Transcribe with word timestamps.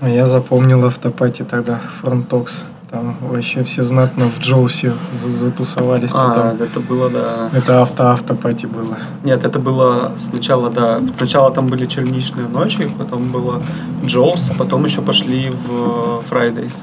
А 0.00 0.08
я 0.08 0.26
запомнил 0.26 0.84
afterparty 0.86 1.42
тогда, 1.44 1.80
FrontTalks. 2.00 2.62
Там 2.90 3.16
вообще 3.20 3.62
все 3.62 3.84
знатно 3.84 4.24
в 4.24 4.40
Джоусе 4.40 4.94
за- 5.12 5.30
затусовались 5.30 6.10
А, 6.12 6.28
потом. 6.28 6.62
это 6.66 6.80
было, 6.80 7.08
да. 7.08 7.48
Это 7.52 7.82
after-afterparty 7.82 8.66
было. 8.66 8.98
Нет, 9.22 9.44
это 9.44 9.60
было 9.60 10.12
сначала, 10.18 10.70
да. 10.70 11.00
Сначала 11.14 11.52
там 11.52 11.68
были 11.68 11.86
черничные 11.86 12.48
ночи, 12.48 12.90
потом 12.98 13.30
было 13.30 13.62
Jaws, 14.04 14.50
а 14.50 14.54
потом 14.54 14.84
еще 14.86 15.02
пошли 15.02 15.50
в 15.50 16.24
Fridays. 16.28 16.82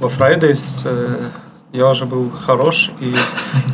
Во 0.00 0.08
Fridays 0.08 0.82
э, 0.86 1.16
я 1.72 1.88
уже 1.88 2.04
был 2.06 2.28
хорош 2.30 2.90
и 2.98 3.14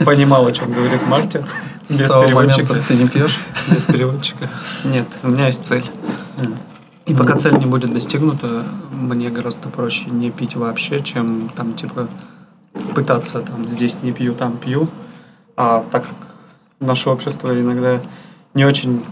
понимал, 0.04 0.46
о 0.46 0.52
чем 0.52 0.70
говорит 0.72 1.06
Мартин. 1.06 1.44
Без 1.88 2.12
переводчика. 2.12 2.74
ты 2.86 2.94
не 2.94 3.08
пьешь? 3.08 3.38
Без 3.70 3.86
переводчика. 3.86 4.48
Нет, 4.84 5.06
у 5.22 5.28
меня 5.28 5.46
есть 5.46 5.64
цель. 5.66 5.84
И 7.08 7.14
пока 7.14 7.36
цель 7.36 7.56
не 7.56 7.64
будет 7.64 7.92
достигнута, 7.92 8.64
мне 8.92 9.30
гораздо 9.30 9.70
проще 9.70 10.10
не 10.10 10.30
пить 10.30 10.54
вообще, 10.56 11.02
чем 11.02 11.50
там 11.56 11.72
типа 11.74 12.06
пытаться 12.94 13.40
там 13.40 13.70
здесь 13.70 13.96
не 14.02 14.12
пью, 14.12 14.34
там 14.34 14.58
пью. 14.58 14.88
А 15.56 15.84
так 15.90 16.02
как 16.04 16.36
наше 16.80 17.08
общество 17.08 17.58
иногда 17.58 18.00
не 18.52 18.66
очень 18.66 19.02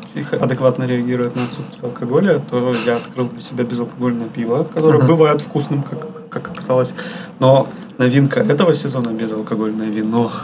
адекватно 0.41 0.84
реагирует 0.84 1.36
на 1.36 1.45
отсутствие 1.45 1.84
алкоголя, 1.84 2.38
то 2.38 2.74
я 2.84 2.96
открыл 2.96 3.28
для 3.28 3.41
себя 3.41 3.64
безалкогольное 3.64 4.28
пиво, 4.28 4.64
которое 4.64 4.98
Ага. 4.98 5.06
бывает 5.06 5.41
вкусным, 5.41 5.83
как, 5.83 6.28
как 6.28 6.50
оказалось. 6.50 6.94
Но 7.38 7.66
новинка 7.97 8.41
этого 8.41 8.74
сезона 8.74 9.10
безалкогольное 9.10 9.88
вино. 9.88 10.30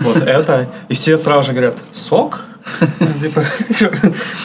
Вот 0.00 0.16
это. 0.16 0.70
И 0.88 0.94
все 0.94 1.18
сразу 1.18 1.44
же 1.44 1.52
говорят, 1.52 1.78
сок? 1.92 2.46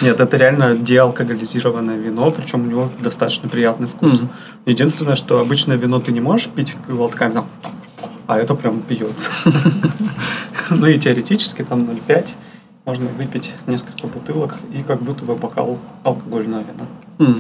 Нет, 0.02 0.20
это 0.20 0.38
реально 0.38 0.76
деалкоголизированное 0.76 1.98
вино, 1.98 2.32
причем 2.32 2.64
у 2.64 2.66
него 2.66 2.92
достаточно 3.00 3.50
приятный 3.50 3.88
вкус. 3.88 4.22
Единственное, 4.66 5.16
что 5.16 5.40
обычное 5.40 5.78
вино 5.78 6.00
ты 6.00 6.12
не 6.12 6.22
можешь 6.22 6.48
пить 6.48 6.76
глотками, 6.88 7.44
а 8.28 8.38
это 8.38 8.56
прям 8.56 8.82
пьется. 8.82 9.30
Ну 10.72 10.88
и 10.88 10.98
теоретически 10.98 11.64
там 11.64 11.82
0,5 11.82 12.30
можно 12.86 13.08
выпить 13.10 13.52
несколько 13.68 14.08
бутылок 14.08 14.58
и 14.74 14.82
как 14.82 15.00
будто 15.02 15.24
бы 15.24 15.36
бокал 15.36 15.78
алкогольного 16.04 16.64
вина. 16.64 17.38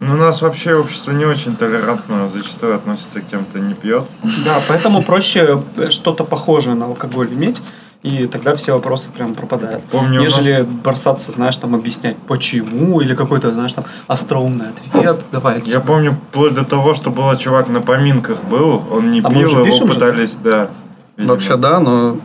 Ну, 0.00 0.12
у 0.12 0.16
нас 0.16 0.42
вообще 0.42 0.74
общество 0.74 1.10
не 1.10 1.24
очень 1.24 1.56
толерантно 1.56 2.28
зачастую 2.28 2.76
относится 2.76 3.20
к 3.20 3.26
тем, 3.26 3.44
кто 3.44 3.58
не 3.58 3.74
пьет. 3.74 4.04
Да, 4.44 4.60
поэтому 4.68 5.02
проще 5.02 5.60
э, 5.76 5.90
что-то 5.90 6.24
похожее 6.24 6.76
на 6.76 6.84
алкоголь 6.84 7.32
иметь, 7.32 7.60
и 8.02 8.26
тогда 8.26 8.54
все 8.54 8.72
вопросы 8.74 9.08
прям 9.10 9.34
пропадают. 9.34 9.84
Помню, 9.86 10.20
у 10.20 10.24
нас- 10.24 10.36
Нежели 10.38 10.62
бросаться, 10.62 11.32
знаешь, 11.32 11.56
там 11.56 11.74
объяснять, 11.74 12.16
почему, 12.16 13.00
или 13.00 13.14
какой-то, 13.14 13.50
знаешь, 13.50 13.72
там 13.72 13.84
остроумный 14.06 14.66
ответ. 14.70 15.20
Давай. 15.32 15.62
Я 15.64 15.80
помню, 15.80 16.16
вплоть 16.30 16.54
до 16.54 16.64
того, 16.64 16.94
что 16.94 17.10
был 17.10 17.34
чувак 17.36 17.68
на 17.68 17.80
поминках 17.80 18.42
был, 18.44 18.82
он 18.90 19.10
не 19.10 19.20
А 19.20 19.30
пил, 19.30 19.50
его 19.50 19.64
пишем 19.64 19.88
же? 19.88 19.94
пытались, 19.94 20.34
да. 20.42 20.70
видимо. 21.16 21.34
Вообще 21.34 21.56
да, 21.56 21.80
но 21.80 22.18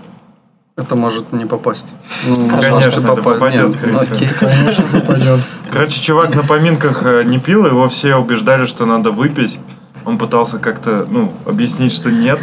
это 0.77 0.95
может 0.95 1.33
не 1.33 1.45
попасть. 1.45 1.93
Ну, 2.27 2.49
Конечно, 2.49 2.89
это 2.89 3.01
попасть. 3.01 3.23
попадет, 3.23 3.63
Нет, 3.63 3.71
скорее 3.71 3.91
ну, 3.93 3.99
всего. 3.99 4.15
окей. 4.15 4.27
Конечно, 4.39 4.83
попадет. 4.99 5.39
Короче, 5.71 6.01
чувак 6.01 6.35
на 6.35 6.43
поминках 6.43 7.01
э, 7.03 7.23
не 7.23 7.39
пил, 7.39 7.65
его 7.65 7.89
все 7.89 8.15
убеждали, 8.15 8.65
что 8.65 8.85
надо 8.85 9.09
выпить. 9.11 9.59
Он 10.05 10.17
пытался 10.17 10.59
как-то, 10.59 11.07
ну, 11.09 11.31
объяснить, 11.45 11.93
что 11.93 12.11
нет. 12.11 12.39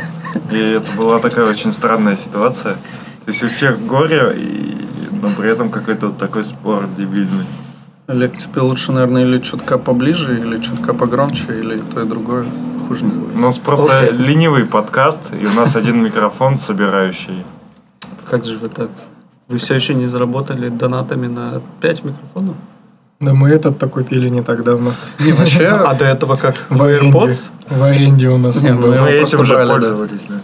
И 0.50 0.58
это 0.58 0.90
была 0.96 1.18
такая 1.18 1.44
очень 1.46 1.72
странная 1.72 2.16
ситуация. 2.16 2.76
То 3.30 3.32
есть 3.32 3.44
у 3.44 3.48
всех 3.48 3.86
горе, 3.86 4.32
и, 4.36 4.76
но 5.22 5.28
при 5.28 5.48
этом 5.52 5.70
какой-то 5.70 6.08
вот 6.08 6.18
такой 6.18 6.42
спор 6.42 6.88
дебильный. 6.98 7.46
Олег, 8.08 8.36
тебе 8.36 8.60
лучше, 8.60 8.90
наверное, 8.90 9.22
или 9.24 9.38
чутка 9.38 9.78
поближе, 9.78 10.36
или 10.40 10.60
чутка 10.60 10.94
погромче, 10.94 11.44
или 11.60 11.78
то 11.94 12.00
и 12.00 12.04
другое. 12.08 12.44
Хуже 12.88 13.04
не 13.04 13.12
будет. 13.12 13.36
У 13.36 13.38
нас 13.38 13.56
просто 13.58 14.00
Окей. 14.00 14.18
ленивый 14.18 14.64
подкаст, 14.64 15.20
и 15.32 15.46
у 15.46 15.52
нас 15.52 15.76
один 15.76 16.02
микрофон 16.02 16.56
собирающий. 16.58 17.44
Как 18.28 18.44
же 18.44 18.58
вы 18.58 18.68
так? 18.68 18.90
Вы 19.46 19.58
все 19.58 19.76
еще 19.76 19.94
не 19.94 20.08
заработали 20.08 20.68
донатами 20.68 21.28
на 21.28 21.62
5 21.80 22.02
микрофонов? 22.04 22.56
Да 23.20 23.32
мы 23.32 23.50
этот 23.50 23.78
такой 23.78 24.02
пили 24.02 24.28
не 24.28 24.42
так 24.42 24.64
давно. 24.64 24.92
Не, 25.20 25.30
вообще, 25.34 25.68
А 25.86 25.94
до 25.94 26.04
этого 26.04 26.34
как? 26.34 26.56
В. 26.68 26.82
AirPods? 26.82 27.50
В 27.68 27.80
аренде 27.80 28.28
у 28.28 28.38
нас 28.38 28.60
Не, 28.60 28.72
ну 28.72 28.82
был. 28.82 28.92
его 28.92 29.04
Мы 29.04 29.10
этим 29.12 29.44
же 29.44 29.54
пользовались, 29.54 30.22
да. 30.28 30.40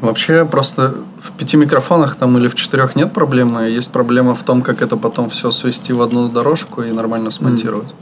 Вообще 0.00 0.44
просто 0.44 0.94
в 1.20 1.32
пяти 1.32 1.56
микрофонах 1.56 2.16
там 2.16 2.36
или 2.38 2.48
в 2.48 2.54
четырех 2.54 2.96
нет 2.96 3.12
проблемы. 3.12 3.68
Есть 3.68 3.90
проблема 3.90 4.34
в 4.34 4.42
том, 4.42 4.62
как 4.62 4.82
это 4.82 4.96
потом 4.96 5.28
все 5.30 5.50
свести 5.50 5.92
в 5.92 6.02
одну 6.02 6.28
дорожку 6.28 6.82
и 6.82 6.90
нормально 6.90 7.30
смонтировать. 7.30 7.94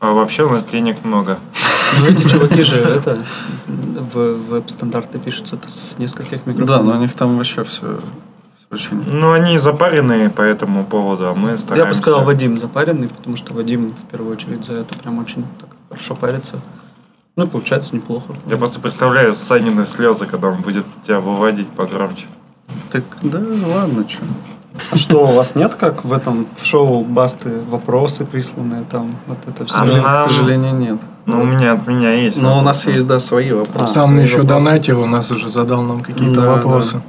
А 0.00 0.12
вообще 0.12 0.44
у 0.44 0.50
нас 0.50 0.64
денег 0.64 1.04
много. 1.04 1.38
Ну, 1.98 2.06
эти 2.06 2.28
чуваки 2.28 2.62
же 2.62 2.76
это 2.76 3.18
в 3.66 4.34
веб-стандарты 4.48 5.18
пишутся 5.18 5.58
с 5.66 5.98
нескольких 5.98 6.46
микрофонов. 6.46 6.66
Да, 6.68 6.82
но 6.82 6.96
у 6.96 7.00
них 7.00 7.14
там 7.14 7.36
вообще 7.36 7.64
все, 7.64 7.98
очень... 8.70 9.02
Ну, 9.06 9.32
они 9.32 9.58
запаренные 9.58 10.30
по 10.30 10.42
этому 10.42 10.84
поводу, 10.84 11.28
а 11.28 11.34
мы 11.34 11.58
стараемся... 11.58 11.74
Я 11.74 11.86
бы 11.86 11.94
сказал 11.94 12.24
Вадим 12.24 12.60
запаренный, 12.60 13.08
потому 13.08 13.36
что 13.36 13.52
Вадим 13.54 13.90
в 13.90 14.04
первую 14.06 14.32
очередь 14.32 14.64
за 14.64 14.74
это 14.74 14.96
прям 14.96 15.18
очень 15.18 15.44
так 15.60 15.70
хорошо 15.88 16.14
парится. 16.14 16.60
Ну 17.40 17.46
получается 17.46 17.96
неплохо. 17.96 18.34
Я 18.50 18.58
просто 18.58 18.80
представляю 18.80 19.32
Санины 19.32 19.86
слезы, 19.86 20.26
когда 20.26 20.48
он 20.48 20.60
будет 20.60 20.84
тебя 21.06 21.20
выводить 21.20 21.68
погромче. 21.70 22.26
Так, 22.92 23.02
да, 23.22 23.40
ладно, 23.66 24.04
что. 24.06 24.24
А 24.90 24.98
что, 24.98 25.26
у 25.26 25.32
вас 25.32 25.54
нет, 25.54 25.74
как 25.74 26.04
в 26.04 26.12
этом 26.12 26.46
в 26.54 26.66
шоу 26.66 27.02
Басты, 27.02 27.62
вопросы 27.70 28.26
присланные 28.26 28.84
там, 28.90 29.16
вот 29.26 29.38
это 29.46 29.64
все? 29.64 29.74
А 29.74 29.86
Нет, 29.86 30.02
нам- 30.02 30.12
к 30.12 30.16
сожалению, 30.18 30.74
нет. 30.74 31.00
Ну, 31.24 31.40
у 31.40 31.44
меня 31.46 31.72
от 31.72 31.86
меня 31.86 32.12
есть. 32.12 32.36
Но 32.36 32.58
у 32.58 32.60
нас 32.60 32.86
есть, 32.86 33.06
да, 33.06 33.18
свои 33.18 33.52
вопросы. 33.52 33.94
Там 33.94 34.08
свои 34.08 34.22
еще 34.22 34.42
вопросы. 34.42 34.64
донатер 34.66 34.98
у 34.98 35.06
нас 35.06 35.30
уже 35.30 35.48
задал 35.48 35.80
нам 35.80 36.00
какие-то 36.00 36.42
Да, 36.42 36.46
вопросы. 36.56 37.00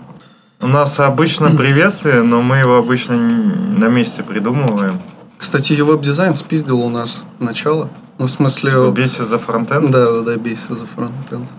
У 0.62 0.68
нас 0.68 0.98
обычно 1.02 1.50
приветствие, 1.58 2.24
но 2.24 2.42
мы 2.42 2.56
его 2.56 2.78
обычно 2.78 3.18
на 3.18 3.90
месте 3.90 4.24
придумываем. 4.24 4.98
Кстати, 5.38 5.74
веб-дизайн 5.74 6.36
спиздил 6.36 6.80
у 6.80 6.90
нас 6.90 7.26
начало. 7.40 7.90
Ну, 8.22 8.28
в 8.28 8.30
смысле... 8.30 8.92
Бейся 8.92 9.26
за 9.26 9.40
фронтенд. 9.40 9.90
Да, 9.90 10.12
да, 10.12 10.22
да, 10.22 10.38
бейся 10.38 10.76
за 10.76 10.86
фронтенд. 10.86 11.50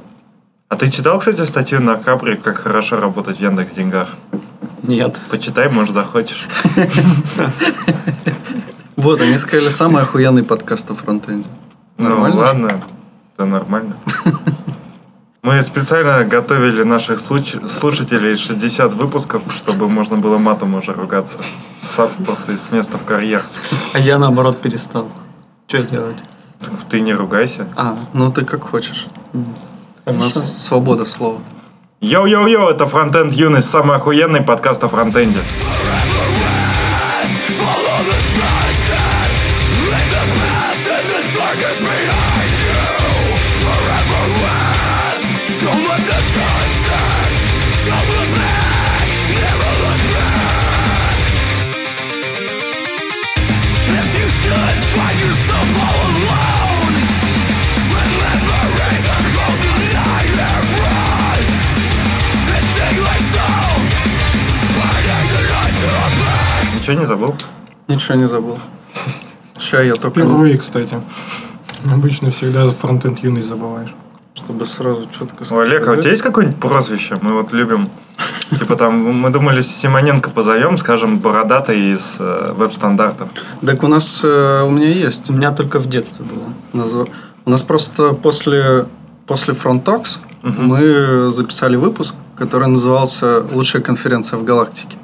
А 0.68 0.76
ты 0.76 0.88
читал, 0.92 1.18
кстати, 1.18 1.44
статью 1.44 1.82
на 1.82 1.96
Капри, 1.96 2.36
как 2.36 2.58
хорошо 2.58 3.00
работать 3.00 3.38
в 3.38 3.40
Яндекс 3.40 3.72
Деньгах? 3.72 4.10
Нет. 4.84 5.20
Почитай, 5.28 5.68
может, 5.68 5.92
захочешь. 5.92 6.46
Вот, 8.94 9.20
они 9.20 9.38
сказали, 9.38 9.70
самый 9.70 10.02
охуенный 10.02 10.44
подкаст 10.44 10.88
о 10.92 10.94
фронтенде. 10.94 11.48
Нормально 11.98 12.36
Ну, 12.36 12.40
ладно. 12.40 12.82
Это 13.34 13.46
нормально. 13.46 13.96
Мы 15.42 15.60
специально 15.62 16.22
готовили 16.24 16.84
наших 16.84 17.18
слушателей 17.18 18.36
60 18.36 18.92
выпусков, 18.92 19.42
чтобы 19.52 19.88
можно 19.88 20.16
было 20.16 20.38
матом 20.38 20.74
уже 20.74 20.92
ругаться. 20.92 21.38
Сам 21.80 22.08
просто 22.24 22.56
с 22.56 22.70
места 22.70 22.98
в 22.98 23.04
карьер. 23.04 23.42
А 23.94 23.98
я 23.98 24.18
наоборот 24.20 24.60
перестал. 24.60 25.08
Что 25.66 25.82
делать? 25.82 26.18
Ты 26.88 27.00
не 27.00 27.14
ругайся. 27.14 27.66
А, 27.76 27.96
Ну, 28.12 28.30
ты 28.30 28.44
как 28.44 28.62
хочешь. 28.64 29.06
У 29.32 29.38
хорошо. 30.04 30.24
нас 30.24 30.64
свобода 30.66 31.06
слова. 31.06 31.38
Йоу-йоу-йоу, 32.00 32.68
это 32.70 32.86
Фронтенд 32.86 33.32
Юность, 33.32 33.70
самый 33.70 33.96
охуенный 33.96 34.40
подкаст 34.42 34.82
о 34.84 34.88
фронтенде. 34.88 35.38
Ничего 66.82 66.98
не 66.98 67.06
забыл? 67.06 67.34
Ничего 67.86 68.14
не 68.16 68.26
забыл. 68.26 68.58
Сейчас 69.56 69.86
я 69.86 69.94
только, 69.94 70.18
Впервые, 70.18 70.58
кстати. 70.58 71.00
Обычно 71.84 72.30
всегда 72.30 72.66
за 72.66 72.72
фронтенд 72.72 73.20
юный 73.20 73.42
забываешь. 73.42 73.94
чтобы 74.34 74.66
сразу 74.66 75.08
четко 75.16 75.44
О, 75.54 75.60
Олег, 75.60 75.86
а 75.86 75.92
у 75.92 75.96
тебя 75.96 76.10
есть 76.10 76.24
какое-нибудь 76.24 76.58
прозвище? 76.58 77.20
Мы 77.22 77.34
вот 77.34 77.52
любим... 77.52 77.88
Типа 78.58 78.74
там, 78.74 78.94
мы 78.98 79.30
думали, 79.30 79.60
Симоненко 79.60 80.30
позовем, 80.30 80.76
скажем, 80.76 81.20
бородатый 81.20 81.92
из 81.92 82.16
э, 82.18 82.52
веб-стандартов. 82.52 83.28
Так 83.64 83.84
у 83.84 83.86
нас, 83.86 84.20
э, 84.24 84.62
у 84.62 84.70
меня 84.70 84.88
есть. 84.88 85.30
У 85.30 85.34
меня 85.34 85.52
только 85.52 85.78
в 85.78 85.86
детстве 85.86 86.24
было. 86.24 86.84
У 87.44 87.50
нас 87.50 87.62
просто 87.62 88.12
после, 88.12 88.86
после 89.28 89.54
Front 89.54 89.84
Talks 89.84 90.18
Мгм. 90.42 90.66
мы 90.66 91.30
записали 91.30 91.76
выпуск, 91.76 92.16
который 92.36 92.66
назывался 92.66 93.44
«Лучшая 93.52 93.82
конференция 93.82 94.36
в 94.36 94.42
галактике». 94.42 94.96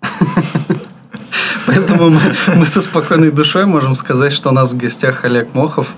Поэтому 1.74 2.10
мы, 2.10 2.20
мы 2.56 2.66
со 2.66 2.80
спокойной 2.80 3.30
душой 3.32 3.66
можем 3.66 3.96
сказать, 3.96 4.32
что 4.32 4.50
у 4.50 4.52
нас 4.52 4.72
в 4.72 4.76
гостях 4.76 5.24
Олег 5.24 5.54
Мохов, 5.54 5.96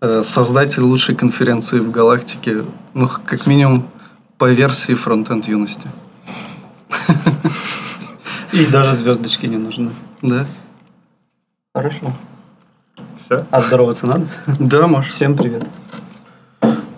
э, 0.00 0.22
создатель 0.24 0.82
лучшей 0.82 1.14
конференции 1.14 1.80
в 1.80 1.90
галактике, 1.90 2.64
ну, 2.94 3.08
как 3.08 3.46
минимум, 3.46 3.90
по 4.38 4.50
версии 4.50 4.94
фронтенд 4.94 5.46
юности. 5.48 5.88
И 8.52 8.64
даже 8.64 8.94
звездочки 8.94 9.44
не 9.46 9.58
нужны. 9.58 9.90
Да? 10.22 10.46
Хорошо. 11.74 12.12
Все? 13.24 13.46
А 13.50 13.60
здороваться 13.60 14.06
надо? 14.06 14.28
Да, 14.58 14.86
Маш. 14.86 15.08
Всем 15.08 15.36
привет. 15.36 15.66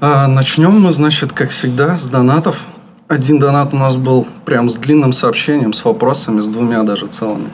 А, 0.01 0.29
начнем 0.29 0.81
мы, 0.81 0.93
значит, 0.93 1.33
как 1.33 1.51
всегда, 1.51 1.99
с 1.99 2.07
донатов. 2.07 2.65
Один 3.09 3.41
донат 3.41 3.75
у 3.75 3.77
нас 3.77 3.97
был 3.97 4.27
прям 4.45 4.71
с 4.71 4.77
длинным 4.77 5.13
сообщением, 5.13 5.73
с 5.73 5.85
вопросами, 5.85 6.41
с 6.41 6.47
двумя 6.47 6.85
даже 6.85 7.07
целыми. 7.09 7.51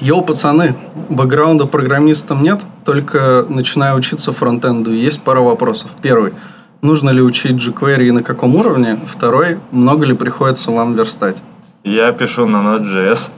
Йоу, 0.00 0.22
пацаны, 0.22 0.74
бэкграунда 1.08 1.66
программистом 1.66 2.42
нет, 2.42 2.60
только 2.84 3.46
начинаю 3.48 3.96
учиться 3.96 4.32
фронтенду. 4.32 4.92
Есть 4.92 5.22
пара 5.22 5.40
вопросов. 5.40 5.90
Первый. 6.02 6.34
Нужно 6.82 7.10
ли 7.10 7.22
учить 7.22 7.54
jQuery 7.54 8.08
и 8.08 8.10
на 8.10 8.22
каком 8.22 8.54
уровне? 8.56 8.98
Второй. 9.06 9.58
Много 9.70 10.04
ли 10.04 10.14
приходится 10.14 10.70
вам 10.70 10.94
верстать? 10.94 11.42
Я 11.82 12.12
пишу 12.12 12.46
на 12.46 12.58
Node.js. 12.58 13.28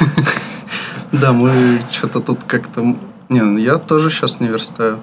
Да, 1.12 1.32
мы 1.32 1.80
что-то 1.90 2.20
тут 2.20 2.40
как-то... 2.46 2.82
Не, 3.28 3.40
ну 3.40 3.58
я 3.58 3.78
тоже 3.78 4.10
сейчас 4.10 4.40
не 4.40 4.48
верстаю. 4.48 5.00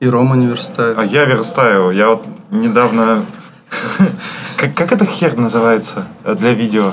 И 0.00 0.08
Рома 0.08 0.36
не 0.36 0.46
верстает. 0.46 0.98
А 0.98 1.04
я 1.04 1.24
верстаю. 1.24 1.90
Я 1.90 2.08
вот 2.08 2.26
недавно... 2.50 3.24
Как, 4.56 4.92
эта 4.92 5.06
хер 5.06 5.36
называется 5.36 6.06
для 6.24 6.52
видео? 6.52 6.92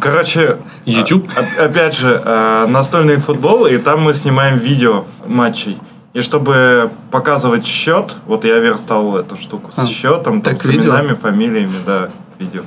Короче... 0.00 0.58
YouTube? 0.84 1.28
о- 1.36 1.64
опять 1.64 1.96
же, 1.96 2.20
э, 2.22 2.66
настольный 2.68 3.16
футбол, 3.16 3.66
и 3.66 3.78
там 3.78 4.02
мы 4.02 4.14
снимаем 4.14 4.58
видео 4.58 5.04
матчей. 5.26 5.78
И 6.12 6.20
чтобы 6.22 6.90
показывать 7.10 7.66
счет, 7.66 8.16
вот 8.26 8.44
я 8.44 8.58
верстал 8.58 9.16
эту 9.16 9.36
штуку 9.36 9.70
с 9.72 9.78
А, 9.78 9.86
счетом, 9.86 10.40
там, 10.40 10.54
так 10.54 10.62
с 10.62 10.66
видео? 10.66 10.90
именами, 10.92 11.14
фамилиями, 11.14 11.70
да, 11.86 12.08
видео. 12.38 12.62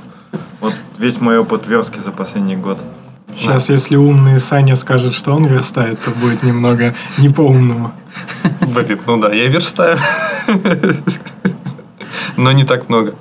Вот 0.60 0.74
весь 0.98 1.20
мой 1.20 1.38
опыт 1.38 1.66
верстки 1.66 1.98
за 2.00 2.10
последний 2.12 2.56
год. 2.56 2.78
Сейчас, 3.36 3.68
если 3.70 3.96
умный 3.96 4.38
Саня 4.40 4.74
скажет, 4.76 5.14
что 5.14 5.32
он 5.32 5.46
верстает, 5.46 6.00
то 6.00 6.10
будет 6.10 6.42
немного 6.42 6.94
не 7.18 7.28
по-умному. 7.28 7.92
Блин, 8.74 8.98
ну 9.06 9.16
да, 9.18 9.32
я 9.32 9.46
верстаю. 9.48 9.98
Но 12.36 12.52
не 12.52 12.64
так 12.64 12.88
много. 12.88 13.14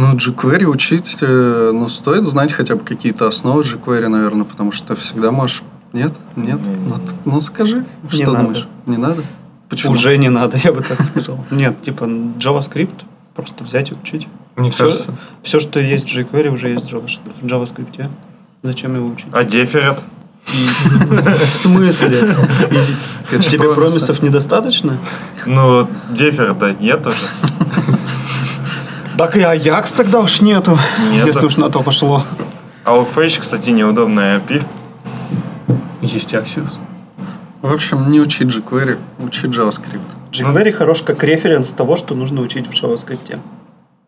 Ну, 0.00 0.14
jQuery 0.14 0.64
учить, 0.64 1.18
э, 1.20 1.70
ну, 1.74 1.86
стоит 1.88 2.24
знать 2.24 2.52
хотя 2.52 2.74
бы 2.74 2.82
какие-то 2.84 3.26
основы 3.28 3.60
jQuery, 3.62 4.08
наверное, 4.08 4.44
потому 4.44 4.72
что 4.72 4.94
ты 4.94 5.00
всегда 5.00 5.30
можешь... 5.30 5.62
Нет? 5.92 6.14
Нет? 6.36 6.58
Ну, 6.86 6.94
ну, 7.26 7.40
скажи, 7.42 7.84
Не 8.10 8.22
что 8.22 8.32
надо. 8.32 8.44
думаешь? 8.46 8.68
Не 8.86 8.96
надо? 8.96 9.22
Почему? 9.68 9.92
Уже 9.92 10.16
не 10.16 10.30
надо, 10.30 10.56
я 10.56 10.72
бы 10.72 10.80
так 10.82 11.02
сказал. 11.02 11.44
Нет, 11.50 11.82
типа 11.82 12.04
JavaScript 12.04 13.02
просто 13.34 13.62
взять 13.62 13.90
и 13.90 13.94
учить. 13.94 14.26
Мне 14.56 14.70
Все, 14.70 14.84
кажется. 14.84 15.14
все, 15.42 15.60
что 15.60 15.78
есть 15.80 16.08
в 16.10 16.16
jQuery, 16.16 16.48
уже 16.48 16.70
есть 16.70 16.90
в 16.90 16.94
Java- 16.94 17.06
в 17.42 17.44
JavaScript. 17.44 18.08
Зачем 18.62 18.96
его 18.96 19.06
учить? 19.08 19.28
А 19.32 19.44
деферет? 19.44 19.98
В 21.52 21.54
смысле? 21.54 22.34
Тебе 23.30 23.74
промисов 23.74 24.22
недостаточно? 24.22 24.96
Ну, 25.44 25.86
деферета 26.10 26.74
нет 26.80 27.06
уже. 27.06 27.16
Так 29.20 29.36
и 29.36 29.42
Аякс 29.42 29.92
тогда 29.92 30.20
уж 30.20 30.40
нету, 30.40 30.78
Нету. 31.10 31.26
если 31.26 31.44
уж 31.44 31.58
на 31.58 31.68
то 31.68 31.82
пошло. 31.82 32.24
А 32.84 32.94
у 32.96 33.04
Fetch, 33.04 33.40
кстати, 33.40 33.68
неудобная 33.68 34.38
API. 34.38 34.64
Есть 36.00 36.32
Axios. 36.32 36.78
В 37.60 37.70
общем, 37.70 38.10
не 38.10 38.18
учить 38.18 38.48
jQuery, 38.48 38.98
учи 39.18 39.46
JavaScript. 39.46 40.00
jQuery 40.32 40.72
хорош 40.72 41.02
как 41.02 41.22
референс 41.22 41.70
того, 41.72 41.96
что 41.98 42.14
нужно 42.14 42.40
учить 42.40 42.66
в 42.66 42.70
JavaScript. 42.72 43.38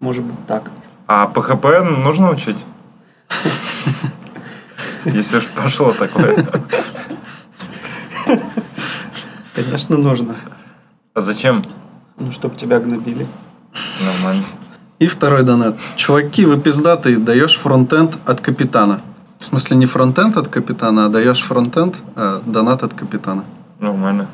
Может 0.00 0.24
быть 0.24 0.46
так. 0.46 0.70
А 1.06 1.26
PHP 1.26 1.82
нужно 1.82 2.30
учить? 2.30 2.64
Если 5.04 5.36
уж 5.36 5.46
пошло 5.48 5.92
такое. 5.92 6.42
Конечно, 9.54 9.98
нужно. 9.98 10.36
А 11.12 11.20
зачем? 11.20 11.60
Ну, 12.18 12.32
чтобы 12.32 12.56
тебя 12.56 12.80
гнобили. 12.80 13.26
Нормально. 14.00 14.44
И 15.02 15.08
второй 15.08 15.42
донат. 15.42 15.74
Чуваки, 15.96 16.44
вы 16.44 16.60
пиздатые, 16.60 17.16
даешь 17.16 17.56
фронтенд 17.58 18.18
от 18.24 18.40
капитана. 18.40 19.00
В 19.40 19.44
смысле, 19.44 19.76
не 19.76 19.86
фронтенд 19.86 20.36
от 20.36 20.46
капитана, 20.46 21.06
а 21.06 21.08
даешь 21.08 21.42
фронтенд, 21.42 21.96
а 22.14 22.40
донат 22.46 22.84
от 22.84 22.94
капитана. 22.94 23.42
Нормально. 23.80 24.28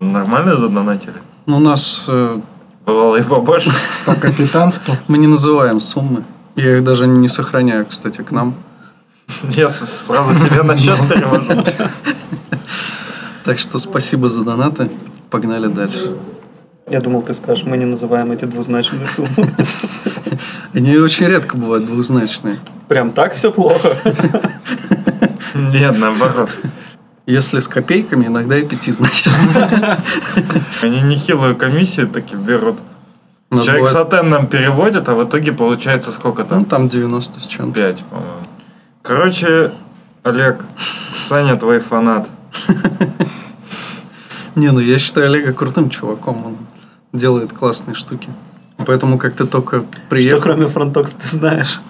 Нормально 0.00 0.56
задонатили? 0.58 1.14
Ну, 1.46 1.56
у 1.56 1.60
нас... 1.60 2.04
э, 2.08 2.38
Бывало 2.84 3.16
и 3.16 3.22
побольше. 3.22 3.70
По-капитански. 4.04 4.92
мы 5.08 5.16
не 5.16 5.28
называем 5.28 5.80
суммы. 5.80 6.24
Я 6.56 6.76
их 6.76 6.84
даже 6.84 7.06
не 7.06 7.28
сохраняю, 7.28 7.86
кстати, 7.86 8.20
к 8.20 8.30
нам. 8.32 8.52
Я 9.48 9.70
сразу 9.70 10.34
себе 10.34 10.62
на 10.62 10.76
счет 10.76 10.98
перевожу. 11.08 11.64
Так 13.44 13.58
что 13.58 13.78
спасибо 13.78 14.28
за 14.28 14.44
донаты. 14.44 14.90
Погнали 15.30 15.68
дальше. 15.68 16.16
Я 16.88 17.00
думал, 17.00 17.22
ты 17.22 17.34
скажешь, 17.34 17.64
мы 17.64 17.76
не 17.76 17.84
называем 17.84 18.30
эти 18.30 18.44
двузначные 18.44 19.06
суммы. 19.06 19.28
Они 20.72 20.96
очень 20.98 21.26
редко 21.26 21.56
бывают 21.56 21.84
двузначные. 21.86 22.58
Прям 22.86 23.10
так 23.10 23.34
все 23.34 23.50
плохо. 23.50 23.90
Нет, 25.54 25.98
наоборот. 25.98 26.50
Если 27.26 27.58
с 27.58 27.66
копейками, 27.66 28.26
иногда 28.26 28.56
и 28.56 28.64
пятизначные. 28.64 29.34
Они 30.82 31.00
нехилую 31.00 31.56
комиссию 31.56 32.06
таки 32.08 32.36
берут. 32.36 32.78
Человек 33.50 33.88
с 33.88 33.92
бывает- 33.92 34.12
АТН 34.14 34.28
нам 34.28 34.46
переводит, 34.46 35.08
а 35.08 35.14
в 35.14 35.24
итоге 35.28 35.52
получается 35.52 36.12
сколько 36.12 36.42
Ну, 36.44 36.48
там? 36.48 36.64
там 36.66 36.88
90 36.88 37.40
с 37.40 37.46
чем-то. 37.46 37.74
5, 37.74 38.04
по-моему. 38.04 38.46
Короче, 39.02 39.72
Олег, 40.22 40.64
Саня 41.28 41.56
твой 41.56 41.80
фанат. 41.80 42.28
Не, 44.54 44.70
ну 44.70 44.78
я 44.80 44.98
считаю 44.98 45.26
Олега 45.26 45.52
крутым 45.52 45.90
чуваком. 45.90 46.44
Он 46.46 46.56
делает 47.16 47.52
классные 47.52 47.94
штуки. 47.94 48.28
Поэтому 48.84 49.18
как 49.18 49.34
ты 49.34 49.46
только 49.46 49.80
Что 49.80 49.86
приехал... 50.08 50.42
кроме 50.42 50.66
FrontTalks 50.66 51.14
ты 51.14 51.28
знаешь? 51.28 51.80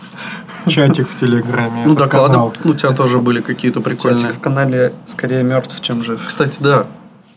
Чатик 0.68 1.08
в 1.08 1.20
Телеграме. 1.20 1.82
Ну, 1.84 1.94
доклады. 1.94 2.32
канал. 2.32 2.52
У 2.64 2.74
тебя 2.74 2.92
тоже 2.92 3.18
были 3.18 3.40
какие-то 3.40 3.80
прикольные. 3.80 4.20
Чатик 4.20 4.36
в 4.36 4.40
канале 4.40 4.92
скорее 5.04 5.42
мертв, 5.42 5.80
чем 5.80 6.04
жив. 6.04 6.22
Кстати, 6.26 6.58
да. 6.60 6.86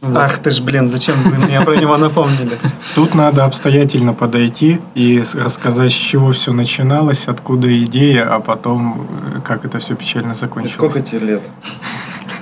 Вот. 0.02 0.16
Ах 0.18 0.40
ты 0.40 0.52
ж, 0.52 0.62
блин, 0.62 0.88
зачем 0.88 1.16
вы 1.26 1.46
мне 1.46 1.60
про 1.60 1.76
него 1.76 1.98
напомнили? 1.98 2.58
Тут 2.96 3.16
надо 3.16 3.44
обстоятельно 3.44 4.14
подойти 4.14 4.80
и 4.96 5.22
рассказать, 5.34 5.92
с 5.92 5.96
чего 5.96 6.32
все 6.32 6.54
начиналось, 6.54 7.28
откуда 7.28 7.84
идея, 7.84 8.34
а 8.34 8.40
потом 8.40 9.10
э, 9.36 9.42
как 9.42 9.66
это 9.66 9.80
все 9.80 9.96
печально 9.96 10.36
закончилось. 10.36 11.06
тебе 11.06 11.20
лет? 11.20 11.42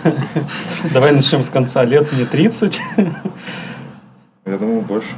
Давай 0.94 1.14
начнем 1.14 1.42
с 1.42 1.50
конца. 1.50 1.84
Лет 1.84 2.14
мне 2.14 2.26
30. 2.26 2.80
Я 4.48 4.58
думал, 4.58 4.82
больше. 4.82 5.10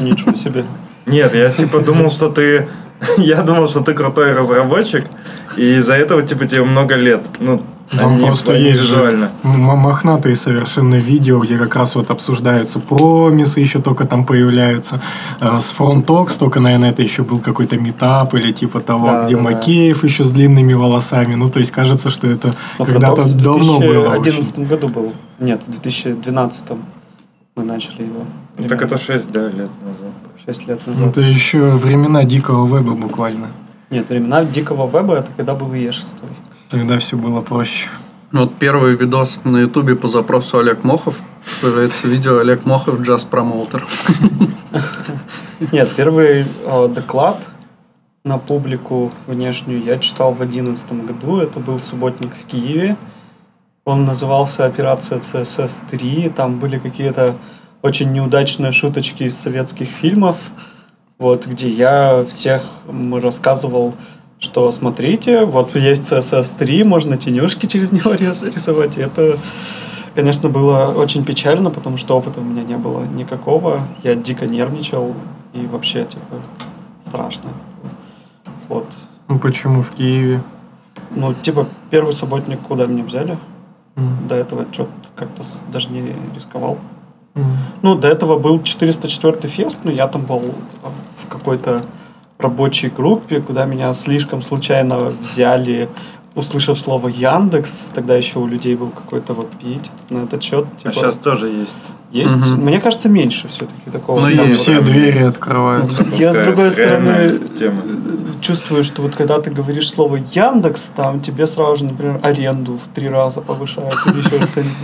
Ничего 0.00 0.34
себе. 0.34 0.64
Нет, 1.06 1.34
я 1.34 1.50
типа 1.50 1.80
думал, 1.80 2.10
что 2.10 2.28
ты... 2.28 2.66
Я 3.18 3.42
думал, 3.42 3.68
что 3.68 3.80
ты 3.80 3.92
крутой 3.92 4.32
разработчик, 4.32 5.04
и 5.56 5.74
из-за 5.78 5.94
этого 5.94 6.22
типа 6.22 6.46
тебе 6.46 6.62
много 6.64 6.94
лет. 6.94 7.20
Ну, 7.40 7.60
Там 7.90 8.14
они- 8.14 8.24
просто 8.24 8.54
есть 8.54 8.80
же 8.82 8.94
визуально. 8.96 9.30
м- 9.42 9.60
мохнатые 9.60 10.36
совершенно 10.36 10.94
видео, 10.94 11.38
где 11.40 11.58
как 11.58 11.76
раз 11.76 11.96
вот 11.96 12.10
обсуждаются 12.10 12.78
промисы, 12.78 13.60
еще 13.60 13.80
только 13.80 14.06
там 14.06 14.24
появляются. 14.24 15.02
Э, 15.40 15.58
С 15.60 15.74
Frontox, 15.78 16.38
только, 16.38 16.60
наверное, 16.60 16.90
это 16.92 17.02
еще 17.02 17.24
был 17.24 17.40
какой-то 17.40 17.76
метап 17.76 18.32
или 18.34 18.52
типа 18.52 18.80
того, 18.80 19.06
Да, 19.06 19.24
где 19.26 19.36
да, 19.36 19.42
да. 19.42 19.50
Макеев 19.50 20.04
еще 20.04 20.24
с 20.24 20.30
длинными 20.30 20.72
волосами. 20.72 21.34
Ну, 21.34 21.48
то 21.48 21.58
есть 21.58 21.72
кажется, 21.72 22.08
что 22.10 22.26
это 22.28 22.54
когда-то 22.78 23.22
в 23.22 23.34
давно 23.42 23.80
было. 23.80 24.08
очень. 24.10 24.22
2011 24.22 24.58
году 24.68 24.88
был. 24.88 25.12
Нет, 25.40 25.60
в 25.66 25.70
2012 25.70 26.78
мы 27.56 27.62
начали 27.64 28.02
его. 28.02 28.24
Ну, 28.58 28.68
так 28.68 28.82
это 28.82 28.98
6, 28.98 29.30
да, 29.30 29.44
лет 29.44 29.70
назад. 29.82 30.12
6 30.44 30.66
лет 30.66 30.80
Ну, 30.86 30.92
назад. 30.92 31.08
Это 31.10 31.20
еще 31.20 31.70
времена 31.76 32.24
дикого 32.24 32.66
веба 32.66 32.94
буквально. 32.94 33.48
Нет, 33.90 34.08
времена 34.08 34.44
дикого 34.44 34.88
веба 34.88 35.16
это 35.16 35.30
когда 35.36 35.54
был 35.54 35.72
Е6. 35.72 36.16
Тогда 36.70 36.98
все 36.98 37.16
было 37.16 37.40
проще. 37.42 37.88
Вот 38.32 38.56
первый 38.56 38.96
видос 38.96 39.38
на 39.44 39.58
ютубе 39.58 39.94
по 39.94 40.08
запросу 40.08 40.58
Олег 40.58 40.82
Мохов. 40.82 41.20
Появляется 41.62 42.08
видео 42.08 42.38
Олег 42.38 42.64
Мохов 42.66 43.00
джаз 43.00 43.22
промоутер. 43.22 43.86
Нет, 45.72 45.88
первый 45.96 46.44
э, 46.64 46.88
доклад 46.88 47.38
на 48.24 48.38
публику 48.38 49.12
внешнюю 49.28 49.84
я 49.84 49.98
читал 49.98 50.32
в 50.32 50.38
2011 50.38 50.92
году. 51.06 51.38
Это 51.38 51.60
был 51.60 51.78
субботник 51.78 52.34
в 52.34 52.44
Киеве. 52.46 52.96
Он 53.84 54.04
назывался 54.04 54.64
«Операция 54.64 55.18
ЦСС-3». 55.18 56.32
Там 56.32 56.58
были 56.58 56.78
какие-то 56.78 57.34
очень 57.82 58.12
неудачные 58.12 58.72
шуточки 58.72 59.24
из 59.24 59.36
советских 59.36 59.88
фильмов, 59.88 60.36
вот, 61.18 61.46
где 61.46 61.68
я 61.68 62.24
всех 62.24 62.62
рассказывал, 63.22 63.94
что 64.38 64.72
смотрите, 64.72 65.44
вот 65.44 65.76
есть 65.76 66.10
CSS3, 66.10 66.84
можно 66.84 67.18
тенюшки 67.18 67.66
через 67.66 67.92
него 67.92 68.12
рис- 68.14 68.42
рисовать. 68.42 68.96
И 68.96 69.02
это 69.02 69.36
конечно, 70.14 70.48
было 70.48 70.94
очень 70.96 71.24
печально, 71.24 71.70
потому 71.70 71.96
что 71.98 72.16
опыта 72.16 72.40
у 72.40 72.44
меня 72.44 72.62
не 72.62 72.76
было 72.76 73.04
никакого. 73.04 73.86
Я 74.02 74.14
дико 74.14 74.46
нервничал 74.46 75.14
и 75.52 75.66
вообще, 75.66 76.04
типа, 76.04 76.36
страшно. 77.00 77.50
Вот. 78.68 78.86
Ну, 79.28 79.38
почему 79.38 79.82
в 79.82 79.90
Киеве? 79.90 80.42
Ну, 81.10 81.34
типа, 81.34 81.66
первый 81.90 82.12
субботник, 82.12 82.60
куда 82.60 82.86
меня 82.86 83.04
взяли. 83.04 83.36
М. 83.96 84.28
До 84.28 84.34
этого 84.34 84.66
что-то 84.72 84.90
как-то 85.16 85.42
даже 85.72 85.88
не 85.88 86.14
рисковал. 86.34 86.78
М. 87.34 87.56
Ну, 87.82 87.94
до 87.94 88.08
этого 88.08 88.38
был 88.38 88.62
404 88.62 89.48
фест, 89.48 89.80
но 89.84 89.90
я 89.90 90.08
там 90.08 90.22
был 90.22 90.54
в 91.16 91.26
какой-то 91.28 91.82
рабочей 92.38 92.88
группе, 92.88 93.40
куда 93.40 93.64
меня 93.64 93.92
слишком 93.94 94.42
случайно 94.42 95.12
взяли, 95.20 95.88
услышав 96.34 96.78
слово 96.78 97.08
Яндекс. 97.08 97.90
Тогда 97.94 98.16
еще 98.16 98.38
у 98.38 98.46
людей 98.46 98.74
был 98.74 98.88
какой-то 98.90 99.34
вот 99.34 99.50
пиетет 99.52 99.92
на 100.10 100.24
этот 100.24 100.42
счет. 100.42 100.66
А 100.76 100.78
Типа, 100.80 100.92
сейчас 100.94 101.16
тоже 101.16 101.48
есть. 101.48 101.76
есть. 102.10 102.36
Мгм. 102.36 102.64
Мне 102.64 102.80
кажется, 102.80 103.08
меньше 103.08 103.48
все-таки 103.48 103.90
такого. 103.92 104.20
Ну, 104.28 104.36
Там 104.36 104.48
есть. 104.48 104.60
Все 104.62 104.80
двери 104.80 105.18
открываются. 105.22 106.04
Я, 106.18 106.32
с 106.34 106.38
другой 106.38 106.72
стороны, 106.72 107.38
тема. 107.58 107.82
чувствую, 108.40 108.84
что 108.84 109.02
вот 109.02 109.14
когда 109.14 109.40
ты 109.40 109.50
говоришь 109.50 109.88
слово 109.90 110.16
Яндекс, 110.32 110.90
там 110.90 111.20
тебе 111.20 111.46
сразу 111.46 111.76
же, 111.76 111.84
например, 111.84 112.18
аренду 112.22 112.74
в 112.78 112.88
три 112.94 113.08
раза 113.08 113.40
повышают 113.40 113.94
или 114.06 114.18
еще 114.18 114.28
что-нибудь. 114.46 114.74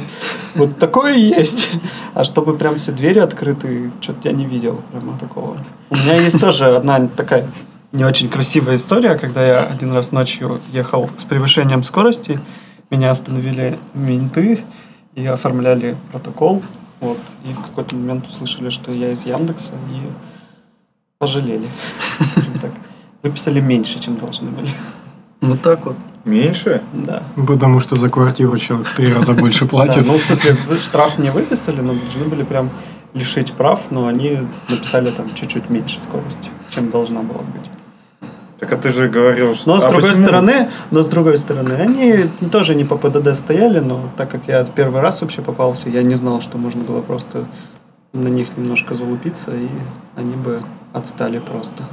Вот 0.54 0.78
такое 0.78 1.14
есть. 1.14 1.71
А 2.14 2.25
чтобы 2.25 2.54
прям 2.57 2.76
все 2.76 2.92
двери 2.92 3.19
открыты, 3.19 3.90
что-то 4.00 4.28
я 4.28 4.33
не 4.35 4.47
видел 4.47 4.80
прямо 4.90 5.19
такого. 5.19 5.57
У 5.90 5.97
меня 5.97 6.14
есть 6.14 6.40
тоже 6.40 6.76
одна 6.76 7.07
такая 7.09 7.47
не 7.92 8.04
очень 8.04 8.28
красивая 8.28 8.76
история, 8.76 9.16
когда 9.16 9.44
я 9.47 9.61
один 9.64 9.92
раз 9.92 10.12
ночью 10.12 10.61
ехал 10.73 11.11
с 11.16 11.25
превышением 11.25 11.82
скорости, 11.82 12.40
меня 12.90 13.11
остановили 13.11 13.78
менты 13.94 14.64
и 15.14 15.26
оформляли 15.26 15.97
протокол. 16.12 16.62
Вот, 17.00 17.18
и 17.44 17.52
в 17.52 17.61
какой-то 17.62 17.94
момент 17.97 18.26
услышали, 18.28 18.68
что 18.70 18.92
я 18.92 19.12
из 19.12 19.25
Яндекса, 19.25 19.73
и 19.90 20.02
пожалели, 21.18 21.68
скажем 22.20 22.54
так. 22.61 22.70
Выписали 23.23 23.61
меньше, 23.61 23.99
чем 24.00 24.16
должны 24.16 24.50
были. 24.50 24.68
Ну 25.40 25.56
так 25.56 25.87
вот. 25.87 25.97
Меньше? 26.25 26.82
Да. 26.92 27.23
Потому 27.47 27.80
что 27.80 27.97
за 27.97 28.11
квартиру 28.11 28.59
человек 28.59 28.87
в 28.88 28.94
три 28.97 29.12
раза 29.12 29.32
больше 29.32 29.64
Да, 29.64 29.70
платит. 29.70 30.06
ну, 30.06 30.18
в 30.18 30.23
смысле, 30.23 30.56
вы- 30.68 30.78
штраф 30.78 31.18
не 31.18 31.30
выписали, 31.30 31.80
но 31.80 31.94
должны 31.94 32.25
были 32.26 32.42
прям 32.42 32.68
лишить 33.14 33.52
прав, 33.54 33.90
но 33.90 34.06
они 34.06 34.38
написали 34.68 35.11
там 35.11 35.26
чуть-чуть 35.35 35.70
меньше 35.70 36.00
скорости, 36.02 36.50
чем 36.70 36.90
должна 36.90 37.23
была 37.23 37.40
быть. 37.40 37.70
Так 38.61 38.73
а 38.75 38.76
ты 38.76 38.93
же 38.93 39.09
говорил, 39.09 39.55
что... 39.55 39.71
Но 39.71 39.81
с 39.81 39.85
А 39.85 39.90
другой 39.90 40.11
почему? 40.11 40.26
стороны, 40.26 40.71
но 40.90 41.02
с 41.02 41.09
другой 41.09 41.38
стороны, 41.38 41.73
они 41.73 42.31
тоже 42.52 42.75
не 42.75 42.85
по 42.85 42.97
ПДД 42.99 43.35
стояли, 43.35 43.79
но 43.79 44.11
так 44.19 44.31
как 44.31 44.47
я 44.49 44.64
первый 44.64 45.00
раз 45.00 45.23
вообще 45.23 45.40
попался, 45.40 45.88
я 45.88 46.02
не 46.02 46.14
знал, 46.14 46.43
что 46.43 46.59
можно 46.59 46.85
было 46.85 47.00
просто 47.00 47.47
на 48.12 48.29
них 48.29 48.49
немножко 48.59 48.95
залупиться, 48.95 49.52
и 49.52 49.69
они 50.17 50.35
бы 50.35 50.61
отстали 50.93 51.38
просто. 51.38 51.85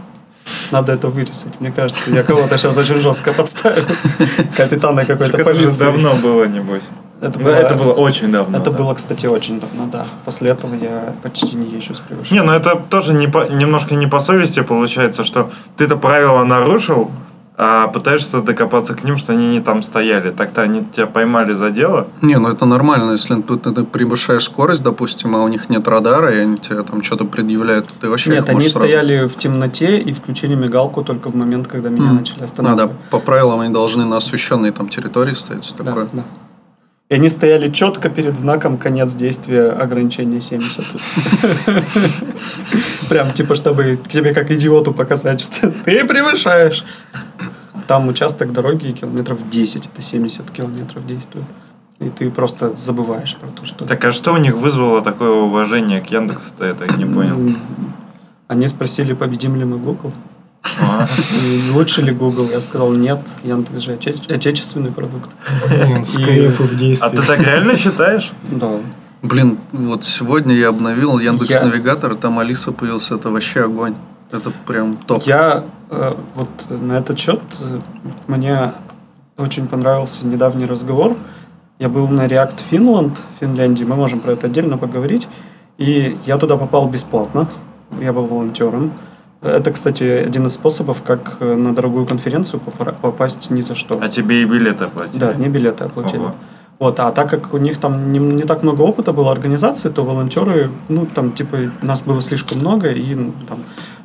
Надо 0.72 0.94
это 0.94 1.08
вырезать. 1.08 1.60
Мне 1.60 1.72
кажется, 1.72 2.10
я 2.12 2.24
кого-то 2.24 2.58
сейчас 2.58 2.77
очень 2.77 2.96
жестко 2.98 3.34
подставил. 3.34 3.84
Капитана 4.58 5.06
какой-то 5.06 5.32
Так 5.38 5.42
это 5.42 5.50
полиции. 5.51 5.86
давно 5.86 6.13
было, 6.16 6.46
небось. 6.46 6.84
Это 7.20 7.39
было, 7.39 7.50
это 7.50 7.74
было 7.75 7.94
очень 7.94 8.32
давно. 8.32 8.58
это 8.60 8.70
да. 8.70 8.77
было, 8.77 8.94
кстати, 8.94 9.25
очень 9.25 9.60
давно, 9.60 9.88
да. 9.92 10.06
После 10.24 10.51
этого 10.51 10.75
я 10.75 11.16
почти 11.24 11.56
не 11.56 11.66
езжу 11.72 11.96
с 11.96 12.00
Не, 12.00 12.06
превышением. 12.08 12.46
ну 12.46 12.51
это 12.54 12.75
тоже 12.75 13.13
не 13.13 13.27
по- 13.27 13.48
немножко 13.50 13.96
не 13.96 14.06
по 14.08 14.20
совести 14.20 14.62
получается, 14.62 15.24
что 15.24 15.50
ты 15.77 15.86
это 15.86 15.96
правило 15.96 16.44
нарушил, 16.44 17.10
а 17.60 17.88
пытаешься 17.88 18.42
докопаться 18.42 18.94
к 18.94 19.04
ним, 19.04 19.18
что 19.18 19.34
они 19.34 19.50
не 19.50 19.62
там 19.62 19.82
стояли. 19.82 20.30
Так-то 20.32 20.62
они 20.62 20.86
тебя 20.86 21.08
поймали 21.08 21.54
за 21.54 21.72
дело. 21.72 22.08
Не, 22.22 22.38
ну 22.38 22.50
это 22.50 22.66
нормально, 22.66 23.12
если 23.14 23.42
ты, 23.42 23.58
ты 23.58 23.84
превышаешь 23.84 24.44
скорость, 24.44 24.84
допустим, 24.84 25.36
а 25.36 25.44
у 25.44 25.48
них 25.48 25.68
нет 25.70 25.88
радара, 25.88 26.32
и 26.34 26.38
они 26.40 26.58
тебе 26.58 26.84
там 26.84 27.02
что-то 27.02 27.26
предъявляют, 27.26 27.88
то 27.88 27.94
ты 28.02 28.10
вообще 28.10 28.30
Нет, 28.30 28.48
они 28.50 28.62
сразу- 28.62 28.80
стояли 28.80 29.28
в 29.28 29.36
темноте 29.38 29.98
и 30.00 30.14
включили 30.14 30.54
мигалку 30.54 31.04
только 31.04 31.30
в 31.30 31.36
момент, 31.36 31.68
когда 31.68 31.90
меня 31.90 32.10
М. 32.10 32.18
начали 32.18 32.36
Надо, 32.36 32.46
останавливать. 32.46 32.92
по 33.10 33.20
правилам 33.20 33.60
они 33.62 33.74
должны 33.74 34.06
на 34.06 34.18
освещенной 34.18 34.72
там 34.72 34.88
территории 34.90 35.34
стоять, 35.34 35.64
все 35.66 35.74
Да, 35.78 35.84
такое. 35.84 36.08
да. 36.14 36.24
И 37.10 37.16
они 37.16 37.30
стояли 37.30 37.72
четко 37.72 38.10
перед 38.10 38.38
знаком 38.38 38.78
конец 38.78 39.16
действия 39.16 39.70
ограничения 39.70 40.42
70. 40.42 40.84
Прям 43.10 43.32
типа, 43.32 43.56
чтобы 43.56 43.98
тебе 44.10 44.34
как 44.34 44.52
идиоту 44.52 44.94
показать, 44.94 45.40
что 45.40 45.72
ты 45.72 46.04
превышаешь. 46.06 46.84
Там 47.88 48.10
участок 48.10 48.52
дороги 48.52 48.92
километров 48.92 49.50
10, 49.50 49.86
это 49.86 50.02
70 50.02 50.52
километров 50.52 51.06
действует. 51.06 51.46
И 52.00 52.10
ты 52.10 52.30
просто 52.30 52.74
забываешь 52.74 53.38
про 53.38 53.48
то, 53.48 53.66
что... 53.66 53.86
Так 53.86 54.04
а 54.04 54.12
что 54.12 54.34
у 54.34 54.38
них 54.38 54.56
вызвало 54.56 55.02
такое 55.02 55.32
уважение 55.32 56.02
к 56.02 56.08
Яндексу-то, 56.08 56.66
это 56.66 56.86
я 56.86 56.92
не 56.92 57.06
понял. 57.06 57.56
Они 58.50 58.68
спросили, 58.68 59.14
победим 59.14 59.56
ли 59.56 59.64
мы 59.64 59.78
Google. 59.78 60.12
А, 60.82 61.08
И 61.44 61.72
лучше 61.72 62.02
ли 62.02 62.12
Google? 62.12 62.50
Я 62.52 62.62
сказал, 62.62 62.92
нет, 62.94 63.20
Яндекс 63.44 63.82
же 63.82 63.94
отече- 63.94 64.34
отечественный 64.34 64.92
продукт. 64.92 65.30
Скрепы 66.06 66.64
в 66.64 66.72
а 66.72 66.76
действии. 66.76 67.16
ты 67.18 67.22
так 67.24 67.40
реально 67.42 67.78
считаешь? 67.78 68.32
Да. 68.52 68.80
Блин, 69.22 69.58
вот 69.72 70.04
сегодня 70.04 70.56
я 70.56 70.70
обновил 70.70 71.18
Яндекс 71.20 71.50
Я- 71.52 71.66
Навигатор, 71.66 72.16
там 72.16 72.40
Алиса 72.40 72.72
появился, 72.72 73.16
это 73.16 73.30
вообще 73.32 73.64
огонь. 73.64 73.96
Это 74.32 74.52
прям 74.66 74.98
топ. 74.98 75.24
Я 75.24 75.64
э, 75.90 76.16
вот 76.36 76.50
на 76.70 76.94
этот 77.00 77.18
счет 77.18 77.42
э, 77.62 77.80
мне 78.28 78.74
очень 79.38 79.68
понравился 79.68 80.26
недавний 80.26 80.66
разговор. 80.66 81.16
Я 81.80 81.90
был 81.90 82.08
на 82.10 82.26
React 82.28 82.58
Finland 82.72 83.16
в 83.16 83.40
Финляндии, 83.40 83.84
мы 83.84 83.96
можем 83.96 84.20
про 84.20 84.34
это 84.34 84.48
отдельно 84.48 84.78
поговорить. 84.78 85.28
И 85.78 86.18
я 86.26 86.38
туда 86.38 86.58
попал 86.58 86.88
бесплатно, 86.88 87.48
я 88.02 88.12
был 88.14 88.26
волонтером. 88.28 88.92
Это, 89.41 89.72
кстати, 89.72 90.03
один 90.03 90.48
из 90.48 90.53
способов, 90.53 91.03
как 91.03 91.38
э, 91.39 91.56
на 91.56 91.75
дорогую 91.75 92.06
конференцию 92.06 92.60
попасть 92.60 93.51
ни 93.51 93.62
за 93.62 93.75
что. 93.75 94.00
А 94.01 94.08
тебе 94.08 94.41
и 94.41 94.46
билеты 94.46 94.86
оплатили? 94.86 95.20
Да, 95.20 95.34
не 95.34 95.48
билеты 95.48 95.84
оплатили. 95.84 96.22
Ого. 96.22 96.36
Вот, 96.79 97.00
а 97.00 97.12
так 97.12 97.29
как 97.29 97.53
у 97.53 97.58
них 97.58 97.79
там 97.79 98.12
не, 98.12 98.20
не 98.20 98.44
так 98.44 98.62
много 98.62 98.82
опыта 98.82 99.12
было 99.12 99.32
организации, 99.32 99.89
то 99.89 100.03
волонтеры, 100.03 100.70
ну, 100.89 101.08
там, 101.08 101.32
типа, 101.32 101.72
нас 101.82 102.03
было 102.03 102.22
слишком 102.22 102.60
много, 102.60 102.91
и 102.91 103.15
ну, 103.15 103.34
там, 103.48 103.60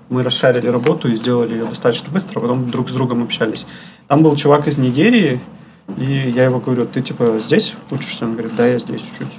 мы 0.09 0.23
расшарили 0.23 0.69
работу 0.69 1.09
и 1.09 1.17
сделали 1.17 1.53
ее 1.53 1.65
достаточно 1.67 2.11
быстро, 2.11 2.39
а 2.39 2.43
потом 2.43 2.71
друг 2.71 2.89
с 2.89 2.93
другом 2.93 3.23
общались. 3.23 3.67
Там 4.09 4.23
был 4.23 4.37
чувак 4.37 4.69
из 4.69 4.79
Нигерии, 4.79 5.41
и 5.99 6.33
я 6.35 6.45
его 6.45 6.61
говорю, 6.61 6.87
ты, 6.87 7.03
типа, 7.03 7.39
здесь 7.39 7.75
учишься? 7.91 8.25
Он 8.25 8.33
говорит, 8.33 8.57
да, 8.57 8.67
я 8.67 8.79
здесь 8.79 9.05
учусь. 9.15 9.37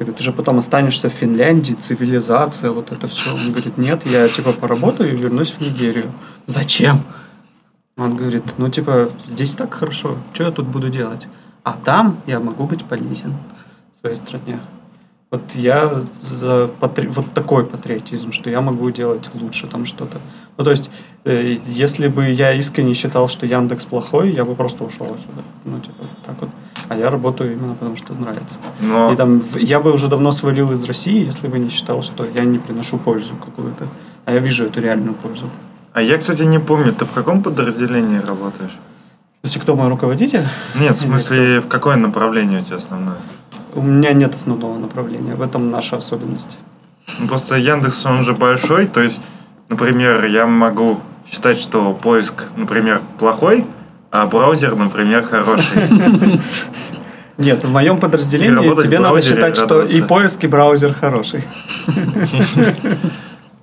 Я 0.00 0.06
говорю, 0.06 0.16
ты 0.16 0.24
же 0.24 0.32
потом 0.32 0.56
останешься 0.56 1.10
в 1.10 1.12
Финляндии, 1.12 1.74
цивилизация, 1.74 2.70
вот 2.70 2.90
это 2.90 3.06
все. 3.06 3.34
Он 3.34 3.52
говорит, 3.52 3.76
нет, 3.76 4.06
я, 4.06 4.26
типа, 4.28 4.52
поработаю 4.52 5.12
и 5.12 5.16
вернусь 5.16 5.50
в 5.50 5.60
Нигерию. 5.60 6.10
Зачем? 6.46 7.02
Он 7.98 8.16
говорит, 8.16 8.44
ну, 8.56 8.70
типа, 8.70 9.10
здесь 9.26 9.54
так 9.54 9.74
хорошо, 9.74 10.16
что 10.32 10.44
я 10.44 10.50
тут 10.52 10.66
буду 10.68 10.88
делать? 10.88 11.26
А 11.64 11.72
там 11.74 12.22
я 12.26 12.40
могу 12.40 12.66
быть 12.66 12.82
полезен 12.86 13.34
своей 14.00 14.16
стране. 14.16 14.60
Вот 15.30 15.42
я 15.54 16.02
за 16.22 16.70
патри- 16.80 17.08
вот 17.08 17.34
такой 17.34 17.66
патриотизм, 17.66 18.32
что 18.32 18.48
я 18.48 18.62
могу 18.62 18.90
делать 18.90 19.28
лучше 19.34 19.66
там 19.66 19.84
что-то. 19.84 20.16
Ну, 20.56 20.64
то 20.64 20.70
есть, 20.70 20.90
э, 21.24 21.58
если 21.66 22.08
бы 22.08 22.30
я 22.30 22.54
искренне 22.54 22.94
считал, 22.94 23.28
что 23.28 23.44
Яндекс 23.44 23.84
плохой, 23.84 24.32
я 24.32 24.46
бы 24.46 24.54
просто 24.54 24.82
ушел 24.82 25.08
отсюда. 25.08 25.42
Ну, 25.66 25.78
типа, 25.78 26.06
так 26.24 26.40
вот. 26.40 26.48
А 26.90 26.96
я 26.96 27.08
работаю 27.08 27.52
именно 27.52 27.74
потому, 27.74 27.96
что 27.96 28.14
нравится. 28.14 28.58
Но 28.80 29.12
И 29.12 29.16
там 29.16 29.40
я 29.60 29.78
бы 29.78 29.92
уже 29.92 30.08
давно 30.08 30.32
свалил 30.32 30.72
из 30.72 30.82
России, 30.84 31.24
если 31.24 31.46
бы 31.46 31.56
не 31.60 31.70
считал, 31.70 32.02
что 32.02 32.26
я 32.34 32.42
не 32.42 32.58
приношу 32.58 32.98
пользу 32.98 33.34
какую-то. 33.36 33.86
А 34.24 34.32
я 34.32 34.40
вижу 34.40 34.64
эту 34.64 34.80
реальную 34.80 35.14
пользу. 35.14 35.44
А 35.92 36.02
я, 36.02 36.18
кстати, 36.18 36.42
не 36.42 36.58
помню, 36.58 36.92
ты 36.92 37.04
в 37.04 37.12
каком 37.12 37.44
подразделении 37.44 38.18
работаешь? 38.18 38.76
Если 39.44 39.60
кто 39.60 39.76
мой 39.76 39.88
руководитель, 39.88 40.42
Нет, 40.74 40.96
в 40.96 41.00
смысле, 41.00 41.60
в 41.60 41.68
какое 41.68 41.94
направление 41.94 42.60
у 42.60 42.64
тебя 42.64 42.76
основное? 42.76 43.18
у 43.76 43.82
меня 43.82 44.12
нет 44.12 44.34
основного 44.34 44.76
направления. 44.76 45.36
В 45.36 45.42
этом 45.42 45.70
наша 45.70 45.96
особенность. 45.96 46.58
Ну, 47.20 47.28
Просто 47.28 47.54
Яндекс, 47.54 48.04
он 48.04 48.24
же 48.24 48.34
большой, 48.34 48.86
то 48.86 49.00
есть, 49.00 49.20
например, 49.68 50.24
я 50.26 50.44
могу 50.46 50.98
считать, 51.30 51.60
что 51.60 51.92
поиск, 51.94 52.46
например, 52.56 53.00
плохой, 53.20 53.64
а 54.10 54.26
браузер, 54.26 54.76
например, 54.76 55.22
хороший. 55.22 55.82
Нет, 57.38 57.64
в 57.64 57.72
моем 57.72 57.98
подразделении 57.98 58.82
тебе 58.82 58.98
надо 58.98 59.22
считать, 59.22 59.56
что 59.56 59.82
и 59.82 60.02
поиск, 60.02 60.44
и 60.44 60.46
браузер 60.46 60.94
хороший. 60.94 61.44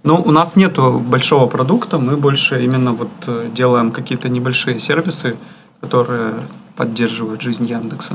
Ну, 0.03 0.21
у 0.23 0.31
нас 0.31 0.55
нету 0.55 1.03
большого 1.05 1.47
продукта, 1.47 1.97
мы 1.97 2.15
больше 2.15 2.63
именно 2.63 2.93
вот 2.93 3.09
э, 3.25 3.49
делаем 3.53 3.91
какие-то 3.91 4.29
небольшие 4.29 4.79
сервисы, 4.79 5.35
которые 5.81 6.35
поддерживают 6.77 7.41
жизнь 7.41 7.65
Яндекса. 7.65 8.13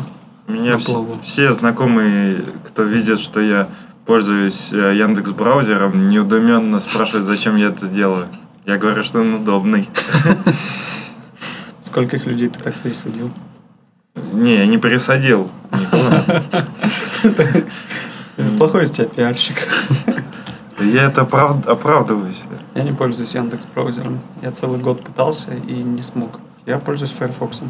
У 0.49 0.53
Меня 0.53 0.79
все, 0.79 1.07
все 1.23 1.53
знакомые, 1.53 2.45
кто 2.67 2.85
видит, 2.85 3.21
что 3.21 3.41
я 3.41 3.69
пользуюсь 4.07 4.73
э, 4.73 4.95
Яндекс 4.97 5.33
браузером, 5.33 6.09
неудуменно 6.09 6.81
спрашивают, 6.81 7.27
зачем 7.27 7.57
я 7.57 7.67
это 7.67 7.87
делаю. 7.87 8.27
Я 8.65 8.79
говорю, 8.79 9.03
что 9.03 9.21
он 9.21 9.35
удобный. 9.35 9.87
Скольких 11.93 12.25
людей 12.25 12.49
ты 12.49 12.59
так 12.59 12.75
пересадил? 12.77 13.31
Не, 14.33 14.55
я 14.57 14.67
не 14.67 14.79
пересадил. 14.79 15.51
Плохой 18.59 18.85
из 18.85 18.91
тебя 18.91 19.05
пиарщик. 19.09 19.69
Я 20.81 21.05
это 21.09 21.21
оправ- 21.21 21.67
оправдываюсь. 21.69 22.45
Я 22.75 22.83
не 22.85 22.93
пользуюсь 22.93 23.35
Яндекс 23.35 23.67
браузером. 23.75 24.21
Я 24.41 24.53
целый 24.53 24.81
год 24.81 25.05
пытался 25.05 25.51
и 25.53 25.75
не 25.75 26.01
смог. 26.03 26.41
Я 26.65 26.79
пользуюсь 26.79 27.13
Firefox. 27.13 27.61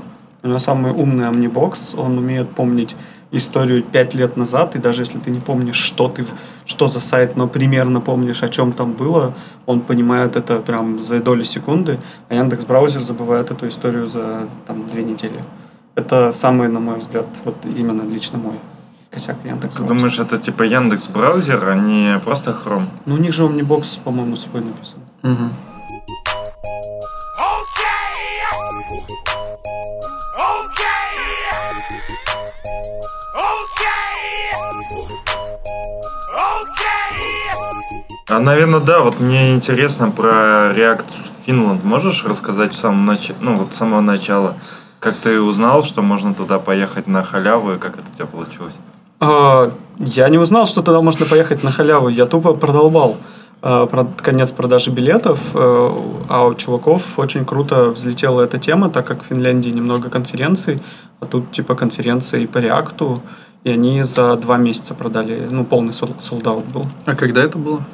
У 0.45 0.47
него 0.47 0.61
самый 0.61 0.93
умный 0.93 1.26
Omnibox, 1.26 1.99
он 1.99 2.17
умеет 2.17 2.49
помнить 2.50 2.95
историю 3.32 3.82
пять 3.82 4.14
лет 4.14 4.36
назад, 4.36 4.76
и 4.76 4.78
даже 4.78 5.02
если 5.02 5.18
ты 5.18 5.30
не 5.30 5.40
помнишь, 5.40 5.76
что 5.76 6.08
ты, 6.08 6.24
что 6.66 6.86
за 6.86 7.00
сайт, 7.00 7.36
но 7.36 7.48
примерно 7.48 8.00
помнишь, 8.00 8.42
о 8.42 8.48
чем 8.48 8.72
там 8.72 8.92
было, 8.92 9.34
он 9.66 9.80
понимает 9.80 10.36
это 10.36 10.58
прям 10.58 10.98
за 10.98 11.20
доли 11.20 11.42
секунды, 11.42 11.98
а 12.28 12.34
Яндекс 12.34 12.64
браузер 12.66 13.00
забывает 13.00 13.50
эту 13.50 13.66
историю 13.66 14.06
за 14.06 14.48
там 14.66 14.86
две 14.86 15.02
недели. 15.02 15.42
Это 15.94 16.32
самый, 16.32 16.68
на 16.68 16.80
мой 16.80 16.98
взгляд, 16.98 17.26
вот 17.44 17.56
именно 17.64 18.02
лично 18.02 18.38
мой 18.38 18.58
косяк 19.10 19.36
Яндекс. 19.44 19.76
Ты 19.76 19.82
думаешь, 19.82 20.18
это 20.18 20.38
типа 20.38 20.62
Яндекс 20.62 21.08
браузер, 21.08 21.68
а 21.68 21.74
не 21.74 22.18
просто 22.18 22.50
Chrome? 22.50 22.86
Ну, 23.06 23.14
у 23.14 23.18
них 23.18 23.32
же 23.32 23.44
Omnibox, 23.44 24.00
по-моему, 24.04 24.36
свой 24.36 24.62
написан. 24.62 24.98
Мгм. 25.22 25.52
А, 38.32 38.40
наверное, 38.40 38.80
да. 38.80 39.00
Вот 39.00 39.20
мне 39.20 39.54
интересно 39.54 40.10
про 40.10 40.72
React 40.72 41.04
Finland. 41.46 41.80
Можешь 41.84 42.24
рассказать 42.24 42.72
в 42.72 42.78
самом 42.78 43.04
начале, 43.04 43.36
ну 43.40 43.56
вот 43.58 43.74
с 43.74 43.76
самого 43.76 44.00
начала, 44.00 44.54
как 45.00 45.16
ты 45.16 45.38
узнал, 45.38 45.84
что 45.84 46.00
можно 46.00 46.32
туда 46.32 46.58
поехать 46.58 47.06
на 47.06 47.22
халяву 47.22 47.74
и 47.74 47.78
как 47.78 47.98
это 47.98 48.04
у 48.10 48.16
тебя 48.16 48.26
получилось? 48.26 48.78
А, 49.20 49.70
Я 49.98 50.30
не 50.30 50.38
узнал, 50.38 50.66
что 50.66 50.82
тогда 50.82 51.02
можно 51.02 51.26
поехать 51.26 51.62
на 51.62 51.70
халяву. 51.70 52.08
Я 52.08 52.24
тупо 52.24 52.54
продолбал 52.54 53.18
а, 53.60 53.84
про 53.86 54.06
конец 54.22 54.50
продажи 54.50 54.90
билетов, 54.90 55.38
э, 55.52 55.90
а 56.30 56.46
у 56.46 56.54
чуваков 56.54 57.18
очень 57.18 57.44
круто 57.44 57.90
взлетела 57.90 58.40
эта 58.40 58.58
тема, 58.58 58.88
так 58.88 59.06
как 59.06 59.22
в 59.22 59.26
Финляндии 59.26 59.68
немного 59.68 60.08
конференций, 60.08 60.80
а 61.20 61.26
тут 61.26 61.52
типа 61.52 61.74
конференции 61.74 62.46
по 62.46 62.58
реакту, 62.58 63.20
и 63.64 63.70
они 63.70 64.04
за 64.04 64.36
два 64.36 64.56
месяца 64.56 64.94
продали, 64.94 65.46
ну, 65.50 65.64
полный 65.66 65.92
солдат 65.92 66.64
был. 66.72 66.86
А 67.04 67.14
когда 67.14 67.42
это 67.42 67.58
было? 67.58 67.84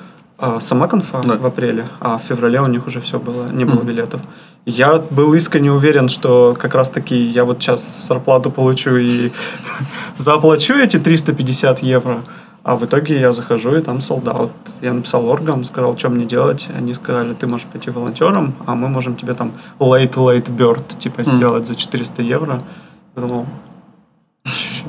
А, 0.41 0.61
Сама 0.61 0.87
конфа 0.87 1.21
Да. 1.25 1.37
в 1.37 1.45
апреле, 1.47 1.89
а 2.01 2.17
в 2.17 2.23
феврале 2.23 2.61
у 2.61 2.67
них 2.67 2.87
уже 2.87 3.01
все 3.01 3.19
было, 3.19 3.49
не 3.51 3.65
было 3.65 3.83
билетов. 3.83 4.21
Я 4.67 4.99
был 4.99 5.35
искренне 5.35 5.73
уверен, 5.73 6.09
что 6.09 6.55
как 6.59 6.75
раз 6.75 6.91
таки 6.91 7.17
я 7.17 7.45
вот 7.45 7.61
сейчас 7.61 8.07
зарплату 8.07 8.51
получу 8.51 8.97
и 8.97 9.33
заплачу 10.17 10.75
эти 10.75 10.99
350 10.99 11.81
евро. 11.83 12.21
А 12.65 12.77
в 12.77 12.85
итоге 12.85 13.19
я 13.19 13.33
захожу, 13.33 13.75
и 13.77 13.81
там 13.81 14.01
солдат. 14.01 14.51
Я 14.83 14.93
написал 14.93 15.27
оргам, 15.27 15.65
сказал, 15.65 15.97
что 15.97 16.11
мне 16.11 16.27
делать. 16.27 16.69
Они 16.77 16.93
сказали, 16.95 17.33
ты 17.33 17.47
можешь 17.47 17.67
пойти 17.67 17.91
волонтером, 17.91 18.53
а 18.67 18.75
мы 18.75 18.89
можем 18.89 19.17
тебе 19.17 19.33
там 19.35 19.53
late-late 19.79 20.51
bird, 20.55 20.99
типа, 20.99 21.25
сделать 21.25 21.67
за 21.67 21.75
400 21.75 22.23
евро. 22.23 22.63
Я 23.17 23.23
думал, 23.23 23.47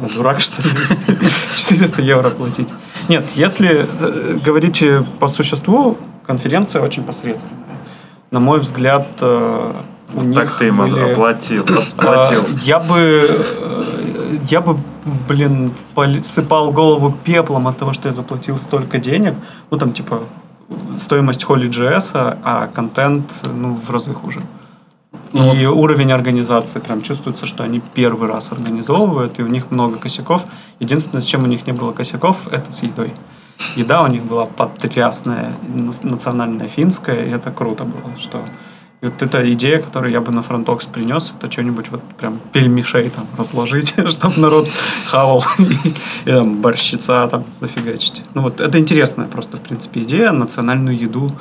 дурак, 0.08 0.40
что 0.40 0.62
ли? 0.64 0.70
400 1.58 2.02
евро 2.02 2.30
платить. 2.30 2.70
Нет, 3.08 3.30
если 3.36 3.88
за- 3.92 4.12
говорить 4.46 4.82
э, 4.82 5.04
по 5.20 5.28
существу, 5.28 5.98
конференция 6.26 6.82
очень 6.82 7.04
посредственная. 7.04 7.64
На 8.32 8.40
мой 8.40 8.60
взгляд, 8.60 9.08
э, 9.22 9.74
у 10.14 10.22
них 10.22 10.36
так 10.36 10.58
ты 10.58 10.68
им 10.68 10.78
были- 10.78 11.12
оплатил. 11.14 11.66
а, 11.98 12.02
оплатил. 12.02 12.46
Я 12.64 12.80
бы, 12.80 12.98
э, 13.30 14.38
я 14.50 14.62
бы, 14.62 14.78
блин, 15.28 15.72
сыпал 16.24 16.72
голову 16.72 17.12
пеплом 17.24 17.68
от 17.68 17.78
того, 17.78 17.94
что 17.94 18.08
я 18.08 18.14
заплатил 18.14 18.58
столько 18.58 18.98
денег. 19.00 19.34
Ну, 19.72 19.78
там, 19.78 19.92
типа, 19.92 20.24
стоимость 20.98 21.44
Holy.js, 21.46 22.12
а 22.44 22.68
контент, 22.74 23.44
ну, 23.54 23.76
в 23.76 23.90
разы 23.90 24.14
хуже. 24.14 24.42
И 25.34 25.66
уровень 25.66 26.12
организации, 26.12 26.80
прям 26.80 27.02
чувствуется, 27.02 27.46
что 27.46 27.64
они 27.64 27.82
первый 27.94 28.28
раз 28.28 28.52
организовывают, 28.52 29.40
и 29.40 29.44
у 29.44 29.48
них 29.48 29.70
много 29.72 29.98
косяков. 29.98 30.46
Единственное, 30.80 31.22
с 31.22 31.26
чем 31.26 31.44
у 31.44 31.48
них 31.48 31.68
не 31.68 31.74
было 31.74 31.92
косяков, 31.92 32.48
это 32.52 32.72
с 32.72 32.82
едой. 32.82 33.14
Еда 33.76 34.04
у 34.04 34.08
них 34.08 34.24
была 34.24 34.46
потрясная, 34.46 35.54
национальная 36.04 36.68
финская, 36.68 37.26
и 37.26 37.30
это 37.30 37.52
круто 37.52 37.84
было, 37.84 38.18
что 38.18 38.44
и 39.02 39.06
вот 39.06 39.22
эта 39.22 39.54
идея, 39.54 39.82
которую 39.82 40.12
я 40.12 40.20
бы 40.20 40.34
на 40.34 40.44
FrontTalks 40.44 40.86
принес, 40.86 41.34
это 41.38 41.50
что-нибудь 41.50 41.90
вот 41.90 42.02
прям 42.18 42.42
пельмешей 42.52 43.10
там 43.10 43.28
разложить, 43.38 43.94
чтобы 44.10 44.42
народ 44.42 44.70
хавал, 45.06 45.46
и, 45.60 45.90
и 46.30 46.34
там 46.34 46.62
борщица 46.62 47.26
там 47.32 47.46
зафигачить. 47.54 48.24
Ну 48.34 48.42
вот 48.42 48.60
это 48.60 48.78
интересная 48.78 49.28
просто, 49.28 49.56
в 49.56 49.62
принципе, 49.62 50.02
идея, 50.04 50.32
национальную 50.32 51.00
еду 51.00 51.32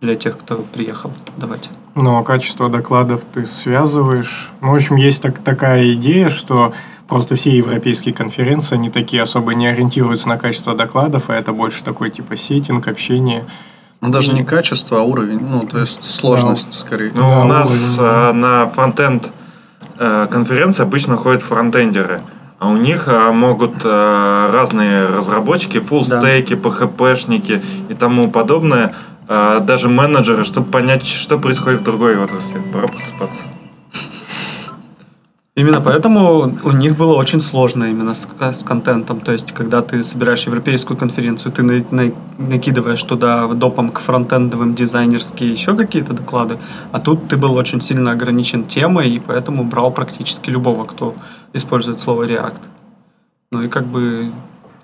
для 0.00 0.14
тех, 0.14 0.38
кто 0.38 0.56
приехал 0.56 1.12
давать. 1.36 1.70
Ну, 1.94 2.16
а 2.18 2.22
качество 2.22 2.68
докладов 2.68 3.22
ты 3.32 3.46
связываешь. 3.46 4.50
Ну, 4.60 4.72
в 4.72 4.74
общем, 4.74 4.96
есть 4.96 5.22
так, 5.22 5.38
такая 5.38 5.92
идея, 5.94 6.28
что 6.28 6.72
просто 7.08 7.36
все 7.36 7.56
европейские 7.56 8.14
конференции, 8.14 8.74
они 8.74 8.90
такие 8.90 9.22
особо 9.22 9.54
не 9.54 9.66
ориентируются 9.66 10.28
на 10.28 10.36
качество 10.38 10.74
докладов, 10.74 11.30
а 11.30 11.34
это 11.34 11.52
больше 11.52 11.82
такой 11.82 12.10
типа 12.10 12.36
сеттинг, 12.36 12.86
общение. 12.88 13.44
Ну, 14.02 14.10
даже 14.10 14.32
не 14.34 14.44
качество, 14.44 15.00
а 15.00 15.02
уровень. 15.02 15.40
Ну, 15.40 15.66
то 15.66 15.80
есть 15.80 16.04
сложность, 16.04 16.78
скорее. 16.78 17.12
Ну, 17.14 17.22
Да, 17.28 17.40
у 17.40 17.44
нас 17.44 17.70
уровень. 17.98 18.10
э, 18.12 18.32
на 18.32 18.66
фронтенд 18.66 19.28
э, 19.98 20.26
конференции 20.30 20.82
обычно 20.82 21.16
ходят 21.16 21.42
фронтендеры. 21.42 22.20
А 22.58 22.68
у 22.68 22.76
них 22.76 23.08
э, 23.08 23.30
могут 23.32 23.82
разные 23.84 25.06
разработчики, 25.06 25.80
фуллстеки, 25.80 26.54
PHP-шники 26.54 27.62
и 27.88 27.94
тому 27.94 28.30
подобное, 28.30 28.94
даже 29.28 29.88
менеджеры, 29.88 30.44
чтобы 30.44 30.70
понять, 30.70 31.04
что 31.06 31.38
происходит 31.38 31.80
в 31.80 31.84
другой 31.84 32.16
отрасли. 32.16 32.60
Пора 32.72 32.86
просыпаться. 32.88 33.42
Именно 35.56 35.80
поэтому 35.80 36.58
у 36.64 36.72
них 36.72 36.98
было 36.98 37.14
очень 37.14 37.40
сложно 37.40 37.84
именно 37.84 38.14
с, 38.14 38.28
с 38.38 38.62
контентом. 38.62 39.20
То 39.20 39.32
есть, 39.32 39.52
когда 39.52 39.80
ты 39.80 40.04
собираешь 40.04 40.46
европейскую 40.46 40.98
конференцию, 40.98 41.50
ты 41.50 41.62
на- 41.62 41.82
на- 41.90 42.12
накидываешь 42.36 43.02
туда 43.02 43.48
допом 43.48 43.88
к 43.88 44.00
фронтендовым 44.00 44.74
дизайнерские 44.74 45.50
еще 45.50 45.74
какие-то 45.74 46.12
доклады, 46.12 46.58
а 46.92 47.00
тут 47.00 47.28
ты 47.28 47.38
был 47.38 47.54
очень 47.54 47.80
сильно 47.80 48.10
ограничен 48.10 48.64
темой, 48.64 49.08
и 49.08 49.18
поэтому 49.18 49.64
брал 49.64 49.90
практически 49.92 50.50
любого, 50.50 50.84
кто 50.84 51.14
использует 51.54 52.00
слово 52.00 52.24
React. 52.24 52.60
Ну 53.50 53.62
и 53.62 53.68
как 53.68 53.86
бы 53.86 54.32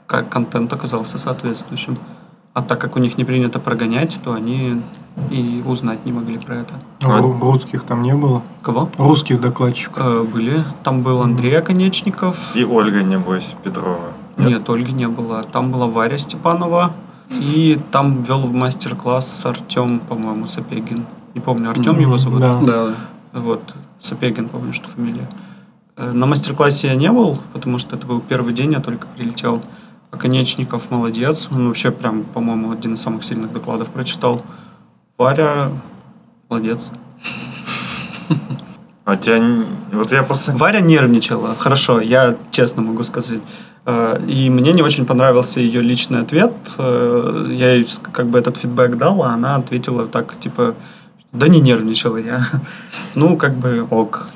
как 0.07 0.31
контент 0.31 0.73
оказался 0.73 1.19
соответствующим. 1.19 1.99
А 2.55 2.63
так 2.63 2.81
как 2.81 2.97
у 2.97 2.99
них 2.99 3.17
не 3.17 3.25
принято 3.25 3.59
прогонять, 3.59 4.19
то 4.23 4.33
они 4.35 4.81
и 5.31 5.63
узнать 5.67 6.05
не 6.05 6.13
могли 6.13 6.39
про 6.39 6.57
это. 6.57 6.75
Ру- 7.01 7.41
русских 7.41 7.85
там 7.85 8.03
не 8.03 8.15
было. 8.15 8.43
Кого? 8.63 8.91
Русских 8.99 9.41
докладчиков. 9.41 10.03
Э, 10.05 10.23
были. 10.23 10.65
Там 10.85 11.03
был 11.03 11.23
Андрей 11.23 11.59
Оконечников. 11.59 12.37
И 12.55 12.65
Ольга, 12.65 13.03
небось, 13.03 13.47
Петрова. 13.65 14.13
Нет, 14.37 14.69
Ольги 14.69 14.93
не 14.93 15.09
было. 15.09 15.43
Там 15.45 15.71
была 15.73 15.87
Варя 15.87 16.19
Степанова. 16.19 16.93
И 17.31 17.79
там 17.91 18.23
вел 18.23 18.41
в 18.43 18.53
мастер-класс 18.53 19.47
Артем, 19.47 20.01
по-моему, 20.01 20.47
Сапегин. 20.47 21.07
Не 21.35 21.41
помню, 21.41 21.71
Артем 21.71 21.99
его 21.99 22.19
зовут? 22.19 22.41
Да. 22.41 22.61
Да. 22.61 22.95
Вот, 23.33 23.75
Сапегин, 24.01 24.49
помню, 24.51 24.75
что 24.75 24.89
фамилия. 24.89 25.27
Э, 25.97 26.13
На 26.13 26.27
мастер-классе 26.27 26.89
я 26.89 26.95
не 26.95 27.11
был, 27.11 27.39
потому 27.55 27.79
что 27.79 27.97
это 27.97 28.07
был 28.07 28.21
первый 28.21 28.53
день, 28.53 28.73
я 28.73 28.81
только 28.81 29.07
прилетел. 29.17 29.63
Оконечников 30.13 30.91
молодец. 30.91 31.49
Он 31.51 31.69
вообще 31.69 31.91
прям, 31.91 32.23
по-моему, 32.25 32.71
один 32.71 32.95
из 32.95 33.01
самых 33.01 33.25
сильных 33.25 33.53
докладов 33.53 33.89
прочитал. 33.89 34.43
Варя 35.19 35.71
молодец. 36.49 36.91
А 39.05 39.17
тебя... 39.17 39.43
Вот 39.91 40.13
я 40.13 40.23
просто... 40.23 40.53
Варя 40.53 40.81
нервничала, 40.81 41.57
хорошо, 41.57 42.01
я 42.01 42.37
честно 42.51 42.83
могу 42.83 43.03
сказать. 43.03 43.41
Э, 43.85 44.21
И 44.29 44.49
мне 44.49 44.73
не 44.73 44.83
очень 44.83 45.07
понравился 45.07 45.61
ее 45.61 45.83
личный 45.83 46.21
ответ. 46.21 46.53
Э, 46.79 47.47
Я 47.51 47.73
ей 47.73 47.89
как 48.13 48.27
бы 48.29 48.39
этот 48.39 48.59
фидбэк 48.59 48.97
дал, 48.97 49.23
а 49.23 49.33
она 49.33 49.57
ответила 49.57 50.07
так, 50.07 50.39
типа, 50.39 50.75
да 51.33 51.49
не 51.49 51.61
нервничала 51.61 52.19
я. 52.19 52.47
Ну, 53.15 53.37
как 53.37 53.57
бы 53.57 53.87
ок. 53.91 54.29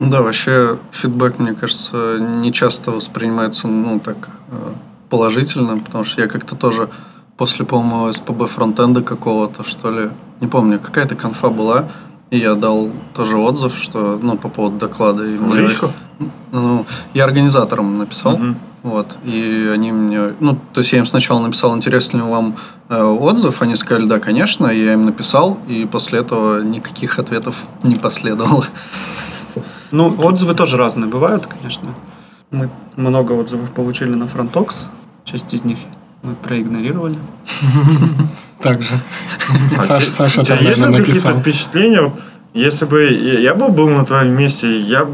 Ну 0.00 0.10
да, 0.10 0.22
вообще 0.22 0.78
фидбэк, 0.90 1.38
мне 1.38 1.52
кажется, 1.54 2.18
не 2.18 2.52
часто 2.52 2.90
воспринимается, 2.90 3.68
ну, 3.68 4.00
так 4.00 4.30
э, 4.50 4.72
положительно, 5.10 5.78
потому 5.78 6.04
что 6.04 6.20
я 6.20 6.28
как-то 6.28 6.54
тоже 6.56 6.88
после, 7.36 7.64
по-моему, 7.64 8.12
СПБ 8.12 8.46
фронтенда 8.48 9.02
какого-то, 9.02 9.64
что 9.64 9.90
ли, 9.90 10.10
не 10.40 10.48
помню, 10.48 10.80
какая-то 10.80 11.14
конфа 11.14 11.48
была, 11.50 11.88
и 12.30 12.38
я 12.38 12.54
дал 12.54 12.90
тоже 13.14 13.36
отзыв, 13.38 13.76
что, 13.78 14.18
ну, 14.20 14.36
по 14.36 14.48
поводу 14.48 14.76
доклада. 14.76 15.24
И 15.24 15.36
В 15.36 15.54
личку? 15.54 15.86
очень- 16.18 16.30
Ну, 16.50 16.84
я 17.14 17.24
организаторам 17.24 17.98
написал, 17.98 18.36
Мгм. 18.36 18.56
вот, 18.82 19.16
и 19.24 19.70
они 19.72 19.92
мне, 19.92 20.34
ну, 20.40 20.58
то 20.72 20.80
есть 20.80 20.92
я 20.92 20.98
им 20.98 21.06
сначала 21.06 21.40
написал, 21.40 21.74
интересен 21.76 22.18
ли 22.18 22.24
вам 22.24 22.56
э, 22.90 23.02
отзыв, 23.02 23.62
они 23.62 23.76
сказали, 23.76 24.06
да, 24.06 24.18
конечно, 24.18 24.66
и 24.66 24.82
я 24.84 24.94
им 24.94 25.04
написал, 25.04 25.58
и 25.68 25.84
после 25.86 26.20
этого 26.20 26.62
никаких 26.62 27.18
ответов 27.18 27.54
не 27.82 27.94
последовало. 27.96 28.64
Ну, 29.90 30.14
отзывы 30.18 30.54
тоже 30.54 30.76
разные 30.76 31.06
бывают, 31.08 31.46
конечно. 31.46 31.88
Мы 32.50 32.70
много 32.96 33.32
отзывов 33.32 33.70
получили 33.70 34.14
на 34.14 34.24
Frontox. 34.24 34.84
Часть 35.24 35.52
из 35.52 35.64
них 35.64 35.78
мы 36.22 36.34
проигнорировали. 36.34 37.16
Также. 38.62 38.94
А 39.78 39.80
Саша, 40.00 40.44
там, 40.44 40.58
есть 40.58 40.78
наверное, 40.80 40.98
какие-то 41.00 41.28
написал. 41.28 41.38
впечатления? 41.38 42.00
Вот, 42.02 42.12
если 42.54 42.84
бы 42.84 43.04
я 43.04 43.38
я 43.40 43.54
бы 43.54 43.68
был 43.68 43.88
на 43.88 44.04
твоем 44.04 44.36
месте, 44.36 44.78
я, 44.80 45.06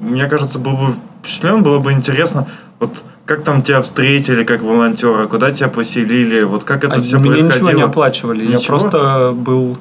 мне 0.00 0.26
кажется, 0.26 0.58
был 0.58 0.72
бы 0.76 0.94
впечатлен, 1.20 1.62
было 1.62 1.78
бы 1.80 1.90
интересно, 1.92 2.46
вот 2.78 3.02
как 3.26 3.42
там 3.42 3.62
тебя 3.62 3.80
встретили 3.82 4.44
как 4.44 4.62
волонтера, 4.62 5.26
куда 5.26 5.50
тебя 5.50 5.68
поселили, 5.68 6.42
вот 6.42 6.62
как 6.64 6.84
это 6.84 6.96
А 6.96 7.00
все 7.00 7.18
мне 7.18 7.30
происходило. 7.30 7.56
ничего 7.56 7.70
не 7.72 7.82
оплачивали. 7.82 8.44
Я 8.44 8.58
Ничего? 8.58 8.78
просто 8.78 9.32
был 9.32 9.76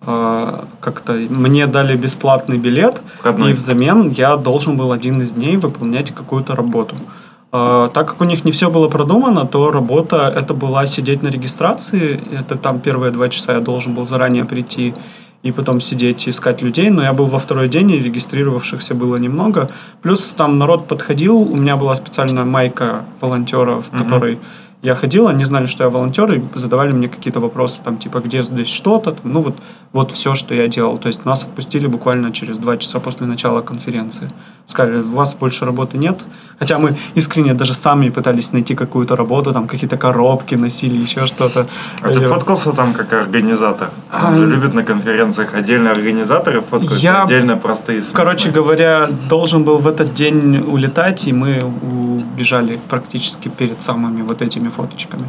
как-то... 0.00 1.12
Мне 1.12 1.66
дали 1.66 1.96
бесплатный 1.96 2.58
билет, 2.58 3.02
Входной. 3.18 3.50
и 3.50 3.54
взамен 3.54 4.10
я 4.10 4.36
должен 4.36 4.76
был 4.76 4.92
один 4.92 5.22
из 5.22 5.32
дней 5.32 5.56
выполнять 5.56 6.14
какую-то 6.14 6.54
работу. 6.54 6.94
А, 7.50 7.88
так 7.88 8.08
как 8.08 8.20
у 8.20 8.24
них 8.24 8.44
не 8.44 8.52
все 8.52 8.70
было 8.70 8.88
продумано, 8.88 9.46
то 9.46 9.70
работа 9.70 10.32
это 10.34 10.54
была 10.54 10.86
сидеть 10.86 11.22
на 11.22 11.28
регистрации. 11.28 12.20
Это 12.32 12.56
там 12.56 12.80
первые 12.80 13.10
два 13.10 13.28
часа 13.28 13.54
я 13.54 13.60
должен 13.60 13.94
был 13.94 14.06
заранее 14.06 14.44
прийти 14.44 14.94
и 15.42 15.52
потом 15.52 15.80
сидеть 15.80 16.26
и 16.26 16.30
искать 16.30 16.62
людей. 16.62 16.90
Но 16.90 17.02
я 17.02 17.12
был 17.12 17.26
во 17.26 17.38
второй 17.38 17.68
день, 17.68 17.90
и 17.90 17.98
регистрировавшихся 17.98 18.94
было 18.94 19.16
немного. 19.16 19.70
Плюс 20.02 20.32
там 20.32 20.58
народ 20.58 20.86
подходил, 20.88 21.38
у 21.38 21.56
меня 21.56 21.76
была 21.76 21.94
специальная 21.94 22.44
майка 22.44 23.04
волонтеров, 23.20 23.86
в 23.90 23.92
Мгм. 23.92 24.38
Я 24.82 24.94
ходил, 24.94 25.26
они 25.26 25.44
знали, 25.44 25.66
что 25.66 25.84
я 25.84 25.90
волонтер, 25.90 26.32
и 26.32 26.42
задавали 26.54 26.92
мне 26.92 27.08
какие-то 27.08 27.40
вопросы, 27.40 27.80
там, 27.82 27.98
типа, 27.98 28.20
где 28.20 28.42
здесь 28.42 28.68
что-то, 28.68 29.12
там, 29.12 29.32
ну, 29.32 29.40
вот, 29.40 29.56
вот 29.92 30.12
все, 30.12 30.34
что 30.34 30.54
я 30.54 30.68
делал. 30.68 30.98
То 30.98 31.08
есть 31.08 31.24
нас 31.24 31.42
отпустили 31.42 31.86
буквально 31.86 32.32
через 32.32 32.58
два 32.58 32.76
часа 32.76 33.00
после 33.00 33.26
начала 33.26 33.60
конференции. 33.60 34.30
Сказали, 34.68 34.98
у 35.00 35.14
вас 35.14 35.34
больше 35.34 35.64
работы 35.64 35.96
нет. 35.96 36.18
Хотя 36.58 36.78
мы 36.78 36.94
искренне 37.16 37.54
даже 37.54 37.72
сами 37.72 38.10
пытались 38.10 38.52
найти 38.52 38.74
какую-то 38.74 39.16
работу, 39.16 39.52
там, 39.52 39.66
какие-то 39.66 39.96
коробки 39.96 40.56
носили, 40.56 40.96
еще 40.96 41.26
что-то. 41.26 41.66
А 42.02 42.08
ты 42.10 42.20
фоткался 42.28 42.72
там 42.72 42.92
как 42.92 43.10
организатор? 43.14 43.88
Он 44.12 44.26
А, 44.26 44.34
же 44.34 44.46
любит 44.46 44.74
на 44.74 44.82
конференциях 44.84 45.54
отдельно 45.54 45.90
организаторы 45.90 46.60
фоткаются, 46.60 46.98
Я- 47.02 47.22
отдельно 47.22 47.56
простые. 47.56 48.02
Короче 48.12 48.50
говоря, 48.50 49.08
должен 49.30 49.64
был 49.64 49.78
в 49.78 49.86
этот 49.86 50.12
день 50.12 50.58
улетать, 50.58 51.26
и 51.26 51.32
мы 51.32 51.62
убежали 51.62 52.78
практически 52.90 53.48
перед 53.48 53.82
самыми 53.82 54.20
вот 54.22 54.42
этими 54.42 54.68
фоточками. 54.68 55.24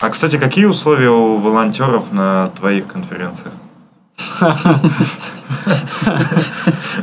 А, 0.00 0.10
кстати, 0.10 0.38
какие 0.38 0.64
условия 0.66 1.10
у 1.10 1.36
волонтеров 1.38 2.12
на 2.12 2.48
твоих 2.58 2.86
конференциях? 2.86 3.52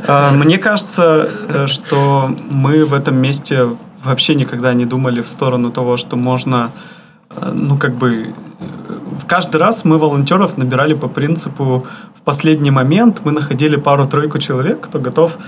А, 0.06 0.32
Мне 0.32 0.58
кажется, 0.58 1.28
э, 1.48 1.66
что 1.66 2.34
мы 2.50 2.84
в 2.84 2.94
этом 2.94 3.16
месте 3.16 3.68
вообще 4.02 4.34
никогда 4.34 4.74
не 4.74 4.86
думали 4.86 5.20
в 5.20 5.28
сторону 5.28 5.70
того, 5.70 5.96
что 5.96 6.16
можно, 6.16 6.70
э, 7.30 7.52
ну, 7.52 7.76
как 7.76 7.94
бы, 7.94 8.10
э, 8.10 8.64
в 9.20 9.26
каждый 9.26 9.56
раз 9.56 9.84
мы 9.84 9.98
волонтеров 9.98 10.56
набирали 10.56 10.94
по 10.94 11.08
принципу 11.08 11.86
в 12.22 12.24
последний 12.24 12.70
момент 12.70 13.22
мы 13.24 13.32
находили 13.32 13.76
пару-тройку 13.76 14.38
человек, 14.38 14.80
кто 14.80 15.00
готов 15.00 15.38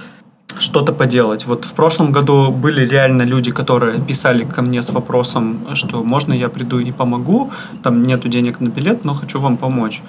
что-то 0.59 0.93
поделать. 0.93 1.47
Вот 1.47 1.65
в 1.65 1.75
прошлом 1.75 2.13
году 2.13 2.51
были 2.51 2.87
реально 2.87 3.23
люди, 3.23 3.51
которые 3.51 4.01
писали 4.01 4.45
ко 4.45 4.63
мне 4.63 4.83
с 4.83 4.91
вопросом, 4.91 5.67
что 5.75 6.03
можно 6.03 6.33
я 6.33 6.49
приду 6.49 6.79
и 6.79 6.93
помогу, 6.93 7.51
там 7.83 8.07
нету 8.07 8.29
денег 8.29 8.61
на 8.61 8.69
билет, 8.69 9.05
но 9.05 9.15
хочу 9.15 9.41
вам 9.41 9.57
помочь. 9.57 10.03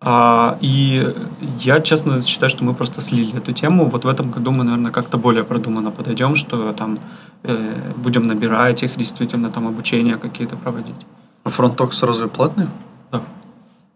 А, 0.00 0.58
и 0.60 1.14
я, 1.58 1.80
честно, 1.80 2.22
считаю, 2.22 2.50
что 2.50 2.64
мы 2.64 2.74
просто 2.74 3.00
слили 3.00 3.36
эту 3.36 3.52
тему. 3.52 3.88
Вот 3.88 4.04
в 4.04 4.08
этом 4.08 4.30
году 4.30 4.50
мы, 4.50 4.64
наверное, 4.64 4.92
как-то 4.92 5.18
более 5.18 5.42
продуманно 5.42 5.90
подойдем, 5.90 6.36
что 6.36 6.72
там 6.72 6.98
э, 7.42 7.92
будем 7.96 8.26
набирать 8.26 8.82
их, 8.82 8.96
действительно 8.96 9.50
там 9.50 9.66
обучения 9.66 10.16
какие-то 10.16 10.56
проводить. 10.56 11.06
А 11.44 11.48
фронтокс 11.48 12.02
разве 12.02 12.28
платный? 12.28 12.68
Да. 13.10 13.22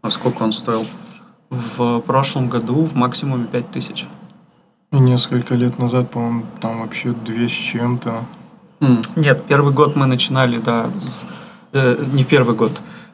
А 0.03 0.11
сколько 0.11 0.43
он 0.43 0.53
стоил? 0.53 0.87
В 1.51 2.01
прошлом 2.01 2.49
году 2.49 2.85
в 2.85 2.95
максимуме 2.95 3.47
5000. 3.47 4.09
И 4.93 4.99
несколько 4.99 5.55
лет 5.55 5.79
назад, 5.79 6.11
по-моему, 6.11 6.45
там 6.61 6.81
вообще 6.81 7.13
две 7.13 7.49
с 7.49 7.53
чем-то. 7.53 8.25
Нет, 9.17 9.45
первый 9.49 9.73
год 9.73 9.95
мы 9.97 10.07
начинали, 10.07 10.59
да, 10.59 10.91
с- 11.03 11.25
э, 11.73 12.05
не 12.13 12.25
первый 12.25 12.57
год. 12.57 12.73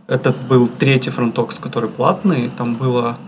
Это 0.09 0.33
был 0.49 0.69
третий 0.69 1.11
фронтокс, 1.11 1.59
который 1.59 1.91
платный. 1.91 2.49
Там 2.57 2.77
было 2.77 3.19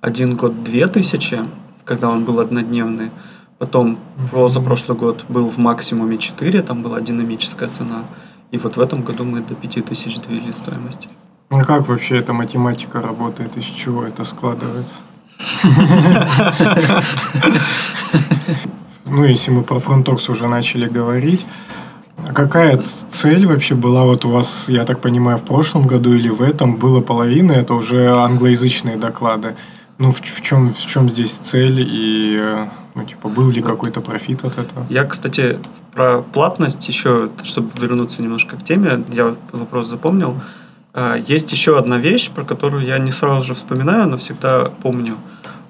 один 0.00 0.36
год 0.36 0.62
две 0.64 0.86
тысячи, 0.86 1.38
когда 1.84 2.08
он 2.08 2.24
был 2.24 2.40
однодневный. 2.40 3.10
Потом 3.58 3.98
прошлый 4.30 4.96
год 4.96 5.24
был 5.28 5.48
в 5.48 5.58
максимуме 5.58 6.16
4, 6.16 6.62
там 6.62 6.82
была 6.82 7.00
динамическая 7.00 7.68
цена. 7.68 8.04
И 8.52 8.58
вот 8.58 8.76
в 8.76 8.80
этом 8.80 9.02
году 9.02 9.24
мы 9.24 9.40
до 9.40 9.54
5000 9.54 10.20
довели 10.20 10.52
стоимость. 10.52 11.08
Ну 11.50 11.64
как 11.64 11.88
вообще 11.88 12.18
эта 12.18 12.32
математика 12.32 13.02
работает, 13.02 13.56
из 13.56 13.64
чего 13.64 14.04
это 14.04 14.24
складывается? 14.24 14.94
Ну, 19.10 19.24
если 19.24 19.50
мы 19.50 19.62
про 19.62 19.80
FrontTalks 19.80 20.28
уже 20.28 20.48
начали 20.48 20.86
говорить, 20.86 21.46
а 22.26 22.32
какая 22.32 22.78
цель 23.10 23.46
вообще 23.46 23.74
была 23.74 24.04
вот 24.04 24.24
у 24.24 24.30
вас, 24.30 24.68
я 24.68 24.84
так 24.84 25.00
понимаю, 25.00 25.38
в 25.38 25.42
прошлом 25.42 25.86
году 25.86 26.12
или 26.12 26.28
в 26.28 26.42
этом 26.42 26.76
было 26.76 27.00
половина, 27.00 27.52
это 27.52 27.74
уже 27.74 28.08
англоязычные 28.08 28.96
доклады. 28.96 29.56
Ну, 29.98 30.12
в, 30.12 30.20
в 30.20 30.42
чем, 30.42 30.74
в 30.74 30.86
чем 30.86 31.08
здесь 31.08 31.32
цель 31.32 31.80
и, 31.80 32.36
э, 32.38 32.66
ну, 32.94 33.04
типа, 33.04 33.28
был 33.28 33.50
ли 33.50 33.62
какой-то 33.62 34.00
профит 34.00 34.44
от 34.44 34.58
этого? 34.58 34.86
Я, 34.90 35.04
кстати, 35.04 35.58
про 35.92 36.22
платность 36.22 36.86
еще, 36.86 37.30
чтобы 37.42 37.70
вернуться 37.80 38.22
немножко 38.22 38.56
к 38.56 38.64
теме, 38.64 39.02
я 39.12 39.34
вопрос 39.52 39.88
запомнил. 39.88 40.36
А, 40.36 40.57
Есть 41.26 41.52
еще 41.52 41.78
одна 41.78 41.98
вещь, 41.98 42.30
про 42.30 42.44
которую 42.44 42.84
я 42.84 42.98
не 42.98 43.12
сразу 43.12 43.46
же 43.46 43.54
вспоминаю, 43.54 44.08
но 44.08 44.16
всегда 44.16 44.70
помню. 44.82 45.16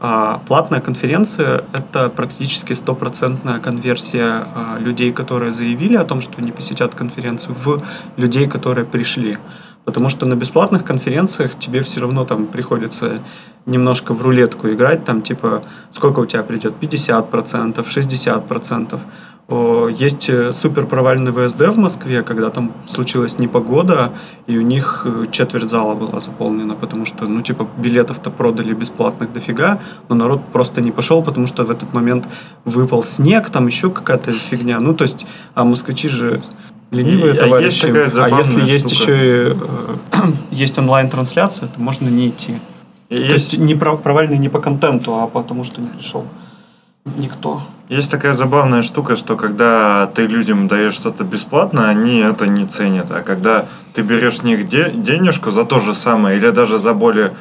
А, 0.01 0.41
Платная 0.47 0.81
конференция– 0.81 1.64
это 1.73 2.09
практически 2.09 2.73
стопроцентная 2.75 3.59
конверсия 3.59 4.47
а, 4.55 4.79
людей, 4.79 5.12
которые 5.12 5.53
заявили 5.53 5.97
о 5.97 6.05
том, 6.05 6.21
что 6.21 6.35
они 6.38 6.53
посетят 6.53 6.95
конференцию, 6.95 7.55
в 7.55 7.83
людей, 8.17 8.49
которые 8.49 8.85
пришли. 8.85 9.38
Потому 9.85 10.09
что 10.09 10.27
на 10.27 10.35
бесплатных 10.35 10.85
конференциях 10.85 11.59
тебе 11.59 11.81
все 11.81 12.01
равно 12.01 12.25
там 12.25 12.47
приходится 12.47 13.21
немножко 13.67 14.14
в 14.14 14.23
рулетку 14.23 14.69
играть, 14.69 15.05
там 15.05 15.23
типа 15.23 15.62
сколько 15.93 16.21
у 16.21 16.27
тебя 16.27 16.43
придет, 16.43 16.75
50%, 16.81 17.85
60%. 17.85 19.01
О, 19.49 19.89
Есть 19.89 20.29
э, 20.29 20.53
супер 20.53 20.85
провальный 20.87 21.33
ВСД 21.33 21.69
в 21.69 21.79
Москве, 21.79 22.23
когда 22.23 22.51
там 22.51 22.71
случилась 22.87 23.39
непогода, 23.39 24.13
и 24.47 24.59
у 24.59 24.61
них 24.61 25.07
э, 25.07 25.25
четверть 25.31 25.71
зала 25.71 25.95
была 25.95 26.21
заполнена, 26.21 26.75
потому 26.75 27.07
что, 27.07 27.25
ну, 27.27 27.41
типа, 27.41 27.67
билетов-то 27.79 28.31
продали 28.31 28.75
бесплатных 28.75 29.33
дофига, 29.33 29.79
но 30.11 30.15
народ 30.15 30.43
просто 30.53 30.83
не 30.83 30.91
пошел, 30.91 31.23
потому 31.23 31.47
что 31.47 31.65
в 31.65 31.71
этот 31.71 31.95
момент 31.95 32.29
выпал 32.67 33.03
снег, 33.03 33.49
там 33.49 33.67
еще 33.67 33.89
какая-то 33.89 34.33
фигня. 34.33 34.81
Ну, 34.81 34.95
то 34.95 35.05
есть, 35.05 35.25
а 35.55 35.65
москвичи 35.65 36.09
же 36.09 36.43
ленивые 36.91 37.33
И- 37.33 37.37
а 37.39 37.41
товарищи. 37.41 37.87
есть 37.87 38.13
такая 38.13 38.25
а 38.35 38.39
если 38.39 38.61
есть 38.71 38.95
штука. 38.95 39.13
еще 39.13 39.53
и, 39.53 39.57
э, 40.13 40.27
есть 40.51 40.79
онлайн-трансляция, 40.79 41.69
то 41.69 41.81
можно 41.81 42.09
не 42.09 42.29
идти. 42.29 42.59
И 43.09 43.17
То 43.17 43.23
Есть, 43.23 43.53
есть 43.55 43.65
не 43.65 43.75
про- 43.75 43.97
провальный 43.97 44.37
не 44.37 44.51
по 44.51 44.59
контенту, 44.61 45.15
а 45.19 45.27
потому 45.27 45.65
что 45.65 45.81
не 45.81 45.87
пришел 45.87 46.27
никто. 47.17 47.63
Есть 47.88 48.11
такая 48.11 48.35
забавная 48.35 48.83
штука, 48.83 49.16
что 49.16 49.37
когда 49.37 50.07
ты 50.14 50.27
людям 50.27 50.68
даешь 50.68 50.94
что-то 50.94 51.24
бесплатно, 51.24 51.88
они 51.88 52.18
это 52.18 52.46
не 52.46 52.66
ценят. 52.66 53.11
А 53.11 53.22
когда 53.22 53.64
ты 53.94 54.03
берешь 54.03 54.38
с 54.38 54.42
них 54.42 54.68
де- 54.68 54.92
денежку 54.94 55.51
за 55.51 55.64
то 55.64 55.81
же 55.81 55.94
самое 55.94 56.37
или 56.38 56.51
даже 56.51 56.79
за 56.79 56.92
более 56.92 57.33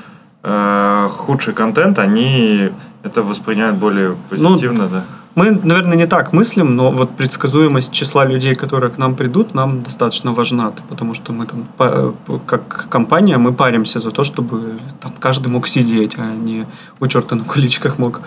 э, 0.44 1.10
худший 1.12 1.54
контент, 1.54 2.00
они 2.00 2.72
это 3.04 3.24
воспринимают 3.24 3.78
более 3.78 4.16
Ну, 4.32 4.50
позитивно, 4.50 4.88
да. 4.88 5.04
Мы, 5.36 5.52
наверное, 5.52 5.96
не 5.98 6.08
так 6.08 6.34
мыслим, 6.34 6.76
но 6.76 6.90
вот 6.92 7.16
предсказуемость 7.16 7.92
числа 7.92 8.26
людей, 8.26 8.56
которые 8.56 8.90
к 8.92 8.98
нам 8.98 9.16
придут, 9.16 9.54
нам 9.54 9.84
достаточно 9.84 10.34
важна, 10.34 10.72
потому 10.90 11.14
что 11.14 11.32
мы 11.32 11.46
там, 11.46 11.66
по- 11.78 12.16
как 12.48 12.88
компания, 12.90 13.38
мы 13.38 13.54
паримся 13.54 14.00
за 14.00 14.10
то, 14.10 14.24
чтобы 14.24 14.80
там 15.00 15.14
каждый 15.20 15.50
мог 15.50 15.68
сидеть, 15.68 16.16
а 16.18 16.26
не 16.36 16.66
у 17.00 17.08
черта 17.08 17.36
на 17.36 17.44
куличках 17.44 18.00
мог 18.00 18.22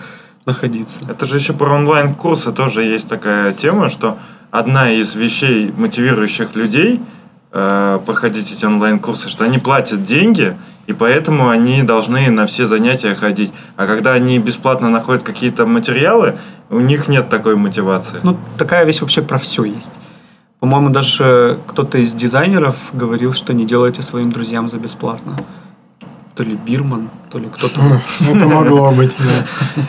находиться. 0.45 1.01
Это 1.07 1.25
же 1.25 1.37
еще 1.37 1.53
про 1.53 1.75
онлайн-курсы 1.75 2.51
тоже 2.51 2.83
есть 2.83 3.07
такая 3.07 3.53
тема, 3.53 3.89
что 3.89 4.17
одна 4.49 4.91
из 4.91 5.15
вещей, 5.15 5.71
мотивирующих 5.75 6.55
людей, 6.55 7.01
э, 7.51 7.99
проходить 8.05 8.51
эти 8.51 8.65
онлайн-курсы, 8.65 9.29
что 9.29 9.45
они 9.45 9.57
платят 9.59 10.03
деньги, 10.03 10.57
и 10.87 10.93
поэтому 10.93 11.49
они 11.49 11.83
должны 11.83 12.29
на 12.31 12.45
все 12.45 12.65
занятия 12.65 13.15
ходить. 13.15 13.53
А 13.77 13.85
когда 13.85 14.13
они 14.13 14.39
бесплатно 14.39 14.89
находят 14.89 15.23
какие-то 15.23 15.65
материалы, 15.65 16.37
у 16.69 16.79
них 16.79 17.07
нет 17.07 17.29
такой 17.29 17.55
мотивации. 17.55 18.19
Ну, 18.23 18.37
такая 18.57 18.85
вещь 18.85 19.01
вообще 19.01 19.21
про 19.21 19.37
все 19.37 19.63
есть. 19.63 19.91
По-моему, 20.59 20.89
даже 20.89 21.59
кто-то 21.67 21.97
из 21.97 22.13
дизайнеров 22.13 22.75
говорил, 22.93 23.33
что 23.33 23.53
не 23.53 23.65
делайте 23.65 24.01
своим 24.01 24.31
друзьям 24.31 24.69
за 24.69 24.77
бесплатно. 24.77 25.35
То 26.35 26.43
ли 26.43 26.55
Бирман, 26.55 27.09
то 27.31 27.39
ли 27.39 27.49
кто-то. 27.49 28.01
Это 28.19 28.45
могло 28.45 28.91
быть, 28.91 29.15
да. 29.17 29.83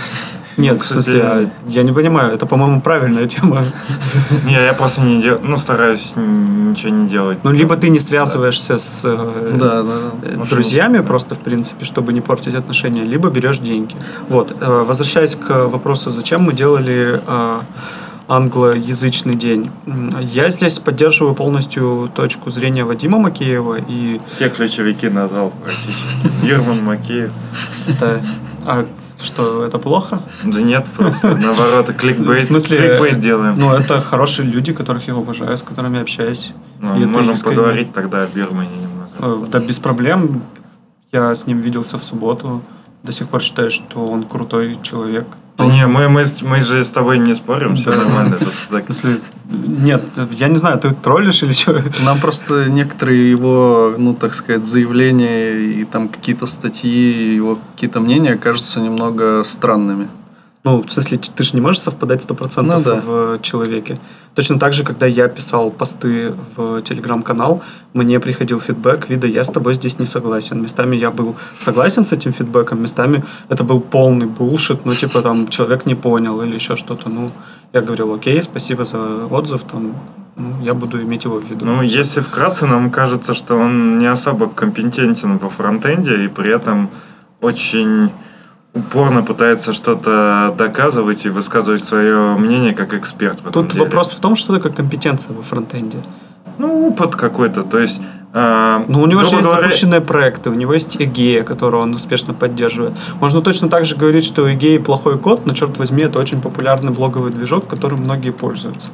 Нет, 0.57 0.79
в 0.79 0.83
Кстати, 0.83 1.05
смысле, 1.05 1.23
а, 1.23 1.51
я 1.67 1.83
не 1.83 1.93
понимаю, 1.93 2.33
это, 2.33 2.47
по-моему, 2.47 2.81
правильная 2.81 3.27
тема. 3.27 3.65
Не, 4.45 4.53
я 4.53 4.73
просто 4.75 5.01
не 5.01 5.21
делаю, 5.21 5.41
ну, 5.43 5.57
стараюсь 5.57 6.13
ничего 6.17 6.91
не 6.91 7.09
делать. 7.09 7.39
Ну, 7.43 7.53
либо 7.53 7.77
ты 7.77 7.89
не 7.89 8.01
связываешься 8.01 8.79
с 8.79 9.03
э, 9.05 9.57
Да, 9.59 9.83
да, 9.83 9.99
э, 10.23 10.45
друзьями 10.51 11.01
просто, 11.01 11.35
в 11.35 11.41
принципе, 11.41 11.85
чтобы 11.85 12.13
не 12.13 12.21
портить 12.21 12.55
отношения, 12.55 13.05
либо 13.05 13.31
берешь 13.31 13.59
деньги. 13.59 13.97
Вот, 14.29 14.55
э, 14.61 14.85
возвращаясь 14.87 15.37
к 15.37 15.67
вопросу, 15.69 16.11
зачем 16.11 16.43
мы 16.43 16.53
делали 16.53 17.23
э, 17.27 17.61
англоязычный 18.29 19.35
день. 19.35 19.71
Я 20.21 20.51
здесь 20.51 20.79
поддерживаю 20.79 21.35
полностью 21.35 22.11
точку 22.15 22.51
зрения 22.51 22.85
Вадима 22.85 23.19
Макеева, 23.19 23.79
и 23.89 24.21
Все 24.29 24.49
ключевики 24.49 25.09
назвал 25.09 25.51
практически. 25.51 26.47
Герман 26.47 26.83
Макеев. 26.85 27.31
это... 27.89 28.21
А 28.65 28.87
что, 29.23 29.65
это 29.65 29.79
плохо? 29.79 30.23
Да 30.45 30.61
нет, 30.61 30.87
просто 30.97 31.37
наоборот, 31.43 31.93
кликбейт, 31.97 32.43
В 32.43 32.47
смысле, 32.47 32.79
кликбейт 32.79 33.21
делаем. 33.21 33.55
Ну, 33.57 33.73
это 33.73 34.01
хорошие 34.01 34.47
люди, 34.47 34.73
которых 34.73 35.07
я 35.09 35.15
уважаю, 35.17 35.57
с 35.57 35.63
которыми 35.63 36.01
общаюсь. 36.01 36.53
Ну, 36.81 36.97
И 37.01 37.05
можем 37.07 37.33
искренне. 37.35 37.57
поговорить 37.57 37.93
тогда 37.93 38.23
о 38.23 38.27
Бирмане 38.27 38.71
немного. 38.77 39.09
Э, 39.19 39.47
Да, 39.51 39.61
без 39.61 39.79
проблем. 39.79 40.43
Я 41.13 41.35
с 41.35 41.47
ним 41.47 41.59
виделся 41.59 41.99
в 41.99 42.05
субботу. 42.05 42.63
До 43.03 43.13
сих 43.13 43.29
пор 43.29 43.43
считаю, 43.43 43.71
что 43.71 44.07
он 44.07 44.25
крутой 44.25 44.79
человек. 44.83 45.27
Да 45.59 45.67
не, 45.67 45.87
мы, 45.87 46.09
мы, 46.09 46.25
мы 46.43 46.61
же 46.61 46.83
с 46.83 46.91
тобой 46.91 47.19
не 47.19 47.35
спорим, 47.35 47.77
все 47.77 47.91
нормально. 47.91 48.39
Если... 48.89 49.21
Нет, 49.51 50.03
я 50.31 50.49
не 50.49 50.57
знаю, 50.57 50.79
ты 50.79 50.91
троллишь 50.93 51.43
или 51.43 51.53
что? 51.53 51.83
Нам 52.05 52.19
просто 52.21 52.71
некоторые 52.71 53.31
его, 53.31 53.95
ну, 53.99 54.15
так 54.15 54.35
сказать, 54.35 54.65
заявления 54.65 55.53
и 55.53 55.85
там 55.85 56.09
какие-то 56.09 56.47
статьи, 56.47 57.35
его 57.35 57.59
какие-то 57.75 58.01
мнения 58.01 58.37
кажутся 58.37 58.81
немного 58.81 59.45
странными. 59.45 60.09
Ну, 60.65 60.83
в 60.83 60.91
смысле, 60.91 61.19
ты 61.19 61.43
же 61.43 61.55
не 61.55 61.61
можешь 61.61 61.83
совпадать 61.83 62.23
сто 62.23 62.35
процентов 62.35 62.77
Ну 62.77 62.85
да. 62.85 63.01
в 63.05 63.39
человеке. 63.43 63.99
Точно 64.35 64.61
так 64.61 64.73
же, 64.73 64.85
когда 64.85 65.07
я 65.07 65.27
писал 65.27 65.73
посты 65.73 66.35
в 66.57 66.83
телеграм-канал, 66.83 67.63
мне 67.95 68.21
приходил 68.21 68.61
фидбэк 68.61 69.09
вида 69.11 69.27
«я 69.27 69.43
с 69.43 69.49
тобой 69.49 69.75
здесь 69.75 69.99
не 69.99 70.07
согласен». 70.07 70.63
Местами 70.63 70.95
я 70.95 71.11
был 71.11 71.35
согласен 71.59 72.07
с 72.07 72.13
этим 72.13 72.33
фидбэком, 72.33 72.81
местами 72.81 73.25
это 73.49 73.65
был 73.65 73.81
полный 73.81 74.27
булшит, 74.27 74.85
ну, 74.85 74.95
типа, 74.95 75.21
там, 75.21 75.49
человек 75.49 75.85
не 75.85 75.97
понял 75.97 76.41
или 76.43 76.55
еще 76.55 76.77
что-то. 76.77 77.09
Ну, 77.09 77.33
я 77.73 77.81
говорил, 77.81 78.15
окей, 78.15 78.41
спасибо 78.41 78.85
за 78.85 79.27
отзыв, 79.27 79.63
там, 79.65 79.97
ну, 80.37 80.63
я 80.63 80.75
буду 80.75 81.03
иметь 81.03 81.25
его 81.25 81.41
в 81.41 81.51
виду. 81.51 81.67
Ну, 81.67 81.83
если 81.83 82.21
вкратце, 82.21 82.67
нам 82.67 82.91
кажется, 82.91 83.35
что 83.35 83.57
он 83.57 83.99
не 83.99 84.07
особо 84.07 84.49
компетентен 84.49 85.39
во 85.39 85.49
фронтенде 85.49 86.25
и 86.25 86.29
при 86.29 86.55
этом 86.55 86.89
очень 87.41 88.11
упорно 88.75 89.23
пытается 89.23 89.73
что-то 89.73 90.55
доказывать 90.57 91.27
и 91.27 91.29
высказывать 91.29 91.85
свое 91.85 92.37
мнение 92.37 92.75
как 92.75 92.95
эксперт 92.95 93.41
в 93.41 93.49
этом 93.49 93.53
Тут 93.53 93.73
деле. 93.73 93.85
вопрос 93.85 94.15
в 94.15 94.21
том, 94.21 94.37
что 94.37 94.55
такое 94.55 94.73
компетенция 94.73 95.35
во 95.35 95.43
фронтенде. 95.43 95.99
Ну, 96.59 96.89
опыт 96.89 97.17
какой-то, 97.17 97.63
то 97.63 97.79
есть... 97.79 98.01
э, 98.33 98.85
Ну, 98.89 99.03
у 99.03 99.07
него 99.07 99.25
же 99.25 99.31
есть 99.37 99.43
говоря, 99.43 99.63
запущенные 99.63 100.01
проекты, 100.01 100.51
у 100.51 100.55
него 100.55 100.75
есть 100.75 100.97
Эгея, 100.99 101.43
которую 101.45 101.83
он 101.83 101.95
успешно 101.95 102.35
поддерживает. 102.35 102.95
Можно 103.21 103.41
точно 103.43 103.69
так 103.69 103.85
же 103.85 103.97
говорить, 103.97 104.25
что 104.25 104.43
у 104.43 104.53
Эгеи 104.53 104.79
плохой 104.79 105.19
код, 105.19 105.47
но, 105.47 105.55
черт 105.55 105.79
возьми, 105.79 106.03
это 106.03 106.19
очень 106.19 106.41
популярный 106.41 106.93
блоговый 106.93 107.31
движок, 107.31 107.67
которым 107.67 108.01
многие 108.01 108.31
пользуются. 108.33 108.89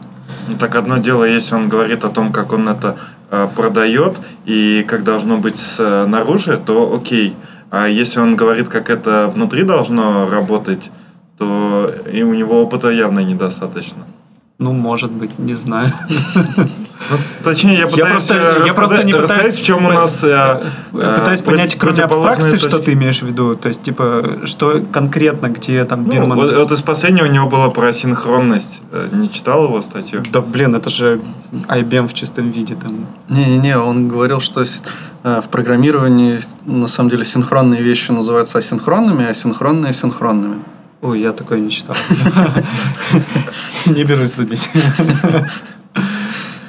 Ну, 0.49 0.55
так 0.57 0.77
одно 0.77 0.99
дело, 0.99 1.25
если 1.25 1.55
он 1.57 1.69
говорит 1.69 2.05
о 2.05 2.09
том, 2.09 2.33
как 2.33 2.53
он 2.53 2.69
это 2.69 2.97
э, 3.31 3.49
продает 3.55 4.17
и 4.47 4.85
как 4.89 5.05
должно 5.05 5.37
быть 5.39 5.57
снаружи, 5.59 6.59
то 6.65 6.95
окей. 6.95 7.37
А 7.71 7.87
если 7.87 8.21
он 8.21 8.37
говорит, 8.37 8.69
как 8.69 8.91
это 8.91 9.29
внутри 9.29 9.63
должно 9.63 10.29
работать, 10.29 10.91
то 11.37 11.93
и 12.13 12.23
у 12.23 12.35
него 12.35 12.63
опыта 12.63 12.91
явно 12.91 13.21
недостаточно. 13.21 14.05
Ну, 14.59 14.73
может 14.73 15.13
быть, 15.13 15.39
не 15.39 15.55
знаю. 15.55 15.93
Ну, 17.11 17.17
точнее, 17.45 17.75
я 17.75 17.81
Я 17.81 17.87
пытаюсь 17.87 18.11
просто- 18.11 18.35
э, 18.35 18.39
я 18.39 18.45
рассказать- 18.49 18.75
просто 18.75 19.03
не 19.05 19.13
пытаюсь 19.13 19.31
рассказать, 19.31 19.61
в 19.61 19.65
чем 19.65 19.87
у 19.87 19.93
нас... 19.93 20.25
э, 20.25 20.27
э, 20.93 21.17
Пытаюсь 21.19 21.43
прот- 21.43 21.55
понять, 21.57 21.75
кроме 21.79 22.03
абстракции, 22.03 22.59
что 22.59 22.71
точки. 22.71 22.85
ты 22.87 22.93
имеешь 22.95 23.21
в 23.23 23.27
виду. 23.27 23.55
То 23.55 23.69
есть, 23.69 23.83
типа, 23.83 24.41
что 24.45 24.83
конкретно, 24.93 25.49
где 25.49 25.85
там 25.85 26.05
Ну, 26.05 26.13
Бирман... 26.13 26.37
вот, 26.39 26.55
вот 26.57 26.73
из 26.73 26.83
последнего 26.83 27.27
у 27.27 27.31
него 27.31 27.49
было 27.49 27.69
про 27.71 27.93
синхронность. 27.93 28.81
Э, 28.93 29.09
Не 29.13 29.31
читал 29.31 29.65
его 29.65 29.81
статью? 29.81 30.23
Да, 30.33 30.41
блин, 30.41 30.75
это 30.75 30.91
же 30.91 31.21
IBM 31.69 32.09
в 32.09 32.15
чистом 32.15 32.51
виде. 32.51 32.75
Там. 32.75 33.07
Не-не-не, 33.29 33.79
он 33.79 34.09
говорил, 34.09 34.41
что 34.41 34.63
э, 34.63 35.41
в 35.41 35.49
программировании 35.49 36.41
на 36.67 36.89
самом 36.89 37.11
деле 37.11 37.25
синхронные 37.25 37.81
вещи 37.83 38.11
называются 38.11 38.59
асинхронными, 38.59 39.25
а 39.31 39.35
синхронные 39.35 39.93
синхронными. 39.95 40.57
Ой, 41.01 41.21
я 41.21 41.33
такое 41.33 41.61
не 41.61 41.71
читал. 41.71 41.95
Не 43.87 44.05
берусь 44.05 44.33
судить. 44.35 44.69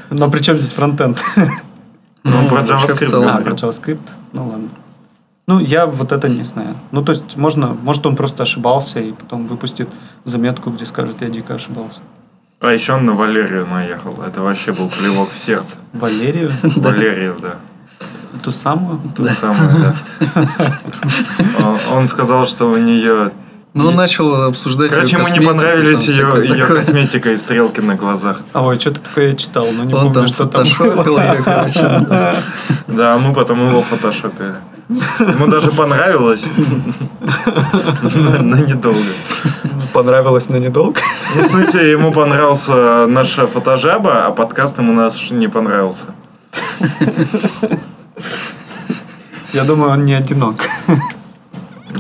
Но 0.10 0.30
при 0.30 0.42
чем 0.42 0.58
здесь 0.58 0.74
фронтенд? 0.74 1.24
Ну, 2.26 2.50
про 2.50 2.64
JavaScript. 2.64 3.26
А, 3.26 3.42
про 3.42 3.54
JavaScript? 3.54 4.10
Ну 4.34 4.48
ладно. 4.50 4.68
Ну, 5.48 5.60
я 5.60 5.86
вот 5.86 6.12
это 6.12 6.28
не 6.28 6.44
знаю. 6.44 6.76
Ну, 6.92 7.02
то 7.02 7.14
есть, 7.14 7.38
можно, 7.38 7.70
может, 7.82 8.06
он 8.06 8.18
просто 8.18 8.44
ошибался 8.44 9.00
и 9.00 9.14
потом 9.14 9.48
выпустит 9.48 9.90
заметку, 10.26 10.70
где 10.70 10.86
скажет, 10.86 11.22
я 11.22 11.30
дико 11.30 11.56
ошибался. 11.56 12.02
А 12.60 12.74
еще 12.74 12.94
он 12.94 13.06
на 13.06 13.14
Валерию 13.14 13.66
наехал. 13.66 14.22
Это 14.22 14.42
вообще 14.42 14.74
был 14.74 14.90
плевок 14.90 15.32
в 15.32 15.38
сердце. 15.38 15.78
Валерию? 15.94 16.52
Валерию, 16.64 17.36
да. 17.42 17.56
Ту 18.44 18.52
самую? 18.52 19.02
То 19.16 19.34
самое, 19.34 19.94
да. 20.36 20.48
Он 21.92 22.08
сказал, 22.08 22.46
что 22.48 22.70
у 22.70 22.78
нее... 22.78 23.32
Ну, 23.76 23.90
он 23.90 23.96
начал 23.96 24.46
обсуждать 24.46 24.90
Короче, 24.90 25.18
ему 25.18 25.30
не 25.30 25.46
понравились 25.46 26.06
там 26.06 26.38
ее, 26.38 26.50
ее 26.50 26.62
такое. 26.64 26.80
косметика 26.80 27.32
и 27.32 27.38
стрелки 27.38 27.82
на 27.82 27.96
глазах. 27.96 28.42
А, 28.54 28.64
ой, 28.64 28.80
что-то 28.80 29.00
такое 29.02 29.30
я 29.30 29.36
читал, 29.36 29.68
но 29.72 29.84
не 29.84 29.94
Он 29.94 30.12
помню, 30.12 30.14
там 30.14 30.28
что 30.28 30.46
там 30.46 31.44
короче. 31.44 32.36
Да, 32.88 33.18
мы 33.20 33.34
потом 33.34 33.68
его 33.68 33.84
фотошопили. 33.84 34.56
Ему 34.90 35.46
даже 35.48 35.70
понравилось. 35.70 36.46
Но 38.16 38.58
недолго. 38.58 39.00
Понравилось, 39.94 40.50
но 40.50 40.58
недолго. 40.58 41.00
Ну, 41.36 41.44
в 41.44 41.48
смысле, 41.48 41.92
ему 41.92 42.12
понравился 42.12 43.06
наша 43.06 43.46
фотожаба, 43.46 44.26
а 44.26 44.32
подкаст 44.32 44.80
ему 44.80 44.94
наш 44.94 45.30
не 45.30 45.48
понравился. 45.48 46.06
Я 49.54 49.64
думаю, 49.64 49.92
он 49.92 50.06
не 50.06 50.14
одинок. 50.16 50.56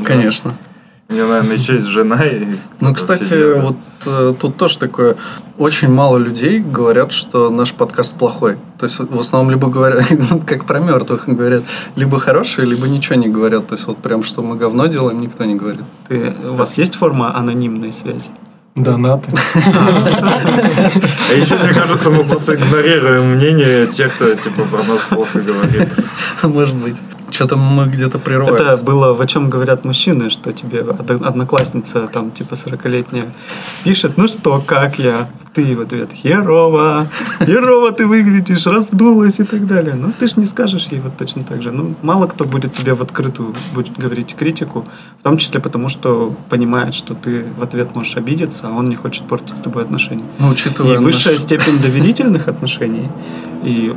Конечно. 0.03 0.51
У 0.51 0.68
него, 1.15 1.27
наверное, 1.27 1.57
еще 1.57 1.73
есть 1.73 1.87
жена. 1.87 2.23
И 2.23 2.55
Ну, 2.79 2.93
кстати, 2.93 3.59
вот 3.59 3.75
э, 4.05 4.33
тут 4.39 4.57
тоже 4.57 4.77
такое. 4.77 5.15
Очень 5.57 5.89
мало 5.89 6.17
людей 6.17 6.59
говорят, 6.59 7.11
что 7.11 7.49
наш 7.49 7.73
подкаст 7.73 8.15
плохой. 8.15 8.57
То 8.77 8.85
есть 8.85 8.99
в 8.99 9.19
основном 9.19 9.51
либо 9.51 9.69
говорят, 9.69 10.05
ну, 10.31 10.39
как 10.45 10.65
про 10.65 10.79
мертвых 10.79 11.27
говорят, 11.27 11.63
либо 11.95 12.19
хорошие, 12.19 12.67
либо 12.67 12.87
ничего 12.87 13.15
не 13.15 13.27
говорят. 13.27 13.67
То 13.67 13.75
есть 13.75 13.87
вот 13.87 13.97
прям, 13.97 14.23
что 14.23 14.43
мы 14.43 14.55
говно 14.55 14.85
делаем, 14.85 15.19
никто 15.19 15.43
не 15.45 15.55
говорит. 15.55 15.83
Ты, 16.07 16.33
у 16.47 16.53
вас 16.53 16.77
есть 16.77 16.95
форма 16.95 17.35
анонимной 17.35 17.91
связи? 17.91 18.29
Донаты. 18.75 19.31
А 19.55 21.33
еще, 21.35 21.57
мне 21.57 21.73
кажется, 21.73 22.09
мы 22.11 22.23
просто 22.23 22.55
игнорируем 22.55 23.35
мнение 23.35 23.87
тех, 23.87 24.13
кто 24.13 24.33
типа 24.35 24.63
про 24.63 24.83
нас 24.83 25.01
плохо 25.09 25.39
говорит. 25.39 25.89
Может 26.43 26.75
быть. 26.75 26.97
Что-то 27.39 27.55
мы 27.55 27.85
где-то 27.85 28.17
Это 28.17 28.19
прерываемся. 28.19 28.83
было 28.83 29.13
в 29.13 29.21
о 29.21 29.25
чем 29.25 29.49
говорят 29.49 29.85
мужчины, 29.85 30.29
что 30.29 30.51
тебе 30.51 30.81
од- 30.81 31.09
одноклассница, 31.09 32.05
там, 32.07 32.31
типа 32.31 32.55
40-летняя, 32.55 33.23
пишет, 33.85 34.17
ну 34.17 34.27
что, 34.27 34.61
как 34.65 34.99
я? 34.99 35.29
Ты 35.53 35.73
в 35.75 35.81
ответ, 35.81 36.09
херово, 36.13 37.07
херово 37.45 37.91
ты 37.91 38.05
выглядишь, 38.07 38.67
раздулась 38.67 39.39
и 39.39 39.43
так 39.45 39.65
далее. 39.67 39.95
Ну, 39.95 40.11
ты 40.19 40.27
ж 40.27 40.35
не 40.37 40.45
скажешь 40.45 40.87
ей 40.91 40.99
вот 40.99 41.15
точно 41.17 41.43
так 41.43 41.61
же. 41.61 41.71
Ну, 41.71 41.95
мало 42.01 42.27
кто 42.27 42.43
будет 42.45 42.73
тебе 42.73 42.93
в 42.93 43.01
открытую 43.01 43.55
будет 43.73 43.97
говорить 43.97 44.35
критику, 44.37 44.85
в 45.19 45.23
том 45.23 45.37
числе 45.37 45.59
потому, 45.61 45.87
что 45.89 46.35
понимает, 46.49 46.93
что 46.93 47.13
ты 47.13 47.45
в 47.57 47.63
ответ 47.63 47.95
можешь 47.95 48.17
обидеться, 48.17 48.63
а 48.67 48.71
он 48.71 48.89
не 48.89 48.95
хочет 48.95 49.23
портить 49.23 49.57
с 49.57 49.61
тобой 49.61 49.83
отношения. 49.83 50.23
Ну, 50.39 50.49
учитывая 50.49 50.95
И 50.95 50.97
высшая 50.97 51.31
наш- 51.33 51.41
степень 51.41 51.79
доверительных 51.81 52.47
отношений. 52.49 53.07
И 53.63 53.93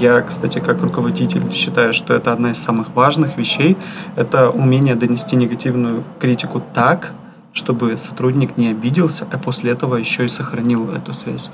я, 0.00 0.20
кстати, 0.22 0.58
как 0.58 0.82
руководитель 0.82 1.52
считаю, 1.52 1.92
что 1.92 2.14
это 2.14 2.32
одна 2.32 2.50
из 2.50 2.58
самых 2.58 2.94
важных 2.94 3.36
вещей. 3.38 3.76
Это 4.16 4.50
умение 4.50 4.94
донести 4.94 5.36
негативную 5.36 6.04
критику 6.18 6.62
так, 6.74 7.12
чтобы 7.52 7.96
сотрудник 7.96 8.56
не 8.56 8.68
обиделся, 8.68 9.26
а 9.30 9.38
после 9.38 9.70
этого 9.72 9.96
еще 9.96 10.24
и 10.24 10.28
сохранил 10.28 10.90
эту 10.90 11.12
связь. 11.14 11.50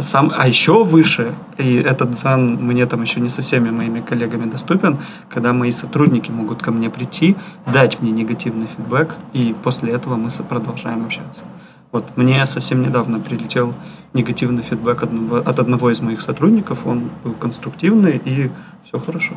Сам, 0.00 0.32
а 0.36 0.48
еще 0.48 0.82
выше, 0.82 1.34
и 1.56 1.76
этот 1.76 2.10
дзен 2.12 2.56
мне 2.56 2.84
там 2.86 3.02
еще 3.02 3.20
не 3.20 3.28
со 3.28 3.42
всеми 3.42 3.70
моими 3.70 4.00
коллегами 4.00 4.50
доступен, 4.50 4.98
когда 5.28 5.52
мои 5.52 5.70
сотрудники 5.70 6.32
могут 6.32 6.62
ко 6.62 6.72
мне 6.72 6.90
прийти, 6.90 7.36
дать 7.72 8.02
мне 8.02 8.10
негативный 8.10 8.66
фидбэк, 8.66 9.14
и 9.32 9.54
после 9.62 9.92
этого 9.92 10.16
мы 10.16 10.30
продолжаем 10.48 11.04
общаться. 11.04 11.44
Вот 11.94 12.16
мне 12.16 12.44
совсем 12.46 12.82
недавно 12.82 13.20
прилетел 13.20 13.72
негативный 14.14 14.64
фидбэк 14.64 15.04
одного- 15.04 15.36
от 15.48 15.58
одного 15.60 15.92
из 15.92 16.00
моих 16.00 16.22
сотрудников, 16.22 16.84
он 16.86 17.08
был 17.22 17.34
конструктивный, 17.34 18.20
и 18.24 18.50
все 18.84 18.98
хорошо. 18.98 19.34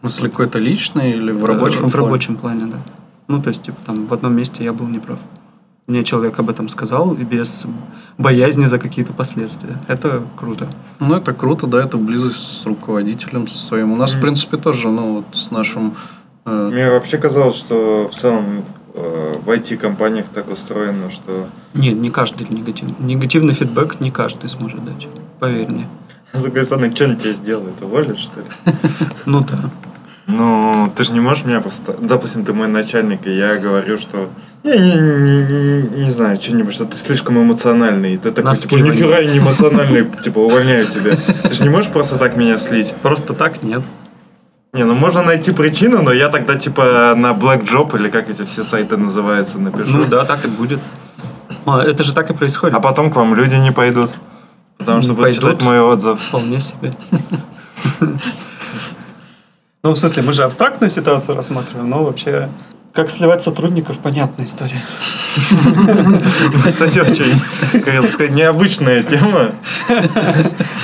В 0.00 0.08
смысле, 0.08 0.30
какой-то 0.30 0.58
личный 0.58 1.10
или 1.12 1.32
в 1.32 1.44
рабочем 1.44 1.84
Э, 1.84 1.88
В 1.88 1.92
плане? 1.92 2.06
рабочем 2.06 2.36
плане, 2.36 2.64
да. 2.64 2.78
Ну, 3.28 3.42
то 3.42 3.48
есть, 3.50 3.60
типа, 3.62 3.76
там, 3.84 4.06
в 4.06 4.14
одном 4.14 4.34
месте 4.34 4.64
я 4.64 4.72
был 4.72 4.88
неправ. 4.88 5.18
Мне 5.86 6.02
человек 6.02 6.38
об 6.38 6.48
этом 6.48 6.70
сказал, 6.70 7.12
и 7.12 7.24
без 7.24 7.66
боязни 8.16 8.64
за 8.64 8.78
какие-то 8.78 9.12
последствия. 9.12 9.76
Это 9.86 10.22
круто. 10.34 10.66
Ну, 11.00 11.14
это 11.14 11.34
круто, 11.34 11.66
да, 11.66 11.82
это 11.84 11.98
близость 11.98 12.62
с 12.62 12.64
руководителем 12.64 13.46
своим. 13.48 13.92
У 13.92 13.96
нас, 13.96 14.14
в 14.14 14.20
принципе, 14.20 14.56
тоже, 14.56 14.88
ну, 14.88 15.16
вот 15.16 15.26
с 15.36 15.50
нашим... 15.50 15.92
э, 16.46 16.70
Мне 16.72 16.90
вообще 16.90 17.18
казалось, 17.18 17.56
что 17.56 18.08
в 18.10 18.14
целом 18.14 18.64
в 19.44 19.50
IT-компаниях 19.50 20.26
так 20.32 20.50
устроено, 20.50 21.10
что... 21.10 21.48
Нет, 21.74 21.96
не 21.96 22.10
каждый 22.10 22.46
негативный. 22.50 22.94
Негативный 22.98 23.54
фидбэк 23.54 24.00
не 24.00 24.10
каждый 24.10 24.48
сможет 24.50 24.84
дать. 24.84 25.08
Поверь 25.38 25.68
мне. 25.68 25.88
С 26.32 26.42
другой 26.42 26.64
стороны, 26.64 26.94
что 26.94 27.04
они 27.04 27.16
тебе 27.16 27.32
сделают? 27.32 27.80
Уволят, 27.82 28.18
что 28.18 28.40
ли? 28.40 28.46
Ну 29.26 29.40
да. 29.40 29.70
Ну, 30.26 30.92
ты 30.94 31.04
же 31.04 31.12
не 31.12 31.20
можешь 31.20 31.46
меня 31.46 31.60
просто... 31.62 31.96
Допустим, 31.98 32.44
ты 32.44 32.52
мой 32.52 32.68
начальник, 32.68 33.26
и 33.26 33.34
я 33.34 33.56
говорю, 33.56 33.98
что... 33.98 34.28
Я 34.62 34.76
не, 34.76 34.92
не, 34.92 35.42
не- 35.42 36.04
не 36.04 36.10
знаю, 36.10 36.36
что-нибудь, 36.36 36.74
что 36.74 36.84
ты 36.84 36.98
слишком 36.98 37.38
эмоциональный. 37.42 38.18
Ты 38.18 38.30
такой, 38.30 38.44
Носки 38.50 38.68
типа, 38.68 38.86
нифига 38.86 39.18
я 39.20 39.30
не 39.32 39.38
эмоциональный, 39.38 40.04
типа, 40.22 40.40
увольняю 40.40 40.84
тебя. 40.84 41.12
Ты 41.48 41.54
же 41.54 41.62
не 41.62 41.70
можешь 41.70 41.90
просто 41.90 42.18
так 42.18 42.36
меня 42.36 42.58
слить? 42.58 42.92
Просто 43.00 43.32
так 43.32 43.62
нет. 43.62 43.80
Не, 44.78 44.84
ну 44.84 44.94
можно 44.94 45.22
найти 45.22 45.50
причину, 45.50 46.02
но 46.02 46.12
я 46.12 46.28
тогда, 46.28 46.54
типа, 46.54 47.14
на 47.16 47.32
Black 47.32 47.64
Job, 47.68 47.96
или 47.98 48.08
как 48.08 48.28
эти 48.30 48.44
все 48.44 48.62
сайты 48.62 48.96
называются, 48.96 49.58
напишу. 49.58 49.96
Ну 49.96 50.04
да, 50.04 50.24
так 50.24 50.44
и 50.44 50.48
будет. 50.48 50.78
А, 51.66 51.82
это 51.82 52.04
же 52.04 52.14
так 52.14 52.30
и 52.30 52.32
происходит. 52.32 52.76
А 52.76 52.80
потом 52.80 53.10
к 53.10 53.16
вам 53.16 53.34
люди 53.34 53.56
не 53.56 53.72
пойдут. 53.72 54.10
Потому 54.78 55.02
что 55.02 55.10
Не 55.10 55.16
будут 55.16 55.32
пойдут? 55.32 55.50
читать 55.50 55.62
мой 55.66 55.80
отзыв. 55.80 56.20
Вполне 56.20 56.60
себе. 56.60 56.92
Ну, 59.82 59.90
в 59.94 59.96
смысле, 59.96 60.22
мы 60.22 60.32
же 60.32 60.44
абстрактную 60.44 60.90
ситуацию 60.90 61.34
рассматриваем, 61.34 61.90
но 61.90 62.04
вообще... 62.04 62.48
Как 62.98 63.10
сливать 63.10 63.42
сотрудников, 63.42 64.00
понятная 64.00 64.44
история. 64.44 64.82
Кстати, 66.68 66.98
очень, 66.98 67.40
как 67.70 67.94
это 67.94 68.08
сказать, 68.08 68.32
необычная 68.32 69.04
тема. 69.04 69.52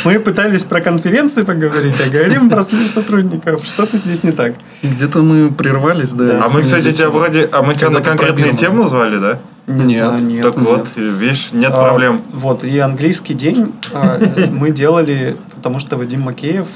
Мы 0.04 0.20
пытались 0.20 0.62
про 0.64 0.80
конференции 0.80 1.42
поговорить, 1.42 2.00
а 2.00 2.08
говорим 2.08 2.48
про 2.48 2.62
слив 2.62 2.88
сотрудников. 2.88 3.64
Что-то 3.66 3.98
здесь 3.98 4.22
не 4.22 4.30
так. 4.30 4.54
Где-то 4.84 5.22
мы 5.22 5.50
прервались, 5.50 6.12
да. 6.12 6.40
А 6.44 6.50
мы, 6.50 6.62
кстати, 6.62 6.92
тебя 6.92 7.10
вроде... 7.10 7.48
А 7.50 7.62
мы 7.62 7.74
тебя 7.74 7.90
на 7.90 8.00
конкретную 8.00 8.56
тему 8.56 8.86
звали, 8.86 9.18
да? 9.18 9.40
Нет. 9.66 10.04
знаю, 10.04 10.22
нет. 10.22 10.42
Так 10.44 10.56
вот, 10.58 10.86
видишь, 10.94 11.48
нет 11.50 11.72
А, 11.74 11.82
проблем. 11.82 12.22
Вот, 12.30 12.62
и 12.62 12.78
английский 12.78 13.34
день 13.34 13.72
а, 13.92 14.20
мы 14.52 14.70
делали, 14.70 15.36
потому 15.56 15.80
что 15.80 15.96
Вадим 15.96 16.20
Макеев 16.20 16.68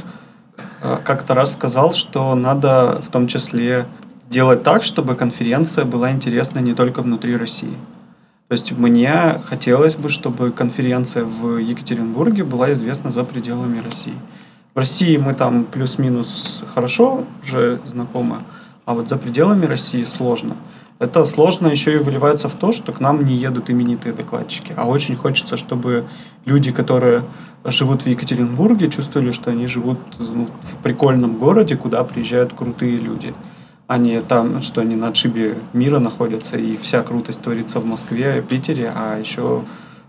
а, 0.82 1.00
как-то 1.04 1.34
раз 1.34 1.52
сказал, 1.52 1.92
что 1.92 2.34
надо 2.34 3.00
в 3.06 3.12
том 3.12 3.28
числе 3.28 3.86
сделать 4.28 4.62
так, 4.62 4.82
чтобы 4.82 5.14
конференция 5.14 5.86
была 5.86 6.10
интересна 6.10 6.58
не 6.58 6.74
только 6.74 7.00
внутри 7.00 7.34
России. 7.36 7.74
То 8.48 8.52
есть 8.52 8.72
мне 8.72 9.40
хотелось 9.46 9.96
бы, 9.96 10.10
чтобы 10.10 10.50
конференция 10.50 11.24
в 11.24 11.56
Екатеринбурге 11.56 12.44
была 12.44 12.72
известна 12.74 13.10
за 13.10 13.24
пределами 13.24 13.80
России. 13.80 14.14
В 14.74 14.78
России 14.78 15.16
мы 15.16 15.32
там 15.32 15.64
плюс-минус 15.64 16.62
хорошо 16.74 17.24
уже 17.42 17.80
знакомы, 17.86 18.42
а 18.84 18.92
вот 18.94 19.08
за 19.08 19.16
пределами 19.16 19.64
России 19.64 20.04
сложно. 20.04 20.56
Это 20.98 21.24
сложно 21.24 21.68
еще 21.68 21.94
и 21.94 21.98
выливается 21.98 22.48
в 22.48 22.54
то, 22.54 22.72
что 22.72 22.92
к 22.92 23.00
нам 23.00 23.24
не 23.24 23.34
едут 23.34 23.70
именитые 23.70 24.12
докладчики. 24.12 24.74
А 24.76 24.86
очень 24.86 25.16
хочется, 25.16 25.56
чтобы 25.56 26.04
люди, 26.44 26.70
которые 26.70 27.24
живут 27.64 28.02
в 28.02 28.06
Екатеринбурге, 28.06 28.90
чувствовали, 28.90 29.32
что 29.32 29.50
они 29.50 29.66
живут 29.66 29.98
ну, 30.18 30.48
в 30.60 30.76
прикольном 30.82 31.38
городе, 31.38 31.76
куда 31.76 32.04
приезжают 32.04 32.52
крутые 32.52 32.98
люди. 32.98 33.32
А 33.88 33.96
не 33.96 34.20
там, 34.20 34.60
что 34.60 34.82
они 34.82 34.96
на 34.96 35.08
отшибе 35.08 35.56
мира 35.72 35.98
находятся, 35.98 36.58
и 36.58 36.76
вся 36.76 37.02
крутость 37.02 37.40
творится 37.40 37.80
в 37.80 37.86
Москве, 37.86 38.42
Питере, 38.42 38.92
а 38.94 39.18
еще 39.18 39.62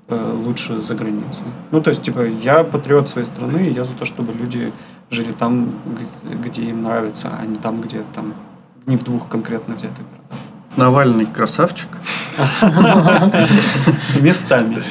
э, 0.10 0.34
лучше 0.46 0.82
за 0.82 0.96
границей. 0.96 1.46
Ну, 1.72 1.82
то 1.82 1.89
есть, 1.89 2.02
типа, 2.02 2.28
я 2.28 2.65
патриот 2.65 3.08
своей 3.08 3.26
страны, 3.26 3.68
и 3.70 3.72
я 3.72 3.86
за 3.86 3.96
то, 3.96 4.04
чтобы 4.04 4.34
люди 4.34 4.74
жили 5.10 5.32
там, 5.32 5.72
где 6.44 6.63
им 6.63 6.84
нравится, 6.84 7.32
а 7.42 7.46
не 7.46 7.56
там, 7.56 7.80
где 7.80 8.04
там 8.13 8.34
не 8.86 8.98
в 8.98 9.04
двух 9.04 9.30
конкретно 9.30 9.76
взятых 9.76 10.06
городах. 10.12 10.39
Навальный 10.76 11.26
красавчик. 11.26 11.88
Местами. 14.20 14.84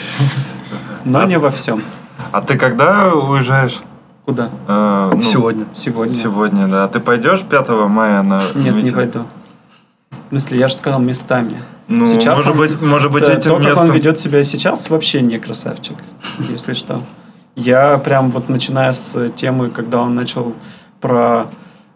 Но 1.05 1.25
не 1.25 1.39
во 1.39 1.51
всем. 1.51 1.83
А 2.33 2.41
ты 2.41 2.57
когда 2.57 3.13
уезжаешь? 3.15 3.81
Куда? 4.29 4.51
Э, 4.67 5.11
ну, 5.15 5.23
Сегодня. 5.23 5.65
Сегодня. 5.73 6.13
Сегодня, 6.15 6.69
да. 6.69 6.87
Ты 6.89 7.01
пойдешь 7.01 7.41
5 7.41 7.69
мая 7.89 8.21
на 8.23 8.43
Нет, 8.57 8.57
не 8.57 8.71
митинг? 8.73 8.97
пойду. 8.97 9.21
В 10.11 10.29
смысле, 10.29 10.59
я 10.59 10.69
же 10.69 10.75
сказал 10.75 11.01
местами. 11.01 11.63
Ну, 11.87 12.05
может 12.05 12.47
он- 12.47 12.57
быть, 12.59 12.79
может 12.83 13.11
быть, 13.11 13.25
Да, 13.25 13.33
этим 13.33 13.53
то, 13.53 13.57
как 13.57 13.65
местом... 13.69 13.85
он 13.89 13.93
ведет 13.93 14.19
себя 14.19 14.45
сейчас, 14.45 14.91
вообще 14.91 15.23
не 15.23 15.39
красавчик, 15.39 15.97
если 16.51 16.75
что. 16.75 17.01
Я 17.57 17.97
прям 17.97 18.29
вот 18.29 18.51
начиная 18.51 18.93
с 18.93 19.31
темы, 19.31 19.71
когда 19.71 20.03
он 20.03 20.15
начал 20.15 20.53
про 21.01 21.47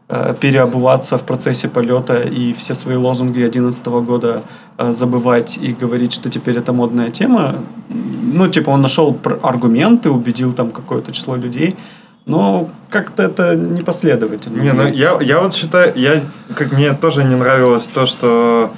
э, 0.09 0.35
переобуваться 0.41 1.19
в 1.19 1.25
процессе 1.25 1.69
полета 1.69 2.23
и 2.23 2.55
все 2.55 2.73
свои 2.73 2.97
лозунги 2.97 3.41
2011 3.41 3.87
года 4.07 4.43
э, 4.79 4.91
забывать 4.93 5.59
и 5.59 5.75
говорить, 5.75 6.15
что 6.15 6.31
теперь 6.31 6.57
это 6.57 6.73
модная 6.73 7.11
тема. 7.11 7.57
Ну, 7.91 8.49
типа, 8.49 8.71
он 8.71 8.81
нашел 8.81 9.13
пр- 9.13 9.39
аргументы, 9.43 10.09
убедил 10.09 10.55
там 10.55 10.71
какое-то 10.71 11.13
число 11.13 11.37
людей, 11.37 11.77
но 12.27 12.71
как-то 12.91 13.23
это 13.23 13.55
непоследовательно. 13.57 14.61
Не, 14.63 14.73
ну 14.73 14.87
я, 14.89 15.19
я 15.21 15.41
вот 15.41 15.55
считаю, 15.55 15.93
я, 15.97 16.23
как 16.57 16.73
мне 16.73 16.93
тоже 16.93 17.25
не 17.25 17.35
нравилось 17.35 17.85
то, 17.85 18.07
что 18.07 18.73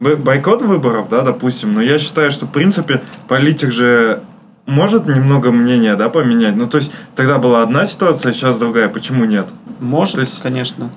бо- 0.00 0.16
бойкот 0.16 0.62
выборов, 0.62 1.08
да, 1.08 1.22
допустим, 1.22 1.74
но 1.74 1.82
я 1.82 1.98
считаю, 1.98 2.30
что, 2.30 2.46
в 2.46 2.50
принципе, 2.50 3.00
политик 3.28 3.72
же 3.72 4.20
может 4.66 5.06
немного 5.06 5.50
мнения, 5.52 5.94
да, 5.96 6.08
поменять. 6.08 6.56
Ну, 6.56 6.66
то 6.66 6.78
есть, 6.78 6.90
тогда 7.16 7.38
была 7.38 7.62
одна 7.62 7.84
ситуация, 7.84 8.32
сейчас 8.32 8.56
другая. 8.58 8.88
Почему 8.88 9.24
нет? 9.24 9.46
Может, 9.80 10.14
То 10.14 10.20
есть- 10.20 10.40
конечно. 10.42 10.88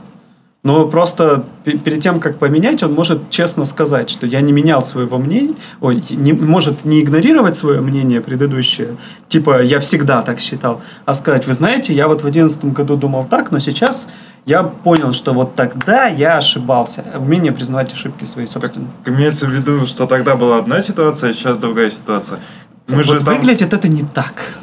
Но 0.64 0.88
просто 0.88 1.46
пе- 1.64 1.78
перед 1.78 2.02
тем, 2.02 2.20
как 2.20 2.40
поменять, 2.40 2.84
он 2.84 2.94
может 2.94 3.30
честно 3.30 3.66
сказать, 3.66 4.10
что 4.10 4.26
я 4.26 4.42
не 4.42 4.52
менял 4.52 4.84
своего 4.84 5.18
мнения, 5.18 5.56
ой, 5.82 6.04
не, 6.10 6.34
может 6.34 6.84
не 6.84 7.02
игнорировать 7.02 7.56
свое 7.56 7.80
мнение 7.80 8.22
предыдущее, 8.22 8.98
типа 9.30 9.62
я 9.62 9.80
всегда 9.80 10.22
так 10.24 10.40
считал, 10.40 10.82
а 11.06 11.14
сказать, 11.14 11.48
вы 11.48 11.54
знаете, 11.54 11.94
я 11.94 12.08
вот 12.08 12.20
в 12.20 12.24
2011 12.24 12.66
году 12.74 12.98
думал 12.98 13.24
так, 13.24 13.52
но 13.52 13.60
сейчас 13.60 14.10
я 14.46 14.64
понял, 14.64 15.14
что 15.14 15.34
вот 15.34 15.56
тогда 15.56 16.08
я 16.08 16.38
ошибался. 16.38 17.04
Умение 17.16 17.52
признавать 17.52 17.94
ошибки 17.94 18.24
свои 18.24 18.48
собственные. 18.48 18.90
Имеется 19.06 19.46
в 19.46 19.50
виду, 19.50 19.86
что 19.86 20.08
тогда 20.08 20.36
была 20.36 20.58
одна 20.58 20.82
ситуация, 20.82 21.32
а 21.32 21.34
сейчас 21.34 21.58
другая 21.58 21.90
ситуация. 21.90 22.40
Мы 22.88 23.04
вот 23.04 23.06
же 23.06 23.20
там... 23.20 23.36
выглядит 23.36 23.74
это 23.74 23.88
не 23.88 24.04
так. 24.04 24.60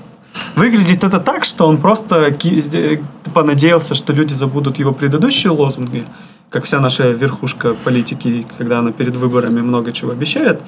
Выглядит 0.56 1.04
это 1.04 1.20
так, 1.20 1.44
что 1.44 1.66
он 1.68 1.78
просто 1.78 2.34
э, 2.44 2.98
понадеялся, 3.32 3.94
что 3.94 4.12
люди 4.12 4.34
забудут 4.34 4.78
его 4.78 4.92
предыдущие 4.92 5.52
лозунги, 5.52 6.04
как 6.50 6.64
вся 6.64 6.80
наша 6.80 7.10
верхушка 7.10 7.74
политики, 7.74 8.46
когда 8.58 8.78
она 8.78 8.92
перед 8.92 9.16
выборами 9.16 9.60
много 9.60 9.92
чего 9.92 10.12
обещает. 10.12 10.62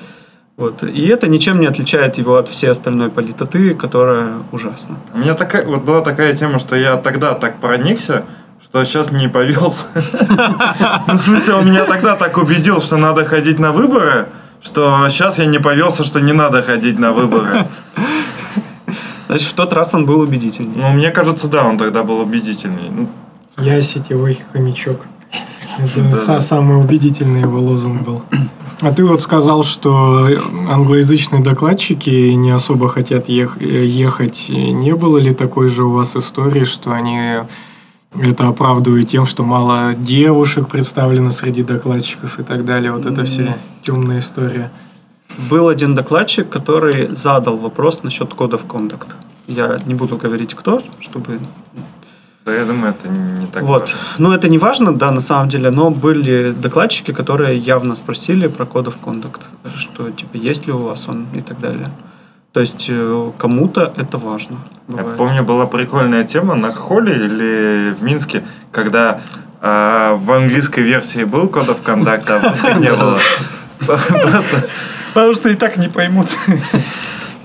Вот. 0.56 0.82
И 0.82 1.06
это 1.08 1.28
ничем 1.28 1.60
не 1.60 1.66
отличает 1.66 2.16
его 2.16 2.36
от 2.36 2.48
всей 2.48 2.70
остальной 2.70 3.10
политоты, 3.10 3.74
которая 3.74 4.38
ужасна. 4.52 4.96
У 5.12 5.18
меня 5.18 5.34
такая, 5.34 5.66
вот 5.66 5.84
была 5.84 6.00
такая 6.00 6.34
тема, 6.34 6.58
что 6.58 6.76
я 6.76 6.96
тогда 6.96 7.34
так 7.34 7.60
проникся, 7.60 8.24
что 8.64 8.84
сейчас 8.84 9.12
не 9.12 9.28
повелся. 9.28 9.84
Ну, 11.06 11.14
в 11.14 11.20
смысле, 11.20 11.54
он 11.54 11.66
меня 11.66 11.84
тогда 11.84 12.16
так 12.16 12.36
убедил, 12.36 12.80
что 12.80 12.96
надо 12.96 13.24
ходить 13.24 13.58
на 13.58 13.72
выборы, 13.72 14.26
что 14.62 15.08
сейчас 15.10 15.38
я 15.38 15.46
не 15.46 15.58
повелся, 15.60 16.04
что 16.04 16.20
не 16.20 16.32
надо 16.32 16.62
ходить 16.62 16.98
на 16.98 17.12
выборы. 17.12 17.66
Значит, 19.28 19.48
в 19.48 19.54
тот 19.54 19.72
раз 19.72 19.94
он 19.94 20.06
был 20.06 20.20
убедительный. 20.20 20.76
Ну, 20.76 20.90
мне 20.92 21.10
кажется, 21.10 21.48
да, 21.48 21.64
он 21.64 21.78
тогда 21.78 22.02
был 22.02 22.20
убедительный. 22.20 22.90
Ну, 22.90 23.08
Я 23.58 23.80
сетевой 23.80 24.38
хомячок. 24.52 25.06
Это 25.78 26.40
самый 26.40 26.78
убедительный 26.78 27.40
его 27.42 27.58
лозунг 27.60 28.02
был. 28.02 28.22
А 28.82 28.92
ты 28.92 29.04
вот 29.04 29.22
сказал, 29.22 29.64
что 29.64 30.28
англоязычные 30.70 31.42
докладчики 31.42 32.10
не 32.32 32.50
особо 32.50 32.88
хотят 32.88 33.28
ех- 33.28 33.60
ехать. 33.60 34.46
Не 34.48 34.94
было 34.94 35.16
ли 35.18 35.32
такой 35.34 35.68
же 35.68 35.84
у 35.84 35.90
вас 35.92 36.14
истории, 36.14 36.64
что 36.64 36.92
они 36.92 37.38
это 38.18 38.48
оправдывают 38.48 39.08
тем, 39.08 39.24
что 39.26 39.44
мало 39.44 39.94
девушек 39.94 40.68
представлено 40.68 41.30
среди 41.30 41.62
докладчиков 41.62 42.38
и 42.38 42.42
так 42.42 42.64
далее? 42.66 42.92
Вот 42.92 43.06
это 43.06 43.24
все 43.24 43.56
темная 43.82 44.18
история. 44.20 44.70
Был 45.50 45.68
один 45.68 45.94
докладчик, 45.94 46.48
который 46.48 47.08
задал 47.14 47.56
вопрос 47.56 48.02
насчет 48.02 48.32
кодов 48.34 48.64
контакт. 48.66 49.08
Я 49.46 49.78
не 49.86 49.94
буду 49.94 50.16
говорить 50.16 50.54
кто, 50.54 50.82
чтобы 51.00 51.40
Да, 52.44 52.54
я 52.54 52.64
думаю, 52.64 52.94
это 52.98 53.08
не 53.08 53.46
так 53.46 53.62
вот. 53.62 53.80
важно. 53.82 53.96
Ну, 54.18 54.32
это 54.32 54.48
не 54.48 54.58
важно, 54.58 54.94
да, 54.94 55.10
на 55.10 55.20
самом 55.20 55.48
деле, 55.48 55.70
но 55.70 55.90
были 55.90 56.52
докладчики, 56.52 57.12
которые 57.12 57.58
явно 57.58 57.94
спросили 57.94 58.48
про 58.48 58.64
of 58.64 58.94
Conduct, 59.04 59.42
что, 59.76 60.10
типа, 60.10 60.36
есть 60.36 60.66
ли 60.66 60.72
у 60.72 60.78
вас 60.78 61.08
он 61.08 61.26
и 61.34 61.40
так 61.42 61.60
далее. 61.60 61.90
То 62.52 62.60
есть, 62.60 62.86
э, 62.88 63.30
кому-то 63.38 63.92
это 63.96 64.16
важно. 64.16 64.56
Я 64.88 64.96
бывает. 64.96 65.16
помню, 65.18 65.42
была 65.42 65.66
прикольная 65.66 66.24
тема 66.24 66.54
на 66.54 66.70
Холле 66.70 67.12
или 67.26 67.90
в 67.92 68.02
Минске, 68.02 68.42
когда 68.72 69.20
э, 69.60 70.14
в 70.16 70.32
английской 70.32 70.80
версии 70.80 71.24
был 71.24 71.44
of 71.50 71.84
Conduct, 71.84 72.30
а 72.30 72.38
в 72.38 72.44
русской 72.44 72.80
не 72.80 72.90
было. 72.96 73.18
Просто, 73.86 74.66
Потому 75.16 75.32
что 75.34 75.48
и 75.48 75.54
так 75.54 75.78
не 75.78 75.88
поймут. 75.88 76.26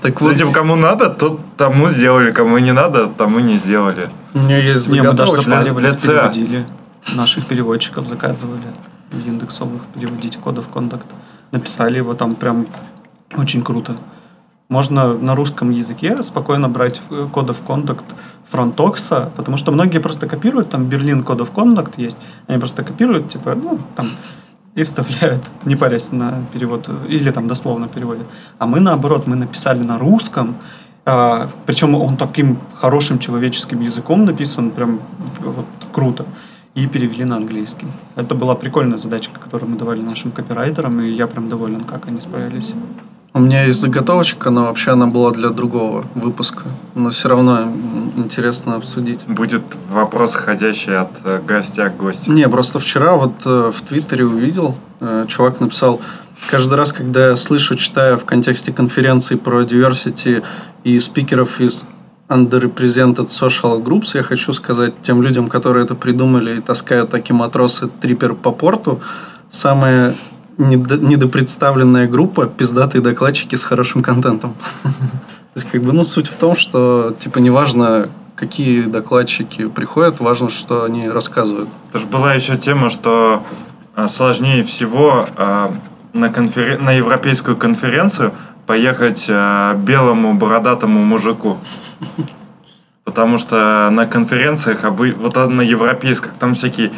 Так 0.02 0.20
вот, 0.20 0.36
типа, 0.36 0.52
кому 0.52 0.76
надо, 0.76 1.08
то 1.08 1.40
тому 1.56 1.88
сделали, 1.88 2.32
кому 2.32 2.58
не 2.58 2.72
надо, 2.72 3.06
тому 3.06 3.40
не 3.40 3.56
сделали. 3.56 4.08
у 4.34 4.40
меня 4.40 4.58
есть 4.58 4.92
Не, 4.92 5.00
мы 5.00 5.14
даже 5.14 5.32
ЦА. 5.42 6.08
переводили. 6.08 6.66
Наших 7.14 7.46
переводчиков 7.46 8.06
заказывали 8.06 8.66
в 9.10 9.26
индексовых 9.26 9.80
переводить 9.94 10.36
of 10.36 10.66
Conduct. 10.74 11.06
Написали 11.52 11.98
его 11.98 12.14
там 12.14 12.34
прям 12.34 12.66
очень 13.36 13.62
круто. 13.62 13.96
Можно 14.68 15.14
на 15.14 15.34
русском 15.34 15.70
языке 15.70 16.22
спокойно 16.22 16.68
брать 16.68 17.00
э, 17.10 17.28
of 17.32 17.56
Conduct 17.66 18.04
фронтокса, 18.50 19.30
потому 19.36 19.56
что 19.56 19.72
многие 19.72 19.98
просто 19.98 20.28
копируют, 20.28 20.68
там 20.68 20.86
Берлин 20.86 21.22
of 21.22 21.52
Conduct 21.54 21.94
есть, 21.96 22.18
они 22.48 22.58
просто 22.58 22.82
копируют, 22.82 23.30
типа, 23.30 23.54
ну, 23.54 23.78
там, 23.96 24.06
и 24.74 24.82
вставляют, 24.82 25.42
не 25.64 25.76
парясь 25.76 26.12
на 26.12 26.44
перевод, 26.52 26.88
или 27.08 27.30
там 27.30 27.48
дословно 27.48 27.88
переводят. 27.88 28.26
А 28.58 28.66
мы, 28.66 28.80
наоборот, 28.80 29.26
мы 29.26 29.36
написали 29.36 29.82
на 29.82 29.98
русском, 29.98 30.56
а, 31.04 31.48
причем 31.66 31.94
он 31.94 32.16
таким 32.16 32.58
хорошим 32.76 33.18
человеческим 33.18 33.80
языком 33.80 34.24
написан, 34.24 34.70
прям 34.70 35.00
вот 35.40 35.66
круто, 35.92 36.24
и 36.74 36.86
перевели 36.86 37.24
на 37.24 37.36
английский. 37.36 37.86
Это 38.16 38.34
была 38.34 38.54
прикольная 38.54 38.98
задачка, 38.98 39.38
которую 39.40 39.70
мы 39.70 39.76
давали 39.76 40.00
нашим 40.00 40.30
копирайтерам, 40.30 41.00
и 41.00 41.10
я 41.10 41.26
прям 41.26 41.48
доволен, 41.48 41.84
как 41.84 42.08
они 42.08 42.20
справились. 42.20 42.74
У 43.34 43.40
меня 43.40 43.64
есть 43.64 43.80
заготовочка, 43.80 44.50
но 44.50 44.66
вообще 44.66 44.90
она 44.90 45.06
была 45.06 45.30
для 45.30 45.48
другого 45.48 46.04
выпуска. 46.14 46.64
Но 46.94 47.08
все 47.08 47.28
равно 47.28 47.72
интересно 48.16 48.76
обсудить. 48.76 49.20
Будет 49.26 49.62
вопрос, 49.90 50.34
ходящий 50.34 50.94
от 50.94 51.10
э, 51.24 51.40
гостя 51.46 51.88
к 51.88 51.96
гостю. 51.96 52.30
Не, 52.30 52.46
просто 52.46 52.78
вчера 52.78 53.14
вот 53.14 53.32
э, 53.46 53.72
в 53.74 53.80
Твиттере 53.80 54.26
увидел, 54.26 54.74
э, 55.00 55.24
чувак 55.28 55.60
написал, 55.60 56.02
каждый 56.50 56.74
раз, 56.74 56.92
когда 56.92 57.28
я 57.30 57.36
слышу, 57.36 57.74
читаю 57.76 58.18
в 58.18 58.26
контексте 58.26 58.70
конференции 58.70 59.36
про 59.36 59.62
diversity 59.62 60.44
и 60.84 61.00
спикеров 61.00 61.58
из 61.58 61.84
underrepresented 62.28 63.28
social 63.28 63.82
groups, 63.82 64.10
я 64.12 64.22
хочу 64.22 64.52
сказать 64.52 64.92
тем 65.02 65.22
людям, 65.22 65.48
которые 65.48 65.86
это 65.86 65.94
придумали 65.94 66.58
и 66.58 66.60
таскают 66.60 67.08
такие 67.08 67.34
матросы 67.34 67.88
трипер 67.88 68.34
по 68.34 68.52
порту, 68.52 69.00
недо- 69.50 70.14
недопредставленная 70.58 72.08
группа– 72.08 72.46
пиздатые 72.58 73.02
докладчики 73.02 73.56
с 73.56 73.64
хорошим 73.64 74.02
контентом. 74.02 74.54
То 74.82 75.58
есть, 75.58 75.70
как 75.70 75.82
бы, 75.82 75.92
ну, 75.92 76.04
суть 76.04 76.28
в 76.28 76.36
том, 76.36 76.56
что, 76.56 77.14
типа, 77.18 77.38
неважно, 77.38 78.08
какие 78.36 78.82
докладчики 78.82 79.68
приходят, 79.68 80.20
важно, 80.20 80.48
что 80.48 80.84
они 80.84 81.08
рассказывают. 81.08 81.68
Это 81.90 81.98
же 81.98 82.06
была 82.06 82.34
еще 82.34 82.56
тема, 82.56 82.90
что 82.90 83.44
э, 83.94 84.06
сложнее 84.08 84.62
всего 84.62 85.28
э, 85.36 85.68
на, 86.12 86.26
конфер- 86.26 86.80
на 86.80 86.92
европейскую 86.92 87.56
конференцию 87.56 88.32
поехать 88.66 89.26
э, 89.28 89.74
белому 89.76 90.34
бородатому 90.34 91.04
мужику. 91.04 91.58
Потому 93.04 93.36
что 93.36 93.90
на 93.90 94.06
конференциях, 94.06 94.84
вот 94.84 95.36
на 95.36 95.60
европейских, 95.60 96.32
там 96.38 96.54
всякие, 96.54 96.92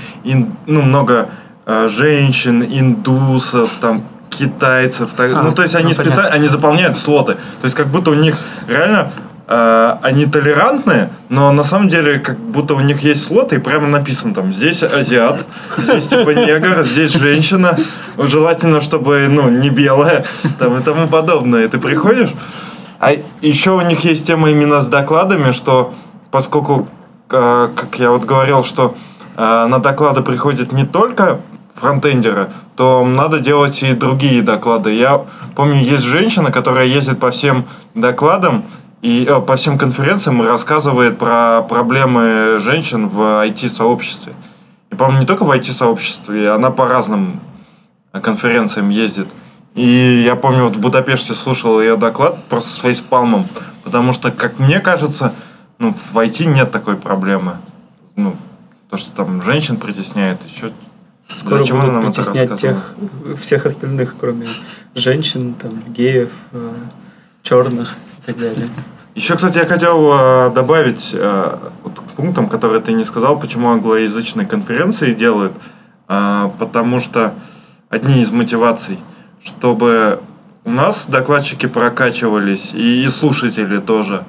ну, 0.66 0.82
много 0.82 1.30
женщин, 1.66 2.62
индусов, 2.62 3.70
там, 3.80 4.02
китайцев. 4.30 5.10
так- 5.16 5.32
А, 5.34 5.42
ну, 5.42 5.52
то 5.52 5.62
есть 5.62 5.74
они 5.74 5.88
ну, 5.88 5.94
специально, 5.94 6.30
они 6.30 6.48
заполняют 6.48 6.96
слоты. 6.96 7.34
То 7.34 7.64
есть 7.64 7.74
как 7.74 7.86
будто 7.88 8.10
у 8.10 8.14
них 8.14 8.38
реально 8.68 9.10
э, 9.46 9.96
они 10.02 10.24
толерантны, 10.26 11.10
но 11.28 11.52
на 11.52 11.64
самом 11.64 11.88
деле 11.88 12.18
как 12.18 12.38
будто 12.38 12.74
у 12.74 12.80
них 12.80 13.02
есть 13.02 13.26
слоты 13.26 13.56
и 13.56 13.58
прямо 13.58 13.86
написано 13.86 14.34
там, 14.34 14.52
здесь 14.52 14.82
азиат, 14.82 15.44
здесь 15.76 16.08
типа 16.08 16.30
негр, 16.30 16.82
здесь 16.82 17.12
женщина, 17.12 17.76
желательно, 18.18 18.80
чтобы, 18.80 19.26
ну, 19.28 19.48
не 19.50 19.68
белая, 19.68 20.24
там 20.58 20.76
и 20.78 20.82
тому 20.82 21.08
подобное. 21.08 21.68
Ты 21.68 21.78
приходишь, 21.78 22.30
а 23.00 23.12
еще 23.42 23.72
у 23.72 23.82
них 23.82 24.00
есть 24.04 24.26
тема 24.26 24.50
именно 24.50 24.80
с 24.80 24.86
докладами, 24.88 25.52
что 25.52 25.92
поскольку, 26.30 26.88
э, 27.30 27.68
как 27.76 27.98
я 27.98 28.10
вот 28.10 28.24
говорил, 28.24 28.64
что 28.64 28.94
э, 29.36 29.66
на 29.68 29.78
доклады 29.78 30.22
приходят 30.22 30.72
не 30.72 30.84
только 30.86 31.40
фронтендеры, 31.75 32.51
то 32.77 33.05
надо 33.05 33.41
делать 33.41 33.83
и 33.83 33.93
другие 33.93 34.43
доклады. 34.43 34.95
Я 34.95 35.22
помню, 35.55 35.81
есть 35.81 36.05
женщина, 36.05 36.51
которая 36.51 36.87
ездит 36.87 37.18
по 37.18 37.31
всем 37.31 37.66
докладам 37.95 38.64
и 39.03 39.27
э, 39.29 39.41
по 39.41 39.57
всем 39.57 39.77
конференциям 39.77 40.43
и 40.43 40.47
рассказывает 40.47 41.18
про 41.18 41.62
проблемы 41.62 42.59
женщин 42.61 43.09
в 43.09 43.45
IT-сообществе. 43.47 44.33
И, 44.91 44.95
по-моему, 44.95 45.20
не 45.20 45.27
только 45.27 45.45
в 45.45 45.51
IT-сообществе, 45.51 46.51
она 46.51 46.70
по 46.70 46.87
разным 46.87 47.41
конференциям 48.12 48.91
ездит. 48.91 49.29
И 49.75 50.22
я 50.25 50.37
помню, 50.37 50.62
вот 50.64 50.77
в 50.77 50.81
Будапеште 50.81 51.35
слушал 51.35 51.81
ее 51.81 51.97
доклад 51.97 52.43
просто 52.45 52.70
с 52.70 52.77
фейспалмом, 52.77 53.49
потому 53.83 54.12
что, 54.12 54.31
как 54.31 54.61
мне 54.61 54.79
кажется, 54.79 55.33
ну, 55.79 55.93
в 55.93 56.16
IT 56.16 56.45
нет 56.45 56.70
такой 56.70 56.97
проблемы. 56.97 57.57
Ну, 58.14 58.37
то, 58.89 58.97
что 58.97 59.11
там 59.11 59.43
женщин 59.43 59.77
притесняет, 59.77 60.39
еще... 60.49 60.70
Скоро 61.29 61.59
Зачем 61.59 61.81
будут 61.81 61.95
нам 61.95 62.05
притеснять 62.05 62.61
тех, 62.61 62.95
всех 63.41 63.66
остальных, 63.66 64.14
кроме 64.18 64.47
женщин, 64.95 65.55
там, 65.55 65.81
геев, 65.93 66.31
э, 66.53 66.72
черных 67.43 67.93
и 67.93 68.27
так 68.27 68.39
далее. 68.39 68.68
Еще, 69.14 69.37
кстати, 69.37 69.59
я 69.59 69.66
хотел 69.66 70.12
э, 70.12 70.53
добавить 70.55 71.11
э, 71.12 71.57
вот 71.85 72.01
к 72.01 72.03
пунктам, 72.16 72.49
которые 72.49 72.81
ты 72.81 72.93
не 72.93 73.05
сказал, 73.05 73.39
почему 73.39 73.70
англоязычные 73.70 74.47
конференции 74.47 75.14
делают. 75.14 75.53
Э, 76.09 76.51
потому 76.59 76.99
что 76.99 77.35
одни 77.89 78.20
из 78.22 78.31
мотиваций, 78.31 78.99
чтобы 79.45 80.20
у 80.64 80.70
нас 80.70 81.07
докладчики 81.07 81.66
прокачивались, 81.66 82.72
и, 82.75 83.05
и 83.05 83.09
слушатели 83.09 83.79
тоже. 83.79 84.25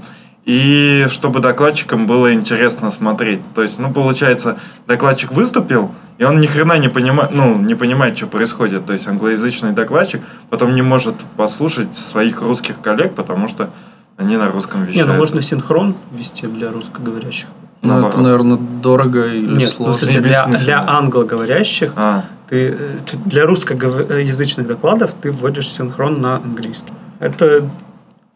И 0.45 1.07
чтобы 1.09 1.39
докладчикам 1.39 2.05
было 2.05 2.31
интересно 2.33 2.91
смотреть. 2.91 3.41
То 3.55 3.63
есть, 3.63 3.79
ну, 3.79 3.91
получается, 3.91 4.57
докладчик 4.87 5.31
выступил, 5.31 5.91
и 6.19 6.23
он 6.23 6.39
ни 6.39 6.45
хрена 6.45 6.77
не 6.77 6.87
понимает, 6.87 7.31
ну, 7.31 7.55
не 7.57 7.73
понимает, 7.73 8.15
что 8.15 8.27
происходит. 8.27 8.85
То 8.85 8.93
есть 8.93 9.07
англоязычный 9.07 9.71
докладчик 9.71 10.21
потом 10.51 10.73
не 10.73 10.83
может 10.83 11.15
послушать 11.35 11.95
своих 11.95 12.41
русских 12.41 12.79
коллег, 12.79 13.15
потому 13.15 13.47
что 13.47 13.71
они 14.17 14.37
на 14.37 14.51
русском 14.51 14.81
Не, 14.83 14.87
вещают. 14.89 15.07
ну 15.09 15.15
можно 15.15 15.41
синхрон 15.41 15.95
ввести 16.11 16.45
для 16.45 16.71
русскоговорящих. 16.71 17.47
Ну, 17.81 18.07
это, 18.07 18.19
наверное, 18.21 18.57
дорого 18.57 19.25
или 19.27 19.57
Нет, 19.57 19.75
ну, 19.79 19.85
в 19.93 19.95
сложно. 19.95 19.95
смысле, 19.95 20.21
для, 20.21 20.45
для 20.45 20.87
англоговорящих 20.87 21.91
А, 21.95 22.23
ты, 22.49 22.69
э, 22.69 22.97
ты- 23.05 23.17
для 23.25 23.45
русскоязычных 23.45 24.67
докладов 24.67 25.13
ты 25.21 25.31
вводишь 25.31 25.69
синхрон 25.69 26.21
на 26.21 26.37
английский. 26.37 26.93
Это 27.19 27.67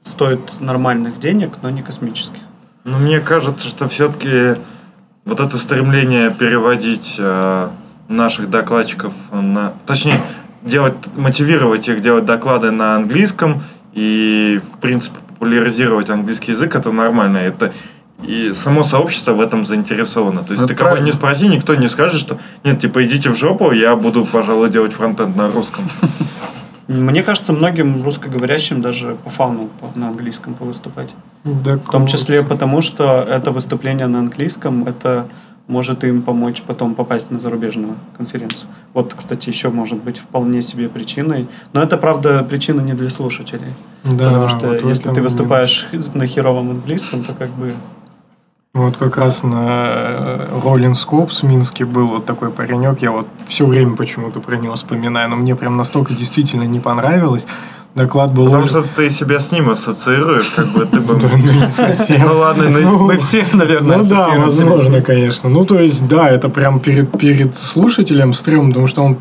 стоит 0.03 0.59
нормальных 0.59 1.19
денег, 1.19 1.53
но 1.61 1.69
не 1.69 1.81
космических. 1.83 2.39
ну, 2.83 2.97
мне 2.97 3.19
кажется, 3.19 3.67
что 3.67 3.87
все-таки 3.87 4.59
вот 5.25 5.39
это 5.39 5.57
стремление 5.57 6.31
переводить 6.31 7.15
э, 7.19 7.69
наших 8.07 8.49
докладчиков 8.49 9.13
на... 9.31 9.73
Точнее, 9.85 10.19
делать, 10.63 10.95
мотивировать 11.15 11.87
их 11.87 12.01
делать 12.01 12.25
доклады 12.25 12.71
на 12.71 12.95
английском 12.95 13.61
и, 13.93 14.59
в 14.73 14.77
принципе, 14.79 15.17
популяризировать 15.27 16.09
английский 16.09 16.51
язык, 16.53 16.75
это 16.75 16.91
нормально. 16.91 17.37
Это 17.37 17.71
и 18.23 18.51
само 18.53 18.83
сообщество 18.83 19.33
в 19.33 19.39
этом 19.41 19.65
заинтересовано. 19.65 20.43
То 20.43 20.51
есть 20.51 20.61
Ну, 20.61 20.67
ты 20.67 20.75
кого 20.75 20.89
правильно. 20.89 21.05
не 21.05 21.11
спроси, 21.13 21.47
никто 21.47 21.75
не 21.75 21.87
скажет, 21.87 22.19
что 22.19 22.37
нет, 22.63 22.79
типа 22.79 23.03
идите 23.05 23.29
в 23.29 23.35
жопу, 23.37 23.71
я 23.71 23.95
буду, 23.95 24.25
пожалуй, 24.25 24.69
делать 24.69 24.93
фронтенд 24.93 25.35
на 25.35 25.49
русском. 25.49 25.85
Мне 26.89 27.21
кажется, 27.21 27.53
многим 27.53 28.03
русскоговорящим 28.03 28.81
даже 28.81 29.15
по 29.23 29.29
фану 29.29 29.69
на 29.93 30.07
английском 30.07 30.55
повыступать. 30.55 31.13
В 31.43 31.91
том 31.91 32.07
числе 32.07 32.43
потому, 32.43 32.81
что 32.81 33.21
это 33.21 33.51
выступление 33.51 34.07
на 34.07 34.19
английском, 34.19 34.87
это 34.87 35.27
может 35.67 36.03
им 36.03 36.23
помочь 36.23 36.63
потом 36.63 36.95
попасть 36.95 37.29
на 37.29 37.39
зарубежную 37.39 37.93
конференцию. 38.17 38.69
Вот, 38.95 39.13
кстати, 39.15 39.49
еще 39.49 39.69
может 39.69 40.03
быть 40.03 40.17
вполне 40.17 40.63
себе 40.63 40.89
причиной. 40.89 41.47
Но 41.73 41.83
это, 41.83 41.95
правда, 41.95 42.43
причина 42.43 42.81
не 42.81 42.93
для 42.93 43.11
слушателей. 43.11 43.75
Да, 44.03 44.25
потому 44.25 44.49
что 44.49 44.67
вот 44.69 44.83
если 44.83 45.11
ты 45.11 45.21
выступаешь 45.21 45.87
на 46.15 46.25
херовом 46.25 46.71
английском, 46.71 47.23
то 47.23 47.33
как 47.33 47.51
бы... 47.51 47.73
Вот 48.76 48.97
как 48.97 49.17
раз 49.17 49.41
на 49.41 49.65
э, 49.67 50.47
Rolling 50.63 50.93
Scopes 50.93 51.41
в 51.41 51.43
Минске 51.43 51.86
был 51.86 52.07
вот 52.07 52.26
такой 52.26 52.51
паренек, 52.51 53.01
я 53.01 53.09
вот 53.09 53.26
все 53.47 53.65
время 53.65 53.95
почему-то 53.95 54.41
про 54.41 54.57
него 54.57 54.76
вспоминаю, 54.76 55.28
но 55.32 55.38
мне 55.38 55.55
прям 55.55 55.76
настолько 55.76 56.13
действительно 56.13 56.65
не 56.65 56.80
понравилось. 56.80 57.47
доклад 57.95 58.32
был... 58.32 58.45
Потому 58.45 58.67
что 58.67 58.84
ты 58.84 59.09
себя 59.09 59.39
с 59.39 59.51
ним 59.51 59.72
ассоциируешь, 59.72 60.51
как 60.55 60.67
бы 60.67 60.86
ты 60.86 60.99
бы... 60.99 61.15
Ну. 61.20 62.28
Ну 62.28 62.38
ладно, 62.38 62.70
ну, 62.70 62.99
мы 62.99 63.17
все, 63.17 63.47
наверное, 63.53 63.97
Ну 63.97 64.03
да, 64.03 64.30
возможно, 64.38 65.01
конечно. 65.01 65.49
Ну, 65.49 65.65
то 65.65 65.80
есть, 65.80 66.07
да, 66.07 66.30
это 66.30 66.47
прям 66.47 66.80
перед, 66.80 67.17
перед 67.17 67.55
слушателем 67.57 68.34
стрёмно, 68.34 68.70
потому 68.70 68.86
что 68.86 69.01
он 69.01 69.17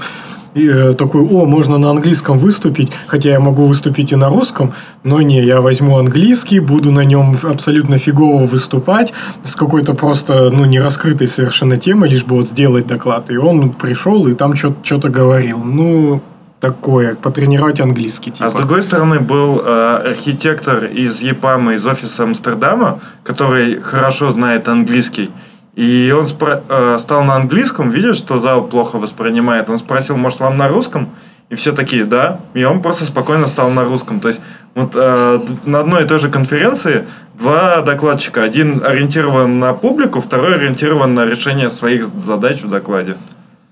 э, 0.66 0.92
такой, 0.94 1.22
о, 1.22 1.44
можно 1.44 1.78
на 1.78 1.90
английском 1.90 2.38
выступить, 2.38 2.92
хотя 3.06 3.30
я 3.30 3.40
могу 3.40 3.64
выступить 3.64 4.12
и 4.12 4.16
на 4.16 4.28
русском, 4.28 4.72
но 5.04 5.22
не, 5.22 5.44
я 5.44 5.60
возьму 5.60 5.98
английский, 5.98 6.60
буду 6.60 6.90
на 6.92 7.04
нем 7.04 7.38
абсолютно 7.42 7.98
фигово 7.98 8.46
выступать 8.46 9.12
с 9.42 9.56
какой-то 9.56 9.94
просто, 9.94 10.50
ну, 10.50 10.64
не 10.64 10.80
раскрытой 10.80 11.28
совершенно 11.28 11.76
темой, 11.76 12.10
лишь 12.10 12.24
бы 12.24 12.36
вот 12.36 12.48
сделать 12.48 12.86
доклад. 12.86 13.30
И 13.30 13.36
он 13.36 13.70
пришел 13.70 14.26
и 14.26 14.34
там 14.34 14.54
что-то 14.54 15.08
говорил. 15.08 15.58
Ну, 15.58 16.22
такое, 16.60 17.14
потренировать 17.14 17.80
английский, 17.80 18.30
типа. 18.30 18.46
А 18.46 18.48
с 18.48 18.54
другой 18.54 18.82
стороны, 18.82 19.20
был 19.20 19.60
э, 19.60 20.10
архитектор 20.10 20.84
из 20.84 21.20
ЕПАМа, 21.20 21.74
из 21.74 21.86
офиса 21.86 22.24
Амстердама, 22.24 23.00
который 23.22 23.80
хорошо 23.80 24.30
знает 24.30 24.68
английский. 24.68 25.30
И 25.78 26.10
он 26.10 26.24
спро- 26.24 26.60
э, 26.68 26.98
стал 26.98 27.22
на 27.22 27.36
английском, 27.36 27.90
видит, 27.90 28.16
что 28.16 28.38
зал 28.38 28.66
плохо 28.66 28.98
воспринимает. 28.98 29.70
Он 29.70 29.78
спросил, 29.78 30.16
может, 30.16 30.40
вам 30.40 30.56
на 30.56 30.66
русском? 30.66 31.10
И 31.50 31.54
все 31.54 31.70
такие, 31.70 32.04
да. 32.04 32.40
И 32.54 32.64
он 32.64 32.82
просто 32.82 33.04
спокойно 33.04 33.46
стал 33.46 33.70
на 33.70 33.84
русском. 33.84 34.18
То 34.18 34.26
есть, 34.26 34.40
вот 34.74 34.96
э, 34.96 35.40
на 35.66 35.78
одной 35.78 36.02
и 36.02 36.08
той 36.08 36.18
же 36.18 36.30
конференции 36.30 37.06
два 37.38 37.82
докладчика. 37.82 38.42
Один 38.42 38.82
ориентирован 38.84 39.60
на 39.60 39.72
публику, 39.72 40.20
второй 40.20 40.56
ориентирован 40.56 41.14
на 41.14 41.24
решение 41.24 41.70
своих 41.70 42.06
задач 42.06 42.60
в 42.60 42.68
докладе. 42.68 43.16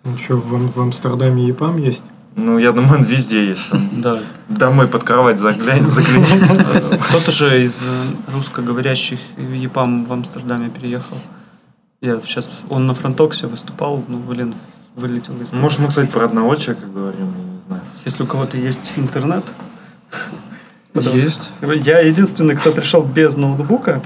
Ну, 0.05 0.17
что, 0.17 0.37
в, 0.37 0.77
в 0.77 0.81
Амстердаме 0.81 1.49
EPAM 1.49 1.77
есть? 1.79 2.05
Ну, 2.37 2.59
я 2.59 2.71
думаю, 2.71 3.01
он 3.01 3.03
везде 3.03 3.49
есть. 3.49 3.69
Да. 3.91 4.21
Домой 4.49 4.87
под 4.87 5.03
кровать 5.03 5.41
заглянь, 5.41 5.89
загляни. 5.89 6.25
Кто-то 7.09 7.33
же 7.33 7.65
из 7.65 7.83
э, 7.83 8.33
русскоговорящих 8.33 9.19
в 9.37 9.53
EPAM 9.53 10.05
в 10.05 10.13
Амстердаме 10.13 10.71
переехал. 10.71 11.17
Я 12.01 12.21
сейчас, 12.21 12.53
он 12.69 12.87
на 12.87 12.95
FrontTalks'е 12.95 13.47
выступал, 13.47 14.05
ну, 14.07 14.19
блин, 14.19 14.55
вылетел 14.97 15.41
из 15.41 15.53
Может, 15.53 15.79
мы, 15.79 15.89
кстати, 15.89 16.11
про 16.11 16.27
одного 16.27 16.55
человека 16.55 16.87
говорим, 16.87 17.35
я 17.37 17.45
не 17.55 17.61
знаю. 17.67 17.83
Если 18.05 18.23
у 18.23 18.27
кого-то 18.27 18.57
есть 18.59 18.93
интернет. 18.97 19.45
Есть. 20.95 21.51
Я 21.61 22.01
единственный, 22.01 22.57
кто 22.57 22.73
пришел 22.73 23.03
без 23.03 23.37
ноутбука. 23.37 24.01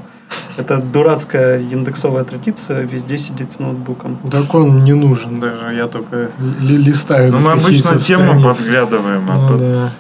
Это 0.57 0.79
дурацкая 0.83 1.61
яндексовая 1.61 2.25
традиция, 2.25 2.81
везде 2.83 3.17
сидеть 3.17 3.53
с 3.53 3.59
ноутбуком. 3.61 4.19
Так 4.31 4.53
он 4.55 4.83
не 4.83 4.93
нужен 4.93 5.39
даже, 5.39 5.73
я 5.73 5.87
только 5.87 6.31
ли- 6.61 6.77
листаю 6.77 7.31
Ну, 7.31 7.39
мы 7.39 7.53
обычно 7.53 7.97
тему 7.99 8.43
подглядываем, 8.43 9.31
а 9.31 9.35
Ну, 9.37 9.49
тут... 9.49 9.59
да. 9.59 9.93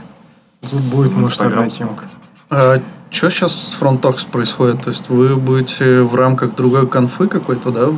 Тут 0.68 0.80
будет, 0.82 1.12
может, 1.12 1.41
одна 1.41 1.70
темка. 1.70 2.05
А 2.51 2.80
что 3.11 3.31
сейчас 3.31 3.53
с 3.55 3.81
FrontTalks 3.81 4.26
происходит? 4.31 4.83
То 4.83 4.91
есть 4.91 5.09
вы 5.09 5.37
будете 5.37 6.03
в 6.03 6.15
рамках 6.15 6.55
другой 6.55 6.87
конфы 6.87 7.29
какой-то, 7.29 7.71
да, 7.71 7.89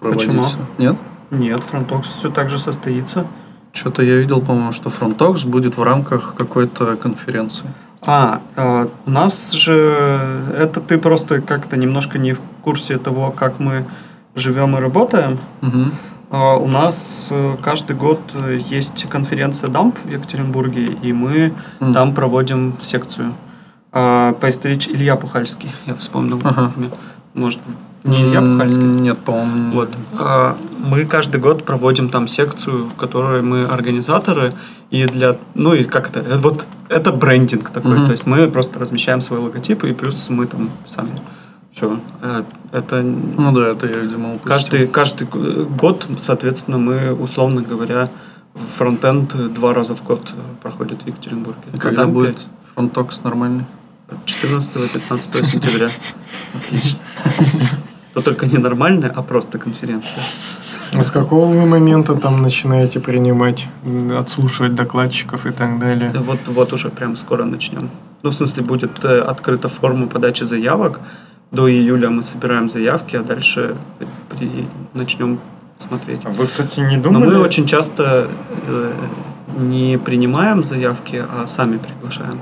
проводить? 0.00 0.28
Почему? 0.28 0.44
Нет? 0.78 0.96
Нет, 1.30 1.62
FrontTalks 1.64 2.08
все 2.08 2.30
так 2.30 2.50
же 2.50 2.58
состоится. 2.58 3.26
Что-то 3.72 4.02
я 4.02 4.16
видел, 4.16 4.42
по-моему, 4.42 4.72
что 4.72 4.90
FrontTalks 4.90 5.46
будет 5.46 5.78
в 5.78 5.82
рамках 5.82 6.34
какой-то 6.36 6.96
конференции. 6.96 7.66
А, 8.02 8.42
э, 8.56 8.86
у 9.06 9.10
нас 9.10 9.52
же 9.52 10.42
это 10.58 10.80
ты 10.80 10.98
просто 10.98 11.40
как-то 11.40 11.76
немножко 11.76 12.18
не 12.18 12.32
в 12.32 12.40
курсе 12.62 12.98
того, 12.98 13.30
как 13.30 13.60
мы 13.60 13.86
живем 14.34 14.76
и 14.76 14.80
работаем. 14.80 15.38
Мгм. 15.62 15.92
А, 16.30 16.56
У 16.56 16.66
нас 16.66 17.28
э, 17.30 17.56
каждый 17.62 17.96
год 17.96 18.20
э, 18.34 18.58
есть 18.68 19.06
конференция 19.08 19.68
ДАМП 19.70 19.96
в 20.04 20.10
Екатеринбурге, 20.10 20.86
и 21.02 21.12
мы 21.12 21.52
Мгм. 21.80 21.92
там 21.94 22.14
проводим 22.14 22.74
секцию. 22.80 23.34
А, 23.92 24.32
По 24.34 24.48
историч... 24.50 24.88
Илья 24.88 25.16
Пухальский, 25.16 25.70
я 25.86 25.94
вспомнил. 25.94 26.40
Ага. 26.44 26.72
Может, 27.34 27.60
не 28.04 28.22
Илья 28.22 28.40
Пухальский? 28.40 28.82
Нет, 28.82 29.18
по-моему. 29.18 29.72
Вот. 29.74 29.90
А, 30.18 30.56
Мы 30.78 31.04
каждый 31.04 31.40
год 31.40 31.64
проводим 31.64 32.08
там 32.08 32.26
секцию, 32.28 32.86
в 32.86 32.94
которой 32.96 33.42
мы 33.42 33.64
организаторы, 33.64 34.52
и 34.90 35.04
для, 35.06 35.36
ну 35.54 35.74
и 35.74 35.84
как 35.84 36.10
это, 36.10 36.20
э, 36.20 36.36
вот 36.38 36.66
это 36.88 37.12
брендинг 37.12 37.70
такой, 37.70 37.96
Мгм. 37.96 38.06
то 38.06 38.12
есть 38.12 38.26
мы 38.26 38.50
просто 38.50 38.78
размещаем 38.78 39.20
свой 39.22 39.38
логотип, 39.40 39.84
и 39.84 39.92
плюс 39.92 40.28
мы 40.28 40.46
там 40.46 40.70
сами. 40.86 41.20
Все. 41.74 41.98
Это 42.72 43.00
Ну 43.02 43.52
да, 43.52 43.68
это 43.68 43.86
я, 43.86 43.98
видимо, 44.00 44.34
упустил. 44.34 44.50
каждый, 44.50 44.86
каждый 44.86 45.26
год, 45.66 46.06
соответственно, 46.18 46.76
мы, 46.78 47.14
условно 47.14 47.62
говоря, 47.62 48.10
фронтенд 48.76 49.34
два 49.54 49.72
раза 49.72 49.94
в 49.94 50.02
год 50.04 50.30
э, 50.32 50.40
проходит 50.62 51.02
в 51.02 51.06
Екатеринбурге. 51.06 51.60
Когда 51.78 52.02
там 52.02 52.12
будет 52.12 52.46
Frontox 52.76 53.20
нормальный? 53.24 53.64
14-15 54.26 55.44
сентября. 55.44 55.90
Отлично. 56.54 57.00
Но 58.14 58.20
только 58.20 58.46
не 58.46 58.58
нормальная, 58.58 59.10
а 59.10 59.22
просто 59.22 59.58
конференция. 59.58 60.22
А 60.94 61.02
с 61.02 61.10
какого 61.10 61.46
вы 61.46 61.64
момента 61.66 62.14
там 62.14 62.42
начинаете 62.42 63.00
принимать, 63.00 63.66
отслушивать 64.18 64.74
докладчиков 64.74 65.46
и 65.46 65.50
так 65.50 65.78
далее? 65.78 66.12
Вот, 66.14 66.40
вот 66.46 66.72
уже 66.72 66.90
прям 66.90 67.16
скоро 67.16 67.44
начнем. 67.44 67.88
Ну, 68.22 68.30
в 68.30 68.34
смысле, 68.34 68.62
будет 68.62 69.02
э, 69.04 69.20
открыта 69.20 69.68
форма 69.68 70.06
подачи 70.06 70.44
заявок. 70.44 71.00
До 71.50 71.70
июля 71.70 72.10
мы 72.10 72.22
собираем 72.22 72.68
заявки, 72.68 73.16
а 73.16 73.22
дальше 73.22 73.74
при... 74.28 74.68
начнем 74.92 75.40
смотреть. 75.78 76.20
А 76.24 76.30
Вы, 76.30 76.46
кстати, 76.46 76.80
не 76.80 76.96
Но 76.96 77.04
думали? 77.04 77.26
мы 77.26 77.38
очень 77.38 77.66
часто 77.66 78.28
э, 78.66 78.92
не 79.58 79.98
принимаем 79.98 80.64
заявки, 80.64 81.24
а 81.26 81.46
сами 81.46 81.78
приглашаем. 81.78 82.40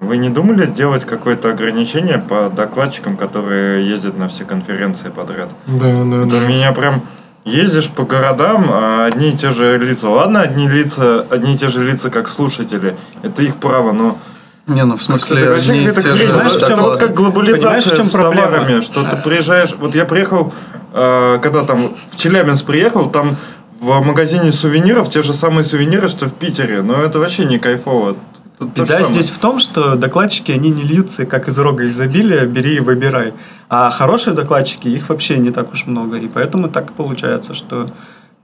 Вы 0.00 0.18
не 0.18 0.28
думали 0.28 0.66
делать 0.66 1.04
какое-то 1.06 1.50
ограничение 1.50 2.18
по 2.18 2.50
докладчикам, 2.54 3.16
которые 3.16 3.88
ездят 3.88 4.18
на 4.18 4.28
все 4.28 4.44
конференции 4.44 5.08
подряд? 5.08 5.48
Да, 5.66 6.04
да, 6.04 6.24
да. 6.24 6.36
У 6.36 6.48
меня 6.48 6.72
прям 6.72 7.00
ездишь 7.46 7.88
по 7.88 8.04
городам, 8.04 8.66
а 8.70 9.06
одни 9.06 9.30
и 9.30 9.36
те 9.36 9.52
же 9.52 9.78
лица. 9.78 10.10
Ладно, 10.10 10.42
одни 10.42 10.68
лица, 10.68 11.24
одни 11.30 11.54
и 11.54 11.58
те 11.58 11.70
же 11.70 11.82
лица 11.82 12.10
как 12.10 12.28
слушатели. 12.28 12.94
Это 13.22 13.42
их 13.42 13.56
право, 13.56 13.92
но 13.92 14.18
Не, 14.66 14.84
ну 14.84 14.96
в 14.98 15.02
смысле, 15.02 15.48
вообще 15.50 15.72
одни 15.72 15.84
и 15.86 15.92
те 15.92 16.14
же 16.14 16.26
в 16.26 16.56
Это 16.56 16.66
чем- 16.66 16.80
вот 16.80 16.98
как 16.98 17.14
глобализация 17.14 17.94
в 17.94 17.96
чем 17.96 18.06
с 18.06 18.10
проблема? 18.10 18.46
товарами, 18.48 18.80
что 18.82 19.02
ты 19.02 19.16
приезжаешь... 19.16 19.74
Вот 19.78 19.94
я 19.94 20.04
приехал, 20.04 20.52
э, 20.92 21.38
когда 21.40 21.64
там 21.64 21.94
в 22.10 22.16
Челябинск 22.16 22.66
приехал, 22.66 23.08
там 23.08 23.36
в 23.80 24.00
магазине 24.00 24.52
сувениров 24.52 25.08
те 25.08 25.22
же 25.22 25.32
самые 25.32 25.64
сувениры, 25.64 26.08
что 26.08 26.26
в 26.26 26.34
Питере. 26.34 26.82
Но 26.82 27.02
это 27.02 27.18
вообще 27.18 27.44
не 27.46 27.58
кайфово. 27.58 28.16
Же 28.58 28.68
Беда 28.68 29.02
здесь 29.02 29.30
в 29.30 29.38
том, 29.38 29.58
что 29.58 29.96
докладчики, 29.96 30.50
они 30.50 30.70
не 30.70 30.82
льются, 30.82 31.26
как 31.26 31.48
из 31.48 31.58
рога 31.58 31.86
изобилия, 31.88 32.46
бери 32.46 32.76
и 32.76 32.80
выбирай. 32.80 33.34
А 33.68 33.90
хорошие 33.90 34.34
докладчики, 34.34 34.88
их 34.88 35.08
вообще 35.08 35.36
не 35.36 35.50
так 35.50 35.72
уж 35.72 35.86
много. 35.86 36.16
И 36.16 36.26
поэтому 36.26 36.68
так 36.68 36.92
получается, 36.92 37.54
что 37.54 37.88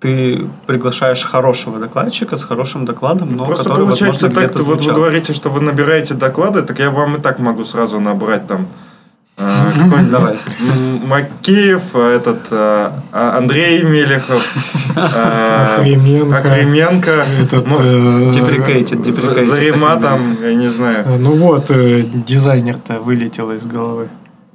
ты 0.00 0.48
приглашаешь 0.66 1.24
хорошего 1.24 1.78
докладчика 1.78 2.36
с 2.36 2.42
хорошим 2.42 2.84
докладом, 2.84 3.36
но 3.36 3.44
Просто 3.44 3.64
который, 3.64 3.86
получается 3.86 4.26
возможно, 4.26 4.48
так, 4.48 4.66
вот 4.66 4.82
вы 4.82 4.92
говорите, 4.92 5.32
что 5.32 5.48
вы 5.48 5.60
набираете 5.60 6.14
доклады, 6.14 6.62
так 6.62 6.78
я 6.80 6.90
вам 6.90 7.16
и 7.16 7.20
так 7.20 7.38
могу 7.38 7.64
сразу 7.64 8.00
набрать 8.00 8.46
там 8.48 8.66
какой-нибудь 9.36 10.10
Давай. 10.10 10.38
Макеев, 11.06 11.82
э, 11.94 12.16
этот 12.16 12.40
э, 12.50 12.90
а- 13.12 13.36
Андрей 13.38 13.82
Мелехов, 13.82 14.46
э, 14.96 15.82
э, 15.82 15.82
Deprecated, 18.30 19.12
За- 19.12 19.28
deprecated. 19.30 19.44
Зарима 19.46 19.96
там, 20.00 20.36
я 20.42 20.54
не 20.54 20.68
знаю, 20.68 21.04
э, 21.06 21.16
Ну 21.18 21.32
вот, 21.32 21.70
э, 21.70 22.02
дизайнер-то 22.02 23.00
вылетел 23.00 23.50
из 23.52 23.64
головы. 23.66 24.08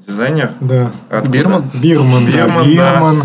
дизайнер. 0.08 0.52
Да. 0.62 0.92
Бирман? 1.28 1.70
Бирман, 1.74 2.26
да, 2.26 2.32
Бирман, 2.32 2.76
да. 2.76 2.94
Бирман. 2.94 3.24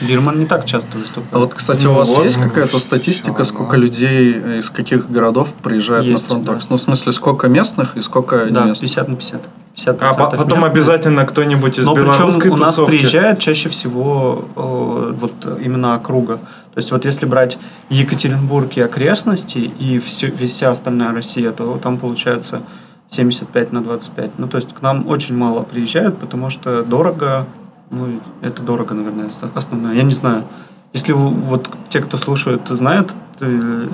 Бирман 0.00 0.38
не 0.40 0.46
так 0.46 0.66
часто 0.66 0.88
А 0.96 0.98
выступал. 0.98 1.40
вот, 1.40 1.54
кстати, 1.54 1.84
Ну 1.84 1.92
у 1.92 1.94
вас 1.94 2.08
вот, 2.16 2.24
есть 2.24 2.38
ну, 2.38 2.44
какая-то 2.44 2.78
статистика, 2.80 3.28
равно. 3.30 3.44
сколько 3.44 3.76
людей 3.76 4.34
э, 4.44 4.58
из 4.58 4.68
каких 4.70 5.08
городов 5.10 5.54
приезжают 5.62 6.04
Есть, 6.06 6.28
на 6.28 6.34
Frontox? 6.34 6.44
да. 6.44 6.66
Ну, 6.70 6.76
в 6.76 6.80
смысле, 6.82 7.12
сколько 7.12 7.48
местных 7.48 7.96
и 7.96 8.00
сколько 8.02 8.46
да, 8.50 8.62
не 8.62 8.68
местных? 8.70 8.80
50 8.90 9.08
на 9.08 9.16
50. 9.16 9.42
50 9.76 10.02
А 10.02 10.12
по- 10.14 10.36
потом 10.36 10.64
обязательно 10.64 11.24
кто-нибудь 11.26 11.78
из 11.78 11.84
Но 11.86 11.94
белорусской 11.94 12.42
причем 12.42 12.52
у 12.52 12.56
нас 12.58 12.76
тусовки. 12.76 12.96
приезжает 12.96 13.38
чаще 13.40 13.68
всего 13.68 14.44
э, 14.54 15.12
вот 15.16 15.60
именно 15.60 15.94
округа. 15.96 16.36
То 16.74 16.78
есть 16.78 16.92
вот 16.92 17.04
если 17.04 17.26
брать 17.26 17.58
Екатеринбург 17.90 18.76
и 18.76 18.80
окрестности 18.80 19.58
и 19.58 19.98
все, 19.98 20.30
вся 20.32 20.70
остальная 20.70 21.12
Россия, 21.12 21.50
то 21.52 21.78
там 21.82 21.98
получается 21.98 22.62
75 23.08 23.72
на 23.72 23.82
25. 23.82 24.38
Ну 24.38 24.48
то 24.48 24.56
есть 24.58 24.72
к 24.74 24.80
нам 24.82 25.08
очень 25.08 25.36
мало 25.36 25.62
приезжают, 25.62 26.18
потому 26.18 26.50
что 26.50 26.82
дорого. 26.84 27.46
Ну 27.90 28.20
это 28.42 28.62
дорого, 28.62 28.94
наверное, 28.94 29.26
ос- 29.26 29.40
основное. 29.54 29.94
Я 29.94 30.02
не 30.04 30.14
знаю. 30.14 30.44
Если 30.92 31.12
вот 31.12 31.68
те, 31.88 32.00
кто 32.00 32.16
слушает, 32.16 32.60
знают 32.68 33.12
э, 33.40 33.88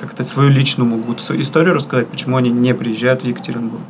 как-то 0.00 0.24
свою 0.24 0.50
личную 0.50 0.88
могут 0.88 1.20
историю 1.32 1.74
рассказать, 1.74 2.06
почему 2.06 2.36
они 2.36 2.50
не 2.50 2.72
приезжают 2.74 3.22
в 3.22 3.26
Екатеринбург. 3.26 3.82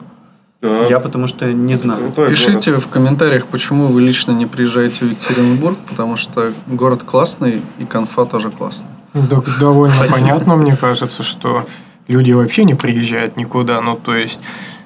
Так. 0.63 0.89
Я 0.91 1.01
потому 1.01 1.27
что 1.27 1.53
не 1.53 1.75
знаю. 1.75 1.99
Крутой 2.01 2.31
Пишите 2.31 2.71
город. 2.71 2.85
в 2.85 2.89
комментариях, 2.89 3.47
почему 3.47 3.89
вы 3.89 4.01
лично 4.01 4.31
не 4.31 4.47
приезжаете 4.47 5.05
в 5.05 5.11
Екатеринбург, 5.11 5.77
потому 5.89 6.17
что 6.17 6.53
город 6.69 7.03
классный 7.03 7.63
и 7.81 7.85
конфа 7.85 8.25
тоже 8.27 8.51
классная. 8.51 8.91
Да, 9.13 9.43
довольно 9.61 9.95
понятно, 10.09 10.55
мне 10.57 10.77
кажется, 10.77 11.25
что 11.25 11.67
люди 12.07 12.31
вообще 12.31 12.65
не 12.65 12.75
приезжают 12.75 13.37
никуда. 13.37 13.81
Ну, 13.81 13.97
то 13.97 14.15
есть, 14.15 14.39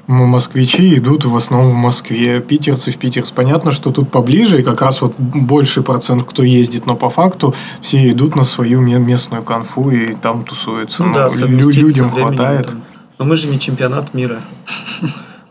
м- 0.08 0.26
москвичи 0.28 0.94
идут 0.96 1.26
в 1.26 1.36
основном 1.36 1.72
в 1.72 1.76
Москве, 1.76 2.40
питерцы 2.40 2.90
в 2.90 2.96
Питер. 2.96 3.24
Понятно, 3.34 3.70
что 3.70 3.90
тут 3.90 4.10
поближе, 4.10 4.60
и 4.60 4.62
как 4.62 4.80
раз 4.80 5.02
вот 5.02 5.14
больший 5.18 5.82
процент, 5.82 6.22
кто 6.24 6.42
ездит, 6.42 6.86
но 6.86 6.96
по 6.96 7.10
факту 7.10 7.54
все 7.82 8.08
идут 8.10 8.34
на 8.34 8.44
свою 8.44 8.80
ме- 8.80 8.98
местную 8.98 9.42
конфу 9.42 9.90
и 9.90 10.14
там 10.14 10.42
тусуются. 10.42 11.04
Ну, 11.04 11.12
да, 11.14 11.24
лю- 11.26 11.30
совместить 11.30 11.76
людям 11.76 12.10
хватает. 12.10 12.68
да. 12.68 12.74
Но 13.18 13.24
мы 13.26 13.36
же 13.36 13.48
не 13.48 13.58
чемпионат 13.60 14.14
мира. 14.14 14.40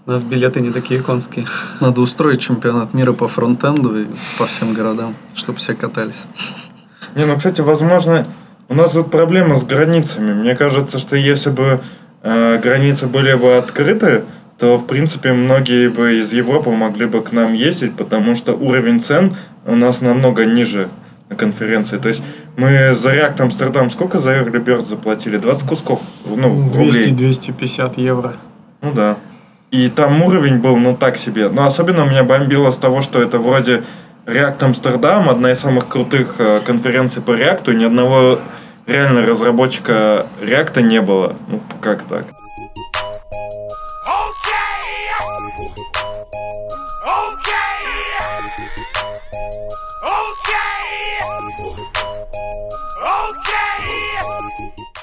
У 0.07 0.11
нас 0.11 0.23
билеты 0.23 0.61
не 0.61 0.71
такие 0.71 1.01
конские. 1.01 1.47
Надо 1.81 1.99
устроить 1.99 2.39
чемпионат 2.39 2.93
мира 2.93 3.13
по 3.13 3.27
фронтенду 3.27 4.01
и 4.01 4.05
по 4.37 4.45
всем 4.45 4.73
городам, 4.73 5.15
чтобы 5.33 5.57
все 5.57 5.73
катались. 5.73 6.25
Не, 7.15 7.25
ну, 7.25 7.35
кстати, 7.35 7.61
возможно, 7.61 8.27
у 8.69 8.75
нас 8.75 8.93
вот 8.93 9.09
проблема 9.09 9.55
с 9.55 9.63
границами. 9.63 10.33
Мне 10.33 10.55
кажется, 10.55 10.99
что 10.99 11.15
если 11.15 11.49
бы 11.49 11.81
э, 12.21 12.59
границы 12.61 13.07
были 13.07 13.33
бы 13.33 13.57
открыты, 13.57 14.25
то, 14.59 14.77
в 14.77 14.85
принципе, 14.85 15.33
многие 15.33 15.89
бы 15.89 16.19
из 16.19 16.31
Европы 16.33 16.69
могли 16.69 17.07
бы 17.07 17.23
к 17.23 17.31
нам 17.31 17.53
ездить, 17.53 17.95
потому 17.95 18.35
что 18.35 18.53
уровень 18.53 18.99
цен 18.99 19.35
у 19.65 19.75
нас 19.75 20.01
намного 20.01 20.45
ниже 20.45 20.87
на 21.29 21.35
конференции. 21.35 21.97
То 21.97 22.09
есть 22.09 22.21
мы 22.57 22.93
за 22.93 23.11
React 23.11 23.41
Амстердам 23.41 23.89
сколько 23.89 24.19
за 24.19 24.33
Early 24.33 24.63
Bird 24.63 24.81
заплатили? 24.81 25.39
20 25.39 25.67
кусков, 25.67 26.01
ну, 26.25 26.49
в 26.49 26.77
рублей. 26.77 27.09
200-250 27.09 27.99
евро. 27.99 28.35
Ну 28.83 28.93
да. 28.93 29.17
И 29.75 29.89
там 29.89 30.23
уровень 30.23 30.59
был, 30.59 30.77
ну, 30.77 30.95
так 30.95 31.17
себе. 31.17 31.49
Но 31.49 31.65
особенно 31.65 32.05
меня 32.05 32.23
бомбило 32.23 32.71
с 32.71 32.77
того, 32.77 33.01
что 33.01 33.21
это 33.21 33.39
вроде 33.39 33.83
React 34.25 34.63
Амстердам, 34.63 35.29
одна 35.29 35.51
из 35.51 35.59
самых 35.59 35.89
крутых 35.89 36.35
э, 36.37 36.61
конференций 36.65 37.21
по 37.21 37.31
React, 37.31 37.73
ни 37.73 37.83
одного 37.83 38.39
реально 38.85 39.23
разработчика 39.23 40.27
React 40.41 40.81
не 40.81 41.01
было. 41.01 41.35
Ну, 41.49 41.61
как 41.81 42.03
так? 42.03 42.25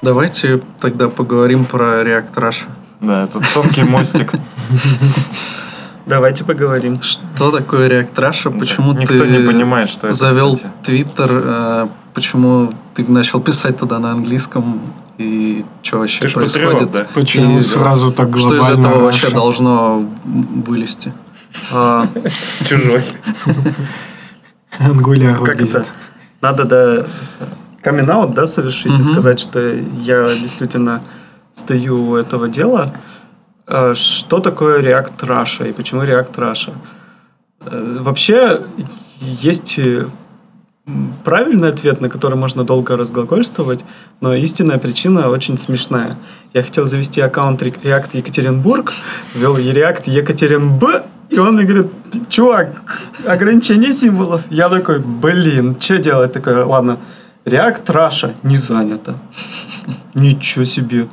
Давайте 0.01 0.63
тогда 0.81 1.11
поговорим 1.11 1.67
про 1.67 2.03
React 2.03 2.35
Russia. 2.37 2.69
Да, 3.03 3.25
это 3.25 3.41
тонкий 3.53 3.83
мостик. 3.83 4.33
Давайте 6.07 6.45
поговорим. 6.45 7.01
Что 7.03 7.51
такое 7.51 7.89
React 7.89 8.15
Russia? 8.15 8.59
Почему 8.59 8.93
Никто 8.93 9.19
ты 9.19 9.27
не 9.29 9.47
понимает, 9.47 9.89
что 9.91 10.09
это, 10.09 10.17
завел 10.17 10.57
кстати. 10.57 10.73
Твиттер? 10.85 11.31
э, 11.31 11.87
Почему 12.15 12.73
ты 12.95 13.05
начал 13.11 13.41
писать 13.41 13.79
туда 13.79 13.99
на 13.99 14.13
английском? 14.13 14.81
И 15.19 15.65
что 15.83 15.99
вообще 15.99 16.27
Ты 16.27 16.33
происходит? 16.33 16.71
патриот, 16.71 16.93
да? 16.93 17.07
Почему 17.15 17.59
И 17.59 17.63
сразу 17.63 18.11
так 18.11 18.29
Что 18.37 18.55
из 18.55 18.59
глобально 18.59 18.87
этого 18.87 19.03
вообще 19.05 19.27
Russia? 19.29 19.35
должно 19.35 20.09
вылезти? 20.25 21.13
А, 21.71 22.07
Чужой. 22.69 23.03
Angular 24.79 25.45
как 25.45 25.61
это? 25.61 25.85
Надо 26.41 26.65
да 26.65 27.07
камин 27.83 28.07
да, 28.35 28.47
совершить 28.47 28.99
и 28.99 29.03
сказать, 29.03 29.41
что 29.41 29.75
я 30.01 30.35
действительно 30.35 31.03
стою 31.55 32.11
у 32.11 32.17
этого 32.17 32.49
дела. 32.49 32.95
А, 33.67 33.95
Что 33.95 34.41
такое 34.41 34.83
React 34.83 35.19
Russia 35.21 35.69
и 35.69 35.73
почему 35.73 36.03
React 36.03 36.35
Russia? 36.35 36.73
Э, 37.65 37.99
Вообще 38.01 38.61
есть 39.21 39.79
э, 39.79 40.07
правильный 41.25 41.69
ответ, 41.69 42.01
на 42.01 42.09
который 42.09 42.37
можно 42.37 42.65
долго 42.65 42.97
разглагольствовать, 42.97 43.85
но 44.21 44.35
истинная 44.35 44.79
причина 44.79 45.29
очень 45.29 45.59
смешная. 45.59 46.17
Я 46.55 46.63
хотел 46.63 46.87
завести 46.87 47.21
аккаунт 47.21 47.63
React 47.63 48.17
Екатеринбург, 48.17 48.93
ввел 49.35 49.57
React 49.57 50.11
Екатеринб, 50.11 50.85
и 51.31 51.39
он 51.39 51.55
мне 51.55 51.65
говорит, 51.65 51.87
чувак, 52.29 52.83
ограничение 53.27 53.93
символов. 53.93 54.43
Я 54.51 54.69
такой, 54.69 54.99
блин, 54.99 55.77
что 55.81 55.99
делать? 55.99 56.33
Такой, 56.33 56.63
ладно, 56.65 56.99
React 57.45 57.87
Russia 57.87 58.35
не 58.43 58.57
занято. 58.57 59.15
Ничего 60.15 60.65
себе. 60.65 61.09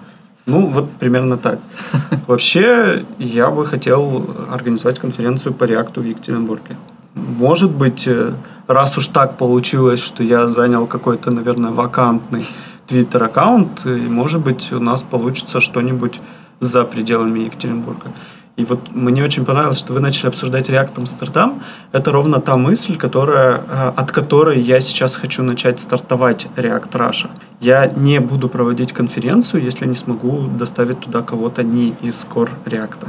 Ну, 0.50 0.68
вот 0.68 0.90
примерно 1.00 1.38
так. 1.38 1.60
Вообще, 2.28 3.06
я 3.20 3.50
бы 3.50 3.66
хотел 3.66 4.26
организовать 4.52 5.00
конференцию 5.00 5.54
по 5.54 5.66
реакту 5.66 6.02
в 6.02 6.06
Екатеринбурге. 6.06 6.76
Может 7.16 7.72
быть, 7.72 8.08
э, 8.08 8.34
раз 8.68 8.98
уж 8.98 9.08
так 9.08 9.38
получилось, 9.38 10.00
что 10.00 10.24
я 10.24 10.48
занял 10.48 10.88
какой-то, 10.88 11.32
наверное, 11.32 11.72
вакантный 11.72 12.46
твиттер-аккаунт, 12.88 13.86
и, 13.86 14.10
может 14.10 14.42
быть, 14.42 14.72
у 14.72 14.80
нас 14.80 15.04
получится 15.04 15.60
что-нибудь 15.60 16.20
за 16.60 16.84
пределами 16.84 17.40
Екатеринбурга. 17.40 18.12
И 18.60 18.66
вот 18.66 18.80
мне 18.94 19.24
очень 19.24 19.46
понравилось, 19.46 19.80
что 19.80 19.94
вы 19.94 20.02
начали 20.02 20.28
обсуждать 20.28 20.70
React 20.70 20.98
Амстердам. 20.98 21.62
Это 21.94 22.12
ровно 22.12 22.40
та 22.42 22.58
мысль, 22.58 22.98
которая, 22.98 23.62
э, 23.70 23.92
от 23.96 24.12
которой 24.12 24.60
я 24.60 24.82
сейчас 24.82 25.16
хочу 25.16 25.44
начать 25.44 25.80
стартовать 25.80 26.48
React 26.58 26.92
Russia. 26.92 27.30
Я 27.62 27.86
не 27.96 28.20
буду 28.20 28.50
проводить 28.50 28.92
конференцию, 28.92 29.64
если 29.64 29.88
не 29.88 29.96
смогу 29.96 30.42
доставить 30.60 31.00
туда 31.00 31.22
кого-то 31.22 31.64
не 31.64 31.96
из 32.02 32.28
Core 32.36 32.50
React. 32.66 33.08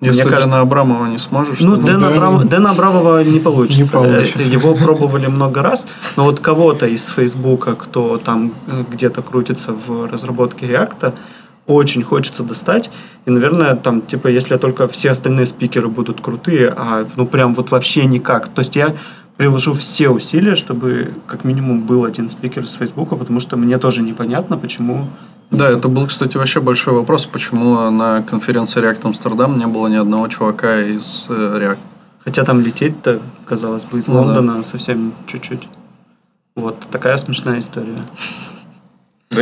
Если 0.00 0.22
Мне 0.22 0.30
кажется- 0.30 0.50
Дэна 0.50 0.62
Абрамова 0.62 1.06
не 1.06 1.18
сможешь, 1.18 1.60
Ну, 1.60 1.76
то- 1.76 1.82
Дэна. 1.86 2.08
Абрам- 2.08 2.48
Дэна 2.48 2.70
Абрамова 2.70 3.24
не 3.24 3.40
получится. 3.40 3.82
Не 3.82 3.90
получится. 3.90 4.38
Это 4.42 4.48
Его 4.52 4.74
пробовали 4.76 5.26
много 5.26 5.62
раз, 5.62 5.88
но 6.16 6.24
вот 6.24 6.38
кого-то 6.38 6.86
из 6.86 7.06
Фейсбука, 7.08 7.74
кто 7.74 8.18
там 8.18 8.52
э, 8.68 8.84
где-то 8.92 9.22
крутится 9.22 9.72
в 9.72 10.06
разработке 10.12 10.66
Реакта, 10.68 11.14
очень 11.66 12.02
хочется 12.02 12.42
достать. 12.42 12.90
И, 13.26 13.30
наверное, 13.30 13.74
там, 13.74 14.02
типа, 14.02 14.28
если 14.28 14.56
только 14.56 14.86
все 14.86 15.10
остальные 15.10 15.46
спикеры 15.46 15.88
будут 15.88 16.20
крутые, 16.20 16.68
а 16.76 17.06
ну 17.16 17.26
прям 17.26 17.54
вот 17.54 17.70
вообще 17.70 18.04
никак. 18.04 18.48
То 18.48 18.60
есть 18.60 18.76
я 18.76 18.94
приложу 19.36 19.72
все 19.72 20.10
усилия, 20.10 20.56
чтобы 20.56 21.14
как 21.26 21.44
минимум 21.44 21.82
был 21.82 22.04
один 22.04 22.28
спикер 22.28 22.64
из 22.64 22.74
Фейсбука, 22.74 23.16
потому 23.16 23.40
что 23.40 23.56
мне 23.56 23.78
тоже 23.78 24.02
непонятно, 24.02 24.56
почему 24.56 25.08
Да, 25.50 25.68
это 25.68 25.88
был, 25.88 26.06
кстати, 26.06 26.36
вообще 26.36 26.60
большой 26.60 26.94
вопрос, 26.94 27.26
почему 27.26 27.90
на 27.90 28.22
конференции 28.22 28.82
React 28.82 29.06
Амстердам 29.06 29.58
не 29.58 29.66
было 29.66 29.88
ни 29.88 29.96
одного 29.96 30.28
чувака 30.28 30.80
из 30.80 31.26
э, 31.28 31.32
React. 31.32 31.78
Хотя 32.24 32.44
там 32.44 32.60
лететь-то, 32.60 33.20
казалось 33.44 33.84
бы, 33.84 33.98
из 33.98 34.08
Ну 34.08 34.14
да. 34.14 34.20
Лондона 34.20 34.62
совсем 34.62 35.12
чуть-чуть. 35.26 35.68
Вот 36.56 36.78
такая 36.90 37.18
смешная 37.18 37.58
история. 37.58 38.04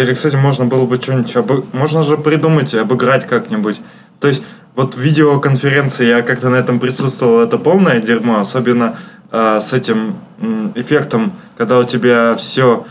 Или, 0.00 0.14
кстати, 0.14 0.36
можно 0.36 0.64
было 0.64 0.84
бы 0.86 1.00
что-нибудь... 1.00 1.34
обы- 1.36 1.64
Можно 1.72 2.02
же 2.02 2.16
придумать 2.16 2.74
и 2.74 2.78
обыграть 2.78 3.26
как-нибудь. 3.26 3.80
То 4.20 4.28
есть, 4.28 4.42
вот 4.74 4.96
видеоконференции, 4.96 6.06
я 6.06 6.22
как-то 6.22 6.48
на 6.48 6.56
этом 6.56 6.78
присутствовал, 6.80 7.40
это 7.40 7.58
полное 7.58 8.00
дерьмо, 8.00 8.40
особенно 8.40 8.96
э, 9.30 9.60
с 9.60 9.72
этим 9.72 10.16
м, 10.40 10.72
эффектом, 10.74 11.32
когда 11.56 11.78
у 11.78 11.84
тебя 11.84 12.34
все 12.36 12.84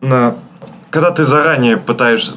на... 0.00 0.36
Когда 0.90 1.10
ты 1.10 1.24
заранее 1.24 1.76
пытаешь, 1.76 2.32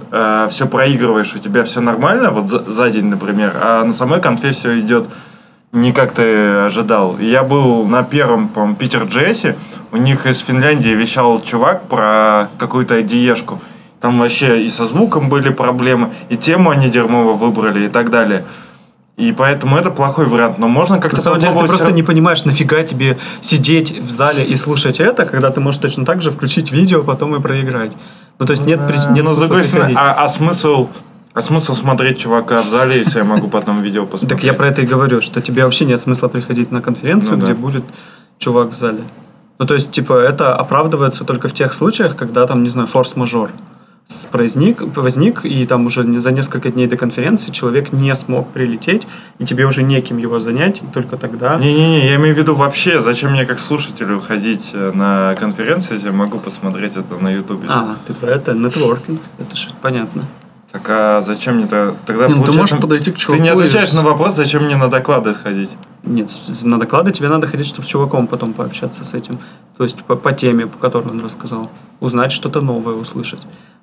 все 0.49 0.67
проигрываешь, 0.67 1.33
у 1.33 1.39
тебя 1.39 1.63
все 1.63 1.79
нормально, 1.79 2.31
вот 2.31 2.49
за, 2.49 2.69
за 2.69 2.89
день, 2.89 3.05
например, 3.05 3.53
а 3.61 3.85
на 3.85 3.93
самой 3.93 4.19
конфе 4.19 4.51
все 4.51 4.77
идет 4.77 5.07
не 5.71 5.93
как 5.93 6.11
ты 6.11 6.65
ожидал. 6.65 7.17
Я 7.17 7.43
был 7.43 7.85
на 7.87 8.03
первом, 8.03 8.49
по-моему, 8.49 8.75
Питер 8.75 9.03
Джесси. 9.03 9.55
У 9.93 9.97
них 9.97 10.25
из 10.25 10.39
Финляндии 10.39 10.89
вещал 10.89 11.41
чувак 11.41 11.83
про 11.87 12.49
какую-то 12.57 12.99
IDE-шку. 12.99 13.59
Там 14.01 14.19
вообще 14.19 14.63
и 14.63 14.69
со 14.69 14.85
звуком 14.87 15.29
были 15.29 15.49
проблемы, 15.49 16.11
и 16.29 16.35
тему 16.35 16.71
они 16.71 16.89
дерьмово 16.89 17.33
выбрали 17.33 17.85
и 17.85 17.87
так 17.87 18.09
далее. 18.09 18.43
И 19.15 19.31
поэтому 19.31 19.77
это 19.77 19.91
плохой 19.91 20.25
вариант. 20.25 20.57
Но 20.57 20.67
можно 20.67 20.99
как-то 20.99 21.17
На 21.17 21.21
самом 21.21 21.39
деле 21.39 21.53
ты 21.53 21.65
просто 21.67 21.91
не 21.91 22.01
понимаешь, 22.01 22.43
нафига 22.43 22.81
тебе 22.81 23.19
сидеть 23.41 23.91
в 23.99 24.09
зале 24.09 24.43
и 24.43 24.55
слушать 24.55 24.99
это, 24.99 25.25
когда 25.27 25.51
ты 25.51 25.61
можешь 25.61 25.79
точно 25.79 26.05
так 26.05 26.23
же 26.23 26.31
включить 26.31 26.71
видео, 26.71 27.03
потом 27.03 27.35
и 27.35 27.39
проиграть. 27.39 27.91
Ну, 28.39 28.47
то 28.47 28.51
есть 28.51 28.65
нет, 28.65 28.87
при- 28.87 28.95
нет 29.13 29.23
Но, 29.23 29.27
с 29.27 29.37
смысла 29.37 29.47
другой 29.47 29.63
стороны, 29.63 29.93
а, 29.95 30.23
а 30.23 30.29
смысл... 30.29 30.89
А 31.33 31.39
смысл 31.39 31.73
смотреть 31.73 32.19
чувака 32.19 32.61
в 32.61 32.67
зале, 32.67 32.97
если 32.97 33.19
я 33.19 33.23
могу 33.23 33.47
потом 33.47 33.81
видео 33.81 34.05
посмотреть? 34.05 34.41
Так 34.41 34.43
я 34.43 34.53
про 34.53 34.67
это 34.67 34.81
и 34.81 34.85
говорю, 34.85 35.21
что 35.21 35.41
тебе 35.41 35.63
вообще 35.63 35.85
нет 35.85 36.01
смысла 36.01 36.27
приходить 36.27 36.71
на 36.71 36.81
конференцию, 36.81 37.37
Ну 37.37 37.45
да. 37.45 37.53
где 37.53 37.61
будет 37.61 37.85
чувак 38.37 38.71
в 38.71 38.75
зале. 38.75 39.03
Ну, 39.59 39.65
то 39.65 39.75
есть, 39.75 39.91
типа, 39.91 40.13
это 40.13 40.55
оправдывается 40.55 41.23
только 41.23 41.47
в 41.47 41.53
тех 41.53 41.73
случаях, 41.73 42.17
когда 42.17 42.45
там, 42.47 42.63
не 42.63 42.69
знаю, 42.69 42.87
форс-мажор 42.87 43.51
возник, 44.31 44.81
возник, 44.97 45.45
и 45.45 45.65
там 45.65 45.85
уже 45.85 46.03
за 46.19 46.31
несколько 46.31 46.69
дней 46.71 46.87
до 46.87 46.97
конференции 46.97 47.51
человек 47.51 47.91
не 47.91 48.13
смог 48.15 48.49
прилететь, 48.49 49.07
и 49.39 49.45
тебе 49.45 49.65
уже 49.65 49.83
неким 49.83 50.17
его 50.17 50.39
занять, 50.39 50.81
и 50.81 50.85
только 50.87 51.17
тогда... 51.17 51.57
Не-не-не, 51.57 52.07
я 52.07 52.15
имею 52.15 52.35
в 52.35 52.37
виду 52.37 52.55
вообще, 52.55 53.01
зачем 53.01 53.31
мне 53.31 53.45
как 53.45 53.59
слушателю 53.59 54.19
ходить 54.19 54.71
э, 54.73 54.91
на 54.93 55.35
конференции, 55.35 55.93
если 55.93 56.07
я 56.07 56.13
могу 56.13 56.39
посмотреть 56.39 56.97
это 56.97 57.15
на 57.15 57.29
ютубе. 57.29 57.67
А, 57.69 57.95
ты 58.07 58.13
про 58.13 58.31
это, 58.31 58.53
нетворкинг, 58.53 59.21
это 59.39 59.55
же 59.55 59.69
понятно. 59.81 60.23
Так 60.71 60.83
а 60.87 61.21
зачем 61.21 61.57
мне 61.57 61.67
то- 61.67 61.95
тогда 62.05 62.27
Не, 62.27 62.35
ну 62.35 62.43
ты 62.43 62.45
получается, 62.47 62.59
можешь 62.59 62.79
подойти 62.79 63.11
к 63.11 63.15
Ты 63.15 63.39
не 63.39 63.49
чуваку 63.49 63.59
отвечаешь 63.59 63.89
из- 63.89 63.93
на 63.93 64.03
вопрос, 64.03 64.35
зачем 64.35 64.63
мне 64.63 64.77
на 64.77 64.87
доклады 64.87 65.33
сходить. 65.33 65.71
Нет, 66.03 66.31
на 66.63 66.79
доклады 66.79 67.11
тебе 67.11 67.27
надо 67.27 67.47
ходить, 67.47 67.67
чтобы 67.67 67.83
с 67.85 67.89
чуваком 67.89 68.25
потом 68.25 68.53
пообщаться 68.53 69.03
с 69.03 69.13
этим. 69.13 69.39
То 69.77 69.83
есть 69.83 70.01
по, 70.03 70.15
по 70.15 70.31
теме, 70.31 70.67
по 70.67 70.77
которой 70.77 71.09
он 71.09 71.19
рассказал. 71.19 71.69
Узнать 71.99 72.31
что-то 72.31 72.61
новое, 72.61 72.95
услышать. 72.95 73.41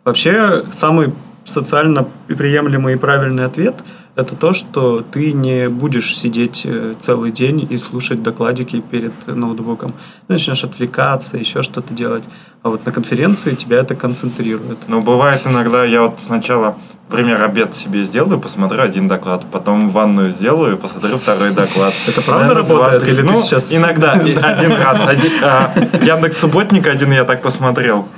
Вообще, 0.09 0.65
самый 0.73 1.13
социально 1.45 2.09
приемлемый 2.29 2.95
и 2.95 2.97
правильный 2.97 3.45
ответ– 3.45 3.75
это 4.17 4.35
то, 4.35 4.55
что 4.55 5.03
ты 5.03 5.33
не 5.35 5.69
будешь 5.69 6.17
сидеть 6.17 6.63
э, 6.65 6.95
целый 6.99 7.31
день 7.31 7.67
и 7.69 7.77
слушать 7.77 8.23
докладики 8.23 8.81
перед 8.81 9.13
ноутбуком. 9.27 9.93
Ты 10.27 10.33
начнешь 10.33 10.65
отвлекаться, 10.65 11.37
еще 11.37 11.63
что-то 11.63 11.93
делать. 11.93 12.25
А 12.63 12.71
вот 12.71 12.87
на 12.87 12.91
конференции 12.91 13.55
тебя 13.55 13.77
это 13.81 13.95
концентрирует. 13.95 14.79
Ну, 14.89 15.03
бывает 15.03 15.43
иногда, 15.45 15.85
я 15.85 16.01
вот 16.01 16.21
сначала, 16.21 16.79
например, 17.11 17.43
обед 17.43 17.77
себе 17.77 18.03
сделаю, 18.05 18.41
посмотрю 18.41 18.81
один 18.81 19.09
доклад, 19.09 19.45
потом 19.53 19.91
ванную 19.91 20.33
сделаю, 20.33 20.79
посмотрю 20.79 21.19
второй 21.19 21.51
доклад. 21.51 21.93
Это 22.09 22.23
правда 22.23 22.55
работает? 22.55 23.07
Или 23.07 23.21
ты 23.21 23.25
Ну, 23.25 23.43
сейчас- 23.43 23.75
Иногда, 23.75 24.13
один 24.13 24.73
раз. 24.73 25.01
А, 25.43 25.71
Яндекс 26.03 26.39
Субботник 26.39 26.87
один 26.87 27.13
я 27.13 27.25
так 27.25 27.43
посмотрел. 27.43 28.09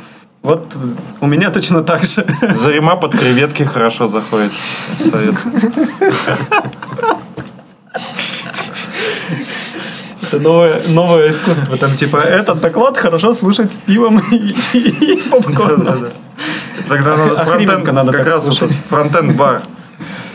Вот 0.42 0.74
у 1.20 1.26
меня 1.26 1.50
точно 1.50 1.82
так 1.82 2.04
же. 2.04 2.24
Зарима 2.54 2.96
под 2.96 3.12
креветки 3.12 3.62
хорошо 3.62 4.06
заходит. 4.06 4.52
Совет. 5.10 5.34
Это 10.22 10.40
новое, 10.40 10.82
новое 10.88 11.30
искусство. 11.30 11.76
Там 11.76 11.94
типа 11.94 12.16
этот 12.18 12.60
доклад 12.60 12.96
хорошо 12.96 13.34
слушать 13.34 13.72
с 13.74 13.78
пивом 13.78 14.22
и, 14.30 14.54
и 14.72 15.22
попкорном. 15.28 15.84
Да-да-да. 15.84 16.12
Тогда 16.88 17.16
надо 17.16 17.40
А 17.40 17.44
фронтенд, 17.44 17.84
как 18.12 18.26
раз 18.26 18.44
слушать. 18.44 18.76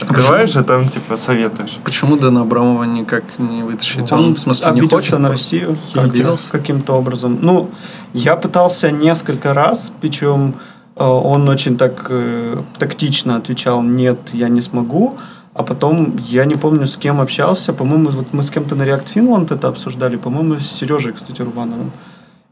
Открываешь 0.05 0.55
и 0.55 0.63
там 0.63 0.89
типа 0.89 1.17
советуешь. 1.17 1.77
Почему 1.83 2.17
Дэна 2.17 2.41
Абрамова 2.41 2.83
никак 2.83 3.23
не 3.37 3.63
вытащить? 3.63 4.11
Он, 4.11 4.35
в 4.35 4.39
смысле, 4.39 4.71
не 4.71 4.79
обиделся 4.79 5.11
хочет? 5.11 5.19
на? 5.19 5.29
Россию 5.29 5.77
Обиделся? 5.93 6.51
каким-то 6.51 6.93
образом. 6.93 7.39
Ну, 7.41 7.69
я 8.13 8.35
пытался 8.35 8.91
несколько 8.91 9.53
раз, 9.53 9.93
причем 10.01 10.55
э, 10.95 11.03
он 11.03 11.49
очень 11.49 11.77
так 11.77 12.07
э, 12.09 12.61
тактично 12.77 13.37
отвечал 13.37 13.81
«нет, 13.81 14.19
я 14.33 14.49
не 14.49 14.61
смогу», 14.61 15.17
а 15.55 15.63
потом, 15.63 16.17
я 16.17 16.43
не 16.43 16.55
помню, 16.55 16.85
с 16.85 16.97
кем 16.97 17.21
общался, 17.21 17.73
по-моему, 17.73 18.09
вот 18.09 18.33
мы 18.33 18.43
с 18.43 18.49
кем-то 18.49 18.75
на 18.75 18.83
React 18.83 19.07
Finland 19.15 19.53
это 19.53 19.69
обсуждали, 19.69 20.17
по-моему, 20.17 20.59
с 20.59 20.67
Сережей, 20.67 21.13
кстати, 21.13 21.41
Рубановым. 21.41 21.91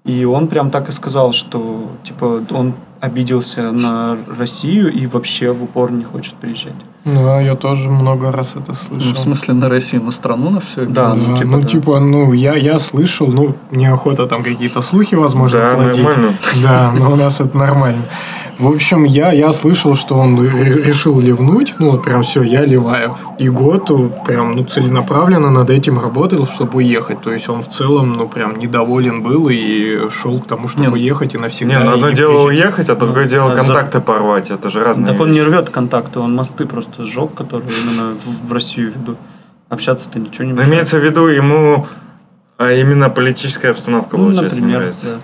И 0.06 0.24
он 0.26 0.47
прям 0.47 0.72
так 0.72 0.89
и 0.89 0.91
сказал, 0.91 1.34
что 1.34 1.91
типа 2.04 2.43
он 2.51 2.74
обиделся 3.01 3.72
на 3.72 4.18
Россию 4.38 4.91
и 4.91 5.06
вообще 5.06 5.51
в 5.51 5.64
упор 5.64 5.91
не 5.91 6.06
хочет 6.06 6.36
приезжать. 6.36 6.74
Да, 7.06 7.41
я 7.41 7.56
тоже 7.56 7.89
много 7.89 8.32
раз 8.32 8.54
это 8.56 8.74
слышал. 8.74 9.08
Ну, 9.10 9.14
в 9.14 9.20
смысле, 9.20 9.54
на 9.56 9.68
Россию, 9.70 10.04
на 10.04 10.12
страну, 10.12 10.49
на 10.51 10.60
все? 10.62 10.86
Да, 10.86 11.14
Да, 11.14 11.16
ну, 11.16 11.36
типа, 11.38 11.49
ну, 11.51 11.62
да. 11.62 11.68
типа, 11.68 11.99
ну, 11.99 12.34
я, 12.34 12.56
я 12.56 12.80
слышал, 12.80 13.28
ну, 13.28 13.56
неохота 13.72 14.26
там 14.26 14.41
какие-то 14.43 14.82
слухи, 14.82 15.16
возможно, 15.16 15.60
Да, 15.60 15.76
плодить. 15.76 16.04
нормально. 16.04 16.34
Да, 16.64 16.93
но 16.97 17.12
у 17.12 17.16
нас 17.16 17.41
это 17.41 17.58
нормально. 17.58 18.04
В 18.60 18.68
общем, 18.68 19.04
я, 19.04 19.32
я 19.34 19.51
слышал, 19.51 19.95
что 19.95 20.16
он 20.16 20.39
ре- 20.39 20.84
решил 20.84 21.20
ливнуть, 21.20 21.74
ну, 21.80 21.91
вот 21.91 22.04
прям 22.04 22.22
все, 22.22 22.43
я 22.43 22.64
ливаю. 22.64 23.18
И 23.39 23.49
год 23.49 23.89
прям, 24.26 24.56
ну, 24.56 24.64
целенаправленно 24.64 25.49
над 25.49 25.72
этим 25.72 25.99
работал, 25.99 26.45
чтобы 26.47 26.78
уехать. 26.78 27.20
То 27.22 27.32
есть, 27.34 27.49
он 27.49 27.64
в 27.64 27.68
целом, 27.68 28.14
ну, 28.14 28.28
прям 28.30 28.58
недоволен 28.60 29.24
был 29.24 29.49
и 29.49 30.08
шел 30.10 30.39
к 30.39 30.45
тому, 30.47 30.68
чтобы 30.68 30.84
Не, 30.84 30.88
ну, 30.89 30.93
уехать 30.93 31.34
и 31.34 31.38
навсегда. 31.39 31.80
Не, 31.80 31.84
ну 31.84 31.93
одно 31.93 32.10
не 32.12 32.16
дело 32.16 32.43
приезжать. 32.45 32.54
уехать, 32.60 32.89
а 32.89 32.95
другое 32.95 33.26
дело 33.26 33.51
а 33.51 33.56
за- 33.56 33.62
контакты 33.64 33.99
порвать. 34.01 34.51
Это 34.51 34.70
же 34.70 34.84
разные 34.84 35.08
Так 35.08 35.20
он 35.20 35.32
не 35.32 35.39
вещи. 35.39 35.49
рвет 35.49 35.70
контакты, 35.72 36.20
он 36.20 36.36
мосты 36.36 36.66
просто 36.68 36.93
сжег, 37.00 37.34
которые 37.34 37.72
именно 37.82 38.12
в, 38.14 38.48
в 38.48 38.54
Россию 38.54 38.91
ведут. 38.96 39.18
Общаться-то 39.70 40.20
ничего 40.20 40.44
не 40.46 40.52
Но 40.52 40.58
мешает. 40.58 40.74
имеется 40.74 41.00
в 41.00 41.04
виду 41.04 41.28
ему 41.28 41.88
а 42.58 42.72
именно 42.72 43.10
политическая 43.10 43.72
обстановка, 43.72 44.16
Ну, 44.18 44.26
получается, 44.26 44.56
не 44.58 44.62
например, 44.62 44.80
нравится. 44.82 45.06
да. 45.06 45.18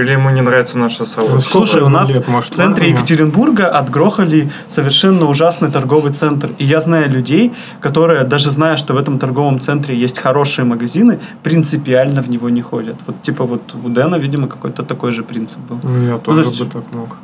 Или 0.00 0.12
ему 0.12 0.28
не 0.30 0.42
нравится 0.42 0.76
наше 0.78 1.06
сообщество. 1.06 1.50
Слушай, 1.50 1.82
у 1.82 1.88
нас 1.88 2.14
лет, 2.14 2.28
может, 2.28 2.50
в 2.50 2.54
центре 2.56 2.86
ладно. 2.88 2.98
Екатеринбурга 2.98 3.68
отгрохали 3.68 4.50
совершенно 4.66 5.24
ужасный 5.26 5.70
торговый 5.70 6.12
центр. 6.12 6.50
И 6.58 6.64
я 6.64 6.80
знаю 6.80 7.10
людей, 7.10 7.52
которые, 7.80 8.24
даже 8.24 8.50
зная, 8.50 8.76
что 8.76 8.92
в 8.94 8.98
этом 8.98 9.18
торговом 9.18 9.58
центре 9.58 9.96
есть 9.96 10.18
хорошие 10.18 10.64
магазины, 10.66 11.18
принципиально 11.42 12.20
в 12.22 12.28
него 12.28 12.50
не 12.50 12.60
ходят. 12.62 12.96
Вот 13.06 13.22
типа 13.22 13.44
вот 13.44 13.74
у 13.84 13.88
Дэна, 13.88 14.16
видимо, 14.16 14.48
какой-то 14.48 14.82
такой 14.82 15.12
же 15.12 15.22
принцип 15.22 15.60
был. 15.60 15.80
Ну, 15.82 16.06
я 16.08 16.18
тоже 16.18 16.42
есть- 16.42 16.58
бы 16.62 16.70
так 16.70 16.92
мог. 16.92 17.16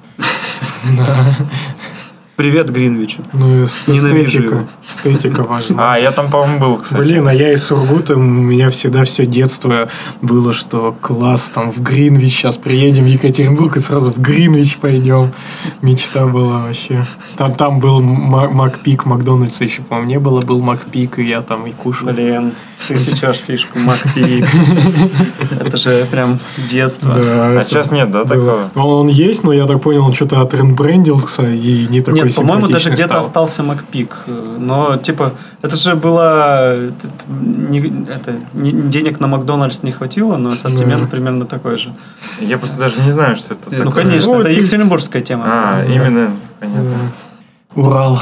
Привет 2.42 2.70
Гринвичу. 2.70 3.22
Ну, 3.32 3.46
Ненавижу 3.46 3.68
эстетика. 3.68 4.54
его. 4.56 4.66
Эстетика 4.90 5.42
важна. 5.44 5.94
А, 5.94 5.96
я 5.96 6.10
там, 6.10 6.28
по-моему, 6.28 6.58
был, 6.58 6.76
кстати. 6.78 7.00
Блин, 7.00 7.28
а 7.28 7.32
я 7.32 7.52
из 7.52 7.62
Сургута, 7.64 8.16
у 8.16 8.18
меня 8.18 8.68
всегда 8.70 9.04
все 9.04 9.26
детство 9.26 9.88
было, 10.22 10.52
что 10.52 10.90
класс, 11.00 11.52
там 11.54 11.70
в 11.70 11.80
Гринвич, 11.80 12.34
сейчас 12.36 12.56
приедем 12.56 13.04
в 13.04 13.06
Екатеринбург 13.06 13.76
и 13.76 13.78
сразу 13.78 14.10
в 14.10 14.18
Гринвич 14.20 14.78
пойдем. 14.78 15.30
Мечта 15.82 16.26
была 16.26 16.64
вообще. 16.64 17.04
Там, 17.36 17.54
там 17.54 17.78
был 17.78 18.00
Ма- 18.02 18.50
Макпик, 18.50 19.06
Макдональдса 19.06 19.62
еще, 19.62 19.82
по-моему, 19.82 20.08
не 20.08 20.18
было, 20.18 20.40
был 20.40 20.60
Макпик, 20.60 21.20
и 21.20 21.22
я 21.22 21.42
там 21.42 21.64
и 21.68 21.70
кушал. 21.70 22.08
Блин, 22.08 22.54
ты 22.88 22.98
сейчас 22.98 23.36
фишку 23.36 23.78
Макпик. 23.78 24.46
Это 25.60 25.76
же 25.76 26.06
прям 26.10 26.38
детство. 26.70 27.14
Да, 27.14 27.20
А 27.22 27.60
это 27.60 27.68
сейчас 27.70 27.90
нет, 27.90 28.10
да, 28.10 28.24
такого? 28.24 28.70
Он, 28.74 28.82
он 28.82 29.08
есть, 29.08 29.44
но 29.44 29.52
я 29.52 29.66
так 29.66 29.80
понял, 29.80 30.04
он 30.04 30.12
что-то 30.12 30.40
отрендбрендился 30.40 31.42
и 31.48 31.86
не 31.88 32.00
такой 32.00 32.22
Нет, 32.24 32.34
по-моему, 32.34 32.66
даже 32.68 32.90
где-то 32.90 33.08
стал. 33.08 33.20
остался 33.20 33.62
Макпик. 33.62 34.16
Э, 34.26 34.56
Но, 34.58 34.96
типа, 34.96 35.32
это 35.62 35.76
же 35.76 35.94
было... 35.94 36.76
не- 37.28 38.04
это, 38.08 38.34
не- 38.54 38.72
денег 38.72 39.20
на 39.20 39.26
Макдональдс 39.26 39.82
не 39.82 39.92
хватило, 39.92 40.36
но 40.36 40.50
ассортимент 40.50 41.02
Да. 41.02 41.06
примерно 41.08 41.46
такой 41.46 41.76
же. 41.76 41.94
Я 42.40 42.58
просто 42.58 42.76
даже 42.78 43.00
не 43.02 43.12
знаю, 43.12 43.36
что 43.36 43.54
это 43.54 43.64
Ну, 43.70 43.84
такое. 43.84 44.04
конечно, 44.04 44.32
Ну, 44.34 44.40
это 44.40 44.48
ты- 44.50 44.54
екатеринбургская 44.60 45.22
тема. 45.22 45.44
А, 45.46 45.84
Да. 45.84 45.92
именно, 45.94 46.32
понятно. 46.60 46.96
Урал. 47.74 48.20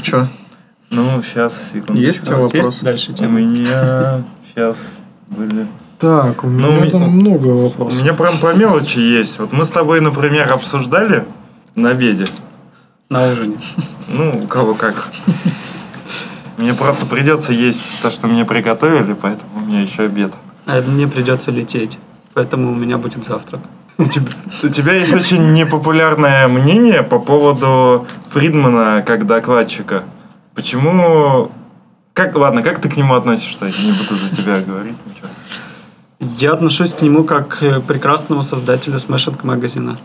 Ну 0.00 0.04
что, 0.06 0.28
Ну, 0.90 1.22
сейчас, 1.22 1.70
секунду. 1.72 2.00
Есть 2.00 2.22
у 2.22 2.24
тебя 2.24 2.38
У 2.38 2.40
вас 2.42 2.46
вопросы? 2.52 2.68
есть 2.70 2.82
дальше 2.84 3.10
У 3.12 3.14
тема? 3.14 3.38
меня 3.40 4.24
сейчас 4.48 4.78
были... 5.28 5.66
Так, 5.98 6.42
у 6.44 6.48
Ну, 6.48 6.72
меня 6.72 6.84
ми- 6.86 6.90
там 6.90 7.02
много 7.10 7.46
У 7.48 7.62
вопросов. 7.68 8.00
меня 8.00 8.14
прям 8.14 8.38
по 8.38 8.54
мелочи 8.54 8.98
есть. 8.98 9.38
Вот 9.38 9.52
мы 9.52 9.64
с 9.66 9.68
тобой, 9.70 10.00
например, 10.00 10.50
обсуждали 10.50 11.26
на 11.74 11.90
обеде. 11.90 12.24
На 13.10 13.26
ужине. 13.30 13.58
Ну, 14.08 14.40
у 14.44 14.46
кого 14.46 14.74
как. 14.74 15.08
Мне 16.56 16.72
просто 16.74 17.04
придется 17.06 17.52
есть 17.52 17.82
то, 18.02 18.10
что 18.10 18.26
мне 18.28 18.44
приготовили, 18.44 19.12
поэтому 19.12 19.50
у 19.58 19.60
меня 19.60 19.82
еще 19.82 20.04
обед. 20.04 20.32
А 20.66 20.80
мне 20.80 21.06
придется 21.06 21.50
лететь. 21.50 21.98
Поэтому 22.34 22.72
у 22.72 22.74
меня 22.74 22.96
будет 22.96 23.22
завтрак. 23.24 23.60
У 24.00 24.06
тебя, 24.06 24.26
у 24.62 24.68
тебя 24.68 24.94
есть 24.94 25.12
очень 25.12 25.52
непопулярное 25.52 26.48
мнение 26.48 27.02
по 27.02 27.18
поводу 27.18 28.06
Фридмана 28.30 29.02
как 29.02 29.26
докладчика. 29.26 30.04
Почему... 30.54 31.52
Как, 32.14 32.34
ладно, 32.34 32.62
как 32.62 32.80
ты 32.80 32.88
к 32.88 32.96
нему 32.96 33.14
относишься? 33.14 33.66
Я 33.66 33.84
не 33.84 33.92
буду 33.92 34.14
за 34.14 34.34
тебя 34.34 34.60
говорить 34.60 34.96
ничего. 35.04 35.28
Я 36.18 36.52
отношусь 36.52 36.94
к 36.94 37.02
нему 37.02 37.24
как 37.24 37.48
к 37.48 37.80
прекрасному 37.80 38.42
создателю 38.42 38.98
смешинг 39.00 39.44
магазина. 39.44 39.98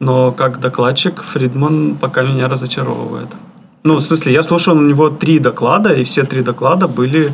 Но 0.00 0.32
как 0.32 0.58
докладчик 0.58 1.22
Фридман 1.22 1.94
пока 1.94 2.22
меня 2.22 2.48
разочаровывает. 2.48 3.28
Ну, 3.84 3.94
в 3.94 4.02
смысле, 4.02 4.32
я 4.32 4.42
слушал 4.42 4.76
у 4.76 4.80
него 4.80 5.08
три 5.10 5.38
доклада, 5.38 5.94
и 5.94 6.02
все 6.02 6.24
три 6.24 6.42
доклада 6.42 6.88
были 6.88 7.32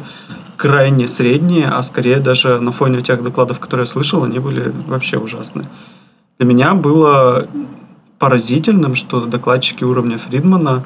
крайне 0.59 1.09
средние, 1.09 1.69
а 1.69 1.83
скорее 1.83 2.21
даже 2.21 2.61
на 2.61 2.71
фоне 2.71 3.01
тех 3.01 3.23
докладов, 3.23 3.61
которые 3.61 3.85
я 3.85 3.91
слышал, 3.91 4.25
они 4.25 4.41
были 4.41 4.75
вообще 4.87 5.17
ужасные. 5.17 5.67
Для 6.43 6.49
меня 6.53 6.75
было 6.75 7.47
поразительным, 8.19 8.97
что 8.97 9.21
докладчики 9.27 9.85
уровня 9.85 10.19
Фридмана 10.19 10.85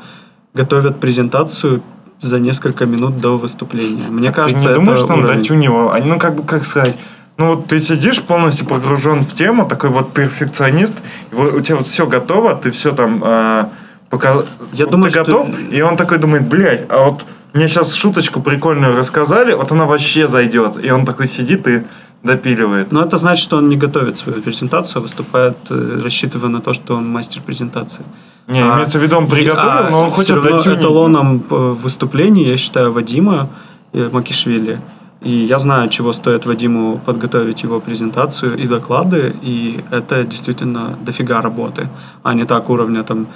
готовят 0.53 1.01
презентацию 1.01 1.83
за 2.21 2.39
несколько 2.41 2.85
минут 2.85 3.23
до 3.23 3.39
выступления. 3.39 4.03
Мне 4.11 4.33
кажется, 4.33 4.59
ты 4.59 4.65
не 4.67 4.73
это 4.73 4.81
думаешь, 4.81 4.99
что 4.99 5.15
он 5.15 5.21
уровень. 5.21 5.39
дотюнивал? 5.39 5.93
А, 5.95 5.99
Ну, 6.01 6.19
как 6.19 6.35
бы, 6.35 6.43
как 6.43 6.67
сказать... 6.67 6.95
Ну, 7.39 7.55
вот 7.55 7.69
ты 7.69 7.81
сидишь 7.81 8.21
полностью 8.21 8.67
погружен 8.67 9.23
в 9.23 9.33
тему, 9.33 9.67
такой 9.67 9.89
вот 9.89 10.13
перфекционист, 10.13 10.95
и 11.33 11.35
вот 11.35 11.55
у 11.55 11.61
тебя 11.61 11.77
вот 11.77 11.87
все 11.87 12.07
готово, 12.07 12.55
ты 12.55 12.71
все 12.71 12.93
там... 12.93 13.23
а, 13.25 13.71
пока... 14.11 14.43
Я 14.75 14.85
вот 14.85 14.91
думаю, 14.93 15.11
ты 15.11 15.23
что- 15.23 15.25
готов, 15.25 15.49
и 15.71 15.81
он 15.81 15.97
такой 15.97 16.19
думает, 16.19 16.47
блядь, 16.47 16.85
а 16.91 17.07
вот 17.07 17.25
мне 17.55 17.67
сейчас 17.69 17.95
шуточку 17.95 18.41
прикольную 18.43 18.95
рассказали, 18.95 19.55
вот 19.55 19.73
она 19.73 19.87
вообще 19.87 20.29
зайдет. 20.29 20.85
И 20.85 20.91
он 20.91 21.07
такой 21.07 21.27
сидит 21.27 21.67
и 21.67 21.85
допиливает. 22.23 22.93
Но 22.93 23.03
это 23.03 23.19
значит, 23.19 23.45
что 23.45 23.57
он 23.57 23.69
не 23.69 23.77
готовит 23.77 24.19
свою 24.19 24.43
презентацию, 24.43 25.01
а 25.01 25.03
выступает, 25.03 25.57
э, 25.71 26.01
рассчитывая 26.03 26.49
на 26.51 26.61
то, 26.61 26.73
что 26.75 26.97
он 26.97 27.09
мастер 27.09 27.41
презентации. 27.43 28.05
Не, 28.49 28.61
А, 28.63 28.75
имеется 28.75 28.99
в 28.99 29.03
виду, 29.03 29.17
он 29.17 29.29
приготовил, 29.29 29.87
а 29.87 29.91
но 29.91 30.03
он 30.03 30.11
хочет 30.11 30.37
равно 30.37 30.51
дотюнить. 30.51 30.79
эталоном 30.79 31.43
э, 31.51 31.55
выступления, 31.85 32.43
я 32.51 32.57
считаю, 32.57 32.93
Вадима 32.93 33.49
э, 33.93 34.09
Макишвили. 34.13 34.79
И 35.23 35.31
я 35.31 35.59
знаю, 35.59 35.89
чего 35.89 36.13
стоит 36.13 36.47
Вадиму 36.47 37.01
подготовить 37.07 37.65
его 37.65 37.81
презентацию 37.81 38.57
и 38.59 38.67
доклады, 38.67 39.35
и 39.43 39.81
это 39.91 40.25
действительно 40.25 40.97
дофига 41.07 41.41
работы, 41.43 41.89
а 42.23 42.35
не 42.35 42.45
так 42.45 42.71
уровня 42.71 43.03
там 43.03 43.27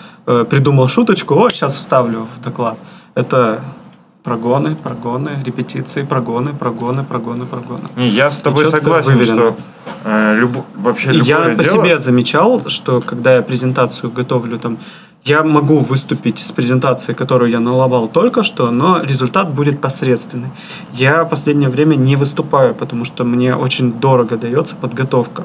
придумал 0.51 0.89
шуточку, 0.89 1.35
о, 1.35 1.49
сейчас 1.51 1.76
вставлю 1.76 2.26
в 2.37 2.45
доклад. 2.45 2.76
Это 3.14 3.61
Прогоны, 4.23 4.77
прогоны, 4.77 5.43
репетиции, 5.45 6.03
прогоны, 6.03 6.53
прогоны, 6.53 7.05
прогоны, 7.05 7.47
прогоны. 7.47 7.89
Не, 7.97 8.09
я 8.09 8.31
с 8.31 8.39
тобой 8.41 8.64
четко 8.64 8.81
согласен, 8.81 9.12
выверено. 9.16 9.35
что 9.35 9.57
э, 10.05 10.35
любо- 10.39 10.64
вообще 10.77 11.12
любое 11.12 11.25
Я 11.27 11.57
по 11.57 11.64
дело- 11.64 11.64
себе 11.85 11.99
замечал, 11.99 12.62
что 12.68 13.01
когда 13.01 13.37
я 13.37 13.43
презентацию 13.43 14.11
готовлю, 14.12 14.59
там, 14.59 14.77
я 15.25 15.43
могу 15.43 15.79
выступить 15.79 16.39
с 16.39 16.53
презентацией, 16.53 17.14
которую 17.16 17.51
я 17.51 17.61
налобал 17.61 18.09
только 18.09 18.43
что, 18.43 18.71
но 18.71 19.03
результат 19.03 19.55
будет 19.55 19.81
посредственный. 19.81 20.49
Я 20.93 21.25
в 21.25 21.31
последнее 21.31 21.71
время 21.71 21.95
не 21.97 22.16
выступаю, 22.16 22.75
потому 22.75 23.07
что 23.07 23.25
мне 23.25 23.55
очень 23.57 23.93
дорого 23.93 24.37
дается 24.37 24.77
подготовка. 24.77 25.45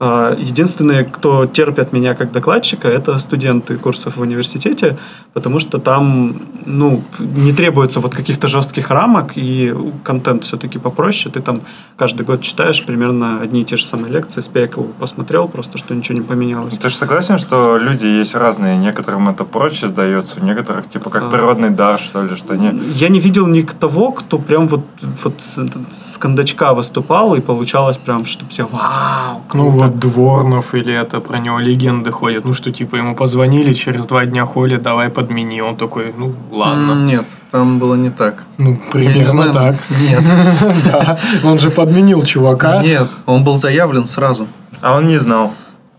Единственные, 0.00 1.04
кто 1.04 1.46
терпят 1.46 1.92
меня 1.92 2.14
как 2.14 2.32
докладчика, 2.32 2.88
это 2.88 3.16
студенты 3.18 3.76
курсов 3.76 4.16
в 4.16 4.20
университете, 4.20 4.98
потому 5.32 5.60
что 5.60 5.78
там 5.78 6.42
ну, 6.66 7.02
не 7.18 7.52
требуется 7.52 8.00
вот 8.00 8.14
каких-то 8.14 8.48
жестких 8.48 8.90
рамок, 8.90 9.32
и 9.36 9.72
контент 10.02 10.44
все-таки 10.44 10.78
попроще. 10.78 11.32
Ты 11.32 11.40
там 11.40 11.60
каждый 11.96 12.26
год 12.26 12.40
читаешь 12.40 12.84
примерно 12.84 13.40
одни 13.40 13.62
и 13.62 13.64
те 13.64 13.76
же 13.76 13.84
самые 13.84 14.12
лекции, 14.12 14.40
Спекову 14.40 14.88
посмотрел, 14.98 15.48
просто 15.48 15.78
что 15.78 15.94
ничего 15.94 16.18
не 16.18 16.24
поменялось. 16.24 16.76
Ты 16.76 16.88
же 16.90 16.96
согласен, 16.96 17.38
что 17.38 17.78
люди 17.78 18.06
есть 18.06 18.34
разные, 18.34 18.76
некоторым 18.76 19.28
это 19.28 19.44
проще 19.44 19.88
сдается, 19.88 20.40
у 20.40 20.44
некоторых 20.44 20.88
типа 20.88 21.10
как 21.10 21.22
А. 21.24 21.30
природный 21.30 21.70
дар, 21.70 22.00
что 22.00 22.22
ли, 22.22 22.34
что 22.36 22.54
они... 22.54 22.72
Я 22.94 23.08
не 23.08 23.20
видел 23.20 23.46
ни 23.46 23.62
того, 23.62 24.12
кто 24.12 24.38
прям 24.38 24.68
вот, 24.68 24.84
вот 25.22 25.34
с, 25.38 25.66
с 25.96 26.18
кондачка 26.18 26.74
выступал, 26.74 27.34
и 27.34 27.40
получалось 27.40 27.96
прям, 27.96 28.24
что 28.24 28.44
все 28.46 28.64
вау, 28.64 29.42
Ну 29.54 29.70
круто». 29.70 29.83
вот 29.83 29.83
Дворнов 29.88 30.74
или 30.74 30.92
это 30.92 31.20
про 31.20 31.38
него 31.38 31.58
легенды 31.58 32.10
ходят. 32.10 32.44
Ну 32.44 32.54
что, 32.54 32.70
типа, 32.70 32.96
ему 32.96 33.14
позвонили 33.14 33.72
через 33.72 34.06
два 34.06 34.24
дня 34.26 34.46
Холи, 34.46 34.76
давай 34.76 35.08
подмени. 35.08 35.60
Он 35.60 35.76
такой, 35.76 36.12
ну 36.16 36.34
ладно. 36.50 36.94
Нет, 37.04 37.26
там 37.50 37.78
было 37.78 37.94
не 37.94 38.10
так. 38.10 38.44
Ну, 38.58 38.70
не 38.70 38.76
примерно 38.92 39.52
так. 39.52 39.76
Нет. 40.00 40.22
Да, 40.84 41.18
он 41.42 41.58
же 41.58 41.70
подменил 41.70 42.22
чувака. 42.22 42.82
Нет, 42.82 43.08
он 43.26 43.44
был 43.44 43.56
заявлен 43.56 44.04
сразу. 44.04 44.46
А 44.80 44.96
он 44.96 45.06
не 45.06 45.18
знал. 45.18 45.52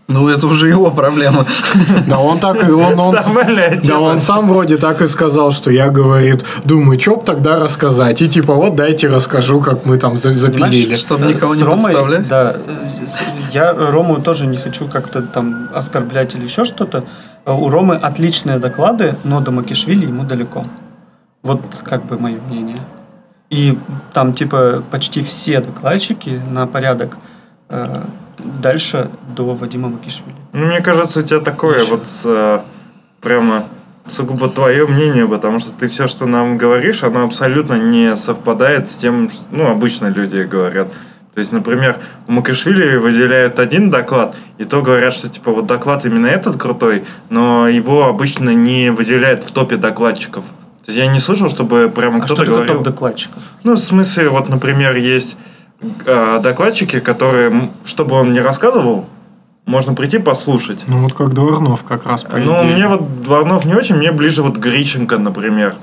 Ну, 0.08 0.28
это 0.28 0.46
уже 0.46 0.68
его 0.68 0.90
проблема. 0.90 1.44
Да 2.06 2.20
он 2.20 2.38
так 2.38 2.68
и 2.68 2.70
он, 2.70 2.98
он, 3.00 3.12
Да, 3.12 3.24
блядь, 3.44 3.80
да 3.80 3.82
типа. 3.82 3.96
он 3.96 4.20
сам 4.20 4.48
вроде 4.48 4.76
так 4.76 5.02
и 5.02 5.06
сказал, 5.08 5.50
что 5.50 5.70
я, 5.72 5.88
говорит, 5.90 6.44
думаю, 6.64 7.00
что 7.00 7.16
б 7.16 7.24
тогда 7.24 7.58
рассказать. 7.58 8.22
И 8.22 8.28
типа, 8.28 8.54
вот 8.54 8.76
дайте 8.76 9.08
расскажу, 9.08 9.60
как 9.60 9.84
мы 9.84 9.96
там 9.96 10.16
за- 10.16 10.32
запилили. 10.32 10.82
Понимаешь, 10.82 10.98
Чтобы 11.00 11.26
никого 11.26 11.54
с 11.54 11.58
не 11.58 11.64
Ромой, 11.64 11.82
подставлять? 11.82 12.28
Да, 12.28 12.56
я 13.52 13.72
Рому 13.72 14.22
тоже 14.22 14.46
не 14.46 14.56
хочу 14.58 14.86
как-то 14.86 15.22
там 15.22 15.68
оскорблять 15.74 16.34
или 16.36 16.44
еще 16.44 16.64
что-то. 16.64 17.02
У 17.44 17.68
Ромы 17.68 17.96
отличные 17.96 18.58
доклады, 18.58 19.16
но 19.24 19.40
до 19.40 19.50
Макишвили 19.50 20.06
ему 20.06 20.22
далеко. 20.24 20.64
Вот 21.42 21.60
как 21.84 22.04
бы 22.06 22.16
мое 22.18 22.38
мнение. 22.48 22.78
И 23.50 23.78
там 24.12 24.34
типа 24.34 24.82
почти 24.90 25.20
все 25.22 25.60
докладчики 25.60 26.40
на 26.50 26.66
порядок 26.66 27.16
э, 27.68 28.02
дальше 28.38 29.10
до 29.36 29.54
Вадима 29.54 29.88
Макишвили. 29.88 30.34
Ну, 30.52 30.66
мне 30.66 30.80
кажется, 30.80 31.20
у 31.20 31.22
тебя 31.22 31.40
такое 31.40 31.84
вот 31.84 32.06
э, 32.24 32.60
прямо 33.20 33.64
сугубо 34.06 34.48
твое 34.48 34.86
мнение, 34.86 35.26
потому 35.26 35.58
что 35.58 35.72
ты 35.72 35.88
все, 35.88 36.06
что 36.06 36.26
нам 36.26 36.58
говоришь, 36.58 37.02
оно 37.02 37.24
абсолютно 37.24 37.74
не 37.74 38.14
совпадает 38.16 38.88
с 38.88 38.96
тем, 38.96 39.28
что, 39.28 39.42
ну, 39.50 39.68
обычно 39.68 40.06
люди 40.06 40.42
говорят. 40.42 40.88
То 41.34 41.40
есть, 41.40 41.52
например, 41.52 41.98
у 42.26 42.32
Макашвили 42.32 42.96
выделяют 42.96 43.58
один 43.58 43.90
доклад, 43.90 44.34
и 44.56 44.64
то 44.64 44.80
говорят, 44.80 45.12
что 45.12 45.28
типа 45.28 45.52
вот 45.52 45.66
доклад 45.66 46.06
именно 46.06 46.26
этот 46.26 46.56
крутой, 46.56 47.04
но 47.28 47.68
его 47.68 48.06
обычно 48.06 48.54
не 48.54 48.90
выделяют 48.90 49.44
в 49.44 49.50
топе 49.50 49.76
докладчиков. 49.76 50.44
То 50.44 50.92
есть 50.92 50.98
я 50.98 51.06
не 51.08 51.18
слышал, 51.18 51.50
чтобы 51.50 51.92
прямо 51.94 52.22
А 52.22 52.26
что 52.26 52.36
кто-то 52.36 52.42
такое 52.42 52.56
говорил... 52.56 52.74
топ 52.76 52.84
докладчиков? 52.84 53.42
Ну, 53.64 53.74
в 53.74 53.78
смысле, 53.78 54.30
вот, 54.30 54.48
например, 54.48 54.96
есть 54.96 55.36
э, 56.04 56.40
докладчики, 56.42 57.00
которые, 57.00 57.70
чтобы 57.84 58.16
он 58.16 58.32
не 58.32 58.40
рассказывал, 58.40 59.06
можно 59.66 59.94
прийти 59.94 60.18
послушать. 60.18 60.84
Ну 60.86 61.02
вот 61.02 61.12
как 61.12 61.34
Дворнов 61.34 61.82
как 61.84 62.06
раз 62.06 62.22
по 62.22 62.36
Ну, 62.36 62.52
идее. 62.62 62.74
мне 62.74 62.88
вот 62.88 63.22
Дворнов 63.22 63.64
не 63.64 63.74
очень, 63.74 63.96
мне 63.96 64.12
ближе 64.12 64.42
вот 64.42 64.56
Грищенко, 64.56 65.18
например. 65.18 65.74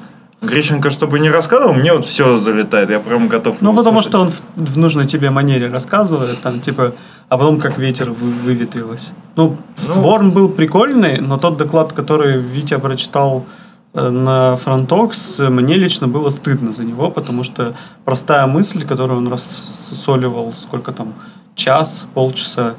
Грищенко, 0.41 0.89
чтобы 0.91 1.19
не 1.21 1.29
рассказывал, 1.29 1.73
мне 1.73 1.93
вот 1.93 2.05
все 2.05 2.37
залетает, 2.37 2.89
я 2.89 2.99
прям 2.99 3.29
готов. 3.29 3.57
Ну, 3.61 3.73
потому 3.73 4.01
слушать. 4.01 4.09
что 4.09 4.19
он 4.21 4.29
в, 4.31 4.73
в 4.73 4.77
нужной 4.77 5.05
тебе 5.05 5.29
манере 5.29 5.69
рассказывает, 5.69 6.41
там, 6.41 6.59
типа, 6.59 6.93
а 7.29 7.37
потом 7.37 7.59
как 7.59 7.77
ветер 7.77 8.09
вы- 8.11 8.31
выветрилось. 8.43 9.13
Ну, 9.37 9.55
Сворн 9.77 10.31
был 10.31 10.49
прикольный, 10.49 11.21
но 11.21 11.37
тот 11.37 11.55
доклад, 11.57 11.93
который 11.93 12.39
Витя 12.39 12.77
прочитал 12.77 13.45
на 13.93 14.55
FrontTalks, 14.57 15.39
мне 15.39 15.75
лично 15.75 16.07
было 16.07 16.29
стыдно 16.29 16.71
за 16.71 16.83
него, 16.83 17.11
потому 17.11 17.43
что 17.43 17.75
простая 18.05 18.47
мысль, 18.47 18.85
которую 18.85 19.19
он 19.19 19.27
рассусоливал, 19.31 20.53
сколько 20.57 20.91
там, 20.91 21.13
час, 21.55 22.05
полчаса, 22.13 22.73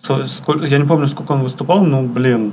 сколько, 0.00 0.66
я 0.66 0.78
не 0.78 0.86
помню, 0.86 1.06
сколько 1.08 1.32
он 1.32 1.42
выступал, 1.42 1.84
ну, 1.84 2.02
блин, 2.02 2.52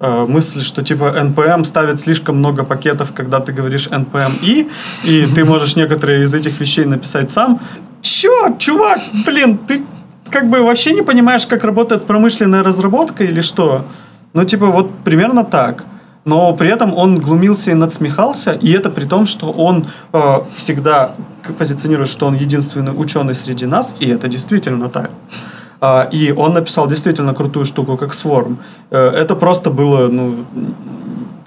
э, 0.00 0.26
мысль, 0.26 0.62
что 0.62 0.82
типа 0.82 1.14
NPM 1.16 1.64
ставит 1.64 2.00
слишком 2.00 2.36
много 2.36 2.64
пакетов, 2.64 3.12
когда 3.14 3.40
ты 3.40 3.52
говоришь 3.52 3.88
NPM 3.88 4.38
i, 4.42 4.68
и 5.04 5.26
ты 5.26 5.44
можешь 5.44 5.76
некоторые 5.76 6.24
из 6.24 6.34
этих 6.34 6.60
вещей 6.60 6.84
написать 6.84 7.30
сам. 7.30 7.60
Чё, 8.00 8.56
чувак, 8.58 8.98
блин, 9.24 9.58
ты 9.58 9.84
как 10.30 10.48
бы 10.48 10.62
вообще 10.62 10.92
не 10.92 11.02
понимаешь, 11.02 11.46
как 11.46 11.62
работает 11.64 12.06
промышленная 12.06 12.62
разработка 12.62 13.22
или 13.22 13.42
что? 13.42 13.84
Ну, 14.32 14.44
типа, 14.44 14.66
вот 14.66 14.90
примерно 15.04 15.44
так. 15.44 15.84
Но 16.24 16.54
при 16.54 16.68
этом 16.68 16.94
он 16.94 17.18
глумился 17.18 17.72
и 17.72 17.74
надсмехался, 17.74 18.52
и 18.52 18.70
это 18.70 18.90
при 18.90 19.06
том, 19.06 19.26
что 19.26 19.50
он 19.50 19.86
э, 20.12 20.38
всегда 20.54 21.16
позиционирует, 21.58 22.08
что 22.08 22.26
он 22.26 22.34
единственный 22.34 22.92
ученый 22.92 23.34
среди 23.34 23.66
нас, 23.66 23.96
и 23.98 24.08
это 24.08 24.28
действительно 24.28 24.88
так. 24.88 25.10
А, 25.80 26.08
и 26.12 26.30
он 26.30 26.52
написал 26.54 26.86
действительно 26.86 27.34
крутую 27.34 27.64
штуку, 27.64 27.96
как 27.96 28.12
Swarm. 28.12 28.58
Э, 28.90 29.08
это 29.08 29.34
просто 29.34 29.70
было, 29.70 30.06
ну, 30.06 30.44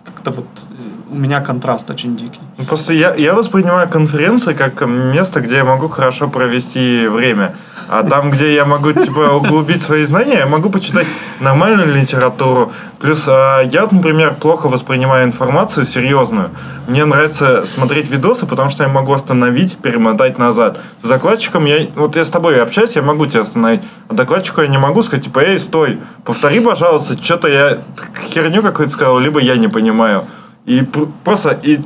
как-то 0.04 0.32
вот 0.32 0.46
э, 0.70 0.75
у 1.16 1.18
меня 1.18 1.42
контраст 1.42 1.90
очень 1.90 2.18
дикий. 2.18 2.40
Ну, 2.58 2.66
Просто 2.66 2.94
я, 2.94 3.16
я 3.16 3.34
воспринимаю 3.34 3.88
конференции 3.90 4.54
как 4.54 4.82
место, 4.82 5.40
где 5.40 5.56
я 5.56 5.64
могу 5.64 5.88
хорошо 5.88 6.28
провести 6.28 7.08
время. 7.08 7.56
А 7.90 8.04
там, 8.04 8.32
где 8.32 8.54
я 8.54 8.66
могу 8.66 8.92
типа 8.92 9.32
углубить 9.36 9.82
свои 9.82 10.04
знания, 10.06 10.40
я 10.40 10.46
могу 10.46 10.70
почитать 10.70 11.08
нормальную 11.40 11.94
литературу. 11.94 12.72
Плюс 13.00 13.26
а, 13.28 13.62
я, 13.62 13.88
например, 13.90 14.36
плохо 14.36 14.68
воспринимаю 14.68 15.26
информацию 15.26 15.86
серьезную. 15.86 16.52
Мне 16.88 17.06
нравится 17.06 17.66
смотреть 17.66 18.10
видосы, 18.10 18.46
потому 18.46 18.70
что 18.70 18.84
я 18.84 18.90
могу 18.90 19.14
остановить, 19.14 19.78
перемотать 19.78 20.38
назад. 20.38 20.80
С 21.02 21.08
докладчиком 21.08 21.66
я... 21.66 21.88
Вот 21.96 22.16
я 22.16 22.26
с 22.26 22.30
тобой 22.30 22.62
общаюсь, 22.62 22.96
я 22.96 23.02
могу 23.02 23.26
тебя 23.26 23.42
остановить. 23.42 23.82
А 24.10 24.14
докладчику 24.14 24.62
я 24.62 24.68
не 24.68 24.78
могу 24.78 25.02
сказать, 25.02 25.26
типа, 25.26 25.40
эй, 25.40 25.60
стой, 25.60 26.00
повтори, 26.24 26.60
пожалуйста, 26.60 27.22
что-то 27.22 27.48
я 27.48 27.80
херню 28.30 28.62
какую-то 28.62 28.94
сказал, 28.94 29.20
либо 29.20 29.40
я 29.40 29.56
не 29.56 29.68
понимаю. 29.68 30.26
И 30.66 30.82
пр- 30.82 31.08
просто... 31.24 31.52
И 31.64 31.80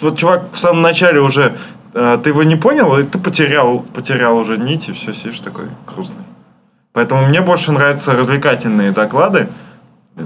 вот 0.00 0.18
чувак 0.18 0.42
в 0.52 0.58
самом 0.58 0.82
начале 0.82 1.20
уже 1.20 1.54
э, 1.94 2.18
ты 2.22 2.30
его 2.30 2.42
не 2.42 2.56
понял, 2.56 2.96
и 2.98 3.04
ты 3.04 3.18
потерял, 3.18 3.80
потерял 3.80 4.36
уже 4.36 4.56
нить, 4.58 4.88
и 4.88 4.92
все, 4.92 5.12
сидишь 5.12 5.40
такой 5.40 5.66
грустный. 5.86 6.24
Поэтому 6.92 7.26
мне 7.26 7.40
больше 7.40 7.72
нравятся 7.72 8.12
развлекательные 8.12 8.92
доклады, 8.92 9.48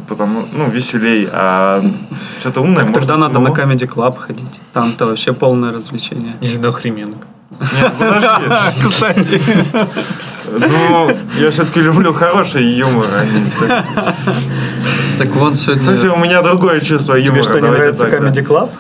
потому, 0.09 0.45
ну, 0.53 0.69
веселей, 0.69 1.29
а 1.33 1.83
что-то 2.41 2.61
умное 2.61 2.85
Так 2.85 2.95
тогда 2.95 3.17
надо 3.17 3.39
на. 3.39 3.49
Comedy 3.49 3.87
Club 3.87 4.17
ходить. 4.17 4.61
Там-то 4.73 5.07
вообще 5.07 5.33
полное 5.33 5.73
развлечение. 5.73 6.37
Или 6.41 6.57
до 6.57 6.69
Охременко. 6.71 7.27
Нет, 7.51 7.93
подожди. 7.99 8.51
Кстати. 8.89 9.41
Ну, 10.51 11.17
я 11.39 11.51
все-таки 11.51 11.81
люблю 11.81 12.13
хороший 12.13 12.65
юмор. 12.65 13.09
а 13.15 13.25
не 13.25 13.45
так. 15.19 15.29
Кстати, 15.53 15.79
сегодня 15.79 16.13
у 16.13 16.19
меня 16.19 16.43
другое 16.43 16.81
чувство 16.81 17.15
юмора. 17.15 17.43
Тебе 17.43 17.43
что, 17.43 17.61
не 17.61 17.71
нравится. 17.71 18.09
Comedy 18.09 18.47
Club? 18.47 18.71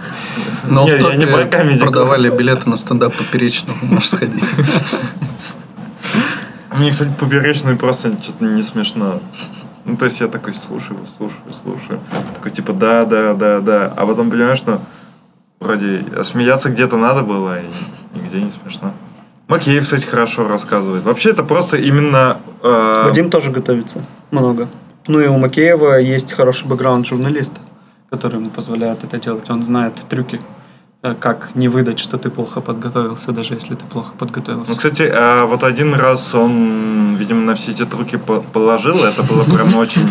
на 0.68 0.84
Не, 0.84 0.90
я 0.90 1.16
не 1.16 1.26
про 1.26 1.46
продавали 1.78 2.30
билеты 2.30 2.68
на 2.68 2.76
стендап 2.76 3.14
поперечного. 3.14 3.76
Можешь 3.82 4.10
сходить. 4.10 4.44
Мне, 6.74 6.90
кстати, 6.90 7.10
поперечный 7.18 7.76
просто 7.76 8.12
что-то 8.22 8.44
не 8.44 8.62
смешно. 8.62 9.20
Ну, 9.84 9.96
то 9.96 10.04
есть 10.04 10.20
я 10.20 10.28
такой 10.28 10.52
слушаю, 10.52 10.98
слушаю, 11.16 11.52
слушаю. 11.52 12.00
Такой 12.34 12.50
типа 12.50 12.72
да, 12.72 13.04
да, 13.04 13.34
да, 13.34 13.60
да. 13.60 13.92
А 13.96 14.06
потом 14.06 14.30
понимаешь, 14.30 14.58
что 14.58 14.80
вроде 15.60 16.04
смеяться 16.24 16.68
где-то 16.68 16.96
надо 16.96 17.22
было, 17.22 17.60
и 17.60 17.66
нигде 18.14 18.42
не 18.42 18.50
смешно. 18.50 18.92
Макеев, 19.48 19.84
кстати, 19.84 20.04
хорошо 20.06 20.48
рассказывает. 20.48 21.04
Вообще 21.04 21.30
это 21.30 21.42
просто 21.44 21.76
именно... 21.76 22.38
э, 22.62 23.02
Вадим 23.06 23.30
тоже 23.30 23.50
готовится. 23.50 24.02
Много. 24.30 24.68
Ну 25.06 25.20
и 25.20 25.28
у 25.28 25.38
Макеева 25.38 26.00
есть 26.00 26.32
хороший 26.32 26.66
бэкграунд 26.66 27.06
журналиста, 27.06 27.60
который 28.10 28.36
ему 28.40 28.50
позволяет 28.50 29.04
это 29.04 29.20
делать. 29.20 29.48
Он 29.48 29.62
знает 29.62 29.94
трюки, 30.08 30.40
э, 31.02 31.14
как 31.20 31.50
не 31.54 31.68
выдать, 31.68 32.00
что 32.00 32.18
ты 32.18 32.28
плохо 32.28 32.60
подготовился, 32.60 33.30
даже 33.30 33.54
если 33.54 33.74
ты 33.76 33.84
плохо 33.84 34.12
подготовился. 34.18 34.72
Ну, 34.72 34.76
кстати, 34.76 35.02
а 35.14 35.46
вот 35.46 35.62
один 35.62 35.94
раз 35.94 36.34
он, 36.34 37.14
видимо, 37.14 37.42
на 37.42 37.54
все 37.54 37.70
эти 37.70 37.84
трюки 37.84 38.16
по- 38.16 38.40
положил, 38.40 38.96
это 39.04 39.22
было 39.22 39.44
прям 39.44 39.76
очень 39.76 40.02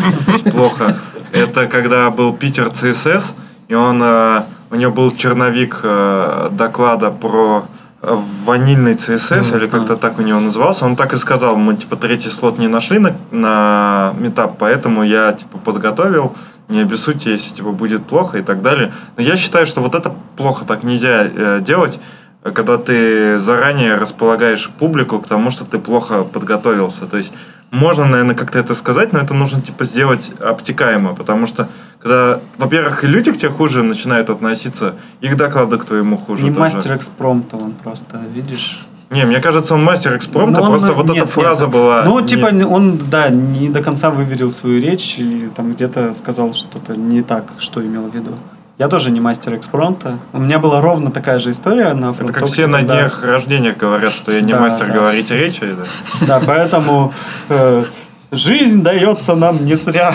плохо. 0.50 0.96
Это 1.32 1.66
когда 1.66 2.10
был 2.10 2.32
Питер 2.32 2.70
ЦСС, 2.70 3.34
и 3.68 3.74
он, 3.74 4.00
а, 4.02 4.46
у 4.70 4.76
него 4.76 4.92
был 4.92 5.14
черновик 5.14 5.80
э, 5.82 6.48
доклада 6.52 7.10
про 7.10 7.66
э, 7.66 7.85
ванильный 8.02 8.94
CSS, 8.94 9.56
или 9.56 9.66
как-то 9.66 9.96
так 9.96 10.18
у 10.18 10.22
него 10.22 10.38
назывался, 10.40 10.84
он 10.84 10.96
так 10.96 11.12
и 11.12 11.16
сказал, 11.16 11.56
мы 11.56 11.76
типа 11.76 11.96
третий 11.96 12.28
слот 12.28 12.58
не 12.58 12.68
нашли 12.68 12.98
на, 12.98 13.16
на 13.30 14.14
метап, 14.18 14.58
поэтому 14.58 15.02
я 15.02 15.32
типа 15.32 15.58
подготовил, 15.58 16.34
не 16.68 16.80
обессудьте, 16.80 17.30
если 17.30 17.54
типа 17.54 17.72
будет 17.72 18.06
плохо 18.06 18.38
и 18.38 18.42
так 18.42 18.62
далее. 18.62 18.92
Но 19.16 19.22
я 19.22 19.36
считаю, 19.36 19.66
что 19.66 19.80
вот 19.80 19.94
это 19.94 20.14
плохо, 20.36 20.64
так 20.64 20.82
нельзя 20.82 21.24
э, 21.24 21.60
делать, 21.60 21.98
когда 22.42 22.78
ты 22.78 23.38
заранее 23.38 23.96
располагаешь 23.96 24.70
публику 24.78 25.18
к 25.20 25.26
тому, 25.26 25.50
что 25.50 25.64
ты 25.64 25.78
плохо 25.78 26.22
подготовился. 26.22 27.06
То 27.06 27.16
есть 27.16 27.32
можно, 27.70 28.06
наверное, 28.06 28.34
как-то 28.34 28.58
это 28.58 28.74
сказать, 28.74 29.12
но 29.12 29.18
это 29.18 29.34
нужно 29.34 29.60
типа 29.60 29.84
сделать 29.84 30.30
обтекаемо, 30.40 31.14
потому 31.14 31.46
что 31.46 31.68
когда, 32.00 32.40
во-первых, 32.58 33.04
и 33.04 33.06
люди 33.06 33.32
к 33.32 33.36
тебе 33.38 33.50
хуже 33.50 33.82
начинают 33.82 34.30
относиться, 34.30 34.94
их 35.20 35.36
доклады 35.36 35.76
к 35.78 35.84
твоему 35.84 36.16
хуже. 36.16 36.42
Не 36.44 36.50
тоже. 36.50 36.60
мастер 36.60 36.96
экспромта, 36.96 37.56
он 37.56 37.72
просто, 37.72 38.20
видишь. 38.34 38.86
Не, 39.10 39.24
мне 39.24 39.40
кажется, 39.40 39.74
он 39.74 39.84
мастер 39.84 40.16
экспромта, 40.16 40.60
Ну, 40.60 40.66
он- 40.66 40.70
просто 40.72 40.92
вот 40.92 41.06
нет, 41.06 41.16
эта 41.18 41.26
фраза 41.26 41.64
нет. 41.66 41.74
была... 41.74 42.02
Ну, 42.04 42.18
не- 42.20 42.26
типа, 42.26 42.46
он, 42.46 42.98
да, 42.98 43.28
не 43.28 43.68
до 43.68 43.82
конца 43.82 44.10
выверил 44.10 44.50
свою 44.50 44.80
речь 44.80 45.16
и 45.18 45.48
там 45.54 45.72
где-то 45.72 46.12
сказал 46.12 46.52
что-то 46.52 46.96
не 46.96 47.22
так, 47.22 47.52
что 47.58 47.80
имел 47.84 48.08
в 48.08 48.14
виду. 48.14 48.32
Я 48.78 48.88
тоже 48.88 49.10
не 49.10 49.20
мастер 49.20 49.56
экспромта. 49.56 50.18
У 50.34 50.38
меня 50.38 50.58
была 50.58 50.82
ровно 50.82 51.10
такая 51.10 51.38
же 51.38 51.50
история 51.50 51.94
на 51.94 52.10
Это 52.10 52.30
как 52.32 52.44
все 52.46 52.66
на 52.66 52.82
днях 52.82 53.24
рождения 53.24 53.72
говорят, 53.72 54.12
что 54.12 54.32
я 54.32 54.42
не 54.42 54.52
Да, 54.52 54.60
мастер 54.60 54.88
да. 54.88 54.92
говорить 54.92 55.30
речи. 55.30 55.62
да. 55.64 55.84
Да, 56.26 56.40
поэтому 56.46 57.14
э, 57.48 57.84
жизнь 58.32 58.82
дается 58.82 59.34
нам 59.34 59.64
не 59.64 59.76
зря. 59.76 60.14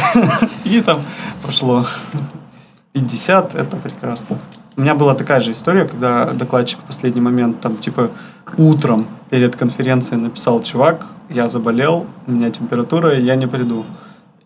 И 0.63 0.79
там 0.81 1.01
прошло 1.41 1.87
50, 2.93 3.55
это 3.55 3.77
прекрасно. 3.77 4.37
У 4.77 4.81
меня 4.81 4.93
была 4.93 5.15
такая 5.15 5.39
же 5.39 5.53
история, 5.53 5.85
когда 5.85 6.25
докладчик 6.25 6.79
в 6.79 6.83
последний 6.83 7.21
момент, 7.21 7.61
там, 7.61 7.77
типа, 7.77 8.11
утром 8.57 9.07
перед 9.31 9.55
конференцией 9.55 10.21
написал, 10.21 10.61
чувак, 10.61 11.07
я 11.29 11.47
заболел, 11.47 12.05
у 12.27 12.31
меня 12.31 12.51
температура, 12.51 13.17
я 13.17 13.35
не 13.35 13.47
приду. 13.47 13.85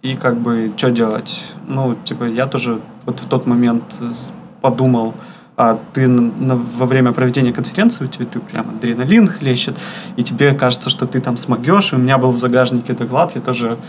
И 0.05 0.15
как 0.15 0.37
бы, 0.37 0.71
что 0.77 0.91
делать? 0.91 1.41
Ну, 1.67 1.95
типа, 1.95 2.25
я 2.25 2.45
тоже 2.45 2.79
вот 3.07 3.19
в 3.21 3.27
тот 3.27 3.47
момент 3.47 3.83
подумал, 4.61 5.15
а 5.57 5.79
ты 5.93 6.07
на- 6.07 6.55
во 6.55 6.85
время 6.85 7.11
проведения 7.11 7.51
конференции 7.51 8.05
у 8.05 8.07
тебя 8.07 8.27
ты 8.27 8.39
прям 8.39 8.69
адреналин 8.69 9.27
хлещет, 9.27 9.75
и 10.15 10.23
тебе 10.23 10.53
кажется, 10.53 10.91
что 10.91 11.07
ты 11.07 11.19
там 11.21 11.37
смогешь. 11.37 11.91
И 11.91 11.95
у 11.95 11.97
меня 11.97 12.19
был 12.19 12.31
в 12.31 12.37
загажнике 12.37 12.93
доклад, 12.93 13.33
я 13.33 13.41
тоже 13.41 13.79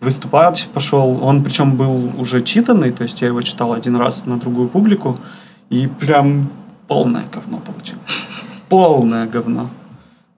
выступать 0.00 0.68
пошел. 0.72 1.22
Он 1.22 1.44
причем 1.44 1.76
был 1.76 2.12
уже 2.18 2.40
читанный, 2.40 2.90
то 2.90 3.02
есть 3.02 3.20
я 3.20 3.26
его 3.26 3.42
читал 3.42 3.74
один 3.74 3.96
раз 3.96 4.24
на 4.24 4.38
другую 4.38 4.70
публику, 4.70 5.18
и 5.68 5.86
прям 5.86 6.48
полное 6.86 7.24
говно 7.30 7.58
получилось. 7.58 8.26
Полное 8.70 9.26
говно. 9.26 9.68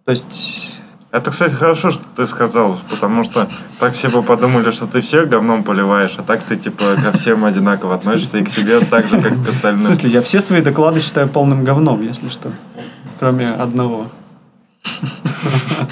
То 0.05 0.11
есть 0.11 0.80
Это, 1.13 1.33
кстати, 1.33 1.55
хорошо, 1.55 1.91
что 1.91 2.05
ты 2.15 2.25
сказал, 2.25 2.79
потому 2.89 3.25
что 3.25 3.49
так 3.81 3.95
все 3.95 4.09
бы 4.09 4.23
подумали, 4.23 4.71
что 4.71 4.87
ты 4.87 5.01
всех 5.01 5.29
говном 5.29 5.65
поливаешь, 5.65 6.15
а 6.19 6.23
так 6.23 6.41
ты, 6.45 6.57
типа, 6.57 6.85
ко 7.03 7.11
всем 7.19 7.45
одинаково 7.45 7.97
относишься 7.97 8.39
и 8.39 8.45
к 8.45 8.49
себе 8.49 8.79
так 8.79 9.09
же, 9.09 9.21
как 9.21 9.33
к 9.33 9.47
В 9.47 9.49
остальным. 9.49 9.83
смысле, 9.85 10.11
я 10.11 10.23
все 10.23 10.41
свои 10.41 10.61
доклады 10.61 11.01
считаю 11.01 11.29
полным 11.29 11.65
говном, 11.65 12.01
если 12.03 12.29
что. 12.29 12.53
Кроме 13.19 13.51
одного. 13.51 14.07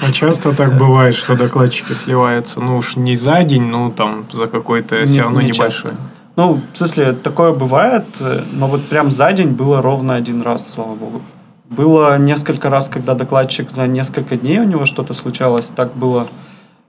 А 0.07 0.11
часто 0.13 0.53
так 0.55 0.77
бывает, 0.77 1.15
что 1.15 1.35
докладчики 1.35 1.93
сливаются, 1.93 2.61
ну 2.61 2.77
уж 2.77 2.95
не 2.95 3.15
за 3.15 3.43
день, 3.43 3.63
ну 3.63 3.91
там 3.91 4.25
за 4.31 4.47
какой-то 4.47 5.05
все 5.05 5.23
равно 5.23 5.41
не 5.41 5.47
небольшой. 5.47 5.91
часто. 5.91 5.95
Ну, 6.37 6.61
в 6.73 6.77
смысле, 6.77 7.11
такое 7.11 7.51
бывает, 7.51 8.05
э, 8.21 8.41
но 8.53 8.67
вот 8.67 8.85
прям 8.85 9.11
за 9.11 9.33
день 9.33 9.49
было 9.49 9.81
ровно 9.81 10.15
один 10.15 10.41
раз, 10.41 10.71
слава 10.71 10.95
богу. 10.95 11.21
Было 11.69 12.17
несколько 12.17 12.69
раз, 12.71 12.89
когда 12.89 13.13
докладчик 13.13 13.69
за 13.69 13.85
несколько 13.85 14.35
дней 14.35 14.59
у 14.59 14.63
него 14.63 14.85
что-то 14.85 15.13
случалось. 15.13 15.69
Так 15.69 15.95
было 15.95 16.27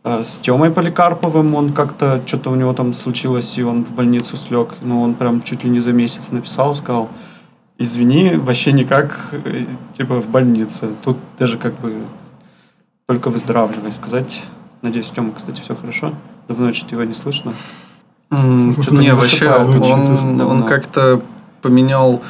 э, 0.05 0.22
с 0.24 0.39
Тёмой 0.39 0.70
Поликарповым. 0.70 1.55
Он 1.55 1.72
как-то, 1.72 2.22
что-то 2.24 2.51
у 2.51 2.55
него 2.55 2.72
там 2.72 2.95
случилось, 2.95 3.59
и 3.59 3.62
он 3.62 3.85
в 3.85 3.93
больницу 3.93 4.39
слег. 4.39 4.76
Ну, 4.81 5.03
он 5.03 5.14
прям 5.14 5.43
чуть 5.43 5.64
ли 5.64 5.70
не 5.70 5.81
за 5.81 5.93
месяц 5.93 6.28
написал, 6.31 6.74
сказал, 6.74 7.11
извини, 7.76 8.37
вообще 8.37 8.72
никак, 8.72 9.35
э, 9.45 9.66
типа 9.99 10.22
в 10.22 10.28
больнице. 10.28 10.89
Тут 11.05 11.18
даже 11.39 11.59
как 11.59 11.78
бы 11.81 11.97
только 13.07 13.28
выздоравливай 13.28 13.93
сказать. 13.93 14.43
Надеюсь, 14.81 15.11
Тёма, 15.11 15.33
кстати, 15.33 15.61
все 15.61 15.74
хорошо. 15.74 16.14
Давно 16.49 16.72
что-то 16.72 16.95
его 16.95 17.05
не 17.05 17.14
слышно. 17.14 17.53
Не, 18.31 19.14
вообще, 19.14 19.51
он, 19.51 19.78
давно. 20.39 20.49
он 20.49 20.62
как-то 20.62 21.20
поменял... 21.61 22.22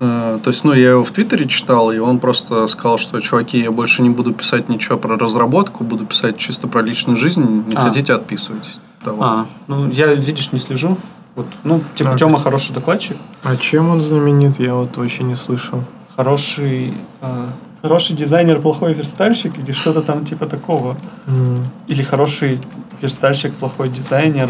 э, 0.00 0.38
То 0.42 0.50
есть, 0.50 0.64
ну, 0.64 0.72
я 0.72 0.90
его 0.90 1.04
в 1.04 1.10
Твиттере 1.10 1.46
читал, 1.46 1.90
и 1.92 1.98
он 1.98 2.18
просто 2.18 2.66
сказал, 2.68 2.98
что, 2.98 3.20
чуваки, 3.20 3.58
я 3.58 3.70
больше 3.70 4.02
не 4.02 4.10
буду 4.10 4.32
писать 4.32 4.68
ничего 4.68 4.98
про 4.98 5.16
разработку, 5.18 5.84
буду 5.84 6.04
писать 6.06 6.36
чисто 6.38 6.68
про 6.68 6.82
личную 6.82 7.16
жизнь, 7.16 7.64
не 7.66 7.74
А. 7.76 7.84
хотите, 7.88 8.12
отписывайтесь. 8.14 8.78
Того. 9.04 9.22
А, 9.22 9.46
ну 9.68 9.88
я, 9.90 10.14
видишь, 10.14 10.52
не 10.52 10.58
слежу. 10.60 10.96
Вот, 11.36 11.46
ну, 11.64 11.82
типа, 11.94 12.10
Так. 12.10 12.18
Тёма 12.18 12.38
хороший 12.38 12.72
докладчик, 12.74 13.16
А 13.42 13.56
чем 13.56 13.90
он 13.90 14.00
знаменит, 14.00 14.58
я 14.58 14.74
вот 14.74 14.96
вообще 14.96 15.22
не 15.22 15.36
слышал. 15.36 15.84
хороший, 16.16 16.94
э, 17.20 17.46
хороший 17.82 18.16
дизайнер, 18.16 18.60
плохой 18.60 18.94
верстальщик 18.94 19.58
или 19.58 19.72
что-то 19.72 20.00
там 20.02 20.24
типа 20.24 20.46
такого. 20.46 20.96
М, 21.26 21.62
Или 21.88 22.02
хороший 22.02 22.58
верстальщик, 23.02 23.52
плохой 23.54 23.88
дизайнер. 23.88 24.48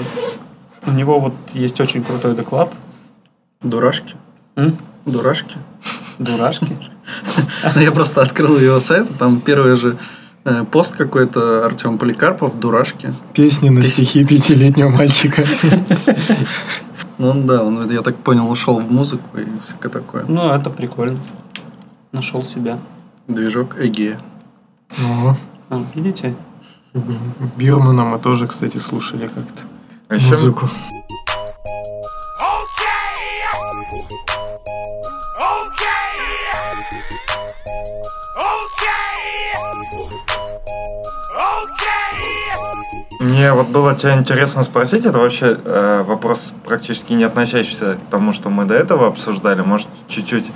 У 0.87 0.93
него 0.93 1.19
вот 1.19 1.35
есть 1.53 1.81
очень 1.81 2.05
крутой 2.05 2.35
доклад. 2.37 2.73
Дурашки. 3.63 4.15
М? 4.55 4.77
Дурашки. 5.07 5.57
Дурашки. 6.19 6.77
Ну, 7.75 7.81
Я 7.81 7.93
просто 7.93 8.21
открыл 8.23 8.59
его 8.59 8.81
сайт, 8.81 9.07
там 9.19 9.41
первый 9.41 9.77
же 9.77 9.97
э, 10.45 10.65
пост 10.65 10.97
какой-то 10.97 11.65
Артем 11.65 11.99
Поликарпов, 11.99 12.59
дурашки. 12.59 13.15
Песни 13.33 13.69
на 13.71 13.85
стихи 13.85 14.25
пятилетнего 14.25 14.89
мальчика. 14.91 15.45
Ну 17.19 17.31
он, 17.31 17.47
да, 17.47 17.65
он, 17.65 17.91
я 17.91 18.03
так 18.03 18.17
понял, 18.17 18.51
ушел 18.51 18.79
в 18.79 18.93
музыку 18.93 19.39
и 19.39 19.47
всякое 19.65 19.89
такое. 19.89 20.27
Ну, 20.29 20.51
это 20.51 20.69
прикольно. 20.69 21.19
Нашел 22.13 22.45
себя. 22.45 22.79
Движок 23.27 23.77
Эгея. 23.81 24.19
О, 24.99 25.35
А, 25.71 25.83
видите? 25.95 26.37
Бирмана 27.57 28.05
мы 28.05 28.19
тоже, 28.19 28.47
кстати, 28.47 28.77
слушали 28.77 29.29
как-то. 29.29 29.63
А 30.09 30.17
еще 30.17 30.33
Музыку. 30.37 30.69
Мне 43.37 43.53
вот 43.53 43.69
было 43.69 43.95
тебя 43.95 44.15
интересно 44.15 44.63
спросить, 44.63 45.05
это 45.05 45.19
вообще 45.19 45.61
э, 45.63 46.03
вопрос 46.07 46.55
практически 46.65 47.13
не 47.13 47.25
относящийся 47.25 47.97
к 47.97 48.11
тому, 48.11 48.33
что 48.33 48.49
мы 48.49 48.65
до 48.65 48.73
этого 48.73 49.09
обсуждали. 49.09 49.61
Может, 49.61 49.89
чуть-чуть 50.09 50.51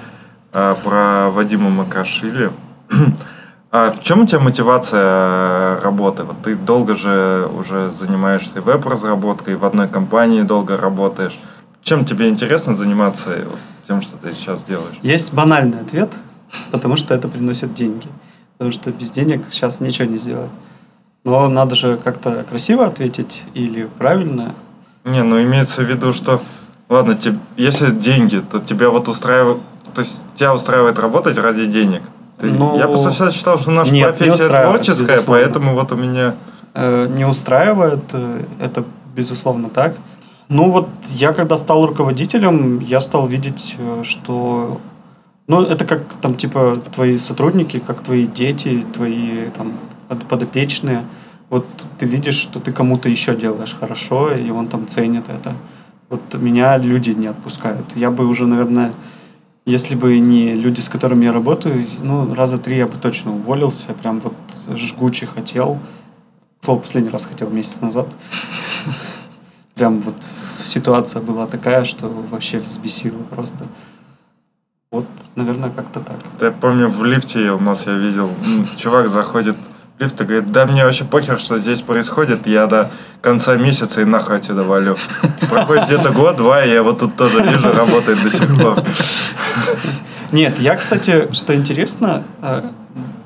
э, 0.55 0.75
про 0.83 1.29
Вадима 1.29 1.69
Макашвили. 1.69 2.51
а 3.71 3.91
в 3.91 4.03
чем 4.03 4.23
у 4.23 4.27
тебя 4.27 4.41
мотивация 4.41 5.03
э, 5.03 5.81
работы? 5.83 6.23
Вот 6.23 6.41
ты 6.43 6.55
долго 6.55 6.95
же 6.95 7.51
уже 7.55 7.91
занимаешься 7.91 8.63
веб-разработкой, 8.63 9.57
в 9.57 9.67
одной 9.67 9.87
компании 9.87 10.41
долго 10.41 10.79
работаешь. 10.79 11.39
Чем 11.83 12.07
тебе 12.07 12.31
интересно 12.31 12.73
заниматься 12.73 13.45
вот 13.45 13.59
тем, 13.87 14.01
что 14.01 14.17
ты 14.17 14.33
сейчас 14.33 14.65
делаешь? 14.65 14.97
Есть 15.03 15.35
банальный 15.35 15.81
ответ, 15.83 16.15
потому 16.71 16.97
что 16.97 17.15
это 17.15 17.29
приносит 17.29 17.75
деньги. 17.75 18.09
Потому 18.57 18.73
что 18.73 18.91
без 18.91 19.11
денег 19.11 19.43
сейчас 19.51 19.81
ничего 19.81 20.09
не 20.09 20.17
сделать. 20.17 20.51
Но 21.25 21.49
надо 21.49 21.75
же 21.75 21.97
как-то 22.03 22.45
красиво 22.49 22.87
ответить 22.87 23.43
или 23.55 23.89
правильно. 23.99 24.55
Не, 25.05 25.23
ну 25.23 25.43
имеется 25.43 25.83
в 25.83 25.89
виду, 25.89 26.13
что 26.13 26.41
ладно, 26.89 27.15
теб- 27.15 27.39
если 27.57 27.91
деньги, 27.91 28.43
то 28.51 28.59
тебя 28.59 28.89
вот 28.91 29.09
устраивает, 29.09 29.59
то 29.95 30.01
есть 30.01 30.25
тебя 30.35 30.55
устраивает 30.55 30.99
работать 30.99 31.37
ради 31.39 31.67
денег. 31.67 32.03
Ты- 32.39 32.51
Ну, 32.51 32.79
я 32.79 32.87
просто 32.87 33.11
всегда 33.11 33.31
считал, 33.31 33.59
что 33.59 33.71
наша 33.71 33.93
нет, 33.93 34.13
не 34.21 34.27
профессия 34.29 34.49
творческая, 34.49 35.17
безусловно. 35.17 35.25
поэтому 35.43 35.75
вот 35.75 35.93
у 35.93 35.97
меня 35.97 36.35
э, 36.75 37.07
не 37.09 37.25
устраивает, 37.27 38.01
э, 38.13 38.45
это 38.61 38.85
безусловно 39.15 39.69
так. 39.69 39.97
Ну 40.49 40.71
вот 40.71 40.89
я 41.09 41.33
когда 41.33 41.57
стал 41.57 41.87
руководителем, 41.87 42.79
я 42.79 43.01
стал 43.01 43.27
видеть, 43.27 43.77
э, 43.79 44.03
что 44.05 44.81
ну 45.49 45.63
это 45.63 45.85
как 45.85 46.03
там 46.23 46.35
типа 46.35 46.79
твои 46.95 47.19
сотрудники, 47.19 47.79
как 47.87 48.01
твои 48.01 48.27
дети, 48.27 48.87
твои 48.95 49.51
там 49.51 49.73
подопечные. 50.17 51.05
Вот 51.49 51.67
ты 51.99 52.07
видишь, 52.07 52.37
что 52.37 52.61
ты 52.61 52.73
кому-то 52.73 53.09
еще 53.09 53.37
делаешь 53.37 53.77
хорошо, 53.79 54.33
и 54.33 54.51
он 54.51 54.69
там 54.69 54.87
ценит 54.87 55.29
это. 55.29 55.55
Вот 56.09 56.35
меня 56.35 56.77
люди 56.77 57.11
не 57.11 57.27
отпускают. 57.27 57.97
Я 57.97 58.11
бы 58.11 58.27
уже, 58.27 58.47
наверное, 58.47 58.93
если 59.67 59.95
бы 59.95 60.19
не 60.19 60.55
люди, 60.55 60.81
с 60.81 60.89
которыми 60.89 61.25
я 61.25 61.33
работаю, 61.33 61.87
ну, 62.03 62.35
раза 62.35 62.59
три 62.59 62.77
я 62.77 62.87
бы 62.87 62.99
точно 62.99 63.35
уволился. 63.35 63.93
Прям 63.95 64.21
вот 64.21 64.35
жгуче 64.77 65.27
хотел. 65.27 65.79
Слово 66.61 66.81
последний 66.81 67.11
раз 67.11 67.27
хотел 67.27 67.51
месяц 67.51 67.81
назад. 67.81 68.09
Прям 69.75 70.01
вот 70.01 70.17
ситуация 70.65 71.23
была 71.23 71.47
такая, 71.47 71.85
что 71.85 72.09
вообще 72.09 72.59
взбесила 72.59 73.23
просто. 73.31 73.67
Вот, 74.91 75.07
наверное, 75.37 75.71
как-то 75.71 76.01
так. 76.01 76.19
Я 76.41 76.51
помню, 76.51 76.89
в 76.89 77.05
лифте 77.05 77.53
у 77.53 77.61
нас 77.61 77.87
я 77.87 77.93
видел, 77.93 78.29
чувак 78.77 79.09
заходит 79.09 79.57
в 80.01 80.03
лифт 80.03 80.21
и 80.21 80.25
говорит, 80.25 80.51
да 80.51 80.67
мне 80.67 80.85
вообще 80.85 81.05
похер, 81.05 81.39
что 81.39 81.59
здесь 81.59 81.83
происходит, 81.83 82.47
я 82.47 82.67
до 82.67 82.91
конца 83.21 83.57
месяца 83.57 84.01
и 84.01 84.05
нахуй 84.05 84.37
отсюда 84.37 84.63
валю. 84.63 84.97
Проходит 85.51 85.87
где-то 85.87 86.11
год-два, 86.11 86.65
и 86.65 86.73
я 86.73 86.83
вот 86.83 87.01
тут 87.01 87.17
тоже 87.17 87.43
вижу, 87.43 87.71
работает 87.73 88.23
до 88.23 88.31
сих 88.31 88.59
пор. 88.59 88.79
Нет, 90.33 90.59
я, 90.59 90.77
кстати, 90.77 91.29
что 91.33 91.55
интересно, 91.55 92.23
э, 92.41 92.63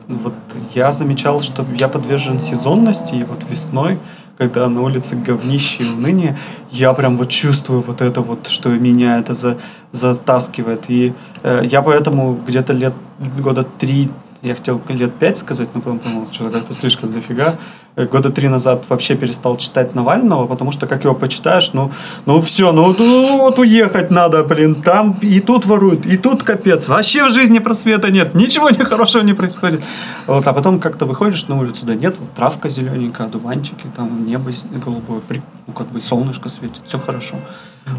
вот 0.08 0.34
я 0.74 0.90
замечал, 0.90 1.42
что 1.42 1.64
я 1.76 1.86
подвержен 1.86 2.40
сезонности, 2.40 3.14
и 3.14 3.24
вот 3.24 3.44
весной, 3.48 4.00
когда 4.36 4.68
на 4.68 4.82
улице 4.82 5.14
говнище 5.14 5.84
и 5.84 5.88
уныние, 5.88 6.36
я 6.70 6.92
прям 6.92 7.16
вот 7.16 7.28
чувствую 7.28 7.82
вот 7.82 8.00
это 8.00 8.20
вот, 8.20 8.48
что 8.48 8.70
меня 8.70 9.20
это 9.20 9.34
за, 9.34 9.58
затаскивает. 9.92 10.86
И 10.88 11.12
э, 11.44 11.62
я 11.64 11.82
поэтому 11.82 12.34
где-то 12.34 12.72
лет, 12.72 12.94
года 13.38 13.64
три 13.78 14.10
я 14.44 14.54
хотел 14.54 14.80
лет 14.88 15.14
пять 15.14 15.38
сказать, 15.38 15.70
но 15.74 15.80
потом 15.80 15.98
подумал, 15.98 16.28
что-то 16.30 16.58
как-то 16.58 16.74
слишком 16.74 17.12
дофига. 17.12 17.54
Э, 17.96 18.04
Года 18.04 18.30
три 18.30 18.48
назад 18.48 18.84
вообще 18.88 19.16
перестал 19.16 19.56
читать 19.56 19.94
Навального, 19.94 20.46
потому 20.46 20.70
что, 20.70 20.86
как 20.86 21.04
его 21.04 21.14
почитаешь, 21.14 21.72
ну, 21.72 21.90
ну 22.26 22.40
все, 22.42 22.70
ну, 22.70 22.94
ну 22.98 23.38
вот 23.38 23.58
уехать 23.58 24.10
надо, 24.10 24.44
блин, 24.44 24.74
там 24.82 25.18
и 25.22 25.40
тут 25.40 25.64
воруют, 25.64 26.04
и 26.04 26.18
тут 26.18 26.42
капец. 26.42 26.88
Вообще 26.88 27.24
в 27.24 27.30
жизни 27.30 27.58
просвета 27.58 28.10
нет, 28.10 28.34
ничего 28.34 28.68
не 28.68 28.84
хорошего 28.84 29.22
не 29.22 29.32
происходит. 29.32 29.82
Вот, 30.26 30.46
а 30.46 30.52
потом 30.52 30.78
как-то 30.78 31.06
выходишь 31.06 31.48
на 31.48 31.58
улицу, 31.58 31.86
да 31.86 31.94
нет, 31.94 32.16
вот 32.18 32.32
травка 32.34 32.68
зелененькая, 32.68 33.28
одуванчики, 33.28 33.86
там 33.96 34.26
небо 34.26 34.50
голубое, 34.84 35.22
ну, 35.66 35.72
как 35.72 35.88
бы 35.88 36.02
солнышко 36.02 36.50
светит, 36.50 36.82
все 36.86 36.98
хорошо. 36.98 37.36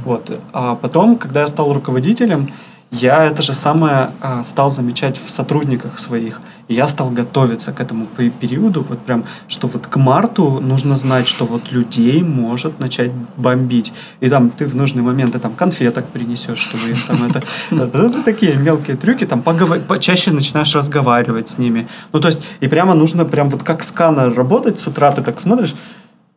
Вот. 0.04 0.32
А 0.54 0.76
потом, 0.76 1.18
когда 1.18 1.42
я 1.42 1.48
стал 1.48 1.74
руководителем, 1.74 2.50
я 2.92 3.26
это 3.26 3.42
же 3.42 3.54
самое 3.54 4.12
а, 4.22 4.44
стал 4.44 4.72
замечать 4.72 5.18
в 5.18 5.30
сотрудниках 5.30 6.00
своих. 6.00 6.42
И 6.68 6.74
я 6.74 6.88
стал 6.88 7.10
готовиться 7.10 7.74
к 7.74 7.80
этому 7.80 8.06
пе- 8.06 8.30
периоду, 8.30 8.86
вот 8.88 9.00
прям, 9.00 9.26
что 9.48 9.68
вот 9.68 9.88
к 9.88 9.98
марту 9.98 10.60
нужно 10.62 10.98
знать, 10.98 11.28
что 11.28 11.46
вот 11.46 11.72
людей 11.72 12.22
может 12.22 12.80
начать 12.80 13.12
бомбить. 13.38 13.94
И 14.22 14.30
там 14.30 14.50
ты 14.50 14.66
в 14.66 14.76
нужные 14.76 15.04
моменты 15.04 15.40
там 15.40 15.54
конфеток 15.54 16.06
принесешь, 16.08 16.60
чтобы 16.60 16.90
им 16.90 16.98
там 17.08 17.30
это... 17.30 17.44
Это 18.06 18.24
такие 18.24 18.56
мелкие 18.56 18.96
трюки, 18.98 19.26
там 19.26 19.42
почаще 19.42 20.32
начинаешь 20.32 20.74
разговаривать 20.76 21.50
с 21.50 21.58
ними. 21.58 21.88
Ну, 22.14 22.20
то 22.20 22.28
есть, 22.28 22.40
и 22.60 22.68
прямо 22.68 22.94
нужно 22.94 23.26
прям 23.26 23.50
вот 23.50 23.64
как 23.64 23.84
сканер 23.84 24.34
работать 24.34 24.80
с 24.80 24.88
утра, 24.88 25.12
ты 25.12 25.22
так 25.22 25.40
смотришь, 25.40 25.76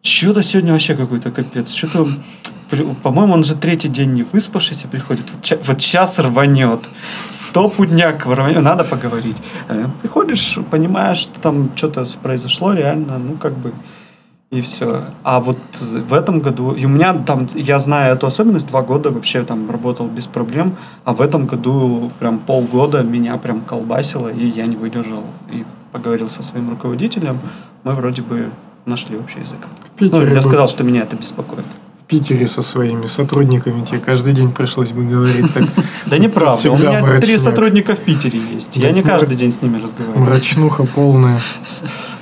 что-то 0.02 0.42
сегодня 0.42 0.72
вообще 0.72 0.94
какой-то 0.94 1.30
капец. 1.30 1.72
Что-то, 1.72 2.08
по-моему, 3.02 3.32
он 3.34 3.44
же 3.44 3.54
третий 3.56 3.88
день 3.88 4.12
не 4.12 4.22
выспавшийся 4.22 4.88
приходит. 4.88 5.30
Вот, 5.32 5.42
ча- 5.42 5.58
вот 5.64 5.80
сейчас 5.82 6.18
рванет. 6.18 6.80
Стопудняк 7.30 8.26
рванет. 8.26 8.62
Надо 8.62 8.84
поговорить. 8.84 9.36
Э, 9.68 9.86
Приходишь, 10.02 10.58
понимаешь, 10.70 11.18
что 11.18 11.40
там 11.40 11.70
что-то 11.74 12.06
произошло 12.22 12.74
реально, 12.74 13.18
ну, 13.18 13.36
как 13.36 13.52
бы, 13.56 13.72
и 14.50 14.60
все. 14.60 15.04
А 15.24 15.40
вот 15.40 15.58
в 15.80 16.12
этом 16.12 16.40
году, 16.40 16.72
и 16.72 16.84
у 16.86 16.88
меня 16.88 17.14
там, 17.14 17.46
я 17.54 17.78
знаю 17.78 18.14
эту 18.14 18.26
особенность, 18.26 18.68
два 18.68 18.82
года 18.82 19.10
вообще 19.10 19.42
там 19.44 19.70
работал 19.70 20.06
без 20.06 20.26
проблем, 20.26 20.76
а 21.04 21.12
в 21.14 21.20
этом 21.20 21.46
году 21.46 22.10
прям 22.18 22.38
полгода 22.38 23.02
меня 23.02 23.36
прям 23.36 23.60
колбасило, 23.60 24.28
и 24.28 24.46
я 24.46 24.66
не 24.66 24.76
выдержал. 24.76 25.24
И 25.52 25.64
поговорил 25.92 26.28
со 26.28 26.42
своим 26.42 26.70
руководителем, 26.70 27.38
мы 27.84 27.92
вроде 27.92 28.22
бы 28.22 28.50
нашли 28.86 29.16
общий 29.18 29.40
язык. 29.40 29.58
Ну, 30.00 30.22
я 30.34 30.42
сказал, 30.42 30.68
что 30.68 30.82
меня 30.84 31.02
это 31.02 31.16
беспокоит. 31.16 31.66
В 32.08 32.10
Питере 32.10 32.46
со 32.46 32.62
своими 32.62 33.06
сотрудниками 33.06 33.84
тебе 33.84 33.98
каждый 33.98 34.32
день 34.32 34.50
пришлось 34.50 34.92
бы 34.92 35.04
говорить 35.04 35.52
так. 35.52 35.64
Да 36.06 36.16
неправда, 36.16 36.70
у 36.70 36.78
меня 36.78 37.20
три 37.20 37.36
сотрудника 37.36 37.94
в 37.94 37.98
Питере 37.98 38.40
есть. 38.54 38.76
Я 38.76 38.92
не 38.92 39.02
каждый 39.02 39.36
день 39.36 39.50
с 39.50 39.60
ними 39.60 39.78
разговариваю. 39.78 40.24
Мрачнуха 40.24 40.84
полная. 40.84 41.38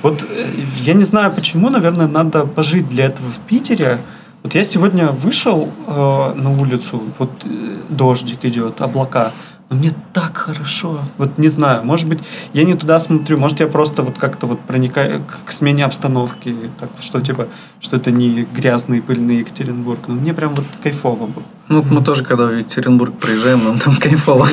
Вот 0.01 0.27
э, 0.29 0.45
я 0.81 0.93
не 0.93 1.05
знаю 1.05 1.31
почему, 1.31 1.69
наверное, 1.69 2.07
надо 2.07 2.45
пожить 2.45 2.89
для 2.89 3.05
этого 3.05 3.29
в 3.29 3.39
Питере. 3.47 3.99
Вот 4.43 4.55
я 4.55 4.63
сегодня 4.63 5.07
вышел 5.07 5.69
э, 5.87 6.33
на 6.35 6.51
улицу, 6.51 7.01
вот 7.17 7.31
э, 7.45 7.77
дождик 7.87 8.43
идет, 8.43 8.81
облака. 8.81 9.31
Но 9.69 9.75
мне 9.75 9.91
так 10.13 10.37
хорошо. 10.37 10.99
Вот 11.17 11.37
не 11.37 11.49
знаю, 11.49 11.83
может 11.83 12.07
быть, 12.07 12.19
я 12.53 12.63
не 12.63 12.73
туда 12.73 12.99
смотрю, 12.99 13.37
может, 13.37 13.59
я 13.59 13.67
просто 13.67 14.01
вот 14.01 14.17
как-то 14.17 14.47
вот 14.47 14.61
проникаю 14.61 15.23
к, 15.23 15.47
к 15.47 15.51
смене 15.51 15.83
обстановки, 15.83 16.55
так 16.79 16.89
что 17.01 17.19
типа, 17.19 17.47
что 17.81 17.97
это 17.97 18.11
не 18.11 18.47
грязный 18.55 19.01
пыльный 19.01 19.39
Екатеринбург. 19.39 19.99
Но 20.07 20.15
мне 20.15 20.33
прям 20.33 20.55
вот 20.55 20.65
кайфово 20.81 21.25
было. 21.25 21.43
Ну, 21.67 21.81
вот 21.81 21.91
мы 21.91 22.01
тоже, 22.01 22.23
когда 22.23 22.45
в 22.45 22.57
Екатеринбург 22.57 23.17
приезжаем, 23.19 23.63
нам 23.65 23.77
там 23.77 23.95
кайфово. 23.97 24.47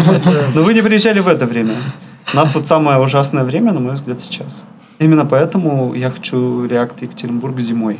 Но 0.54 0.62
вы 0.62 0.72
не 0.72 0.82
приезжали 0.82 1.18
в 1.18 1.26
это 1.26 1.46
время. 1.46 1.74
У 2.32 2.36
нас 2.36 2.54
вот 2.54 2.68
самое 2.68 3.00
ужасное 3.00 3.42
время, 3.42 3.72
на 3.72 3.80
мой 3.80 3.94
взгляд, 3.94 4.20
сейчас. 4.20 4.64
Именно 5.00 5.24
поэтому 5.24 5.94
я 5.94 6.10
хочу 6.10 6.64
React 6.66 6.96
Екатеринбург 7.00 7.58
зимой. 7.58 7.98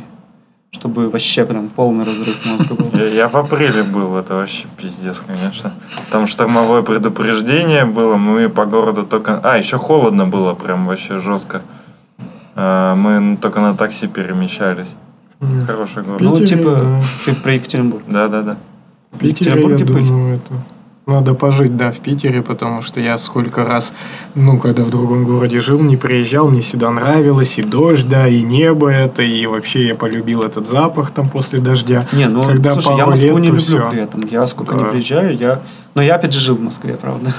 Чтобы 0.71 1.09
вообще 1.09 1.45
прям 1.45 1.67
полный 1.67 2.05
разрыв 2.05 2.45
мозга 2.45 2.75
был. 2.75 2.91
Я, 2.97 3.05
я 3.07 3.27
в 3.27 3.35
апреле 3.35 3.83
был, 3.83 4.15
это 4.15 4.35
вообще 4.35 4.65
пиздец, 4.77 5.21
конечно. 5.25 5.73
Там 6.11 6.27
штормовое 6.27 6.81
предупреждение 6.81 7.85
было, 7.85 8.15
мы 8.15 8.47
по 8.47 8.65
городу 8.65 9.03
только... 9.03 9.41
А, 9.43 9.57
еще 9.57 9.77
холодно 9.77 10.25
было, 10.25 10.53
прям 10.53 10.85
вообще 10.87 11.17
жестко. 11.17 11.61
А, 12.55 12.95
Мы 12.95 13.35
только 13.37 13.59
на 13.59 13.75
такси 13.75 14.07
перемещались. 14.07 14.95
М. 15.41 15.67
Хороший 15.67 16.03
город. 16.03 16.21
Ну, 16.21 16.45
типа, 16.45 16.75
да. 16.75 17.01
ты 17.25 17.35
про 17.35 17.53
Екатеринбург. 17.53 18.03
Да-да-да. 18.07 18.57
В 19.11 19.17
Питере, 19.17 19.51
я 19.51 19.57
Екатеринбурге 19.57 19.85
были? 19.93 20.07
думаю, 20.07 20.35
это... 20.35 20.53
Надо 21.11 21.33
пожить, 21.33 21.75
да, 21.75 21.91
в 21.91 21.99
Питере, 21.99 22.41
потому 22.41 22.81
что 22.81 23.01
я 23.01 23.17
сколько 23.17 23.65
раз, 23.65 23.93
ну, 24.33 24.57
когда 24.57 24.83
в 24.83 24.89
другом 24.89 25.25
городе 25.25 25.59
жил, 25.59 25.79
не 25.81 25.97
приезжал, 25.97 26.49
мне 26.49 26.61
всегда 26.61 26.89
нравилось, 26.89 27.57
и 27.59 27.63
дождь, 27.63 28.07
да, 28.07 28.27
и 28.27 28.41
небо 28.41 28.89
это, 28.89 29.21
и 29.21 29.45
вообще 29.45 29.87
я 29.87 29.95
полюбил 29.95 30.41
этот 30.41 30.69
запах 30.69 31.11
там 31.11 31.27
после 31.29 31.59
дождя. 31.59 32.07
Не, 32.13 32.27
ну, 32.29 32.43
Когда 32.43 32.73
слушай, 32.73 32.97
я 32.97 33.05
Москву 33.05 33.27
лет, 33.29 33.39
не 33.41 33.47
люблю 33.47 33.61
всё. 33.61 33.89
при 33.89 33.99
этом. 34.01 34.25
Я 34.25 34.47
сколько 34.47 34.75
не 34.75 34.83
Да. 34.83 34.89
приезжаю, 34.89 35.37
я... 35.37 35.61
Но 35.93 36.01
я 36.01 36.15
опять 36.15 36.31
же 36.33 36.39
жил 36.39 36.55
в 36.55 36.61
Москве, 36.61 36.95
правда. 36.95 37.33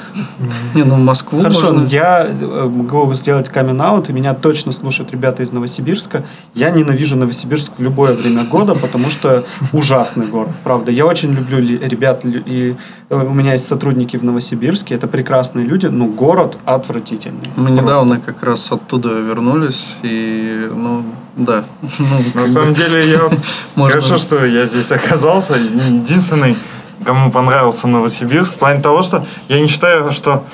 Не, 0.75 0.85
ну 0.85 0.97
Москву 0.97 1.41
Хорошо, 1.41 1.73
можно... 1.73 1.87
я 1.89 2.27
э, 2.29 2.69
могу 2.69 3.13
сделать 3.15 3.49
камин-аут, 3.49 4.11
и 4.11 4.13
меня 4.13 4.35
точно 4.35 4.73
слушают 4.73 5.11
ребята 5.11 5.43
из 5.43 5.53
Новосибирска. 5.53 6.25
Я 6.55 6.71
ненавижу 6.71 7.17
Новосибирск 7.17 7.73
в 7.79 7.83
любое 7.83 8.13
время 8.13 8.45
года, 8.45 8.75
потому 8.75 9.09
что 9.09 9.45
ужасный 9.73 10.27
город, 10.27 10.51
правда. 10.65 10.93
Я 10.93 11.07
очень 11.07 11.33
люблю 11.33 11.59
ребят, 11.59 12.25
и 12.25 12.77
э, 13.09 13.15
у 13.15 13.33
меня 13.33 13.53
есть 13.53 13.67
сотрудники 13.67 14.19
в 14.19 14.25
Новосибирске, 14.25 14.97
это 14.97 15.09
прекрасные 15.09 15.65
люди, 15.65 15.87
но 15.87 16.07
город 16.07 16.59
отвратительный. 16.67 17.49
Мы 17.57 17.69
Просто. 17.69 17.83
недавно 17.83 18.21
как 18.21 18.43
раз 18.43 18.71
оттуда 18.71 19.09
вернулись, 19.09 19.97
и, 20.03 20.69
ну, 20.75 21.05
да. 21.37 21.65
Ну, 21.81 22.41
На 22.41 22.47
самом 22.47 22.75
деле, 22.75 23.11
я 23.11 23.31
хорошо, 23.77 24.19
что 24.19 24.45
я 24.45 24.67
здесь 24.67 24.93
оказался. 24.93 25.55
Единственный, 25.55 26.57
кому 27.03 27.31
понравился 27.31 27.89
Новосибирск, 27.89 28.55
в 28.55 28.59
плане 28.59 28.83
того, 28.83 29.03
что 29.03 29.27
я 29.49 29.61
не 29.61 29.67
считаю, 29.67 30.13
что 30.13 30.45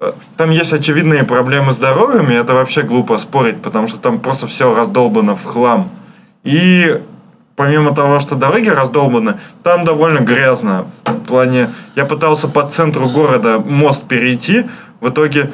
э, 0.00 0.12
там 0.36 0.50
есть 0.50 0.72
очевидные 0.72 1.24
проблемы 1.24 1.72
с 1.72 1.76
дорогами, 1.76 2.34
это 2.34 2.54
вообще 2.54 2.82
глупо 2.82 3.18
спорить, 3.18 3.62
потому 3.62 3.88
что 3.88 3.98
там 3.98 4.20
просто 4.20 4.46
все 4.46 4.74
раздолбано 4.74 5.34
в 5.34 5.44
хлам. 5.44 5.90
И 6.44 7.00
помимо 7.56 7.94
того, 7.94 8.20
что 8.20 8.36
дороги 8.36 8.68
раздолбаны, 8.68 9.34
там 9.62 9.84
довольно 9.84 10.20
грязно. 10.20 10.86
В 11.04 11.20
плане, 11.26 11.70
я 11.96 12.04
пытался 12.04 12.48
по 12.48 12.62
центру 12.68 13.08
города 13.08 13.58
мост 13.58 14.04
перейти, 14.06 14.66
в 15.00 15.08
итоге 15.08 15.50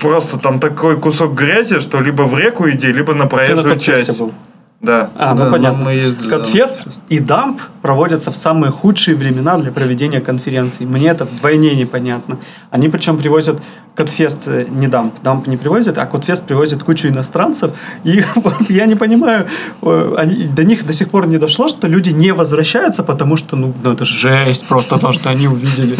просто 0.00 0.38
там 0.38 0.60
такой 0.60 0.96
кусок 0.96 1.34
грязи, 1.34 1.80
что 1.80 2.00
либо 2.00 2.22
в 2.22 2.38
реку 2.38 2.68
иди, 2.70 2.92
либо 2.92 3.12
на 3.14 3.26
Ты 3.26 3.36
на 3.36 3.36
проезжую 3.36 3.78
часть. 3.78 4.18
был? 4.18 4.32
Да. 4.80 5.10
А, 5.16 5.34
Да, 5.34 5.44
ну 5.46 5.50
понятно. 5.50 5.84
мы 5.84 5.92
ездили, 5.92 6.28
да, 6.28 6.38
Катфест 6.38 6.76
Катфест. 6.76 7.02
и 7.08 7.18
дамп 7.18 7.60
проводятся 7.82 8.30
в 8.30 8.36
самые 8.36 8.70
худшие 8.70 9.16
времена 9.16 9.56
для 9.56 9.72
проведения 9.72 10.20
конференций. 10.20 10.84
Мне 10.86 11.08
это 11.08 11.24
вдвойне 11.24 11.74
непонятно. 11.74 12.38
Они 12.70 12.88
причем 12.88 13.16
привозят 13.16 13.60
Катфест 13.94 14.46
э, 14.48 14.66
не 14.68 14.88
дамп, 14.88 15.14
дамп 15.22 15.46
не 15.46 15.56
привозят, 15.56 15.96
а 15.96 16.06
Катфест 16.06 16.44
привозит 16.44 16.82
кучу 16.82 17.08
иностранцев. 17.08 17.72
И 18.04 18.22
вот 18.36 18.68
я 18.68 18.84
не 18.84 18.94
понимаю, 18.96 19.46
э, 19.80 20.14
они, 20.18 20.44
до 20.44 20.62
них 20.62 20.86
до 20.86 20.92
сих 20.92 21.08
пор 21.08 21.26
не 21.26 21.38
дошло, 21.38 21.68
что 21.68 21.88
люди 21.88 22.10
не 22.10 22.32
возвращаются, 22.32 23.02
потому 23.02 23.36
что, 23.36 23.56
ну, 23.56 23.72
ну 23.82 23.92
это 23.92 24.04
жесть 24.04 24.66
просто 24.66 24.98
то, 24.98 25.12
что 25.12 25.30
они 25.30 25.48
увидели. 25.48 25.96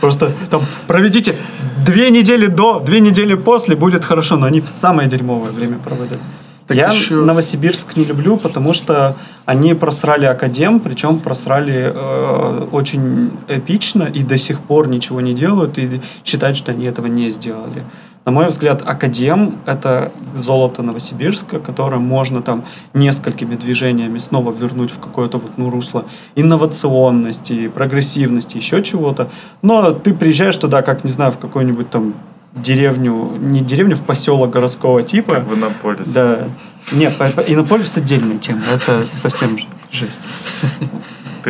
Просто 0.00 0.32
там 0.50 0.62
проведите 0.86 1.36
две 1.84 2.10
недели 2.10 2.46
до, 2.46 2.80
две 2.80 3.00
недели 3.00 3.34
после, 3.34 3.76
будет 3.76 4.04
хорошо, 4.04 4.36
но 4.36 4.46
они 4.46 4.60
в 4.60 4.68
самое 4.68 5.08
дерьмовое 5.08 5.52
время 5.52 5.78
проводят. 5.78 6.18
Так 6.66 6.76
Я 6.76 6.88
еще- 6.88 7.16
Новосибирск 7.16 7.96
не 7.96 8.04
люблю, 8.04 8.36
потому 8.38 8.72
что 8.72 9.16
они 9.44 9.74
просрали 9.74 10.24
академ, 10.24 10.80
причем 10.80 11.18
просрали 11.18 11.92
э, 11.94 12.68
очень 12.72 13.32
эпично 13.48 14.04
и 14.04 14.22
до 14.22 14.38
сих 14.38 14.60
пор 14.60 14.88
ничего 14.88 15.20
не 15.20 15.34
делают 15.34 15.76
и 15.78 16.00
считают, 16.24 16.56
что 16.56 16.72
они 16.72 16.86
этого 16.86 17.06
не 17.06 17.28
сделали. 17.30 17.84
На 18.24 18.32
мой 18.32 18.46
взгляд, 18.48 18.82
Академ— 18.86 19.56
это 19.66 20.10
золото 20.34 20.82
Новосибирска, 20.82 21.60
которое 21.60 21.98
можно 21.98 22.40
там 22.40 22.64
несколькими 22.94 23.54
движениями 23.54 24.16
снова 24.16 24.50
вернуть 24.50 24.90
в 24.90 24.98
какое-то 24.98 25.36
вот, 25.36 25.58
ну, 25.58 25.68
русло 25.68 26.06
инновационности, 26.34 27.68
прогрессивности, 27.68 28.56
еще 28.56 28.82
чего-то. 28.82 29.28
Но 29.60 29.90
ты 29.90 30.14
приезжаешь 30.14 30.56
туда, 30.56 30.80
как, 30.80 31.04
не 31.04 31.10
знаю, 31.10 31.32
в 31.32 31.38
какую-нибудь 31.38 31.90
там 31.90 32.14
деревню, 32.54 33.36
не 33.38 33.60
деревню, 33.60 33.96
в 33.96 34.02
поселок 34.02 34.50
городского 34.50 35.02
типа. 35.02 35.34
Как 35.36 35.48
в 35.48 35.54
Иннополис. 35.54 36.08
Да. 36.12 36.48
Нет, 36.92 37.16
по- 37.16 37.28
по- 37.30 37.40
Иннополис 37.40 37.96
отдельная 37.96 38.38
тема. 38.38 38.62
Это 38.72 39.06
совсем 39.06 39.58
ж- 39.58 39.66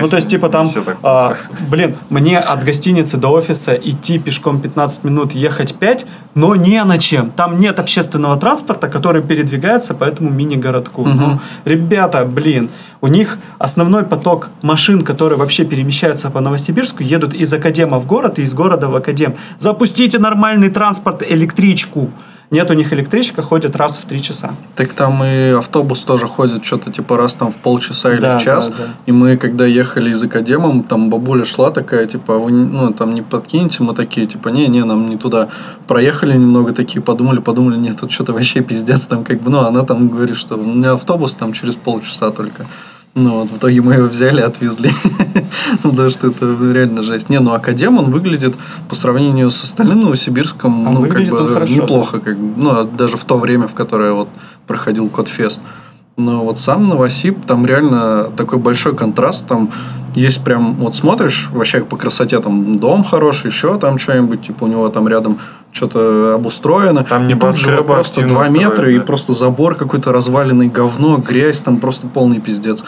жесть. 0.00 0.04
Ну, 0.04 0.08
то 0.08 0.16
есть, 0.16 0.28
типа, 0.28 0.48
там, 0.48 0.70
а, 1.02 1.36
блин, 1.70 1.96
мне 2.10 2.38
от 2.38 2.64
гостиницы 2.64 3.16
до 3.16 3.28
офиса 3.28 3.74
идти 3.74 4.18
пешком 4.18 4.60
15 4.60 5.04
минут, 5.04 5.32
ехать 5.32 5.74
5, 5.74 6.06
но 6.34 6.56
не 6.56 6.82
на 6.84 6.98
чем. 6.98 7.30
Там 7.30 7.60
нет 7.60 7.78
общественного 7.78 8.36
транспорта, 8.36 8.88
который 8.88 9.22
передвигается 9.22 9.94
по 9.94 10.04
этому 10.04 10.30
мини-городку. 10.30 11.04
Ну, 11.04 11.40
ребята, 11.64 12.24
блин, 12.24 12.70
у 13.00 13.08
них 13.08 13.38
основной 13.58 14.04
поток 14.04 14.50
машин, 14.62 15.04
которые 15.04 15.38
вообще 15.38 15.64
перемещаются 15.64 16.30
по 16.30 16.40
Новосибирску, 16.40 17.02
едут 17.02 17.34
из 17.34 17.52
Академа 17.52 17.98
в 17.98 18.06
город 18.06 18.38
и 18.38 18.42
из 18.42 18.54
города 18.54 18.88
в 18.88 18.96
Академ. 18.96 19.34
Запустите 19.58 20.18
нормальный 20.18 20.70
транспорт, 20.70 21.22
электричку. 21.28 22.10
Нет 22.54 22.70
у 22.70 22.74
них 22.74 22.92
электричка, 22.92 23.42
ходит 23.42 23.74
раз 23.74 23.96
в 23.96 24.04
три 24.04 24.22
часа. 24.22 24.52
Так 24.76 24.92
там 24.92 25.24
и 25.24 25.50
автобус 25.50 26.04
тоже 26.04 26.28
ходит 26.28 26.64
что-то 26.64 26.92
типа 26.92 27.16
раз 27.16 27.34
там 27.34 27.50
в 27.50 27.56
полчаса 27.56 28.12
или 28.12 28.20
Да, 28.20 28.38
в 28.38 28.42
час. 28.42 28.68
да, 28.68 28.74
да. 28.78 28.84
И 29.06 29.12
мы, 29.12 29.36
когда 29.36 29.66
ехали 29.66 30.10
из 30.10 30.22
Академа, 30.22 30.82
там 30.84 31.10
бабуля 31.10 31.44
шла 31.44 31.70
такая, 31.72 32.06
типа, 32.06 32.36
«А 32.36 32.38
вы 32.38 32.52
не- 32.52 32.64
ну, 32.64 32.92
там 32.92 33.12
не 33.14 33.22
подкинете, 33.22 33.82
мы 33.82 33.92
такие, 33.94 34.26
типа, 34.28 34.50
не-не, 34.50 34.84
нам 34.84 35.08
не 35.08 35.16
туда. 35.16 35.48
Проехали 35.88 36.34
немного, 36.34 36.72
такие 36.72 37.02
подумали, 37.02 37.40
подумали, 37.40 37.76
нет, 37.76 37.98
тут 38.00 38.12
что-то 38.12 38.32
вообще 38.32 38.60
пиздец, 38.60 39.06
там 39.06 39.24
как 39.24 39.40
бы, 39.40 39.50
ну, 39.50 39.58
она 39.58 39.82
там 39.82 40.08
говорит, 40.08 40.36
что 40.36 40.54
у 40.56 40.62
меня 40.62 40.92
автобус 40.92 41.34
там 41.34 41.52
через 41.52 41.74
полчаса 41.76 42.30
только. 42.30 42.66
Ну, 43.14 43.40
вот 43.40 43.50
в 43.50 43.58
итоге 43.58 43.80
мы 43.80 43.94
его 43.94 44.08
взяли, 44.08 44.40
отвезли. 44.40 44.90
Ну, 45.82 45.90
Потому 45.90 46.10
что 46.10 46.28
это 46.28 46.56
реально 46.72 47.02
жесть. 47.02 47.30
Не, 47.30 47.40
ну, 47.40 47.52
Академ, 47.52 47.98
он 47.98 48.10
выглядит 48.10 48.54
по 48.88 48.94
сравнению 48.94 49.50
с 49.50 49.62
остальным 49.62 50.00
Новосибирском, 50.00 50.92
ну, 50.92 51.02
как 51.02 51.26
бы 51.28 51.66
неплохо, 51.68 52.18
как 52.18 52.36
ну, 52.56 52.70
а 52.70 52.84
даже 52.84 53.16
в 53.16 53.24
то 53.24 53.38
время, 53.38 53.68
в 53.68 53.74
которое 53.74 54.12
вот 54.12 54.28
проходил 54.66 55.08
Кодфест. 55.08 55.62
Но 56.16 56.44
вот 56.44 56.58
сам 56.58 56.88
Новосиб, 56.88 57.44
там 57.46 57.66
реально 57.66 58.30
такой 58.36 58.58
большой 58.58 58.94
контраст, 58.94 59.46
там 59.46 59.70
есть 60.14 60.44
прям, 60.44 60.74
вот 60.74 60.94
смотришь, 60.94 61.48
вообще 61.52 61.80
по 61.80 61.96
красоте, 61.96 62.38
там 62.40 62.78
дом 62.78 63.02
хороший, 63.02 63.48
еще 63.48 63.78
там 63.78 63.98
что-нибудь, 63.98 64.42
типа 64.42 64.64
у 64.64 64.66
него 64.68 64.88
там 64.88 65.08
рядом 65.08 65.38
что-то 65.74 66.34
обустроено. 66.34 67.04
Там 67.04 67.28
И 67.28 67.34
тут 67.34 67.56
же 67.56 67.82
просто 67.82 68.20
активно 68.22 68.44
2 68.44 68.48
метра 68.50 68.74
строят, 68.74 68.94
и 68.94 68.98
да. 68.98 69.04
просто 69.04 69.32
забор 69.34 69.74
какой-то 69.74 70.12
разваленный, 70.12 70.68
говно, 70.68 71.18
грязь, 71.18 71.60
там 71.60 71.78
просто 71.78 72.06
полный 72.06 72.40
пиздец. 72.40 72.84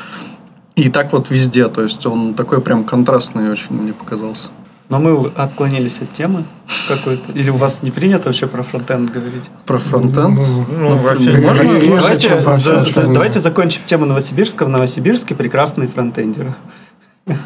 И 0.76 0.88
так 0.88 1.12
вот 1.12 1.30
везде, 1.30 1.68
то 1.68 1.82
есть 1.82 2.06
он 2.06 2.34
такой 2.34 2.60
прям 2.60 2.84
контрастный 2.84 3.50
очень 3.50 3.74
мне 3.74 3.92
показался. 3.92 4.48
Но 4.88 5.00
мы 5.00 5.32
отклонились 5.34 6.00
от 6.00 6.12
темы 6.12 6.44
какой-то. 6.86 7.32
Или 7.32 7.50
у 7.50 7.56
вас 7.56 7.82
не 7.82 7.90
принято 7.90 8.28
вообще 8.28 8.46
про 8.46 8.62
фронтенд 8.62 9.10
говорить? 9.10 9.50
Про 9.64 9.78
фронтенд. 9.78 10.40
Ну, 10.70 10.96
вообще 10.98 11.32
не 11.34 11.40
можно? 11.40 11.62
реже, 11.62 11.88
давайте, 11.96 12.40
за- 12.54 12.82
за- 12.82 13.12
давайте 13.12 13.40
закончим 13.40 13.80
тему 13.86 14.04
Новосибирска. 14.04 14.64
В 14.64 14.68
Новосибирске 14.68 15.34
прекрасные 15.34 15.88
фронтендеры. 15.88 16.54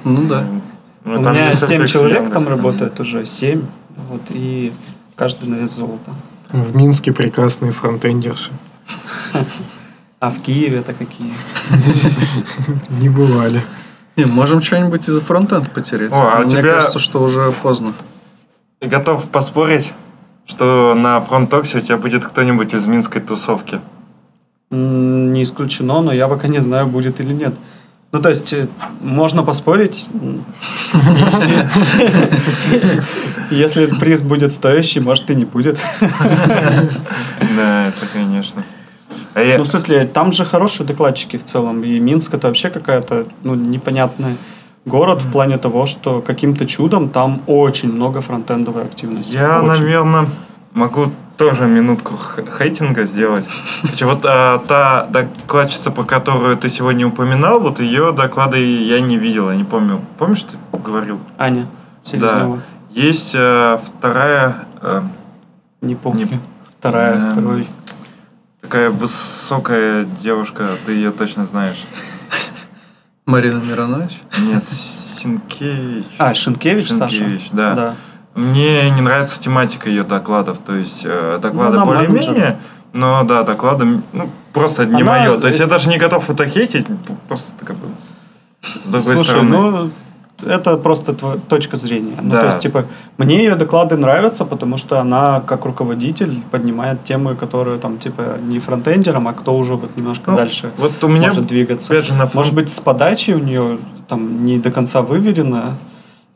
Ну 0.05 0.23
да. 0.29 0.45
Ну, 1.07 1.15
У 1.15 1.19
меня 1.21 1.49
есть 1.49 1.67
7 1.67 1.81
Apex 1.83 1.87
человек 1.87 2.31
там 2.31 2.45
да. 2.45 2.51
работает 2.51 3.01
уже. 3.01 3.25
7. 3.25 3.63
Вот, 4.11 4.21
и 4.29 4.75
каждый 5.21 5.51
на 5.51 5.57
вес 5.57 5.73
золота. 5.73 6.13
В 6.51 6.75
Минске 6.75 7.13
прекрасные 7.13 7.73
фронтендерши. 7.73 8.51
А 10.19 10.31
в 10.31 10.41
Киеве 10.41 10.79
это 10.79 10.95
какие? 10.95 11.31
Не 13.01 13.11
бывали. 13.11 13.63
Не, 14.17 14.25
можем 14.25 14.63
что-нибудь 14.63 15.07
из-за 15.09 15.21
фронтенд 15.21 15.71
потерять. 15.75 16.11
О, 16.11 16.17
а 16.17 16.39
Мне 16.41 16.53
тебя- 16.53 16.63
кажется, 16.77 16.99
что 16.99 17.23
уже 17.23 17.53
поздно. 17.63 17.93
И 18.81 18.87
готов 18.87 19.29
поспорить, 19.29 19.93
что 20.47 20.95
на 20.97 21.21
фронтоксе 21.21 21.79
у 21.79 21.81
тебя 21.83 21.99
будет 21.99 22.25
кто-нибудь 22.25 22.73
из 22.73 22.87
минской 22.87 23.21
тусовки. 23.21 23.79
Не 24.71 25.43
исключено, 25.43 26.01
но 26.01 26.13
я 26.13 26.29
пока 26.29 26.49
не 26.49 26.61
знаю, 26.61 26.87
будет 26.87 27.21
или 27.21 27.35
нет. 27.35 27.55
Ну, 28.13 28.21
то 28.21 28.29
есть, 28.29 28.53
э, 28.53 28.67
можно 29.01 29.45
поспорить. 29.45 30.11
Если 33.51 33.87
приз 33.87 34.23
будет 34.23 34.53
стоящий, 34.53 35.01
может 35.01 35.31
и 35.31 35.35
не 35.35 35.45
будет. 35.45 35.81
Да, 37.57 37.89
это 37.89 38.07
конечно. 38.13 38.65
А 39.35 39.57
Ну, 39.59 39.63
в 39.63 39.67
смысле, 39.67 40.07
там 40.07 40.33
же 40.33 40.45
хорошие 40.45 40.87
докладчики 40.87 41.37
в 41.37 41.45
целом. 41.45 41.85
И 41.85 42.01
Минск 42.01 42.35
это 42.35 42.49
вообще 42.49 42.71
какая-то, 42.71 43.27
ну, 43.45 43.55
непонятная 43.55 44.35
город 44.85 45.23
в 45.23 45.31
плане 45.31 45.59
того, 45.59 45.87
что 45.87 46.21
каким-то 46.21 46.67
чудом 46.67 47.11
там 47.11 47.43
очень 47.47 47.93
много 47.93 48.21
фронтендовой 48.21 48.85
активности. 48.85 49.37
Я, 49.37 49.61
Очень. 49.61 49.83
наверное, 49.83 50.29
могу 50.73 51.13
тоже 51.41 51.67
минутку 51.67 52.19
хейтинга 52.59 53.05
сделать. 53.05 53.47
Вот 54.03 54.25
а, 54.25 54.59
та 54.59 55.07
докладчица, 55.07 55.91
про 55.91 56.05
которую 56.05 56.57
ты 56.59 56.69
сегодня 56.69 57.07
упоминал, 57.07 57.61
вот 57.61 57.81
ее 57.81 58.13
доклады 58.13 58.59
я 58.59 59.01
не 59.01 59.17
видел, 59.17 59.51
я 59.51 59.57
не 59.57 59.65
помню. 59.65 60.05
Помнишь, 60.19 60.43
ты 60.43 60.59
говорил? 60.79 61.19
Аня 61.39 61.67
Селезнева. 62.03 62.61
Есть 62.91 63.33
а, 63.35 63.79
вторая, 63.79 64.55
а, 64.83 65.03
Не 65.81 65.95
помню. 65.95 66.29
Не- 66.31 66.41
Вторая, 66.69 67.15
Эм, 67.15 67.33
второй. 67.33 67.69
такая 68.61 68.91
высокая 68.91 70.05
девушка, 70.05 70.69
ты 70.85 70.93
ее 70.93 71.11
точно 71.11 71.47
знаешь. 71.47 71.85
Марина 73.25 73.61
Миронович? 73.61 74.21
Нет, 74.41 74.65
Синкевич. 74.65 76.07
А, 76.19 76.35
Шинкевич, 76.35 76.91
Саша? 76.91 77.15
Шинкевич, 77.15 77.49
да. 77.53 77.75
Да. 77.75 77.97
Мне 78.35 78.89
не 78.91 79.01
нравится 79.01 79.41
тематика 79.41 79.89
ее 79.89 80.05
докладов. 80.05 80.59
То 80.59 80.77
есть 80.77 81.03
э, 81.05 81.39
доклады 81.43 81.79
Ну, 81.79 81.87
более-менее, 81.87 82.59
но 82.93 83.23
да, 83.25 83.43
доклады 83.43 84.03
ну, 84.13 84.31
просто 84.53 84.85
не 84.87 85.03
Она- 85.03 85.19
мое. 85.19 85.39
То 85.41 85.49
есть 85.49 85.59
я 85.61 85.67
даже 85.67 85.89
не 85.89 85.99
готов 85.99 86.31
это 86.31 86.47
хейтить, 86.47 86.87
просто 87.29 87.53
как 87.65 87.77
бы 87.77 87.89
с 88.63 88.89
другой 88.89 89.17
Слушай, 89.17 89.25
стороны. 89.31 89.51
ну, 89.51 89.91
это 90.47 90.77
просто 90.79 91.13
твоя 91.13 91.37
точка 91.49 91.77
зрения. 91.77 92.17
Ну, 92.23 92.31
Да. 92.31 92.41
то 92.41 92.47
есть, 92.47 92.59
типа, 92.61 92.85
мне 93.19 93.39
ее 93.39 93.57
доклады 93.57 93.97
нравятся, 93.97 94.45
потому 94.45 94.77
что 94.79 94.99
она, 95.01 95.41
как 95.41 95.65
руководитель, 95.67 96.41
поднимает 96.51 97.05
темы, 97.05 97.35
которые, 97.35 97.79
там, 97.79 97.99
типа, 97.99 98.39
не 98.47 98.59
фронтендерам, 98.59 99.29
а 99.29 99.33
кто 99.33 99.55
уже 99.57 99.75
вот 99.75 99.97
немножко 99.97 100.31
Ну, 100.31 100.37
дальше 100.37 100.71
вот 100.79 100.93
у 101.05 101.09
меня, 101.09 101.27
может 101.29 101.47
двигаться. 101.47 102.01
же, 102.01 102.15
на 102.15 102.25
фон- 102.25 102.37
Может 102.37 102.55
быть, 102.55 102.71
с 102.71 102.81
подачей 102.81 103.35
у 103.35 103.39
нее 103.39 103.79
там 104.09 104.45
не 104.47 104.59
до 104.59 104.71
конца 104.71 105.03
выверено. 105.03 105.77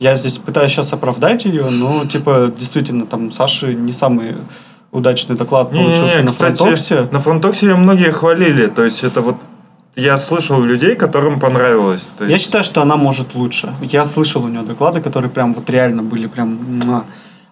Я 0.01 0.17
здесь 0.17 0.39
пытаюсь 0.39 0.73
сейчас 0.73 0.93
оправдать 0.93 1.45
ее, 1.45 1.67
но, 1.71 2.05
типа, 2.05 2.53
действительно, 2.59 3.07
там, 3.07 3.31
Саши 3.31 3.75
не 3.75 3.93
самый 3.93 4.37
удачный 4.91 5.37
доклад 5.37 5.71
получился 5.71 6.23
на 6.23 6.27
кстати, 6.29 6.57
фронтоксе. 6.57 7.09
На 7.11 7.21
фронтоксе 7.21 7.67
ее 7.67 7.75
многие 7.75 8.11
хвалили. 8.11 8.67
То 8.67 8.85
есть 8.85 9.03
это 9.05 9.21
вот 9.21 9.37
я 9.97 10.17
слышал 10.17 10.61
людей, 10.61 10.97
которым 10.97 11.41
понравилось. 11.41 12.09
То 12.19 12.25
Я 12.25 12.33
есть, 12.33 12.45
считаю, 12.45 12.65
что 12.65 12.83
она 12.83 12.97
может 12.97 13.35
лучше. 13.35 13.73
Я 13.81 14.05
слышал 14.05 14.45
у 14.45 14.49
нее 14.49 14.63
доклады, 14.63 15.01
которые 15.01 15.31
прям 15.31 15.53
вот 15.53 15.69
реально 15.71 16.03
были 16.03 16.27
прям... 16.27 17.05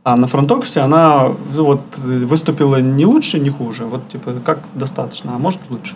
А 0.04 0.16
на 0.16 0.26
фронтоксе 0.26 0.80
она 0.80 1.28
вот 1.28 1.98
выступила 1.98 2.80
не 2.80 3.06
лучше, 3.06 3.38
не 3.38 3.50
хуже. 3.50 3.84
Вот 3.84 4.08
типа 4.08 4.34
как 4.44 4.58
достаточно, 4.74 5.36
а 5.36 5.38
может 5.38 5.60
лучше. 5.70 5.94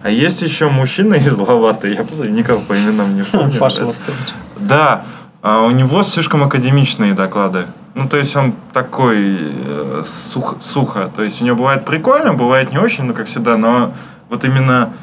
А 0.00 0.10
есть 0.10 0.42
еще 0.42 0.68
мужчина 0.68 1.14
из 1.14 1.36
Ловаты, 1.36 1.94
я 1.94 2.04
просто 2.04 2.28
никого 2.28 2.60
по 2.60 2.74
именам 2.74 3.16
не 3.16 3.22
помню. 3.32 3.58
Паша 3.58 3.86
Ловцевич. 3.86 4.18
Да, 4.60 5.04
а 5.42 5.62
у 5.62 5.70
него 5.70 6.02
слишком 6.02 6.42
академичные 6.42 7.14
доклады. 7.14 7.66
Ну, 7.94 8.08
то 8.08 8.16
есть 8.16 8.36
он 8.36 8.54
такой 8.72 9.38
э, 9.40 10.02
сух- 10.06 10.56
сухо. 10.60 11.10
То 11.14 11.22
есть 11.22 11.42
у 11.42 11.44
него 11.44 11.56
бывает 11.56 11.84
прикольно, 11.84 12.34
бывает 12.34 12.72
не 12.72 12.78
очень, 12.78 13.04
ну, 13.04 13.14
как 13.14 13.26
всегда, 13.26 13.56
но 13.56 13.94
вот 14.28 14.44
именно 14.44 14.94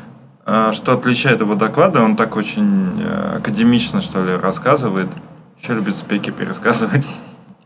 э, 0.45 0.71
что 0.73 0.93
отличает 0.93 1.41
его 1.41 1.55
доклады, 1.55 1.99
он 1.99 2.15
так 2.15 2.35
очень 2.35 3.01
э, 3.01 3.37
академично, 3.37 4.01
что 4.01 4.23
ли, 4.23 4.35
рассказывает. 4.35 5.09
Еще 5.61 5.73
любит 5.73 5.95
спеки 5.95 6.31
пересказывать. 6.31 7.05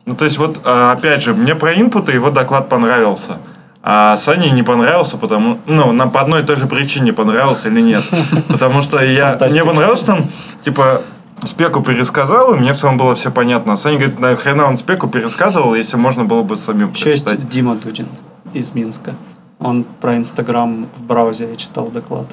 Ну, 0.06 0.16
то 0.16 0.26
есть 0.26 0.40
вот, 0.40 0.62
э, 0.66 0.91
опять 0.91 1.22
же, 1.22 1.36
мне 1.36 1.54
про 1.54 1.80
инпуты 1.80 2.14
его 2.14 2.32
доклад 2.32 2.68
понравился. 2.68 3.38
А 3.84 4.18
Сане 4.18 4.50
не 4.50 4.64
понравился, 4.64 5.18
потому... 5.18 5.60
Ну, 5.68 5.91
нам 5.91 6.10
по 6.10 6.22
одной 6.22 6.41
и 6.41 6.46
той 6.46 6.56
же 6.56 6.66
причине 6.66 7.14
понравился 7.14 7.70
или 7.70 7.80
нет. 7.80 8.02
Потому 8.48 8.82
что 8.82 9.04
я... 9.04 9.38
Мне 9.50 9.62
понравилось, 9.62 10.02
что 10.02 10.14
он, 10.14 10.24
типа, 10.66 11.04
спеку 11.48 11.82
пересказал, 11.82 12.53
и 12.53 12.57
мне 12.57 12.74
в 12.74 12.78
целом 12.78 12.98
было 12.98 13.16
все 13.16 13.32
понятно. 13.32 13.76
Саня 13.76 13.98
говорит, 13.98 14.20
нахрена 14.20 14.66
он 14.66 14.78
спеку 14.78 15.07
пересказывал, 15.07 15.76
если 15.76 15.98
можно 15.98 16.26
было 16.26 16.44
бы 16.44 16.57
самим 16.57 16.91
Еще 16.91 17.11
есть 17.11 17.26
прочитать. 17.26 17.49
Дима 17.49 17.76
Дудин 17.76 18.07
из 18.53 18.74
Минска. 18.74 19.16
Он 19.60 19.86
про 20.02 20.18
Инстаграм 20.18 20.88
в 20.95 21.03
браузере 21.03 21.56
читал 21.57 21.88
доклад. 21.88 22.28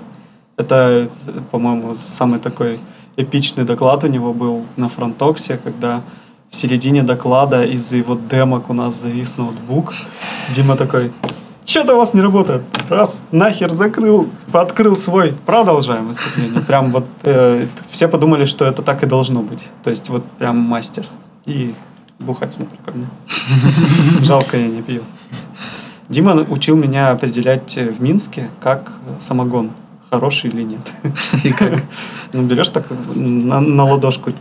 Это, 0.57 1.09
по-моему, 1.51 1.95
самый 1.95 2.39
такой 2.39 2.81
эпичный 3.17 3.65
доклад 3.65 4.05
у 4.05 4.07
него 4.07 4.33
был 4.33 4.65
на 4.77 4.89
фронтоксе, 4.89 5.59
когда 5.63 6.03
в 6.49 6.55
середине 6.55 7.03
доклада 7.03 7.65
из-за 7.65 7.97
его 7.97 8.15
демок 8.15 8.71
у 8.71 8.73
нас 8.73 8.95
завис 8.95 9.37
ноутбук. 9.37 9.93
Дима 10.51 10.77
такой, 10.77 11.13
что-то 11.77 11.95
у 11.95 11.99
вас 11.99 12.15
не 12.15 12.23
работает. 12.23 12.63
Раз, 12.89 13.27
нахер 13.33 13.71
закрыл, 13.71 14.31
открыл 14.51 14.97
свой. 14.97 15.35
Продолжаем 15.45 16.09
выступление. 16.09 16.63
Прям 16.63 16.91
вот 16.91 17.05
э, 17.25 17.67
все 17.91 18.09
подумали, 18.09 18.47
что 18.47 18.65
это 18.65 18.81
так 18.81 19.03
и 19.03 19.07
должно 19.07 19.43
быть. 19.43 19.69
То 19.85 19.91
есть 19.91 20.09
вот 20.09 20.25
прям 20.39 20.59
мастер. 20.59 21.05
И 21.45 21.75
бухать 22.19 22.55
с 22.55 22.61
ним 22.61 22.69
прикольно. 22.69 23.11
Жалко, 24.23 24.57
я 24.57 24.69
не 24.69 24.81
пью. 24.81 25.03
Дима 26.09 26.47
учил 26.49 26.77
меня 26.77 27.11
определять 27.11 27.77
в 27.77 28.01
Минске, 28.01 28.49
как 28.63 28.93
самогон 29.19 29.73
хороший 30.09 30.49
или 30.49 30.63
нет. 30.63 30.93
И 31.45 31.53
как? 31.53 31.83
Ну, 32.33 32.43
берешь 32.45 32.71
так 32.71 32.87
на, 33.15 33.61
на 33.61 33.85
ладошку, 33.85 34.33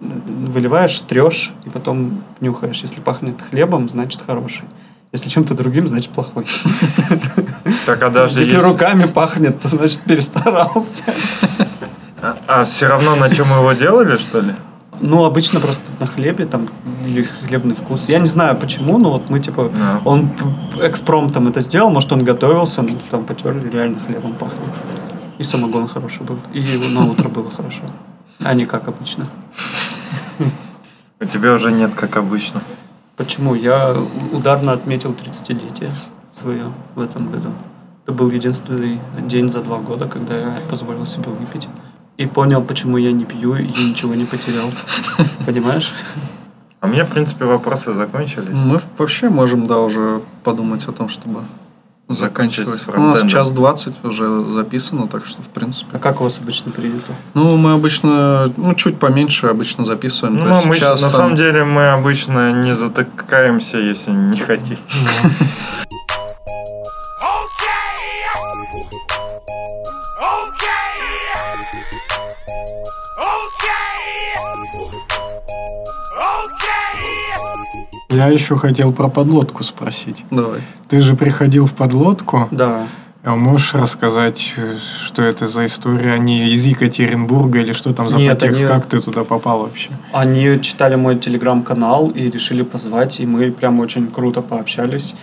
выливаешь, 0.00 1.00
трешь, 1.00 1.54
и 1.64 1.70
потом 1.70 2.22
нюхаешь. 2.40 2.82
Если 2.82 3.00
пахнет 3.00 3.40
хлебом, 3.40 3.88
значит 3.88 4.20
хороший. 4.26 4.64
Если 5.12 5.28
чем-то 5.28 5.54
другим, 5.54 5.88
значит 5.88 6.10
плохой. 6.10 6.46
Так, 7.86 8.02
а 8.02 8.10
даже 8.10 8.38
Если 8.38 8.54
если- 8.54 8.64
руками 8.68 9.06
пахнет, 9.06 9.60
то 9.60 9.68
значит 9.68 10.00
перестарался. 10.02 11.02
А, 12.46 12.64
все 12.64 12.86
равно 12.88 13.16
на 13.16 13.28
чем 13.30 13.46
его 13.50 13.72
делали, 13.72 14.16
что 14.18 14.40
ли? 14.40 14.54
Ну, 15.00 15.24
обычно 15.24 15.60
просто 15.60 15.82
на 15.98 16.06
хлебе 16.06 16.44
там 16.44 16.68
или 17.06 17.22
хлебный 17.22 17.74
вкус. 17.74 18.08
Я 18.08 18.18
не 18.18 18.26
знаю 18.26 18.56
почему, 18.56 18.98
но 18.98 19.10
вот 19.10 19.30
мы 19.30 19.40
типа 19.40 19.70
Да. 19.74 20.02
он 20.04 20.30
экспромтом 20.82 21.48
это 21.48 21.62
сделал, 21.62 21.90
может 21.90 22.12
он 22.12 22.22
готовился, 22.22 22.82
ну, 22.82 22.90
там 23.10 23.24
потерли, 23.24 23.68
реально 23.70 23.98
хлебом 24.00 24.34
пахнет. 24.34 24.60
И 25.38 25.42
самогон 25.44 25.88
хороший 25.88 26.22
был. 26.22 26.38
И 26.52 26.62
на 26.94 27.06
утро 27.06 27.28
было 27.30 27.50
хорошо. 27.50 27.82
А 28.44 28.52
не 28.54 28.66
как 28.66 28.88
обычно. 28.88 29.26
У 31.18 31.24
тебя 31.24 31.54
уже 31.54 31.72
нет, 31.72 31.94
как 31.94 32.16
обычно. 32.16 32.60
Почему? 33.20 33.54
Я 33.54 33.94
ударно 34.32 34.72
отметил 34.72 35.10
30-летие 35.10 35.90
свое 36.32 36.72
в 36.94 37.02
этом 37.02 37.30
году. 37.30 37.50
Это 38.04 38.14
был 38.14 38.30
единственный 38.30 38.98
день 39.20 39.50
за 39.50 39.60
два 39.60 39.76
года, 39.78 40.08
когда 40.08 40.38
я 40.38 40.60
позволил 40.70 41.04
себе 41.04 41.28
выпить. 41.28 41.68
И 42.16 42.24
понял, 42.24 42.62
почему 42.62 42.96
я 42.96 43.12
не 43.12 43.26
пью 43.26 43.56
и 43.56 43.66
ничего 43.66 44.14
не 44.14 44.24
потерял. 44.24 44.70
Понимаешь? 45.46 45.92
А 46.80 46.86
мне, 46.86 47.04
в 47.04 47.10
принципе, 47.10 47.44
вопросы 47.44 47.92
закончились. 47.92 48.56
Мы 48.56 48.80
вообще 48.96 49.28
можем, 49.28 49.66
да, 49.66 49.80
уже 49.80 50.22
подумать 50.42 50.88
о 50.88 50.92
том, 50.92 51.10
чтобы 51.10 51.40
заканчивать. 52.14 52.82
У 52.88 53.00
нас 53.00 53.22
час 53.26 53.50
двадцать 53.50 53.94
уже 54.04 54.44
записано, 54.54 55.06
так 55.08 55.24
что, 55.26 55.42
в 55.42 55.48
принципе. 55.48 55.90
А 55.92 55.98
как 55.98 56.20
у 56.20 56.24
вас 56.24 56.38
обычно 56.38 56.72
принято? 56.72 57.12
Ну, 57.34 57.56
мы 57.56 57.72
обычно, 57.72 58.52
ну, 58.56 58.74
чуть 58.74 58.98
поменьше 58.98 59.46
обычно 59.46 59.84
записываем. 59.84 60.36
Ну, 60.36 60.44
то 60.44 60.50
есть 60.50 60.66
мы, 60.66 60.76
час 60.76 61.00
на 61.00 61.08
там- 61.08 61.16
самом 61.16 61.36
деле 61.36 61.64
мы 61.64 61.90
обычно 61.92 62.52
не 62.52 62.74
затыкаемся, 62.74 63.78
если 63.78 64.10
не 64.10 64.38
хотим. 64.38 64.78
Я 78.10 78.28
еще 78.28 78.56
хотел 78.56 78.92
про 78.92 79.08
подлодку 79.08 79.62
спросить. 79.62 80.24
Давай. 80.30 80.60
Ты 80.88 81.00
же 81.00 81.14
приходил 81.14 81.66
в 81.66 81.72
подлодку. 81.74 82.48
Да. 82.50 82.86
А 83.22 83.36
можешь 83.36 83.74
рассказать, 83.74 84.54
э, 84.56 84.76
что 85.04 85.22
это 85.22 85.46
за 85.46 85.66
история? 85.66 86.14
Они 86.14 86.48
из 86.48 86.64
Екатеринбурга 86.66 87.58
или 87.60 87.72
что 87.72 87.92
там 87.92 88.08
за 88.08 88.16
Нет, 88.16 88.38
подтекст? 88.38 88.62
они- 88.62 88.72
Как 88.72 88.86
ты 88.88 89.00
туда 89.00 89.24
попал 89.24 89.60
вообще? 89.60 89.90
Они 90.12 90.58
читали 90.62 90.96
мой 90.96 91.18
телеграм-канал 91.18 92.08
и 92.08 92.30
решили 92.30 92.62
позвать, 92.62 93.20
и 93.20 93.26
мы 93.26 93.52
прям 93.52 93.78
очень 93.80 94.06
круто 94.10 94.40
пообщались. 94.40 95.14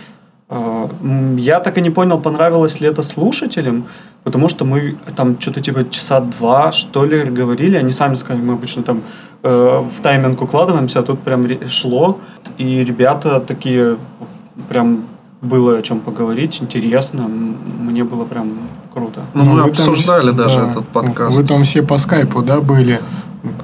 А, 0.48 0.88
Я 1.36 1.60
так 1.60 1.76
и 1.76 1.80
не 1.80 1.90
понял, 1.90 2.20
понравилось 2.20 2.80
ли 2.80 2.88
это 2.88 3.02
слушателям, 3.02 3.84
потому 4.24 4.48
что 4.48 4.64
мы 4.64 4.96
там 5.16 5.38
что-то 5.40 5.60
типа 5.60 5.84
часа 5.90 6.20
два, 6.20 6.72
что 6.72 7.04
ли, 7.04 7.24
говорили. 7.24 7.76
Они 7.76 7.92
сами 7.92 8.14
сказали, 8.14 8.42
мы 8.44 8.54
обычно 8.54 8.82
там 8.82 9.02
э, 9.42 9.80
в 9.96 10.00
тайминг 10.00 10.40
укладываемся, 10.42 11.00
а 11.00 11.02
тут 11.02 11.20
прям 11.20 11.46
шло. 11.68 12.18
И 12.58 12.84
ребята 12.84 13.40
такие, 13.40 13.96
прям 14.68 15.02
было 15.40 15.78
о 15.78 15.82
чем 15.82 16.00
поговорить, 16.00 16.58
интересно. 16.60 17.28
Мне 17.28 18.04
было 18.04 18.24
прям 18.24 18.52
круто. 18.92 19.20
Ну, 19.34 19.44
мы 19.44 19.60
там 19.60 19.70
обсуждали 19.70 20.30
с- 20.32 20.34
даже 20.34 20.60
да. 20.60 20.70
этот 20.70 20.88
подкаст. 20.88 21.36
Вы 21.36 21.44
там 21.44 21.62
все 21.62 21.82
по 21.82 21.98
скайпу, 21.98 22.42
да, 22.42 22.60
были? 22.60 23.00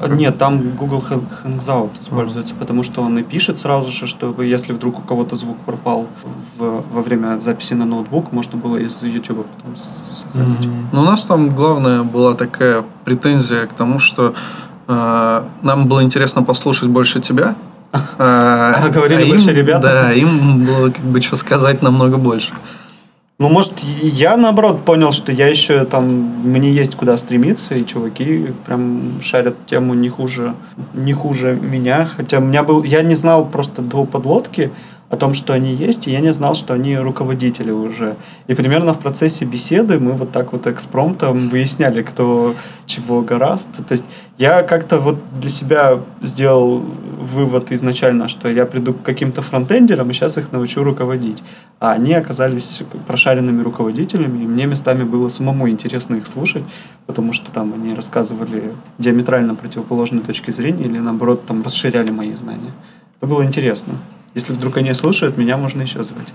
А, 0.00 0.06
Нет, 0.08 0.38
там 0.38 0.70
Google 0.76 1.02
Hang- 1.10 1.24
Hangout 1.44 1.90
используется, 2.00 2.54
потому 2.54 2.84
что 2.84 3.02
он 3.02 3.18
и 3.18 3.24
пишет 3.24 3.58
сразу 3.58 3.90
же, 3.90 4.06
чтобы 4.06 4.46
если 4.46 4.72
вдруг 4.72 5.00
у 5.00 5.02
кого-то 5.02 5.34
звук 5.34 5.56
пропал 5.66 6.06
в- 6.56 6.84
во 6.92 7.02
время 7.02 7.40
записи 7.40 7.74
на 7.74 7.84
ноутбук, 7.84 8.30
можно 8.32 8.56
было 8.56 8.76
из 8.76 9.02
YouTube 9.02 9.44
потом 9.56 9.74
сохранить. 9.76 10.68
Но 10.92 11.00
у 11.02 11.04
нас 11.04 11.24
там 11.24 11.50
главная 11.50 12.04
была 12.04 12.34
такая 12.34 12.84
претензия 13.04 13.66
к 13.66 13.72
тому, 13.74 13.98
что 13.98 14.28
э, 14.28 14.32
нам 14.86 15.86
было 15.86 16.02
интересно 16.02 16.42
послушать 16.42 16.88
больше 16.88 17.20
тебя. 17.20 17.54
А, 18.18 18.88
говорили 18.88 19.22
им- 19.22 19.28
больше 19.30 19.52
ребята? 19.52 19.82
Да, 19.82 20.12
им 20.12 20.64
было 20.64 20.90
как 20.90 21.04
бы 21.04 21.22
что 21.22 21.36
сказать 21.36 21.80
намного 21.82 22.16
больше. 22.18 22.52
Ну, 23.38 23.48
может, 23.48 23.72
я 23.80 24.36
наоборот 24.36 24.84
понял, 24.84 25.10
что 25.12 25.32
я 25.32 25.48
еще 25.48 25.84
там, 25.84 26.04
мне 26.04 26.72
есть 26.72 26.94
куда 26.94 27.16
стремиться, 27.16 27.74
и 27.74 27.84
чуваки 27.84 28.52
прям 28.64 29.20
шарят 29.22 29.56
тему 29.66 29.94
не 29.94 30.08
хуже, 30.08 30.54
не 30.94 31.12
хуже 31.12 31.58
меня. 31.60 32.06
Хотя 32.16 32.38
у 32.38 32.42
меня 32.42 32.62
был, 32.62 32.84
я 32.84 33.02
не 33.02 33.16
знал 33.16 33.44
просто 33.44 33.82
до 33.82 34.04
подлодки 34.04 34.70
о 35.10 35.16
том, 35.16 35.34
что 35.34 35.52
они 35.52 35.74
есть, 35.74 36.08
и 36.08 36.10
я 36.10 36.20
не 36.20 36.32
знал, 36.32 36.54
что 36.54 36.74
они 36.74 36.96
руководители 36.96 37.70
уже. 37.70 38.16
И 38.46 38.54
примерно 38.54 38.94
в 38.94 38.98
процессе 38.98 39.44
беседы 39.44 39.98
мы 39.98 40.12
вот 40.12 40.32
так 40.32 40.52
вот 40.52 40.66
экспромтом 40.66 41.48
выясняли, 41.48 42.02
кто 42.02 42.54
чего 42.86 43.20
гораст. 43.22 43.86
То 43.86 43.92
есть 43.92 44.04
я 44.38 44.62
как-то 44.62 44.98
вот 44.98 45.18
для 45.40 45.50
себя 45.50 46.00
сделал 46.22 46.82
вывод 47.20 47.70
изначально, 47.72 48.28
что 48.28 48.48
я 48.48 48.66
приду 48.66 48.94
к 48.94 49.02
каким-то 49.02 49.42
фронтендерам 49.42 50.10
и 50.10 50.14
сейчас 50.14 50.38
их 50.38 50.52
научу 50.52 50.82
руководить. 50.82 51.42
А 51.80 51.92
они 51.92 52.14
оказались 52.14 52.82
прошаренными 53.06 53.62
руководителями, 53.62 54.42
и 54.42 54.46
мне 54.46 54.66
местами 54.66 55.04
было 55.04 55.28
самому 55.28 55.68
интересно 55.68 56.16
их 56.16 56.26
слушать, 56.26 56.64
потому 57.06 57.32
что 57.32 57.50
там 57.52 57.72
они 57.74 57.94
рассказывали 57.94 58.72
диаметрально 58.98 59.54
противоположные 59.54 60.22
точки 60.22 60.50
зрения 60.50 60.84
или 60.84 60.98
наоборот 60.98 61.46
там 61.46 61.62
расширяли 61.62 62.10
мои 62.10 62.34
знания. 62.34 62.72
Это 63.18 63.26
было 63.26 63.44
интересно. 63.44 63.94
Если 64.34 64.52
вдруг 64.52 64.76
они 64.76 64.92
слушают, 64.94 65.36
меня 65.36 65.56
можно 65.56 65.82
еще 65.82 66.02
звать. 66.02 66.28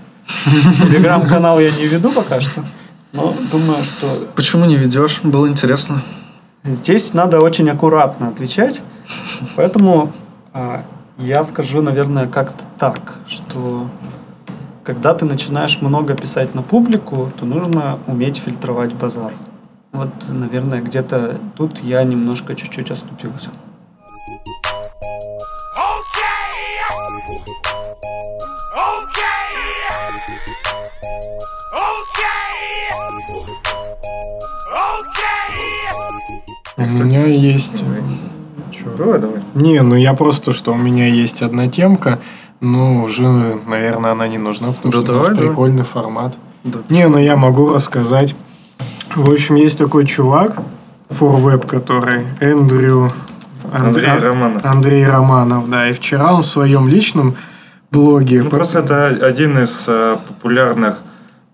Телеграм-канал 0.82 1.60
я 1.60 1.70
не 1.70 1.86
веду 1.86 2.10
пока 2.12 2.40
что, 2.40 2.64
но 3.12 3.36
думаю, 3.52 3.84
что 3.84 4.28
Почему 4.34 4.64
не 4.64 4.76
ведешь? 4.76 5.20
Было 5.22 5.46
интересно. 5.48 6.02
Здесь 6.62 7.14
надо 7.14 7.40
очень 7.40 7.68
аккуратно 7.68 8.28
отвечать, 8.28 8.82
поэтому 9.56 10.12
а, 10.52 10.84
я 11.18 11.42
скажу, 11.44 11.82
наверное, 11.82 12.26
как-то 12.26 12.64
так, 12.78 13.18
что 13.26 13.88
когда 14.84 15.14
ты 15.14 15.24
начинаешь 15.24 15.80
много 15.80 16.14
писать 16.14 16.54
на 16.54 16.62
публику, 16.62 17.30
то 17.38 17.46
нужно 17.46 17.98
уметь 18.06 18.38
фильтровать 18.38 18.94
базар. 18.94 19.32
Вот, 19.92 20.10
наверное, 20.28 20.80
где-то 20.80 21.38
тут 21.56 21.78
я 21.80 22.02
немножко 22.04 22.54
чуть-чуть 22.54 22.90
оступился. 22.90 23.50
У 36.80 37.04
меня 37.04 37.26
есть... 37.26 37.84
Давай, 38.96 39.18
давай. 39.18 39.40
Не, 39.54 39.82
ну 39.82 39.94
я 39.94 40.14
просто, 40.14 40.52
что 40.52 40.72
у 40.72 40.76
меня 40.76 41.06
есть 41.06 41.42
одна 41.42 41.68
темка, 41.68 42.18
но 42.60 43.02
уже, 43.04 43.24
наверное, 43.66 44.12
она 44.12 44.26
не 44.28 44.38
нужна, 44.38 44.72
потому 44.72 44.92
Да 44.92 45.00
что 45.00 45.12
у 45.12 45.14
нас 45.16 45.26
давай, 45.26 45.34
давай. 45.36 45.48
прикольный 45.50 45.84
формат. 45.84 46.38
Да, 46.64 46.78
Не, 46.88 47.08
ну 47.08 47.18
я 47.18 47.36
могу 47.36 47.72
рассказать. 47.72 48.34
В 49.14 49.30
общем, 49.30 49.56
есть 49.56 49.78
такой 49.78 50.06
чувак, 50.06 50.56
форвеб, 51.10 51.66
который 51.66 52.24
Эндрю... 52.40 53.10
Андрей 53.72 54.06
Ан- 54.06 54.20
Романов. 54.22 54.64
Андрей 54.64 55.06
Романов, 55.06 55.68
да. 55.70 55.88
И 55.88 55.92
вчера 55.92 56.32
он 56.34 56.42
в 56.42 56.46
своем 56.46 56.88
личном 56.88 57.34
блоге... 57.90 58.42
Ну, 58.42 58.50
просто 58.50 58.80
это 58.80 59.06
один 59.08 59.58
из 59.58 59.84
э, 59.86 60.16
популярных 60.26 60.98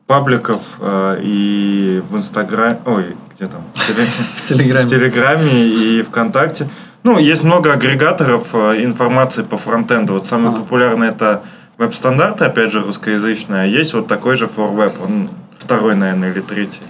пабликов 0.07 0.61
э, 0.81 1.19
и 1.23 2.03
в 2.09 2.17
Инстаграме, 2.17 2.79
ой, 2.87 3.17
где 3.37 3.47
там, 3.49 3.61
в, 3.75 3.89
Теле- 3.89 4.07
В 4.37 4.43
Телеграме. 4.45 4.87
в 4.87 4.91
Телеграме 4.91 5.67
и 5.69 6.03
ВКонтакте. 6.03 6.69
Ну, 7.03 7.19
есть 7.19 7.45
много 7.45 7.73
агрегаторов 7.73 8.49
э, 8.55 8.85
информации 8.85 9.43
по 9.43 9.57
фронтенду. 9.59 10.15
Вот 10.15 10.27
самый 10.27 10.53
А. 10.53 10.57
популярный 10.57 11.09
это 11.09 11.43
веб-стандарты, 11.79 12.45
опять 12.47 12.73
же, 12.73 12.83
русскоязычные. 12.83 13.63
А 13.63 13.67
есть 13.67 13.95
вот 13.95 14.09
такой 14.09 14.37
же 14.37 14.47
ForWeb, 14.47 14.93
он 15.05 15.31
второй, 15.59 15.95
наверное, 15.95 16.33
или 16.33 16.41
третий. 16.41 16.81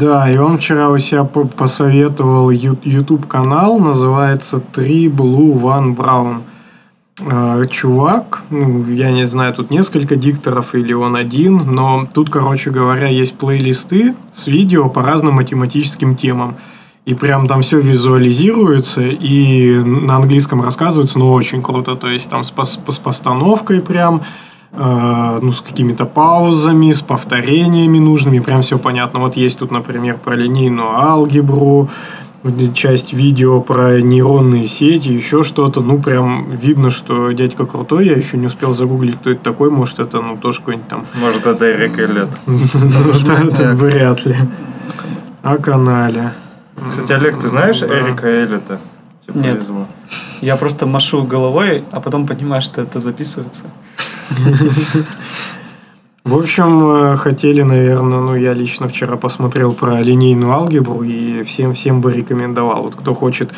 Да, 0.00 0.28
и 0.28 0.36
он 0.36 0.58
вчера 0.58 0.90
у 0.90 0.98
себя 0.98 1.24
по- 1.24 1.46
посоветовал 1.46 2.50
YouTube 2.50 3.26
канал, 3.26 3.78
называется 3.78 4.58
3 4.58 5.08
Blue 5.08 5.54
One 5.60 5.96
Brown. 5.96 6.42
Э, 7.20 7.64
чувак, 7.70 8.42
ну, 8.50 8.90
я 8.90 9.10
не 9.10 9.26
знаю, 9.26 9.54
тут 9.54 9.70
несколько 9.70 10.16
дикторов 10.16 10.74
или 10.74 10.92
он 10.92 11.16
один, 11.16 11.74
но 11.74 12.08
тут, 12.12 12.30
короче 12.30 12.70
говоря, 12.70 13.08
есть 13.08 13.34
плейлисты 13.34 14.14
с 14.32 14.46
видео 14.46 14.88
по 14.88 15.02
разным 15.02 15.34
математическим 15.34 16.16
темам. 16.16 16.56
И 17.04 17.12
прям 17.12 17.46
там 17.46 17.60
все 17.60 17.80
визуализируется, 17.80 19.02
и 19.02 19.76
на 19.76 20.16
английском 20.16 20.62
рассказывается, 20.62 21.18
ну, 21.18 21.32
очень 21.32 21.62
круто. 21.62 21.96
То 21.96 22.08
есть 22.08 22.30
там 22.30 22.44
с, 22.44 22.52
с 22.52 22.98
постановкой 22.98 23.82
прям, 23.82 24.22
э, 24.72 25.38
ну, 25.42 25.52
с 25.52 25.60
какими-то 25.60 26.06
паузами, 26.06 26.92
с 26.92 27.02
повторениями 27.02 27.98
нужными, 27.98 28.38
прям 28.38 28.62
все 28.62 28.78
понятно. 28.78 29.20
Вот 29.20 29.36
есть 29.36 29.58
тут, 29.58 29.70
например, 29.70 30.16
про 30.16 30.34
линейную 30.34 30.98
алгебру, 30.98 31.90
часть 32.74 33.12
видео 33.12 33.60
про 33.60 34.00
нейронные 34.00 34.66
сети, 34.66 35.10
еще 35.10 35.42
что-то. 35.42 35.80
Ну, 35.80 36.00
прям 36.00 36.50
видно, 36.50 36.90
что 36.90 37.30
дядька 37.32 37.64
крутой. 37.64 38.06
Я 38.06 38.16
еще 38.16 38.36
не 38.36 38.46
успел 38.46 38.72
загуглить, 38.72 39.16
кто 39.16 39.30
это 39.30 39.42
такой. 39.42 39.70
Может, 39.70 39.98
это, 39.98 40.20
ну, 40.20 40.36
тоже 40.36 40.58
какой-нибудь 40.58 40.88
там... 40.88 41.06
Может, 41.14 41.46
это 41.46 41.70
Эрик 41.70 41.98
Эллет. 41.98 42.28
Это 42.46 43.76
вряд 43.76 44.26
ли. 44.26 44.36
О 45.42 45.56
канале. 45.56 46.32
Кстати, 46.90 47.12
Олег, 47.12 47.40
ты 47.40 47.48
знаешь 47.48 47.82
Эрика 47.82 48.26
Эллета? 48.26 48.80
Нет. 49.32 49.54
повезло. 49.54 49.86
Я 50.42 50.56
просто 50.56 50.86
машу 50.86 51.24
головой, 51.24 51.84
а 51.90 52.00
потом 52.00 52.26
понимаю, 52.26 52.60
что 52.60 52.82
это 52.82 53.00
записывается. 53.00 53.64
В 56.24 56.38
общем, 56.38 57.12
э, 57.12 57.16
хотели, 57.16 57.60
наверное, 57.60 58.20
ну, 58.20 58.34
я 58.34 58.54
лично 58.54 58.88
вчера 58.88 59.18
посмотрел 59.18 59.74
про 59.74 60.00
линейную 60.00 60.52
алгебру 60.52 61.02
и 61.02 61.42
всем, 61.42 61.74
всем 61.74 62.00
бы 62.00 62.14
рекомендовал. 62.14 62.84
Вот 62.84 62.94
кто 62.94 63.12
хочет, 63.12 63.52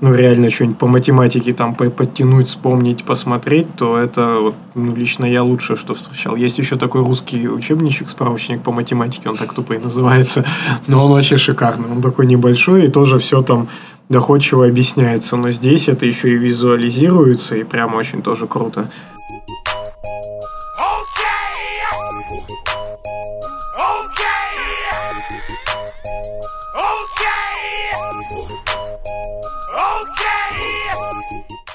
ну, 0.00 0.14
реально 0.14 0.48
что-нибудь 0.48 0.78
по 0.78 0.86
математике 0.86 1.52
там 1.52 1.74
по- 1.74 1.90
подтянуть, 1.90 2.46
вспомнить, 2.46 3.02
посмотреть, 3.02 3.66
то 3.76 3.98
это 3.98 4.36
вот, 4.40 4.54
ну, 4.76 4.94
лично 4.94 5.24
я 5.24 5.42
лучшее, 5.42 5.76
что 5.76 5.94
встречал. 5.94 6.36
Есть 6.36 6.58
еще 6.58 6.76
такой 6.76 7.00
русский 7.00 7.48
учебничек, 7.48 8.08
справочник 8.08 8.62
по 8.62 8.70
математике, 8.70 9.28
он 9.28 9.36
так 9.36 9.52
тупо 9.52 9.72
и 9.72 9.78
называется, 9.78 10.44
но 10.86 11.04
он 11.04 11.10
очень 11.10 11.38
шикарный. 11.38 11.90
Он 11.90 12.00
такой 12.00 12.26
небольшой 12.26 12.84
и 12.84 12.88
тоже 12.88 13.18
все 13.18 13.42
там 13.42 13.66
доходчиво 14.08 14.64
объясняется. 14.64 15.36
Но 15.36 15.50
здесь 15.50 15.88
это 15.88 16.06
еще 16.06 16.30
и 16.30 16.36
визуализируется, 16.36 17.56
и 17.56 17.64
прям 17.64 17.96
очень 17.96 18.22
тоже 18.22 18.46
круто. 18.46 18.88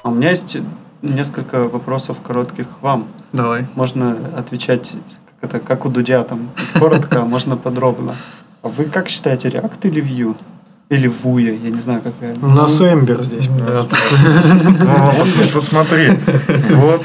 А 0.07 0.09
у 0.09 0.13
меня 0.13 0.29
есть 0.29 0.57
несколько 1.01 1.67
вопросов 1.67 2.21
коротких 2.21 2.65
к 2.65 2.81
вам. 2.81 3.09
Давай. 3.33 3.67
Можно 3.75 4.17
отвечать 4.37 4.93
как, 5.41 5.49
это, 5.49 5.59
как 5.59 5.85
у 5.85 5.89
Дудя, 5.89 6.23
там, 6.23 6.49
коротко, 6.79 7.23
а 7.23 7.25
можно 7.25 7.57
подробно. 7.57 8.15
А 8.63 8.69
вы 8.69 8.85
как 8.85 9.09
считаете, 9.09 9.49
React 9.49 9.79
или 9.81 10.01
Vue? 10.01 10.37
Или 10.87 11.09
Vue, 11.11 11.61
я 11.61 11.69
не 11.71 11.81
знаю, 11.81 11.99
как 12.01 12.13
правильно. 12.13 12.47
У 12.47 12.51
нас 12.51 12.79
Эмбер 12.79 13.21
здесь. 13.21 13.49
Ну, 13.49 13.57
пос- 13.65 15.51
Посмотри. 15.53 16.11
Вот. 16.69 17.03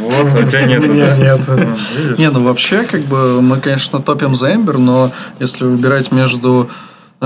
Вот. 0.00 0.48
Тебя 0.48 0.62
нет. 0.64 0.88
Нет, 0.88 1.18
нет. 1.18 1.44
Ну? 1.46 2.16
Не, 2.16 2.30
ну 2.30 2.42
вообще, 2.42 2.84
как 2.84 3.02
бы, 3.02 3.42
мы, 3.42 3.58
конечно, 3.58 4.00
топим 4.00 4.34
за 4.34 4.50
Ember, 4.50 4.78
но 4.78 5.10
если 5.38 5.66
выбирать 5.66 6.10
между 6.10 6.70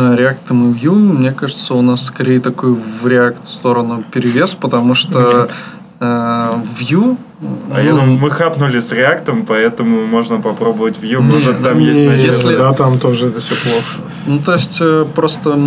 React 0.00 0.36
и 0.50 0.86
Vue, 0.86 0.94
мне 0.94 1.32
кажется, 1.32 1.74
у 1.74 1.82
нас 1.82 2.04
скорее 2.04 2.40
такой 2.40 2.74
в 2.74 3.06
React 3.06 3.44
сторону 3.44 4.04
перевес, 4.12 4.54
потому 4.54 4.94
что 4.94 5.48
э, 6.00 6.04
Vue... 6.80 7.16
А 7.72 7.80
я 7.82 7.92
ну, 7.92 8.00
думаю, 8.00 8.18
мы 8.18 8.30
хапнули 8.30 8.80
с 8.80 8.92
реактом, 8.92 9.44
поэтому 9.46 10.06
можно 10.06 10.40
попробовать 10.40 10.96
Vue. 11.00 11.20
Может, 11.20 11.62
там 11.62 11.78
есть 11.78 11.98
Не, 11.98 12.08
надежда. 12.08 12.26
если- 12.48 12.56
Да, 12.56 12.72
там 12.72 12.98
тоже 12.98 13.26
это 13.26 13.40
все 13.40 13.54
плохо. 13.54 14.02
Ну, 14.26 14.38
то 14.38 14.52
есть, 14.52 14.78
э, 14.80 15.06
просто 15.14 15.58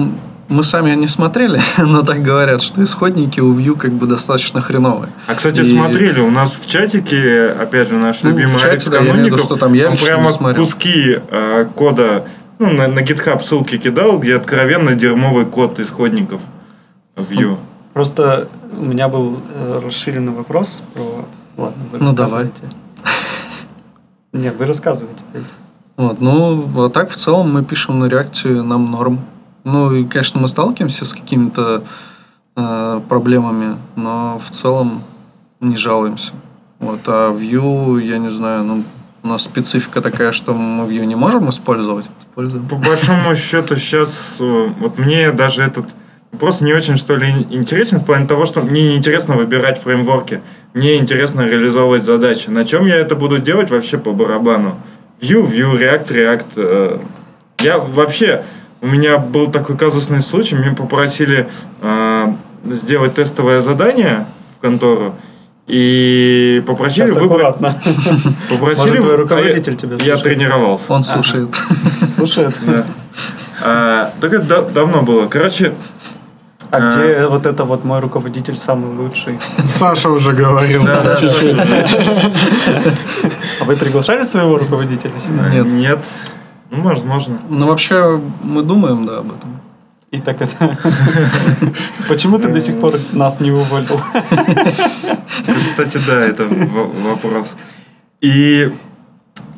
мы 0.50 0.64
сами 0.64 0.96
не 0.96 1.08
смотрели, 1.08 1.62
но 1.78 2.02
так 2.02 2.22
говорят, 2.22 2.62
что 2.62 2.84
исходники 2.84 3.40
у 3.40 3.54
Vue 3.54 3.78
как 3.78 3.92
бы 3.92 4.08
достаточно 4.08 4.62
хреновые. 4.62 5.10
А, 5.28 5.36
кстати, 5.36 5.62
И- 5.62 5.64
смотрели, 5.64 6.20
у 6.20 6.32
нас 6.32 6.58
в 6.60 6.68
чатике, 6.68 7.48
опять 7.60 7.90
же, 7.90 7.96
наш 7.96 8.22
Ну, 8.22 8.30
в 8.30 8.34
любимый 8.34 8.56
чате, 8.56 8.68
Алекс 8.70 8.86
да, 8.86 8.98
я 9.00 9.12
имею 9.12 9.24
в 9.24 9.26
виду, 9.28 9.38
что 9.38 9.56
там 9.56 9.74
я 9.74 9.90
он 9.90 9.98
прямо 9.98 10.32
куски 10.54 11.20
э, 11.30 11.66
кода, 11.76 12.26
ну, 12.60 12.72
на, 12.72 12.88
на 12.88 13.00
GitHub 13.00 13.40
ссылки 13.42 13.78
кидал, 13.78 14.20
где 14.20 14.36
откровенно 14.36 14.94
дерьмовый 14.94 15.46
код 15.46 15.80
исходников 15.80 16.42
Vue. 17.16 17.58
Просто 17.94 18.48
у 18.78 18.86
меня 18.86 19.10
был 19.10 19.40
э, 19.54 19.80
расширенный 19.84 20.32
вопрос 20.34 20.84
про... 20.94 21.26
Ладно, 21.58 21.84
вы 21.92 21.98
Ну, 22.00 22.14
давай. 22.14 22.44
рассказывайте. 22.44 22.76
Нет, 24.34 24.56
вы 24.58 24.66
рассказывайте. 24.66 25.24
дайте. 25.34 25.50
Вот, 25.98 26.22
ну, 26.22 26.56
вот 26.62 26.94
так 26.94 27.10
в 27.10 27.16
целом 27.16 27.52
мы 27.54 27.64
пишем 27.64 28.00
на 28.00 28.06
реакции, 28.06 28.60
нам 28.62 28.92
норм. 28.92 29.20
Ну, 29.64 29.94
и, 29.94 30.06
конечно, 30.06 30.40
мы 30.40 30.48
сталкиваемся 30.48 31.04
с 31.06 31.14
какими-то 31.14 31.84
э, 32.56 33.02
проблемами, 33.10 33.78
но 33.96 34.40
в 34.40 34.50
целом 34.52 35.04
не 35.60 35.76
жалуемся. 35.76 36.32
Вот, 36.80 37.02
а 37.08 37.34
Vue, 37.34 38.02
я 38.02 38.18
не 38.20 38.30
знаю, 38.30 38.64
ну, 38.64 38.84
у 39.24 39.28
нас 39.28 39.44
специфика 39.44 40.02
такая, 40.02 40.32
что 40.32 40.54
мы 40.54 40.86
Vue 40.88 41.06
не 41.06 41.16
можем 41.16 41.50
использовать. 41.50 42.06
Используем. 42.20 42.68
По 42.68 42.76
большому 42.76 43.36
счету 43.36 43.76
сейчас, 43.76 44.38
вот 44.40 44.98
мне 44.98 45.32
даже 45.32 45.64
этот 45.64 45.86
вопрос 46.32 46.62
не 46.62 46.74
очень, 46.74 46.98
что 46.98 47.16
ли, 47.16 47.30
интересен 47.50 48.00
в 48.00 48.06
плане 48.06 48.28
того, 48.28 48.46
что 48.46 48.62
мне 48.62 48.90
не 48.90 48.98
интересно 48.98 49.36
выбирать 49.36 49.82
фреймворки. 49.82 50.42
Мне 50.74 50.98
интересно 50.98 51.42
реализовывать 51.42 52.04
задачи. 52.04 52.50
На 52.50 52.64
чем 52.64 52.86
я 52.86 52.96
это 52.96 53.16
буду 53.16 53.40
делать 53.40 53.72
вообще 53.72 53.98
по 53.98 54.12
барабану? 54.14 54.78
Vue, 55.22 55.46
Vue, 55.46 55.78
React, 55.78 56.08
React. 56.08 56.46
э, 56.56 57.00
Я 57.62 57.78
вообще... 57.78 58.44
У 58.82 58.88
меня 58.88 59.18
был 59.18 59.52
такой 59.52 59.76
казусный 59.76 60.22
случай. 60.22 60.56
Меня 60.56 60.74
попросили 60.74 61.50
э, 61.82 62.34
сделать 62.66 63.16
тестовое 63.16 63.60
задание 63.60 64.26
в 64.58 64.62
контору. 64.62 65.16
И 65.70 66.64
попросили 66.66 67.06
Сейчас 67.06 67.16
выбрать... 67.16 67.30
аккуратно. 67.54 67.76
Попросили 68.50 68.88
Может, 68.88 69.02
твой 69.02 69.16
руководитель 69.18 69.72
я- 69.74 69.78
тебя 69.78 69.92
Я 69.92 69.98
слушает? 70.18 70.24
тренировался. 70.24 70.86
Он 70.92 71.04
слушает. 71.04 71.56
Слушает. 72.16 72.56
Да. 72.66 72.86
А, 73.64 74.12
так 74.20 74.34
это 74.34 74.44
да- 74.46 74.62
давно 74.64 75.04
было. 75.04 75.28
Короче, 75.28 75.76
А 76.72 76.78
А. 76.78 76.90
где 76.90 77.28
вот 77.28 77.46
это 77.46 77.66
вот 77.66 77.84
мой 77.84 78.00
руководитель 78.00 78.56
самый 78.56 78.92
лучший? 78.96 79.40
Саша 79.76 80.10
уже 80.10 80.34
говорил 80.34 80.84
Да, 80.86 81.04
да, 81.04 81.16
чуть-чуть. 81.16 81.56
А 83.62 83.64
вы 83.66 83.76
приглашали 83.76 84.24
своего 84.24 84.58
руководителя 84.58 85.20
сюда? 85.20 85.50
Нет. 85.50 85.72
Нет. 85.72 86.00
Ну, 86.72 86.78
может, 86.82 87.06
можно. 87.06 87.38
Ну, 87.50 87.68
вообще, 87.68 88.20
мы 88.44 88.64
думаем, 88.64 89.06
да, 89.06 89.20
об 89.20 89.28
этом. 89.28 89.60
И 90.12 90.20
так 90.20 90.42
это... 90.42 90.78
Почему 92.08 92.40
ты 92.40 92.48
до 92.48 92.60
сих 92.60 92.80
пор 92.80 92.96
нас 93.12 93.40
не 93.40 93.52
уволил? 93.52 94.00
Кстати, 95.46 96.00
да, 96.08 96.26
это 96.26 96.48
вопрос. 96.48 97.56
И 98.20 98.72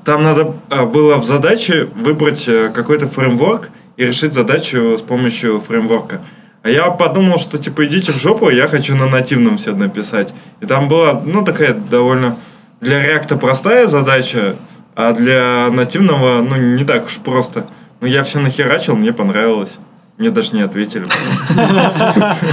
там 0.04 0.24
надо 0.24 0.56
а, 0.70 0.86
было 0.86 1.18
в 1.18 1.26
задаче 1.26 1.86
выбрать 1.96 2.48
э, 2.48 2.70
какой-то 2.70 3.08
фреймворк 3.08 3.70
и 3.96 4.06
решить 4.06 4.34
задачу 4.34 4.98
с 4.98 5.02
помощью 5.02 5.60
фреймворка. 5.60 6.22
А 6.64 6.70
я 6.70 6.90
подумал, 6.90 7.38
что 7.38 7.58
типа 7.58 7.86
идите 7.86 8.12
в 8.12 8.18
жопу, 8.18 8.50
я 8.50 8.68
хочу 8.68 8.96
на 8.96 9.08
нативном 9.08 9.58
все 9.58 9.74
написать. 9.74 10.34
И 10.60 10.66
там 10.66 10.90
была, 10.90 11.22
ну, 11.26 11.44
такая 11.44 11.74
довольно 11.74 12.38
для 12.82 13.02
реакта 13.02 13.36
простая 13.36 13.88
задача, 13.88 14.56
а 14.96 15.14
для 15.14 15.70
нативного, 15.72 16.42
ну, 16.42 16.56
не 16.58 16.84
так 16.84 17.06
уж 17.06 17.18
просто. 17.18 17.68
Но 18.00 18.08
я 18.08 18.24
все 18.24 18.40
нахерачил, 18.40 18.96
мне 18.96 19.14
понравилось. 19.14 19.78
Мне 20.22 20.30
даже 20.30 20.52
не 20.52 20.62
ответили. 20.62 21.04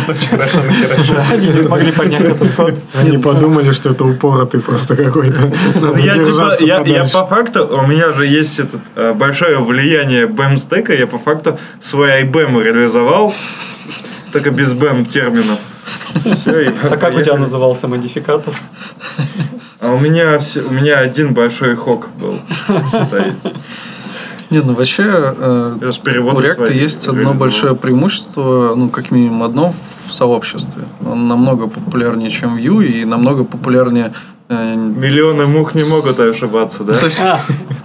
Очень 0.09 0.29
хорошо 0.31 0.63
нахерачил. 0.63 1.17
Они 1.31 1.49
не 1.49 1.61
смогли 1.61 1.93
понять 1.93 2.23
этот 2.23 2.51
код. 2.53 2.73
Они 2.95 3.19
подумали, 3.19 3.73
что 3.73 3.91
это 3.91 4.07
упоротый 4.07 4.63
просто 4.63 4.97
какой-то. 4.97 5.53
Я, 5.99 6.83
типа, 6.83 7.09
по 7.13 7.27
факту, 7.27 7.67
у 7.67 7.87
меня 7.87 8.15
же 8.15 8.27
есть 8.27 8.59
этот, 8.59 8.81
э, 8.97 9.13
большое 9.13 9.63
влияние 9.63 10.27
BEM 10.27 10.57
стека, 10.57 10.95
я 10.95 11.07
по 11.07 11.19
факту 11.19 11.59
свой 11.83 12.23
IBM 12.23 12.63
реализовал, 12.63 13.35
только 14.33 14.51
без 14.51 14.73
BEM 14.73 15.05
терминов. 15.05 15.59
А 16.91 16.97
как 16.97 17.17
у 17.17 17.21
тебя 17.21 17.37
назывался 17.37 17.87
модификатор? 17.87 18.55
А 19.81 19.93
у 19.93 19.99
меня, 19.99 20.39
у 20.67 20.73
меня 20.73 21.01
один 21.01 21.35
большой 21.35 21.77
хок 21.77 22.09
был. 22.19 22.41
считай. 24.49 24.59
Не, 24.59 24.67
ну 24.67 24.75
вообще, 24.75 25.03
э, 25.03 25.77
у 25.81 26.41
React 26.41 26.73
есть 26.73 27.09
одно 27.09 27.35
большое 27.35 27.75
преимущество, 27.75 28.75
ну, 28.77 28.89
как 28.89 29.11
минимум 29.11 29.43
одно 29.43 29.75
в 30.07 30.13
сообществе. 30.13 30.83
Он 31.07 31.29
намного 31.29 31.67
популярнее, 31.69 32.31
чем 32.31 32.57
Vue, 32.57 32.87
и 32.87 33.05
намного 33.05 33.45
популярнее... 33.45 34.13
э, 34.49 34.75
Миллионы 34.75 35.47
мух 35.47 35.75
не 35.75 35.85
могут 35.85 36.19
ошибаться, 36.19 36.85
да? 36.85 36.99
то 36.99 37.07
есть 37.07 37.21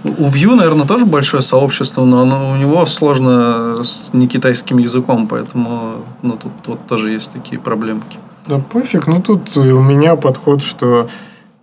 у 0.04 0.28
Vue, 0.28 0.54
наверное, 0.54 0.86
тоже 0.86 1.04
большое 1.04 1.42
сообщество, 1.42 2.04
но 2.04 2.22
оно, 2.22 2.52
у 2.52 2.56
него 2.56 2.86
сложно 2.86 3.84
с 3.84 4.12
некитайским 4.14 4.78
языком, 4.78 5.26
поэтому 5.28 6.04
ну, 6.22 6.32
тут 6.32 6.52
вот 6.66 6.86
тоже 6.86 7.10
есть 7.10 7.32
такие 7.32 7.60
проблемки. 7.60 8.18
Да 8.46 8.58
пофиг, 8.58 9.06
ну 9.06 9.22
тут 9.22 9.56
у 9.56 9.80
меня 9.80 10.16
подход, 10.16 10.62
что 10.62 11.08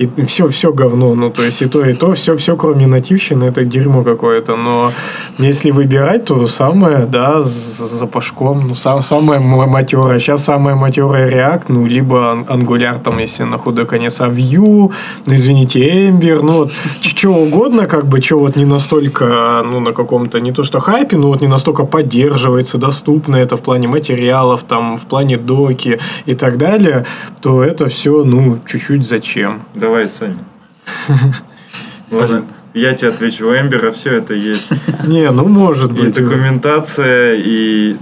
и 0.02 0.26
все, 0.26 0.48
все 0.48 0.74
говно, 0.74 1.14
ну, 1.16 1.30
то 1.30 1.44
есть 1.44 1.62
и 1.62 1.66
то, 1.68 1.86
и 1.86 1.94
то, 1.94 2.14
все, 2.14 2.36
все, 2.38 2.56
кроме 2.56 2.88
нативщины, 2.88 3.46
это 3.46 3.64
дерьмо 3.64 4.04
какое-то, 4.04 4.56
но 4.56 4.92
если 5.38 5.72
выбирать, 5.72 6.26
то 6.26 6.48
самое, 6.48 7.06
да, 7.06 7.42
с 7.44 7.78
запашком, 7.78 8.68
ну, 8.70 8.76
сам, 8.76 9.02
самое 9.02 9.40
матерое, 9.40 10.20
сейчас 10.20 10.44
самое 10.44 10.76
матерое 10.76 11.30
React, 11.30 11.66
ну, 11.68 11.86
либо 11.86 12.46
Angular, 12.50 13.00
там, 13.00 13.20
если 13.20 13.44
на 13.44 13.58
худой 13.58 13.86
конец, 13.86 14.22
а 14.22 14.28
Vue, 14.28 14.92
ну, 15.26 15.36
извините, 15.36 15.80
Ember, 16.10 16.42
ну, 16.42 16.52
вот, 16.54 16.72
что 17.02 17.30
угодно, 17.30 17.86
как 17.86 18.08
бы, 18.08 18.22
что 18.22 18.40
вот 18.40 18.56
не 18.56 18.66
настолько, 18.66 19.62
ну, 19.64 19.80
на 19.80 19.94
каком-то, 19.94 20.40
не 20.40 20.52
то 20.52 20.64
что 20.64 20.80
хайпе, 20.80 21.18
но 21.18 21.28
вот 21.28 21.42
не 21.42 21.48
настолько 21.48 21.84
поддерживается, 21.84 22.78
доступно 22.78 23.36
это 23.36 23.56
в 23.56 23.62
плане 23.62 23.88
материалов, 23.88 24.64
там, 24.64 24.98
в 24.98 25.06
плане 25.06 25.38
доки 25.38 26.00
и 26.26 26.34
так 26.34 26.58
далее, 26.58 27.06
то 27.42 27.64
это 27.64 27.88
все, 27.88 28.24
ну, 28.24 28.60
чуть-чуть 28.66 29.06
зачем. 29.08 29.62
Да, 29.76 29.91
Давай, 29.92 30.08
Саня. 30.08 30.38
Ладно, 32.12 32.46
я 32.74 32.94
тебе 32.94 33.10
отвечу. 33.10 33.50
У 33.50 33.54
Эмбера 33.54 33.92
все 33.92 34.20
это 34.20 34.34
есть. 34.34 34.70
Не, 35.06 35.30
ну 35.32 35.46
может 35.50 35.92
быть. 35.92 36.18
И 36.18 36.22
документация, 36.22 37.34
и, 37.34 37.98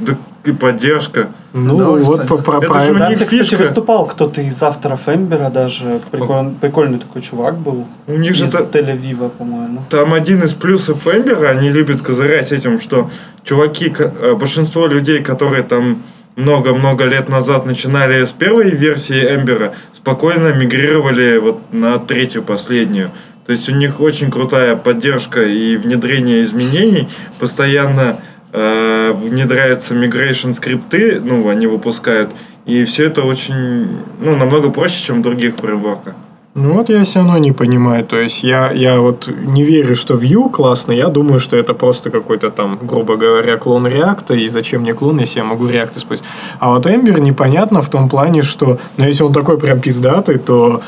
и 0.45 0.51
поддержка. 0.51 1.29
Ну, 1.53 1.79
Давай, 1.79 2.03
вот 2.03 2.27
по, 2.27 2.37
про, 2.37 2.57
это 2.59 2.85
же 2.85 2.93
да, 2.93 3.09
ты, 3.09 3.25
кстати, 3.25 3.55
выступал 3.55 4.05
кто-то 4.05 4.39
из 4.39 4.61
авторов 4.61 5.09
Эмбера 5.09 5.49
даже. 5.49 5.99
Прикольный, 6.11 6.53
прикольный 6.61 6.99
такой 6.99 7.23
чувак 7.23 7.57
был. 7.57 7.87
У 8.05 8.17
них 8.17 8.33
из 8.33 8.37
же 8.37 8.45
Тель-Авива, 8.45 9.29
по-моему. 9.29 9.83
Там 9.89 10.13
один 10.13 10.43
из 10.43 10.53
плюсов 10.53 11.07
Эмбера, 11.07 11.49
они 11.49 11.71
любят 11.71 12.03
козырять 12.03 12.51
этим, 12.51 12.79
что 12.79 13.09
чуваки, 13.43 13.91
э, 13.97 14.35
большинство 14.35 14.85
людей, 14.85 15.23
которые 15.23 15.63
там 15.63 16.03
много-много 16.39 17.03
лет 17.03 17.27
назад 17.27 17.65
начинали 17.65 18.23
с 18.23 18.31
первой 18.31 18.71
версии 18.71 19.35
Эмбера, 19.35 19.73
спокойно 19.93 20.53
мигрировали 20.53 21.37
вот 21.37 21.73
на 21.73 21.99
третью, 21.99 22.43
последнюю. 22.43 23.11
То 23.45 23.51
есть 23.51 23.67
у 23.67 23.73
них 23.73 23.99
очень 23.99 24.31
крутая 24.31 24.75
поддержка 24.75 25.43
и 25.43 25.75
внедрение 25.75 26.41
изменений. 26.43 27.09
Постоянно 27.39 28.21
э, 28.53 29.11
внедряются 29.11 29.93
migration 29.93 30.53
скрипты, 30.53 31.19
ну, 31.19 31.49
они 31.49 31.67
выпускают. 31.67 32.31
И 32.65 32.85
все 32.85 33.05
это 33.05 33.23
очень, 33.23 33.87
ну, 34.21 34.35
намного 34.37 34.69
проще, 34.69 35.03
чем 35.03 35.19
в 35.19 35.21
других 35.23 35.57
фреймворках. 35.57 36.13
Ну 36.61 36.73
вот 36.73 36.89
я 36.89 37.03
все 37.03 37.19
равно 37.19 37.37
не 37.37 37.53
понимаю. 37.53 38.03
То 38.03 38.17
есть 38.17 38.43
я, 38.43 38.71
я 38.71 38.99
вот 38.99 39.29
не 39.29 39.63
верю, 39.63 39.95
что 39.95 40.15
Vue 40.15 40.49
классно. 40.51 40.91
Я 40.91 41.07
думаю, 41.07 41.39
что 41.39 41.55
это 41.55 41.73
просто 41.73 42.09
какой-то 42.09 42.49
там, 42.49 42.79
грубо 42.81 43.15
говоря, 43.15 43.55
клон 43.55 43.87
React. 43.87 44.37
И 44.37 44.49
зачем 44.49 44.81
мне 44.81 44.93
клон, 44.93 45.19
если 45.19 45.39
я 45.39 45.45
могу 45.45 45.67
React 45.67 45.97
использовать. 45.97 46.29
А 46.59 46.71
вот 46.71 46.85
Ember 46.85 47.19
непонятно 47.19 47.81
в 47.81 47.89
том 47.89 48.09
плане, 48.09 48.41
что 48.41 48.77
ну, 48.97 49.05
если 49.05 49.23
он 49.23 49.33
такой 49.33 49.57
прям 49.57 49.79
пиздатый, 49.79 50.37
то 50.37 50.81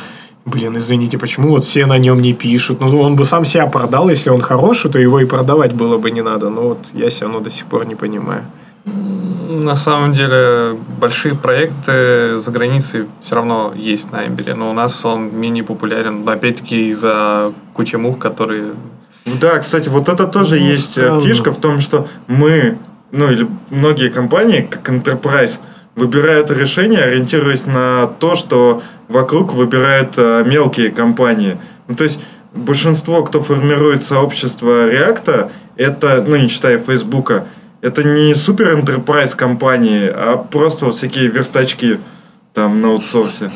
Блин, 0.43 0.75
извините, 0.75 1.19
почему 1.19 1.49
вот 1.49 1.65
все 1.65 1.85
на 1.85 1.99
нем 1.99 2.19
не 2.19 2.33
пишут? 2.33 2.79
Ну, 2.81 2.99
он 2.99 3.15
бы 3.15 3.25
сам 3.25 3.45
себя 3.45 3.67
продал, 3.67 4.09
если 4.09 4.31
он 4.31 4.41
хороший, 4.41 4.89
то 4.89 4.97
его 4.97 5.19
и 5.19 5.25
продавать 5.25 5.73
было 5.73 5.99
бы 5.99 6.09
не 6.09 6.23
надо. 6.23 6.49
Но 6.49 6.61
вот 6.61 6.79
я 6.93 7.09
все 7.09 7.25
равно 7.25 7.41
до 7.41 7.51
сих 7.51 7.67
пор 7.67 7.85
не 7.85 7.93
понимаю. 7.93 8.43
На 8.85 9.75
самом 9.75 10.13
деле, 10.13 10.77
большие 10.99 11.35
проекты 11.35 12.39
за 12.39 12.51
границей 12.51 13.05
все 13.21 13.35
равно 13.35 13.73
есть 13.75 14.11
на 14.11 14.25
Эмбере, 14.25 14.55
но 14.55 14.71
у 14.71 14.73
нас 14.73 15.05
он 15.05 15.37
менее 15.39 15.63
популярен, 15.63 16.27
опять-таки 16.27 16.89
из-за 16.89 17.53
кучи 17.73 17.95
мух, 17.97 18.17
которые... 18.17 18.71
Да, 19.25 19.59
кстати, 19.59 19.89
вот 19.89 20.09
это 20.09 20.25
тоже 20.25 20.59
ну, 20.59 20.65
есть 20.65 20.97
э, 20.97 21.01
странно. 21.01 21.21
фишка 21.21 21.51
в 21.51 21.57
том, 21.57 21.79
что 21.79 22.07
мы, 22.27 22.79
ну 23.11 23.29
или 23.29 23.47
многие 23.69 24.09
компании, 24.09 24.67
как 24.67 24.89
Enterprise, 24.89 25.59
выбирают 25.95 26.49
решения, 26.49 26.99
ориентируясь 26.99 27.65
на 27.65 28.07
то, 28.07 28.35
что 28.35 28.81
вокруг 29.07 29.53
выбирают 29.53 30.13
э, 30.17 30.43
мелкие 30.43 30.89
компании. 30.89 31.59
Ну, 31.87 31.95
то 31.95 32.03
есть 32.03 32.19
большинство, 32.53 33.23
кто 33.23 33.41
формирует 33.41 34.03
сообщество 34.03 34.89
React, 34.89 35.51
это, 35.75 36.23
ну 36.25 36.35
не 36.35 36.47
считая 36.47 36.79
Фейсбука, 36.79 37.45
это 37.81 38.03
не 38.03 38.35
супер 38.35 38.77
enterprise 38.77 39.35
компании, 39.35 40.07
а 40.07 40.37
просто 40.37 40.85
вот 40.85 40.95
всякие 40.95 41.27
верстачки 41.27 41.99
там 42.53 42.81
на 42.81 42.89
аутсорсе. 42.89 43.51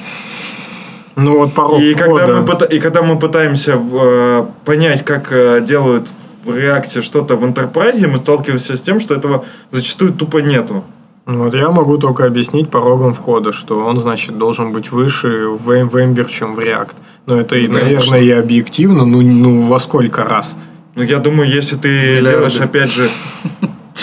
Ну 1.16 1.40
вот 1.40 1.54
порог 1.54 1.80
и 1.80 1.94
когда, 1.94 2.42
мы, 2.42 2.68
и 2.68 2.80
когда 2.80 3.02
мы 3.02 3.18
пытаемся 3.18 3.80
э, 3.80 4.46
понять, 4.66 5.06
как 5.06 5.32
э, 5.32 5.62
делают 5.66 6.10
в 6.44 6.50
React 6.50 7.02
что-то 7.02 7.38
в 7.38 7.46
Enterprise, 7.46 8.06
мы 8.06 8.18
сталкиваемся 8.18 8.76
с 8.76 8.82
тем, 8.82 9.00
что 9.00 9.16
этого 9.16 9.46
зачастую 9.72 10.14
тупо 10.14 10.40
нету. 10.40 10.84
Вот 11.26 11.56
я 11.56 11.70
могу 11.70 11.98
только 11.98 12.26
объяснить 12.26 12.70
порогом 12.70 13.14
входа, 13.14 13.52
что 13.52 13.80
он, 13.80 14.00
значит, 14.00 14.38
должен 14.38 14.74
быть 14.74 14.92
выше 14.92 15.48
в, 15.48 15.66
в 15.66 15.96
Ember, 15.96 16.30
чем 16.30 16.54
в 16.54 16.60
React. 16.60 16.96
Но 17.26 17.40
это, 17.40 17.56
ну, 17.56 17.74
наверное, 17.74 18.22
и 18.22 18.30
объективно, 18.30 19.06
ну, 19.06 19.22
ну 19.22 19.62
во 19.64 19.80
сколько 19.80 20.24
раз. 20.24 20.56
Ну, 20.94 21.02
я 21.02 21.18
думаю, 21.18 21.50
если 21.50 21.78
ты 21.78 21.88
Миллиарды. 21.88 22.30
делаешь, 22.30 22.60
опять 22.60 22.92
же, 22.92 23.10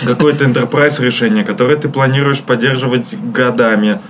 какое-то 0.07 0.45
enterprise 0.45 1.03
решение, 1.03 1.45
которое 1.45 1.77
ты 1.77 1.89
планируешь 1.89 2.41
поддерживать 2.41 3.15
годами, 3.33 4.01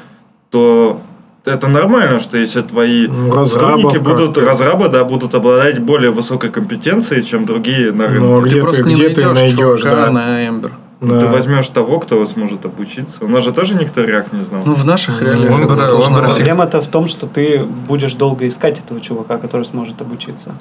то 0.50 1.00
это 1.44 1.66
нормально, 1.68 2.20
что 2.20 2.36
если 2.36 2.62
твои 2.62 3.08
ну, 3.08 3.44
сотрудники 3.46 3.98
будут, 3.98 4.38
разрабы, 4.38 4.88
да, 4.88 5.04
будут 5.04 5.34
обладать 5.34 5.80
более 5.80 6.10
высокой 6.10 6.50
компетенцией, 6.50 7.24
чем 7.24 7.46
другие 7.46 7.92
на 7.92 8.06
рынке. 8.06 8.20
Ну, 8.20 8.40
где 8.42 8.54
ты, 8.56 8.60
просто 8.60 8.82
где 8.84 9.08
не 9.08 9.14
ты 9.14 9.26
найдешь, 9.32 9.82
да. 9.82 10.10
на 10.10 10.46
Ember. 10.46 10.70
Да. 11.00 11.18
Ты 11.18 11.26
возьмешь 11.26 11.66
того, 11.66 11.98
кто 11.98 12.24
сможет 12.26 12.64
обучиться. 12.64 13.24
У 13.24 13.28
нас 13.28 13.42
же 13.42 13.52
тоже 13.52 13.74
никто 13.74 14.04
React 14.04 14.36
не 14.36 14.42
знал. 14.42 14.62
Ну, 14.64 14.74
в 14.74 14.84
наших 14.84 15.20
реалиях 15.20 15.50
ну, 15.50 15.64
это 15.64 15.82
сложно. 15.82 16.20
Проблема-то 16.20 16.80
в 16.80 16.86
том, 16.86 17.08
что 17.08 17.26
ты 17.26 17.64
будешь 17.64 18.14
долго 18.14 18.46
искать 18.46 18.78
этого 18.78 19.00
чувака, 19.00 19.38
который 19.38 19.64
сможет 19.64 20.00
обучиться. 20.00 20.54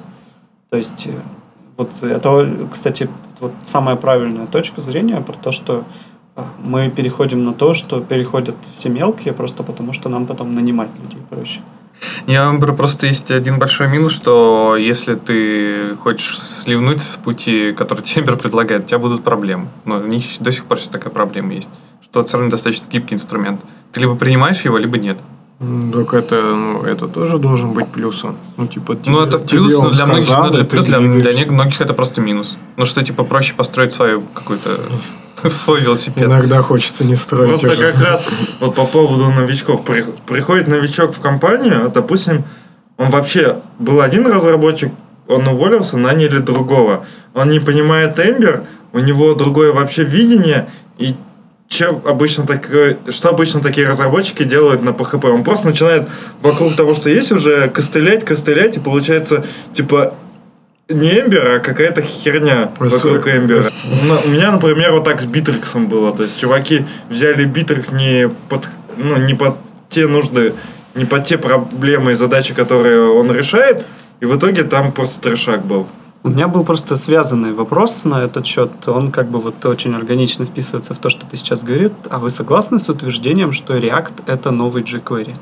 То 0.68 0.78
есть, 0.78 1.06
э, 1.06 1.12
вот 1.76 1.90
это, 2.02 2.68
кстати, 2.70 3.08
вот 3.40 3.52
самая 3.64 3.96
правильная 3.96 4.46
точка 4.46 4.80
зрения 4.80 5.20
про 5.20 5.34
то, 5.34 5.52
что 5.52 5.84
э, 6.36 6.42
мы 6.58 6.90
переходим 6.90 7.44
на 7.44 7.52
то, 7.52 7.74
что 7.74 8.00
переходят 8.00 8.56
все 8.74 8.88
мелкие, 8.88 9.32
просто 9.32 9.62
потому 9.62 9.92
что 9.92 10.08
нам 10.08 10.26
потом 10.26 10.54
нанимать 10.54 10.90
людей 10.98 11.20
проще. 11.28 11.60
Я 12.26 12.52
просто 12.52 13.06
есть 13.06 13.30
один 13.30 13.58
большой 13.58 13.88
минус, 13.88 14.12
что 14.12 14.76
если 14.76 15.14
ты 15.14 15.94
хочешь 15.96 16.38
сливнуть 16.40 17.02
с 17.02 17.16
пути, 17.16 17.72
который 17.72 18.00
Тембер 18.02 18.36
предлагает, 18.36 18.84
у 18.84 18.88
тебя 18.88 18.98
будут 18.98 19.24
проблемы. 19.24 19.68
Но 19.84 20.00
до 20.00 20.52
сих 20.52 20.64
пор 20.64 20.78
сейчас 20.78 20.88
такая 20.88 21.12
проблема 21.12 21.54
есть. 21.54 21.70
Что 22.02 22.20
это 22.20 22.28
все 22.28 22.36
равно 22.38 22.50
достаточно 22.50 22.86
гибкий 22.90 23.14
инструмент. 23.14 23.60
Ты 23.92 24.00
либо 24.00 24.14
принимаешь 24.14 24.62
его, 24.62 24.78
либо 24.78 24.98
нет. 24.98 25.18
Так 25.92 26.14
это, 26.14 26.42
ну, 26.42 26.82
это 26.82 27.06
тоже 27.06 27.38
должен 27.38 27.72
быть 27.72 27.86
плюсом. 27.86 28.36
Ну, 28.56 28.66
типа, 28.66 28.96
тебе, 28.96 29.12
ну, 29.12 29.20
это 29.20 29.38
плюс, 29.38 29.78
но 29.78 29.90
для 29.90 30.06
многих, 30.06 30.28
ну, 30.28 30.50
для, 30.50 30.64
плюс 30.64 30.84
для, 30.84 30.98
для 30.98 31.52
многих 31.52 31.80
это 31.80 31.94
просто 31.94 32.20
минус. 32.20 32.56
Ну, 32.76 32.84
что, 32.84 33.02
типа, 33.04 33.22
проще 33.22 33.54
построить 33.54 33.92
свою 33.92 34.22
какую-то 34.34 34.80
свой 35.50 35.80
велосипед. 35.80 36.24
Иногда 36.24 36.62
хочется 36.62 37.04
не 37.04 37.14
строить. 37.14 37.48
Просто 37.48 37.70
уже. 37.70 37.92
как 37.92 38.02
раз 38.02 38.28
вот 38.60 38.74
по 38.74 38.86
поводу 38.86 39.30
новичков. 39.30 39.84
Приходит 40.26 40.66
новичок 40.66 41.14
в 41.14 41.20
компанию, 41.20 41.90
допустим, 41.94 42.44
он 42.96 43.10
вообще 43.10 43.60
был 43.78 44.00
один 44.00 44.26
разработчик, 44.26 44.92
он 45.28 45.46
уволился, 45.46 45.96
наняли 45.96 46.38
другого. 46.38 47.06
Он 47.34 47.50
не 47.50 47.60
понимает 47.60 48.18
Ember, 48.18 48.64
у 48.92 48.98
него 48.98 49.34
другое 49.34 49.72
вообще 49.72 50.04
видение, 50.04 50.68
и 50.98 51.14
чем 51.72 52.02
обычно 52.04 52.46
так, 52.46 52.68
что 53.08 53.30
обычно 53.30 53.60
такие 53.60 53.88
разработчики 53.88 54.44
делают 54.44 54.82
на 54.82 54.90
PHP? 54.90 55.30
Он 55.30 55.42
просто 55.42 55.68
начинает 55.68 56.06
вокруг 56.42 56.76
того, 56.76 56.94
что 56.94 57.08
есть 57.08 57.32
уже, 57.32 57.68
костылять, 57.70 58.24
костылять, 58.24 58.76
и 58.76 58.80
получается, 58.80 59.44
типа, 59.72 60.14
не 60.90 61.20
Ember, 61.20 61.46
а 61.46 61.60
какая-то 61.60 62.02
херня 62.02 62.70
вокруг 62.78 63.26
Ember 63.26 63.52
а. 63.52 63.62
У 64.24 64.28
меня, 64.28 64.52
например, 64.52 64.92
вот 64.92 65.04
так 65.04 65.22
с 65.22 65.24
Битриксом 65.24 65.86
было. 65.86 66.14
То 66.14 66.24
есть, 66.24 66.38
чуваки 66.38 66.84
взяли 67.08 67.44
Битрикс 67.44 67.90
не 67.90 68.28
под, 68.50 68.68
ну, 68.98 69.16
не 69.16 69.34
под 69.34 69.56
те 69.88 70.06
нужды, 70.06 70.52
не 70.94 71.06
под 71.06 71.24
те 71.24 71.38
проблемы 71.38 72.12
и 72.12 72.14
задачи, 72.14 72.52
которые 72.52 73.10
он 73.10 73.32
решает, 73.32 73.86
и 74.20 74.26
в 74.26 74.36
итоге 74.36 74.64
там 74.64 74.92
просто 74.92 75.20
трешак 75.22 75.64
был. 75.64 75.86
У 76.24 76.28
меня 76.28 76.46
был 76.46 76.62
просто 76.64 76.96
связанный 76.96 77.52
вопрос 77.52 78.04
на 78.04 78.22
этот 78.22 78.46
счет. 78.46 78.70
Он 78.86 79.10
как 79.10 79.28
бы 79.28 79.40
вот 79.40 79.64
очень 79.66 79.94
органично 79.94 80.46
вписывается 80.46 80.94
в 80.94 80.98
то, 80.98 81.10
что 81.10 81.26
ты 81.26 81.36
сейчас 81.36 81.64
говоришь. 81.64 81.90
А 82.10 82.18
вы 82.18 82.30
согласны 82.30 82.78
с 82.78 82.88
утверждением, 82.88 83.52
что 83.52 83.76
React— 83.76 84.12
это 84.26 84.52
новый 84.52 84.82
jQuery? 84.82 85.34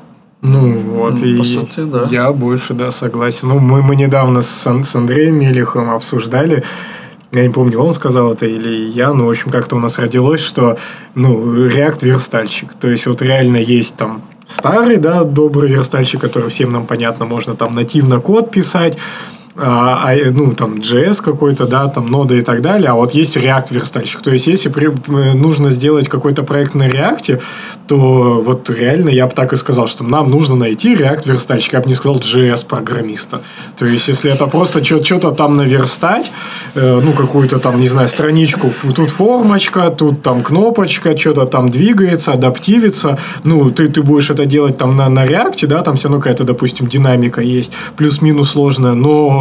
Ну 0.43 0.79
вот, 0.79 1.21
ну, 1.21 1.27
и 1.27 1.37
по 1.37 1.45
сути, 1.45 1.85
да. 1.85 2.09
я 2.11 2.33
больше, 2.33 2.73
да, 2.73 2.91
согласен. 2.91 3.49
Ну, 3.49 3.59
мы, 3.59 3.83
мы 3.83 3.95
недавно 3.95 4.41
с, 4.41 4.67
с 4.67 4.97
Андреем 4.97 5.35
Мелихом 5.35 5.91
обсуждали, 5.91 6.65
я 7.33 7.43
не 7.43 7.51
помню, 7.51 7.79
он 7.79 7.95
сказал 7.95 8.33
это 8.33 8.47
или 8.47 8.89
я, 8.89 9.13
ну, 9.13 9.27
в 9.27 9.31
общем, 9.31 9.51
как-то 9.51 9.77
у 9.77 9.79
нас 9.79 9.99
родилось, 9.99 10.41
что, 10.41 10.79
ну, 11.15 11.67
React 11.67 11.99
верстальщик. 12.01 12.73
То 12.73 12.89
есть, 12.89 13.07
вот 13.07 13.23
реально 13.23 13.59
есть 13.59 13.97
там 13.97 14.23
старый, 14.47 14.97
да, 14.97 15.25
добрый 15.25 15.71
верстальщик, 15.71 16.21
который 16.21 16.49
всем 16.49 16.73
нам 16.73 16.87
понятно, 16.87 17.27
можно 17.27 17.55
там 17.55 17.75
нативно 17.75 18.19
код 18.21 18.51
писать, 18.51 18.99
а, 19.57 20.11
а, 20.13 20.31
ну, 20.31 20.55
там, 20.55 20.77
JS 20.77 21.23
какой-то, 21.23 21.67
да, 21.67 21.89
там, 21.89 22.07
нода 22.07 22.37
и 22.37 22.41
так 22.41 22.63
далее, 22.63 22.91
а 22.91 22.95
вот 22.95 23.15
есть 23.15 23.37
React 23.37 23.67
верстальщик. 23.71 24.23
То 24.23 24.31
есть, 24.31 24.47
если 24.47 24.69
при, 24.69 24.87
нужно 25.35 25.71
сделать 25.71 26.09
какой-то 26.09 26.45
проект 26.45 26.75
на 26.75 26.89
React, 26.89 27.41
то 27.89 28.43
вот 28.47 28.71
реально 28.71 29.11
я 29.11 29.27
бы 29.27 29.33
так 29.33 29.53
и 29.53 29.57
сказал, 29.57 29.89
что 29.89 30.05
нам 30.05 30.31
нужно 30.31 30.55
найти 30.55 30.95
React 30.95 31.27
верстальщика. 31.27 31.79
Я 31.79 31.83
бы 31.83 31.89
не 31.89 31.95
сказал 31.95 32.21
JS 32.21 32.65
программиста. 32.67 33.43
То 33.77 33.87
есть, 33.87 34.07
если 34.07 34.31
это 34.31 34.47
просто 34.47 34.85
что-то 34.85 35.33
там 35.33 35.57
наверстать, 35.57 36.31
э, 36.77 37.01
ну, 37.03 37.13
какую-то 37.13 37.59
там, 37.59 37.81
не 37.81 37.89
знаю, 37.89 38.07
страничку, 38.07 38.73
тут 38.95 39.11
формочка, 39.11 39.91
тут 39.91 40.23
там 40.23 40.43
кнопочка, 40.43 41.17
что-то 41.17 41.47
там 41.47 41.71
двигается, 41.71 42.33
адаптивится, 42.33 43.19
ну, 43.43 43.73
ты, 43.73 43.89
ты 43.89 44.03
будешь 44.03 44.31
это 44.31 44.47
делать 44.47 44.79
там 44.79 44.97
на, 44.97 45.09
на 45.09 45.27
React, 45.27 45.67
да, 45.67 45.83
там 45.83 45.97
все 45.97 46.09
равно 46.09 46.23
какая-то, 46.23 46.45
допустим, 46.45 46.87
динамика 46.87 47.41
есть, 47.41 47.73
плюс-минус 47.97 48.51
сложная, 48.51 48.95
но 48.95 49.40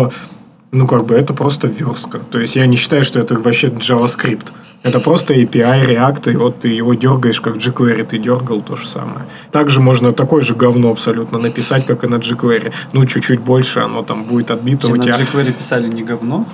ну, 0.72 0.88
как 0.88 1.06
бы 1.06 1.16
это 1.16 1.34
просто 1.34 1.68
верстка. 1.68 2.20
То 2.32 2.40
есть 2.40 2.56
я 2.56 2.66
не 2.68 2.78
считаю, 2.78 3.04
что 3.04 3.20
это 3.20 3.36
вообще 3.36 3.68
JavaScript. 3.68 4.48
Это 4.82 5.00
просто 5.02 5.34
API 5.34 5.88
React, 5.90 6.32
и 6.32 6.36
вот 6.38 6.60
ты 6.62 6.70
его 6.70 6.94
дергаешь, 6.94 7.42
как 7.42 7.58
jQuery 7.58 8.06
ты 8.06 8.18
дергал, 8.18 8.62
то 8.62 8.76
же 8.78 8.88
самое. 8.88 9.26
Также 9.52 9.82
можно 9.82 10.14
такое 10.14 10.42
же 10.42 10.56
говно 10.56 10.90
абсолютно 10.92 11.38
написать, 11.38 11.86
как 11.86 12.04
и 12.06 12.08
на 12.08 12.16
jQuery. 12.16 12.72
Ну, 12.94 13.06
чуть-чуть 13.06 13.42
больше 13.42 13.80
оно 13.82 14.04
там 14.04 14.24
будет 14.24 14.52
отбито 14.52 14.88
у 14.88 14.96
на 14.96 15.04
тебя. 15.04 15.18
jQuery 15.18 15.52
писали 15.52 15.88
не 15.90 16.04
говно? 16.04 16.46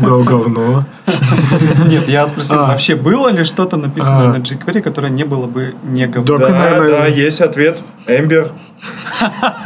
Гов- 0.00 0.24
Говно. 0.24 0.84
Нет, 1.86 2.08
я 2.08 2.26
спросил, 2.26 2.58
А. 2.58 2.68
вообще 2.68 2.96
было 2.96 3.28
ли 3.28 3.44
что-то 3.44 3.76
написано 3.76 4.30
А. 4.30 4.32
на 4.32 4.36
jQuery, 4.38 4.80
которое 4.80 5.10
не 5.10 5.24
было 5.24 5.46
бы 5.46 5.74
не 5.84 6.06
говно? 6.06 6.38
Да, 6.38 6.48
Да, 6.80 7.06
есть 7.06 7.42
ответ. 7.42 7.80
Эмбер. 8.06 8.50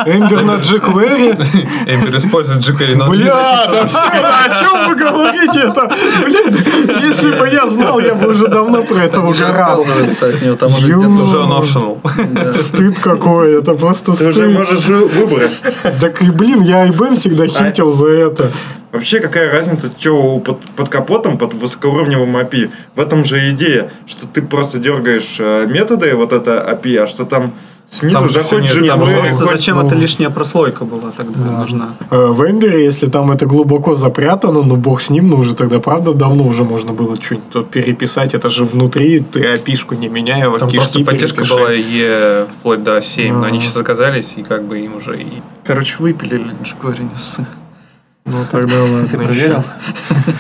Эмбер 0.07 0.43
на 0.43 0.53
jQuery? 0.53 1.67
Эмбер 1.87 2.17
использует 2.17 2.61
jQuery, 2.61 2.97
но 2.97 3.07
Бля, 3.09 3.67
да 3.71 3.87
все, 3.87 3.99
о 3.99 4.55
чем 4.61 4.89
вы 4.89 4.95
говорите? 4.95 5.61
Это, 5.61 5.91
блин, 6.25 7.01
если 7.03 7.31
бы 7.33 7.49
я 7.49 7.67
знал, 7.67 7.99
я 7.99 8.15
бы 8.15 8.29
уже 8.29 8.47
давно 8.47 8.83
про 8.83 9.05
это 9.05 9.21
Уже 9.21 9.45
угорал. 9.47 9.81
отказывается 9.81 10.27
от 10.29 10.41
нее, 10.43 10.55
там 10.55 10.73
уже 10.75 10.97
уже 10.97 11.39
он 11.39 11.53
optional. 11.53 12.53
Стыд 12.53 12.99
какой, 13.01 13.59
это 13.59 13.75
просто 13.75 14.13
Ты 14.17 14.29
уже 14.29 14.33
стыд. 14.35 14.53
можешь 14.53 14.85
выбрать. 14.87 15.53
Так 16.01 16.23
и, 16.23 16.31
блин, 16.31 16.63
я 16.63 16.87
IBM 16.87 17.15
всегда 17.15 17.47
хитил 17.47 17.91
за 17.91 18.09
это. 18.09 18.51
Вообще, 18.93 19.21
какая 19.21 19.53
разница, 19.53 19.89
что 19.97 20.39
под, 20.41 20.63
под 20.77 20.89
капотом, 20.89 21.39
под 21.39 21.55
высокоуровневым 21.55 22.37
API? 22.37 22.71
В 22.97 23.01
этом 23.01 23.25
же 23.25 23.51
идея, 23.51 23.91
что 24.09 24.27
ты 24.27 24.43
просто 24.43 24.79
дергаешь 24.79 25.37
э, 25.39 25.67
методы, 25.69 26.13
вот 26.17 26.33
это 26.33 26.67
API, 26.69 26.99
а 27.05 27.07
что 27.07 27.25
там 27.25 27.53
снизу 27.91 28.15
Там 28.19 28.29
всё 28.29 28.59
нет, 28.61 28.87
там 28.87 29.01
jQuery, 29.01 29.19
просто 29.19 29.45
хоть- 29.45 29.51
Зачем 29.57 29.77
ну. 29.79 29.87
эта 29.87 29.95
лишняя 29.97 30.31
прослойка 30.31 30.85
была 30.85 31.11
тогда 31.17 31.41
нужна? 31.41 31.95
Э, 32.11 32.27
В 32.27 32.43
Эмбере, 32.49 32.85
если 32.85 33.07
там 33.07 33.31
это 33.31 33.47
глубоко 33.47 33.95
запрятано, 33.95 34.63
ну 34.63 34.77
бог 34.77 35.01
с 35.03 35.11
ним, 35.11 35.29
ну 35.29 35.37
уже 35.39 35.55
тогда, 35.57 35.79
правда, 35.81 36.13
давно 36.13 36.45
уже 36.45 36.65
можно 36.65 36.93
было 36.93 37.17
что-нибудь 37.17 37.51
тут 37.51 37.71
переписать. 37.71 38.35
Это 38.35 38.49
же 38.49 38.65
внутри, 38.65 39.21
ты 39.21 39.45
опишку 39.55 39.95
не 39.95 40.09
меняя, 40.09 40.49
вот 40.49 40.61
Там 40.61 40.71
просто 40.71 41.01
поддержка 41.05 41.43
перепиши. 41.43 41.55
была 41.55 41.73
E 41.73 42.47
вплоть 42.61 42.83
до 42.83 43.01
7, 43.03 43.35
но 43.37 43.47
они 43.47 43.61
сейчас 43.61 43.77
отказались, 43.77 44.35
и 44.37 44.43
как 44.43 44.65
бы 44.65 44.79
им 44.79 44.97
уже 44.97 45.17
и... 45.21 45.27
Короче, 45.65 45.97
выпилили 45.99 46.53
не 47.03 47.17
ссы. 47.17 47.45
Ну 48.27 48.37
тогда 48.51 48.83
ладно. 48.83 49.09
Ты 49.09 49.17
проверил? 49.17 49.65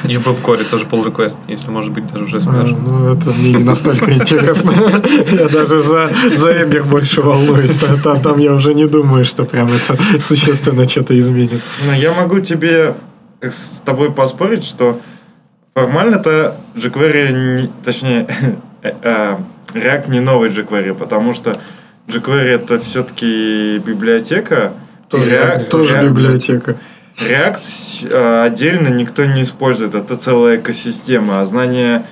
И 0.07 0.16
в 0.16 0.24
Бобкоре 0.24 0.65
тоже 0.65 0.85
pull 0.85 1.05
request, 1.05 1.36
если 1.48 1.70
может 1.70 1.93
быть 1.93 2.07
даже 2.12 2.24
уже 2.24 2.36
А, 2.36 2.40
смерш. 2.40 2.70
Ну, 2.77 3.09
это 3.11 3.31
мне 3.31 3.52
не 3.55 3.65
настолько 3.65 4.12
интересно. 4.12 5.02
Я 5.32 5.48
даже 5.48 5.82
за, 5.82 6.11
за 6.36 6.62
Эмбер 6.62 6.85
больше 6.85 7.23
волнуюсь. 7.23 7.74
Та- 7.77 7.97
та- 7.97 8.16
Там 8.16 8.39
я 8.39 8.52
уже 8.52 8.74
не 8.74 8.86
думаю, 8.86 9.24
что 9.24 9.44
прям 9.44 9.69
это 9.69 9.97
существенно 10.20 10.85
что-то 10.89 11.19
изменит. 11.19 11.62
Ну, 11.86 11.93
я 11.94 12.12
могу 12.12 12.40
тебе 12.40 12.94
с 13.40 13.81
тобой 13.85 14.12
поспорить, 14.12 14.65
что 14.65 15.01
формально-то 15.74 16.57
jQuery, 16.77 17.32
не- 17.62 17.70
точнее, 17.85 18.27
э, 18.82 18.93
э, 19.02 19.36
React 19.74 20.11
не 20.11 20.20
новый 20.20 20.51
jQuery, 20.51 20.94
потому 20.94 21.32
что 21.32 21.57
jQuery 22.09 22.48
это 22.57 22.78
все-таки 22.78 23.78
библиотека. 23.78 24.74
Тоже 25.09 25.24
и 25.24 25.32
React- 25.32 25.65
Тоже 25.70 25.94
React- 25.97 26.05
библиотека. 26.09 26.77
React 27.19 28.09
э, 28.11 28.43
отдельно 28.47 28.89
никто 28.89 29.24
не 29.24 29.43
использует, 29.43 29.95
это 29.95 30.16
целая 30.16 30.57
экосистема, 30.57 31.41
а 31.41 31.45
знание 31.45 32.05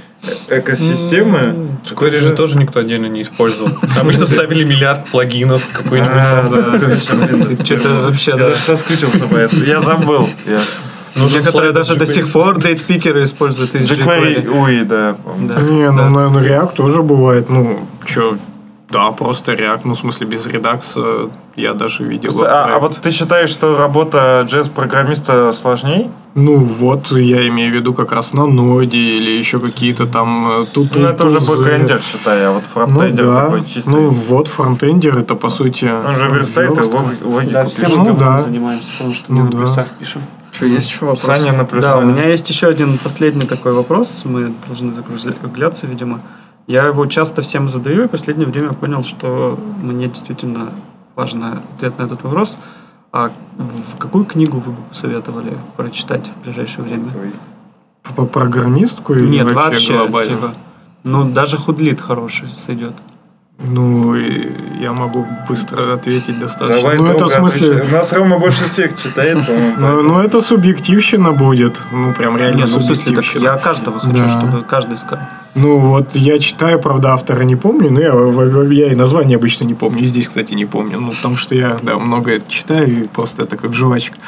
э- 0.49 0.59
экосистемы... 0.59 1.69
jQuery 1.89 2.20
же 2.20 2.35
тоже 2.35 2.59
никто 2.59 2.81
отдельно 2.81 3.07
не 3.07 3.23
использовал. 3.23 3.70
Обычно 3.99 4.27
ставили 4.27 4.65
миллиард 4.65 5.07
плагинов 5.09 5.62
какой-нибудь. 5.73 6.12
А, 6.15 6.97
что-то 7.65 7.89
вообще, 8.05 8.33
Я 8.33 8.37
да. 8.37 8.49
даже 8.51 8.61
соскучился 8.61 9.27
по 9.27 9.37
этому. 9.37 9.65
Я 9.65 9.81
забыл. 9.81 10.29
Я- 10.47 10.61
Нужен 11.15 11.41
Некоторые 11.41 11.73
даже 11.73 11.97
до 11.97 12.07
сих 12.07 12.31
пор 12.31 12.61
date 12.60 12.84
picker 12.84 13.19
ы 13.19 13.24
используют 13.25 13.75
из 13.75 13.91
jQuery, 13.91 14.45
jQuery. 14.45 14.49
ой, 14.61 14.85
да. 14.85 15.16
Не, 15.39 15.91
ну, 15.91 16.11
наверное, 16.11 16.43
React 16.45 16.75
тоже 16.77 17.03
бывает. 17.03 17.49
Ну, 17.51 17.81
что, 18.05 18.37
да, 18.90 19.10
просто 19.12 19.52
React, 19.52 19.81
ну, 19.85 19.94
в 19.94 19.98
смысле, 19.98 20.27
без 20.27 20.47
Redux 20.47 21.16
а 21.16 21.31
я 21.56 21.74
даже 21.74 22.05
видел. 22.05 22.31
А, 22.43 22.65
а 22.65 22.66
проект. 22.66 22.82
вот 22.82 22.97
ты 23.02 23.10
считаешь, 23.10 23.51
что 23.51 23.77
работа 23.77 24.47
JS-программиста 24.51 25.52
сложней? 25.52 26.10
Ну, 26.35 26.56
вот, 26.56 27.10
я 27.12 27.47
имею 27.48 27.70
в 27.73 27.74
виду 27.74 27.93
как 27.93 28.12
раз 28.12 28.32
на 28.32 28.47
Node 28.47 28.88
е 28.88 28.98
или 28.98 29.31
еще 29.31 29.60
какие-то 29.60 30.06
там... 30.06 30.62
э, 30.62 30.66
Тут, 30.73 30.94
Ну, 30.97 31.06
это 31.06 31.27
уже 31.27 31.40
бэкэндер, 31.40 32.01
считай, 32.01 32.47
а 32.47 32.52
вот 32.52 32.62
Ну, 32.62 32.69
фронтендер 32.73 33.27
да. 33.27 33.40
такой 33.43 33.65
чистый. 33.66 33.90
Ну, 33.90 34.09
вот, 34.09 34.48
фронтендер, 34.48 35.19
это, 35.19 35.35
по 35.35 35.51
сути... 35.51 35.85
Он 36.06 36.16
же 36.16 36.28
верстает 36.28 36.78
и 36.78 36.81
логику 36.81 37.51
Да, 37.52 37.66
все 37.66 37.82
пишет. 37.86 37.97
мы 37.98 38.05
Ну, 38.12 38.16
да. 38.16 38.40
занимаемся, 38.40 38.93
потому 38.93 39.12
что 39.12 39.32
Ну, 39.32 39.44
на 39.44 39.51
да. 39.51 39.59
плюсах 39.59 39.89
пишем. 39.98 40.23
Что, 40.51 40.65
есть 40.65 40.89
еще 40.89 41.05
вопрос? 41.05 41.23
Саня 41.23 41.52
на 41.52 41.65
плюс. 41.65 41.85
Да, 41.85 41.98
у 41.98 42.02
меня 42.02 42.27
есть 42.27 42.48
еще 42.48 42.69
один 42.69 42.97
последний 42.98 43.47
такой 43.47 43.73
вопрос. 43.73 44.23
Мы 44.24 44.52
должны 44.66 44.94
закругляться, 44.94 45.86
видимо. 45.86 46.20
Я 46.69 46.85
его 46.86 47.07
часто 47.07 47.40
всем 47.40 47.70
задаю, 47.70 48.05
и 48.05 48.09
в 48.09 48.11
последнее 48.11 48.47
время 48.47 48.74
понял, 48.74 49.03
что 49.03 49.59
мне 49.82 50.07
действительно 50.07 50.70
важен 51.16 51.43
ответ 51.43 51.99
на 51.99 52.03
этот 52.03 52.23
вопрос. 52.23 52.59
А 53.11 53.32
в 53.57 53.97
какую 53.97 54.27
книгу 54.27 54.59
вы 54.59 54.73
бы 54.73 54.82
посоветовали 54.90 55.57
прочитать 55.78 56.27
в 56.28 56.43
ближайшее 56.43 56.85
время? 56.85 57.11
По 58.15 58.27
программистку 58.27 59.15
или 59.15 59.27
Нет, 59.27 59.51
вообще, 59.51 59.62
вообще, 59.62 59.97
глобально? 59.97 60.31
типа, 60.31 60.55
ну, 61.05 61.31
даже 61.31 61.57
худлит 61.57 62.03
хороший 62.03 62.49
сойдет. 62.49 62.93
Ну, 63.66 64.14
я 64.14 64.93
могу 64.93 65.26
быстро 65.48 65.94
ответить 65.94 66.39
достаточно. 66.39 66.80
Давай 66.80 66.98
ну, 66.98 67.06
это 67.06 67.26
в 67.26 67.28
смысле... 67.28 67.70
отвечай. 67.70 67.90
У 67.90 67.93
нас 67.93 68.12
Рома 68.12 68.39
больше 68.39 68.68
всех 68.68 68.97
читает, 69.02 69.44
по-моему. 69.44 69.74
Ну, 69.78 70.02
ну, 70.02 70.20
это 70.20 70.40
субъективщина 70.40 71.32
будет. 71.32 71.80
Ну, 71.90 72.14
прям 72.14 72.36
реально 72.36 72.64
Не, 72.64 72.72
ну, 72.72 72.80
субъективщина. 72.80 73.43
я 73.43 73.56
каждого 73.56 73.98
хочу, 73.98 74.14
Да. 74.14 74.30
чтобы 74.30 74.62
каждый 74.62 74.97
сказал. 74.97 75.26
Ну, 75.56 75.78
вот 75.78 76.14
я 76.14 76.39
читаю, 76.39 76.78
правда, 76.78 77.14
автора 77.14 77.43
не 77.43 77.56
помню, 77.56 77.90
но 77.90 78.01
я, 78.01 78.85
я 78.86 78.93
и 78.93 78.94
название 78.94 79.36
обычно 79.36 79.64
не 79.64 79.74
помню. 79.74 80.02
И 80.02 80.05
здесь, 80.05 80.28
кстати, 80.28 80.55
не 80.55 80.64
помню. 80.64 81.01
Ну, 81.01 81.10
потому 81.10 81.35
что 81.36 81.56
я, 81.56 81.78
да, 81.82 81.98
много 81.98 82.30
это 82.30 82.48
читаю, 82.48 82.86
и 82.86 83.09
просто 83.09 83.43
это 83.43 83.56
как 83.56 83.74
жвачка. 83.74 84.18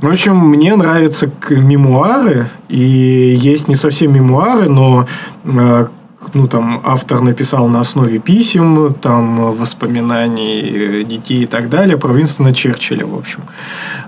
В 0.00 0.08
общем, 0.08 0.36
мне 0.36 0.74
нравятся 0.74 1.30
мемуары, 1.50 2.48
и 2.70 2.78
есть 2.78 3.68
не 3.68 3.74
совсем 3.74 4.14
мемуары, 4.14 4.70
но 4.70 5.06
э, 5.44 5.86
ну, 6.34 6.46
там, 6.46 6.80
автор 6.84 7.20
написал 7.22 7.68
на 7.68 7.80
основе 7.80 8.18
писем, 8.18 8.94
там, 8.94 9.52
воспоминаний 9.52 10.60
э, 10.60 11.04
детей 11.04 11.42
и 11.42 11.46
так 11.46 11.68
далее, 11.68 11.96
про 11.96 12.12
Винстона 12.12 12.54
Черчилля, 12.54 13.06
в 13.06 13.14
общем. 13.14 13.40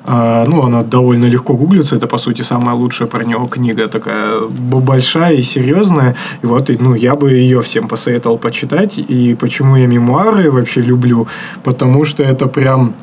А, 0.05 0.45
ну, 0.47 0.63
она 0.63 0.83
довольно 0.83 1.27
легко 1.27 1.55
гуглится, 1.55 1.97
это, 1.97 2.07
по 2.07 2.19
сути, 2.19 2.43
самая 2.43 2.75
лучшая 2.75 3.09
про 3.09 3.25
него 3.25 3.47
книга, 3.47 3.89
такая 3.89 4.41
большая 4.49 5.35
и 5.35 5.43
серьезная. 5.43 6.15
И 6.43 6.47
вот, 6.47 6.71
ну, 6.81 6.95
я 6.95 7.15
бы 7.15 7.33
ее 7.33 7.61
всем 7.63 7.89
посоветовал 7.89 8.39
почитать. 8.39 8.99
И 8.99 9.35
почему 9.35 9.77
я 9.77 9.87
мемуары 9.87 10.51
вообще 10.51 10.83
люблю? 10.83 11.27
Потому 11.65 12.05
что 12.05 12.23
это 12.23 12.47
прям 12.47 12.95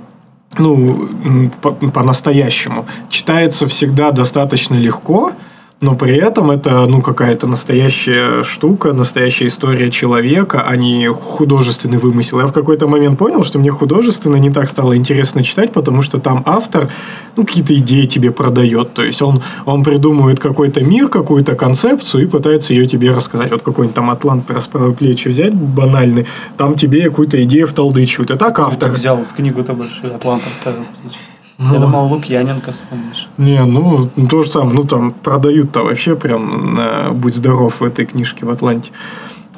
ну, 0.57 1.09
по- 1.61 1.71
по-настоящему. 1.71 2.85
Читается 3.09 3.67
всегда 3.67 4.11
достаточно 4.11 4.75
легко, 4.75 5.31
но 5.81 5.95
при 5.95 6.17
этом 6.17 6.51
это, 6.51 6.85
ну, 6.87 7.01
какая-то 7.01 7.47
настоящая 7.47 8.43
штука, 8.43 8.91
настоящая 8.91 9.47
история 9.47 9.89
человека, 9.89 10.63
а 10.67 10.75
не 10.75 11.07
художественный 11.07 11.99
вымысел. 11.99 12.39
Я 12.39 12.47
в 12.47 12.51
какой-то 12.51 12.87
момент 12.87 13.17
понял, 13.17 13.43
что 13.43 13.59
мне 13.59 13.71
художественно 13.71 14.35
не 14.35 14.49
так 14.49 14.67
стало 14.67 14.97
интересно 14.97 15.41
читать, 15.41 15.71
потому 15.71 16.01
что 16.01 16.19
там 16.19 16.43
автор, 16.45 16.89
ну, 17.37 17.45
какие-то 17.45 17.73
идеи 17.75 18.05
тебе 18.07 18.31
продает. 18.31 18.93
То 18.93 19.03
есть 19.03 19.21
он, 19.21 19.41
он 19.65 19.85
придумывает 19.85 20.39
какой-то 20.39 20.83
мир, 20.83 21.07
какую-то 21.07 21.55
концепцию 21.55 22.23
и 22.23 22.27
пытается 22.27 22.73
ее 22.73 22.85
тебе 22.85 23.13
рассказать. 23.13 23.51
Вот 23.51 23.61
какой-нибудь 23.61 23.95
там 23.95 24.09
Атлант 24.09 24.51
расправил 24.51 24.93
плечи 24.93 25.29
взять, 25.29 25.53
банальный, 25.53 26.27
там 26.57 26.75
тебе 26.75 27.03
какую-то 27.03 27.41
идею 27.43 27.67
вталдычивают. 27.67 28.31
И 28.31 28.35
так 28.35 28.59
автор 28.59 28.89
Ты 28.89 28.95
взял 28.95 29.25
книгу-то 29.37 29.73
большую, 29.73 30.13
Атлант 30.13 30.43
оставил. 30.45 30.85
Ну. 31.05 31.09
Я 31.59 31.79
думал, 31.79 32.07
Лукьяненко 32.07 32.71
вспомнишь. 32.71 33.27
Не, 33.37 33.65
ну, 33.65 34.09
то 34.29 34.43
же 34.43 34.49
самое. 34.49 34.75
Ну, 34.75 34.83
там 34.85 35.11
продают-то 35.11 35.83
вообще 35.83 36.15
прям 36.15 36.75
на 36.75 37.11
«Будь 37.11 37.35
здоров» 37.35 37.81
в 37.81 37.83
этой 37.83 38.05
книжке 38.05 38.45
в 38.45 38.49
Атланте. 38.49 38.91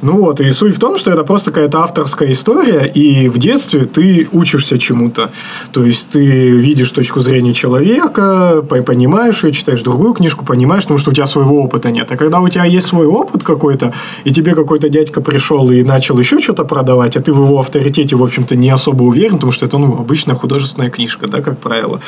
Ну 0.01 0.17
вот, 0.17 0.41
и 0.41 0.49
суть 0.49 0.75
в 0.75 0.79
том, 0.79 0.97
что 0.97 1.11
это 1.11 1.23
просто 1.23 1.51
какая-то 1.51 1.83
авторская 1.83 2.31
история, 2.31 2.85
и 2.87 3.29
в 3.29 3.37
детстве 3.37 3.85
ты 3.85 4.27
учишься 4.31 4.79
чему-то. 4.79 5.31
То 5.71 5.85
есть 5.85 6.09
ты 6.09 6.49
видишь 6.51 6.89
точку 6.91 7.19
зрения 7.19 7.53
человека, 7.53 8.63
по- 8.67 8.81
понимаешь 8.81 9.43
ее, 9.43 9.51
читаешь 9.51 9.83
другую 9.83 10.13
книжку, 10.13 10.43
понимаешь, 10.43 10.83
потому 10.83 10.97
что 10.97 11.11
у 11.11 11.13
тебя 11.13 11.27
своего 11.27 11.61
опыта 11.61 11.91
нет. 11.91 12.11
А 12.11 12.17
когда 12.17 12.39
у 12.39 12.49
тебя 12.49 12.65
есть 12.65 12.87
свой 12.87 13.05
опыт 13.05 13.43
какой-то, 13.43 13.93
и 14.23 14.31
тебе 14.31 14.55
какой-то 14.55 14.89
дядька 14.89 15.21
пришел 15.21 15.69
и 15.69 15.83
начал 15.83 16.17
еще 16.17 16.39
что-то 16.39 16.63
продавать, 16.63 17.15
а 17.15 17.19
ты 17.19 17.31
в 17.31 17.37
его 17.37 17.59
авторитете, 17.59 18.15
в 18.15 18.23
общем-то, 18.23 18.55
не 18.55 18.71
особо 18.71 19.03
уверен, 19.03 19.33
потому 19.33 19.51
что 19.51 19.67
это, 19.67 19.77
ну, 19.77 19.99
обычная 19.99 20.35
художественная 20.35 20.89
книжка, 20.89 21.27
да, 21.27 21.41
как 21.41 21.59
правило. 21.59 21.99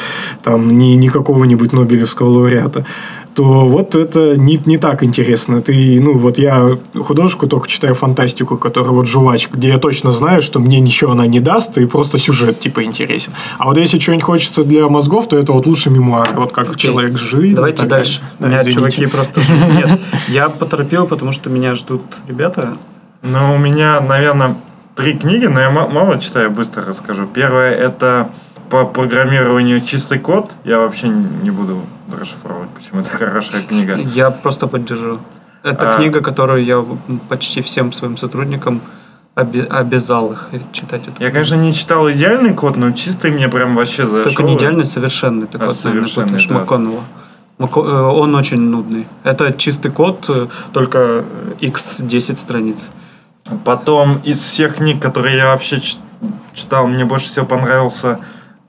Там 0.41 0.77
не, 0.77 0.95
не 0.95 1.09
какого-нибудь 1.09 1.73
Нобелевского 1.73 2.29
лауреата 2.29 2.85
то 3.33 3.67
вот 3.67 3.95
это 3.95 4.37
не, 4.37 4.61
не 4.65 4.77
так 4.77 5.03
интересно. 5.03 5.61
Ты, 5.61 5.99
ну, 5.99 6.17
вот 6.17 6.37
я 6.37 6.77
художку 6.95 7.47
только 7.47 7.67
читаю 7.67 7.82
фантастику, 7.93 8.55
которая 8.57 8.91
вот 8.91 9.07
жвачка, 9.07 9.57
где 9.57 9.67
я 9.69 9.77
точно 9.77 10.11
знаю, 10.13 10.41
что 10.41 10.59
мне 10.59 10.79
ничего 10.79 11.11
она 11.11 11.27
не 11.27 11.41
даст, 11.41 11.77
и 11.77 11.85
просто 11.85 12.17
сюжет, 12.17 12.61
типа, 12.61 12.83
интересен. 12.83 13.33
А 13.57 13.65
вот 13.65 13.77
если 13.77 13.99
что-нибудь 13.99 14.23
хочется 14.23 14.63
для 14.63 14.87
мозгов, 14.87 15.27
то 15.27 15.37
это 15.37 15.51
вот 15.51 15.65
лучше 15.65 15.89
мемуары, 15.89 16.31
вот 16.35 16.53
как 16.53 16.77
человек 16.77 17.17
жил. 17.17 17.43
Давайте 17.55 17.79
так 17.79 17.89
дальше. 17.89 18.21
Да, 18.39 18.47
У 18.47 18.49
меня 18.49 18.61
извините. 18.61 18.77
чуваки 18.79 19.05
просто... 19.07 19.41
Нет, 19.75 19.99
я 20.29 20.47
поторопил, 20.49 21.05
потому 21.07 21.33
что 21.33 21.49
меня 21.49 21.75
ждут 21.75 22.01
ребята. 22.27 22.77
Ну, 23.21 23.55
у 23.55 23.57
меня, 23.57 23.99
наверное, 23.99 24.55
три 24.95 25.13
книги, 25.17 25.45
но 25.45 25.59
я 25.59 25.69
ма- 25.71 25.87
мало 25.87 26.19
читаю, 26.19 26.51
быстро 26.51 26.85
расскажу. 26.85 27.25
Первое 27.25 27.71
это 27.73 28.29
по 28.69 28.85
программированию 28.85 29.81
чистый 29.81 30.19
код. 30.19 30.55
Я 30.63 30.79
вообще 30.79 31.07
не 31.07 31.51
буду 31.51 31.81
расшифровывать, 32.11 32.69
почему 32.69 33.01
это 33.01 33.11
хорошая 33.17 33.61
книга. 33.61 33.95
Я 34.13 34.29
просто 34.31 34.67
поддержу. 34.67 35.19
Это 35.63 35.93
А. 35.93 35.97
книга, 35.97 36.21
которую 36.21 36.63
я 36.63 36.83
почти 37.29 37.61
всем 37.61 37.91
своим 37.93 38.17
сотрудникам 38.17 38.81
обязал 39.35 40.33
их 40.33 40.49
читать. 40.73 41.07
Эту 41.07 41.23
Я, 41.23 41.31
конечно, 41.31 41.55
не 41.55 41.73
читал 41.73 42.09
идеальный 42.11 42.53
код, 42.53 42.75
но 42.77 42.91
чистый 42.91 43.31
мне 43.31 43.47
прям 43.49 43.75
вообще 43.75 44.05
зашел. 44.05 44.23
Только 44.25 44.43
не 44.43 44.55
идеальный, 44.55 44.85
совершенный. 44.85 45.47
Ты 45.47 45.57
А, 45.57 45.67
код, 45.67 45.83
наверное, 45.83 46.07
совершенный, 46.07 46.25
путаешь, 46.27 46.47
да. 46.47 46.53
МакКоннелла. 46.59 47.01
Э, 47.59 47.65
Он 47.65 48.35
очень 48.35 48.59
нудный. 48.59 49.07
Это 49.23 49.53
чистый 49.53 49.89
код, 49.89 50.25
э, 50.27 50.47
только 50.71 51.23
э, 51.59 51.65
x10 51.65 52.37
страниц. 52.37 52.89
Потом 53.65 54.19
из 54.23 54.39
всех 54.39 54.75
книг, 54.75 55.01
которые 55.01 55.37
я 55.37 55.47
вообще 55.47 55.81
читал, 56.53 56.87
мне 56.87 57.03
больше 57.05 57.27
всего 57.27 57.45
понравился 57.45 58.19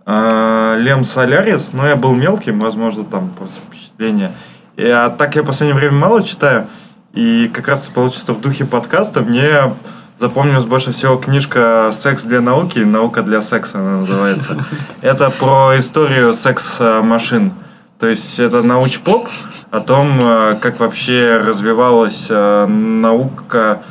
э, 0.07 0.77
Лем 0.79 1.05
Солярис, 1.05 1.73
но 1.75 1.87
я 1.87 1.97
был 1.97 2.15
мелким, 2.15 2.59
возможно, 2.59 3.05
там 3.05 3.31
после 3.39 3.61
впечатления. 3.69 4.33
И, 4.77 4.87
а 4.87 5.11
так 5.11 5.37
я 5.37 5.43
в 5.43 5.47
последнее 5.47 5.77
время 5.79 5.95
мало 5.95 6.23
читаю, 6.23 6.67
и 7.15 7.51
как 7.53 7.69
раз 7.69 7.85
получится 7.87 8.33
в 8.33 8.41
духе 8.41 8.65
подкаста 8.65 9.21
мне 9.21 9.73
запомнилась 10.19 10.65
больше 10.65 10.93
всего 10.93 11.17
книжка 11.17 11.91
«Секс 11.93 12.25
для 12.25 12.41
науки», 12.41 12.79
«Наука 12.81 13.23
для 13.23 13.43
секса» 13.43 13.79
она 13.79 13.99
называется. 13.99 14.65
Это 15.01 15.31
про 15.31 15.79
историю 15.79 16.33
секс-машин. 16.33 17.53
То 17.99 18.09
есть 18.09 18.39
это 18.39 18.63
научпоп 18.63 19.29
о 19.71 19.81
том, 19.81 20.19
э, 20.21 20.57
как 20.61 20.81
вообще 20.81 21.39
развивалась 21.39 22.27
э, 22.29 22.67
наука, 22.67 23.83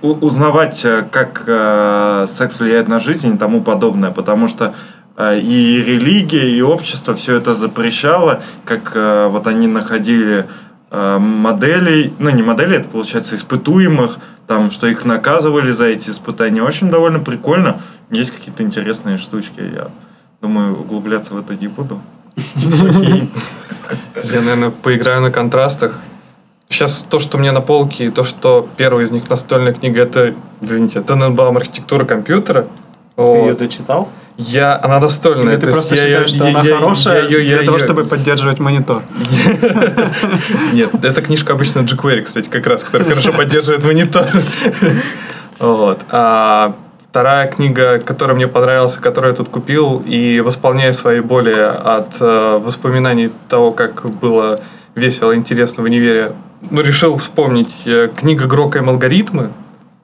узнавать, 0.00 0.82
э, 0.84 1.04
как 1.10 1.42
секс 2.28 2.60
влияет 2.60 2.88
на 2.88 3.00
жизнь 3.00 3.34
и 3.34 3.36
тому 3.36 3.60
подобное, 3.60 4.12
потому 4.12 4.48
что 4.48 4.74
и 5.18 5.84
религия, 5.86 6.50
и 6.50 6.62
общество 6.62 7.14
все 7.14 7.36
это 7.36 7.54
запрещало, 7.54 8.40
как 8.64 8.94
вот 9.30 9.46
они 9.46 9.66
находили 9.66 10.46
моделей, 10.90 12.12
ну 12.18 12.30
не 12.30 12.42
моделей, 12.42 12.78
это 12.78 12.88
получается 12.88 13.34
испытуемых, 13.34 14.18
там, 14.46 14.70
что 14.70 14.88
их 14.88 15.04
наказывали 15.04 15.70
за 15.70 15.86
эти 15.86 16.10
испытания. 16.10 16.62
Общем, 16.62 16.90
довольно 16.90 17.20
прикольно. 17.20 17.80
Есть 18.10 18.32
какие-то 18.32 18.62
интересные 18.64 19.16
штучки. 19.16 19.60
Я 19.60 19.88
думаю, 20.42 20.80
углубляться 20.80 21.34
в 21.34 21.38
это 21.38 21.54
не 21.54 21.68
буду. 21.68 22.00
Окей. 22.36 23.30
Я, 24.24 24.40
наверное, 24.40 24.70
поиграю 24.70 25.20
на 25.20 25.30
контрастах. 25.30 26.00
Сейчас 26.68 27.02
то, 27.08 27.18
что 27.18 27.36
у 27.36 27.40
меня 27.40 27.52
на 27.52 27.60
полке, 27.60 28.06
и 28.06 28.10
то, 28.10 28.24
что 28.24 28.68
первая 28.76 29.04
из 29.04 29.10
них 29.10 29.28
настольная 29.28 29.72
книга, 29.72 30.02
это, 30.02 30.34
извините, 30.60 31.00
Тененбаум 31.00 31.56
архитектура 31.56 32.04
компьютера. 32.04 32.68
Ты 33.16 33.22
ее 33.22 33.54
дочитал? 33.54 34.08
Я, 34.48 34.80
она 34.82 34.98
настольная. 35.00 35.52
Или 35.54 35.60
ты 35.60 35.66
то 35.66 35.72
просто 35.72 35.94
я 35.96 36.06
считаешь, 36.06 36.30
её- 36.30 36.36
что 36.38 36.44
я- 36.48 36.58
она 36.60 36.68
я- 36.68 36.76
хорошая 36.76 37.28
я 37.28 37.38
я 37.38 37.56
для 37.56 37.66
того, 37.66 37.76
её- 37.76 37.84
чтобы 37.86 38.04
поддерживать 38.04 38.58
монитор? 38.58 39.02
Нет, 40.72 40.90
эта 41.04 41.22
книжка 41.22 41.52
обычно 41.52 41.80
jQuery, 41.80 42.22
кстати, 42.22 42.48
как 42.48 42.66
раз, 42.66 42.84
который 42.84 43.06
хорошо 43.08 43.32
поддерживает 43.32 43.84
монитор. 43.84 44.24
Вот. 45.58 46.00
А 46.08 46.74
вторая 47.10 47.46
книга, 47.46 47.98
которая 47.98 48.34
мне 48.34 48.48
понравилась, 48.48 48.96
которую 48.96 49.32
я 49.32 49.36
тут 49.36 49.50
купил, 49.50 50.02
и 50.06 50.40
восполняя 50.40 50.94
свои 50.94 51.20
боли 51.20 51.52
от 51.52 52.16
э, 52.18 52.58
воспоминаний 52.64 53.30
того, 53.50 53.72
как 53.72 54.06
было 54.10 54.60
весело, 54.94 55.36
интересно 55.36 55.82
в 55.82 55.86
универе, 55.86 56.32
ну, 56.70 56.80
решил 56.80 57.16
вспомнить 57.16 57.82
э, 57.84 58.08
книга 58.18 58.46
Грока 58.46 58.78
и 58.78 58.82
алгоритмы, 58.86 59.50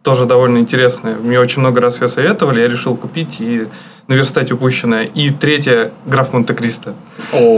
тоже 0.03 0.27
довольно 0.27 0.59
интересная. 0.59 1.15
Мне 1.17 1.41
очень 1.41 1.61
много 1.61 1.81
раз 1.81 2.03
ее 2.03 2.09
советовали, 2.09 2.61
я 2.61 2.69
решил 2.69 2.95
купить 2.97 3.37
и 3.41 3.67
наверстать 4.09 4.53
упущенное. 4.53 5.05
И 5.05 5.31
третья 5.31 5.93
«Граф 6.07 6.33
Монте-Кристо». 6.33 6.95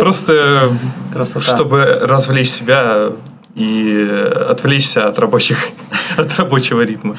Просто 0.01 0.71
Красота. 1.13 1.45
чтобы 1.57 2.01
развлечь 2.03 2.51
себя 2.51 3.13
и 3.55 4.33
отвлечься 4.49 5.09
от 5.09 5.19
рабочих, 5.19 5.59
от 6.17 6.37
рабочего 6.39 6.83
ритма. 6.83 7.17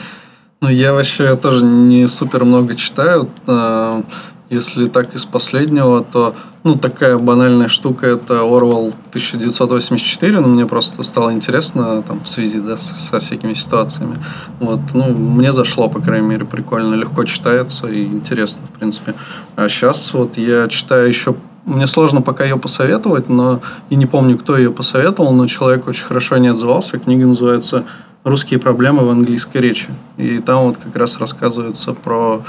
Ну, 0.61 0.69
я 0.69 0.93
вообще 0.93 1.35
тоже 1.35 1.63
не 1.63 2.07
супер 2.07 2.43
много 2.43 2.75
читаю. 2.75 3.29
А, 3.47 4.03
Если 4.49 4.87
так 4.87 5.13
из 5.15 5.25
последнего, 5.25 6.03
то 6.03 6.35
ну, 6.63 6.75
такая 6.75 7.17
банальная 7.17 7.69
штука 7.69 8.07
это 8.07 8.41
Орвал 8.41 8.87
1984, 9.09 10.39
но 10.39 10.47
мне 10.47 10.65
просто 10.65 11.03
стало 11.03 11.31
интересно 11.31 12.01
там, 12.01 12.21
в 12.21 12.27
связи 12.27 12.59
да, 12.59 12.75
со, 12.75 12.95
со 12.97 13.19
всякими 13.19 13.53
ситуациями. 13.53 14.17
Вот, 14.59 14.81
ну, 14.93 15.13
мне 15.13 15.53
зашло, 15.53 15.89
по 15.89 16.01
крайней 16.01 16.27
мере, 16.27 16.45
прикольно, 16.45 16.95
легко 16.95 17.23
читается 17.23 17.87
и 17.87 18.05
интересно, 18.05 18.61
в 18.67 18.77
принципе. 18.77 19.13
А 19.55 19.69
сейчас 19.69 20.13
вот 20.13 20.37
я 20.37 20.67
читаю 20.67 21.07
еще 21.07 21.35
мне 21.65 21.87
сложно 21.87 22.21
пока 22.21 22.43
ее 22.43 22.57
посоветовать, 22.57 23.29
но 23.29 23.61
и 23.89 23.95
не 23.95 24.05
помню, 24.05 24.37
кто 24.37 24.57
ее 24.57 24.71
посоветовал, 24.71 25.33
но 25.33 25.45
человек 25.45 25.87
очень 25.87 26.05
хорошо 26.05 26.37
не 26.37 26.47
отзывался. 26.47 26.97
Книга 26.97 27.27
называется 27.27 27.85
«Русские 28.23 28.59
проблемы 28.59 29.05
в 29.05 29.09
английской 29.09 29.57
речи». 29.59 29.89
И 30.17 30.39
там 30.39 30.63
вот 30.63 30.77
как 30.77 30.95
раз 30.95 31.19
рассказывается 31.19 31.93
про, 31.93 32.43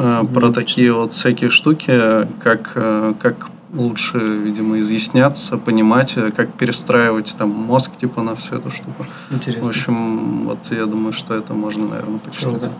э, 0.00 0.24
про 0.34 0.50
такие 0.50 0.92
вот 0.92 1.12
всякие 1.12 1.50
штуки, 1.50 2.26
как, 2.42 2.72
э, 2.74 3.14
как 3.20 3.50
лучше, 3.72 4.18
видимо, 4.18 4.78
изъясняться, 4.80 5.56
понимать, 5.56 6.16
э, 6.16 6.30
как 6.30 6.52
перестраивать 6.54 7.36
там 7.38 7.50
мозг 7.50 7.92
типа 8.00 8.22
на 8.22 8.34
всю 8.34 8.56
эту 8.56 8.70
штуку. 8.70 9.06
Интересно. 9.30 9.64
В 9.64 9.68
общем, 9.68 10.46
вот 10.46 10.58
я 10.70 10.86
думаю, 10.86 11.12
что 11.12 11.34
это 11.34 11.54
можно, 11.54 11.86
наверное, 11.86 12.18
почитать. 12.18 12.50
Круто. 12.50 12.72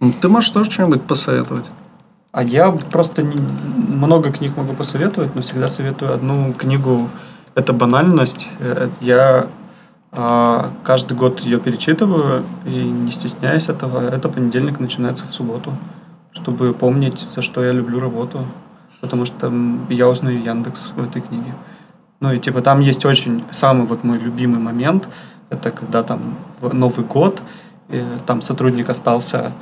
Ну, 0.00 0.12
Ты 0.20 0.28
можешь 0.28 0.50
тоже 0.50 0.70
что-нибудь 0.70 1.02
посоветовать? 1.02 1.70
А 2.32 2.42
я 2.42 2.70
просто 2.70 3.22
не- 3.22 3.36
много 3.96 4.30
книг 4.30 4.56
могу 4.56 4.74
посоветовать, 4.74 5.34
но 5.34 5.42
всегда 5.42 5.68
советую 5.68 6.14
одну 6.14 6.52
книгу. 6.52 7.08
Это 7.54 7.72
банальность. 7.72 8.48
Я 9.00 9.46
а, 10.12 10.70
каждый 10.82 11.16
год 11.16 11.40
ее 11.40 11.58
перечитываю 11.60 12.44
и 12.66 12.70
не 12.70 13.12
стесняюсь 13.12 13.68
этого. 13.68 14.08
Это 14.08 14.28
понедельник 14.28 14.80
начинается 14.80 15.24
в 15.24 15.28
субботу, 15.28 15.72
чтобы 16.32 16.72
помнить, 16.74 17.20
за 17.34 17.42
что 17.42 17.64
я 17.64 17.72
люблю 17.72 18.00
работу, 18.00 18.46
потому 19.00 19.24
что 19.24 19.52
я 19.88 20.08
узнаю 20.08 20.42
Яндекс 20.42 20.92
в 20.96 21.02
этой 21.02 21.22
книге. 21.22 21.54
Ну 22.20 22.32
и 22.32 22.38
типа 22.38 22.60
там 22.60 22.80
есть 22.80 23.04
очень 23.04 23.44
самый 23.50 23.86
вот 23.86 24.04
мой 24.04 24.18
любимый 24.18 24.60
момент, 24.60 25.08
это 25.50 25.70
когда 25.70 26.02
там 26.02 26.38
Новый 26.60 27.04
год 27.04 27.42
э, 27.88 28.04
там 28.26 28.42
сотрудник 28.42 28.88
остался 28.88 29.52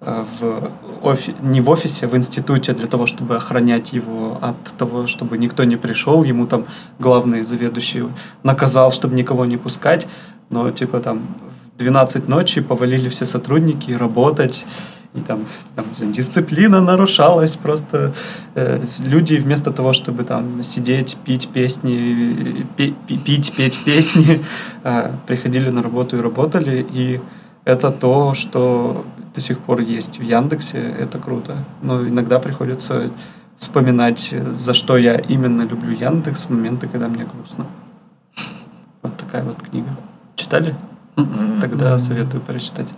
э, 0.00 0.24
в 0.40 0.70
офи- 1.02 1.34
не 1.42 1.60
в 1.60 1.68
офисе, 1.68 2.06
в 2.06 2.16
институте 2.16 2.72
для 2.74 2.86
того, 2.86 3.06
чтобы 3.06 3.36
охранять 3.36 3.92
его 3.92 4.38
от 4.40 4.56
того, 4.78 5.06
чтобы 5.06 5.38
никто 5.38 5.64
не 5.64 5.76
пришел. 5.76 6.22
Ему 6.22 6.46
там 6.46 6.66
главный 6.98 7.44
заведующий 7.44 8.04
наказал, 8.42 8.92
чтобы 8.92 9.16
никого 9.16 9.44
не 9.44 9.56
пускать. 9.56 10.06
Но 10.50 10.70
типа 10.70 11.00
там 11.00 11.26
в 11.74 11.78
12 11.78 12.28
ночи 12.28 12.60
повалили 12.60 13.08
все 13.08 13.26
сотрудники 13.26 13.90
работать. 13.90 14.64
И 15.14 15.20
там, 15.20 15.44
там 15.76 15.84
дисциплина 16.12 16.80
нарушалась, 16.80 17.56
просто 17.56 18.14
э, 18.54 18.80
люди 19.04 19.34
вместо 19.34 19.70
того, 19.70 19.92
чтобы 19.92 20.24
там 20.24 20.64
сидеть, 20.64 21.18
пить 21.26 21.50
песни, 21.52 22.66
пе- 22.76 22.94
пи- 23.06 23.18
пить, 23.18 23.52
петь 23.54 23.78
песни, 23.84 24.42
э, 24.84 25.10
приходили 25.26 25.68
на 25.68 25.82
работу 25.82 26.16
и 26.16 26.20
работали, 26.20 26.86
и 26.94 27.20
это 27.64 27.90
то, 27.90 28.32
что 28.32 29.04
до 29.34 29.40
сих 29.40 29.58
пор 29.58 29.80
есть 29.80 30.18
в 30.18 30.22
Яндексе, 30.22 30.78
это 30.78 31.18
круто. 31.18 31.56
Но 31.82 32.08
иногда 32.08 32.38
приходится 32.38 33.10
вспоминать, 33.58 34.34
за 34.54 34.72
что 34.72 34.96
я 34.96 35.16
именно 35.16 35.62
люблю 35.62 35.92
Яндекс 35.92 36.46
в 36.46 36.50
моменты, 36.50 36.88
когда 36.88 37.08
мне 37.08 37.24
грустно. 37.24 37.66
Вот 39.02 39.16
такая 39.18 39.44
вот 39.44 39.56
книга. 39.56 39.90
Читали? 40.36 40.74
Тогда 41.60 41.98
советую 41.98 42.40
прочитать. 42.40 42.88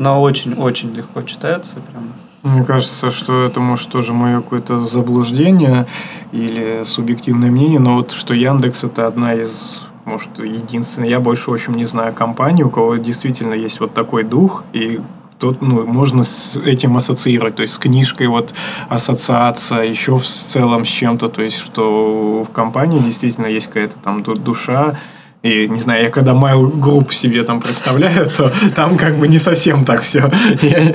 Она 0.00 0.18
очень-очень 0.18 0.94
легко 0.94 1.20
читается, 1.20 1.76
прям. 1.76 2.14
Мне 2.42 2.64
кажется, 2.64 3.10
что 3.10 3.44
это 3.44 3.60
может 3.60 3.90
тоже 3.90 4.14
мое 4.14 4.40
какое-то 4.40 4.86
заблуждение 4.86 5.86
или 6.32 6.84
субъективное 6.84 7.50
мнение, 7.50 7.78
но 7.78 7.96
вот 7.96 8.12
что 8.12 8.32
Яндекс 8.32 8.84
это 8.84 9.06
одна 9.06 9.34
из 9.34 9.82
может, 10.06 10.38
единственная, 10.38 11.10
я 11.10 11.20
больше, 11.20 11.50
в 11.50 11.54
общем, 11.54 11.74
не 11.74 11.84
знаю 11.84 12.14
компании, 12.14 12.62
у 12.62 12.70
кого 12.70 12.96
действительно 12.96 13.52
есть 13.52 13.78
вот 13.78 13.92
такой 13.92 14.24
дух, 14.24 14.64
и 14.72 15.00
тут 15.38 15.60
ну, 15.60 15.86
можно 15.86 16.24
с 16.24 16.56
этим 16.56 16.96
ассоциировать, 16.96 17.56
то 17.56 17.62
есть 17.62 17.74
с 17.74 17.78
книжкой 17.78 18.28
вот 18.28 18.54
ассоциация, 18.88 19.82
еще 19.82 20.18
в 20.18 20.26
целом 20.26 20.86
с 20.86 20.88
чем-то, 20.88 21.28
то 21.28 21.42
есть 21.42 21.58
что 21.58 22.46
в 22.48 22.52
компании 22.52 23.00
действительно 23.00 23.46
есть 23.46 23.66
какая-то 23.66 23.98
там 23.98 24.22
ду- 24.22 24.34
душа, 24.34 24.98
и, 25.42 25.68
не 25.68 25.78
знаю, 25.78 26.04
я 26.04 26.10
когда 26.10 26.32
Mail 26.32 26.70
Group 26.70 27.12
себе 27.12 27.42
там 27.44 27.60
представляю, 27.60 28.28
то 28.30 28.52
там 28.74 28.96
как 28.96 29.16
бы 29.16 29.26
не 29.26 29.38
совсем 29.38 29.84
так 29.84 30.02
все. 30.02 30.30
Я, 30.60 30.92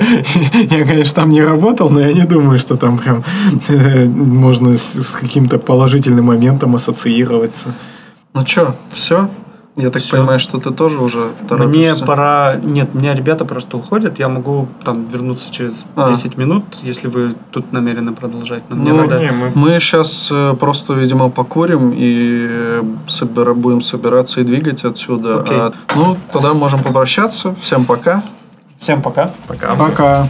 я, 0.54 0.84
конечно, 0.84 1.14
там 1.14 1.30
не 1.30 1.42
работал, 1.42 1.90
но 1.90 2.00
я 2.00 2.12
не 2.12 2.24
думаю, 2.24 2.58
что 2.58 2.76
там 2.76 2.98
прям 2.98 3.24
э, 3.68 4.06
можно 4.06 4.76
с, 4.76 4.94
с 5.02 5.10
каким-то 5.10 5.58
положительным 5.58 6.26
моментом 6.26 6.76
ассоциироваться. 6.76 7.74
Ну 8.34 8.46
что, 8.46 8.76
все? 8.92 9.28
Я 9.78 9.90
так 9.90 10.00
Всё. 10.00 10.16
понимаю, 10.16 10.38
что 10.38 10.58
ты 10.58 10.70
тоже 10.70 10.98
уже 11.02 11.18
Мне 11.18 11.48
торопишься. 11.48 12.04
пора... 12.06 12.56
Нет, 12.62 12.88
у 12.94 12.98
меня 12.98 13.14
ребята 13.14 13.44
просто 13.44 13.76
уходят. 13.76 14.18
Я 14.18 14.28
могу 14.30 14.68
там 14.82 15.06
вернуться 15.06 15.52
через 15.52 15.86
А. 15.96 16.08
10 16.08 16.38
минут, 16.38 16.64
если 16.82 17.08
вы 17.08 17.34
тут 17.50 17.72
намерены 17.72 18.14
продолжать. 18.14 18.62
Но 18.70 18.76
мне 18.76 18.92
Ну, 18.92 19.02
надо... 19.02 19.18
Не, 19.18 19.32
мы 19.32 19.52
Мы 19.54 19.78
сейчас 19.78 20.32
просто, 20.58 20.94
видимо, 20.94 21.28
покурим 21.28 21.90
и 21.94 22.46
э, 22.48 22.82
собира- 23.06 23.52
будем 23.52 23.82
собираться 23.82 24.40
и 24.40 24.44
двигать 24.44 24.82
отсюда. 24.84 25.40
Окей. 25.40 25.56
А, 25.58 25.72
ну, 25.94 26.16
тогда 26.32 26.54
можем 26.54 26.82
попрощаться. 26.82 27.54
Всем 27.60 27.84
пока. 27.84 28.22
Всем 28.78 29.02
пока. 29.02 29.30
Пока. 29.46 29.74
Пока. 29.74 30.28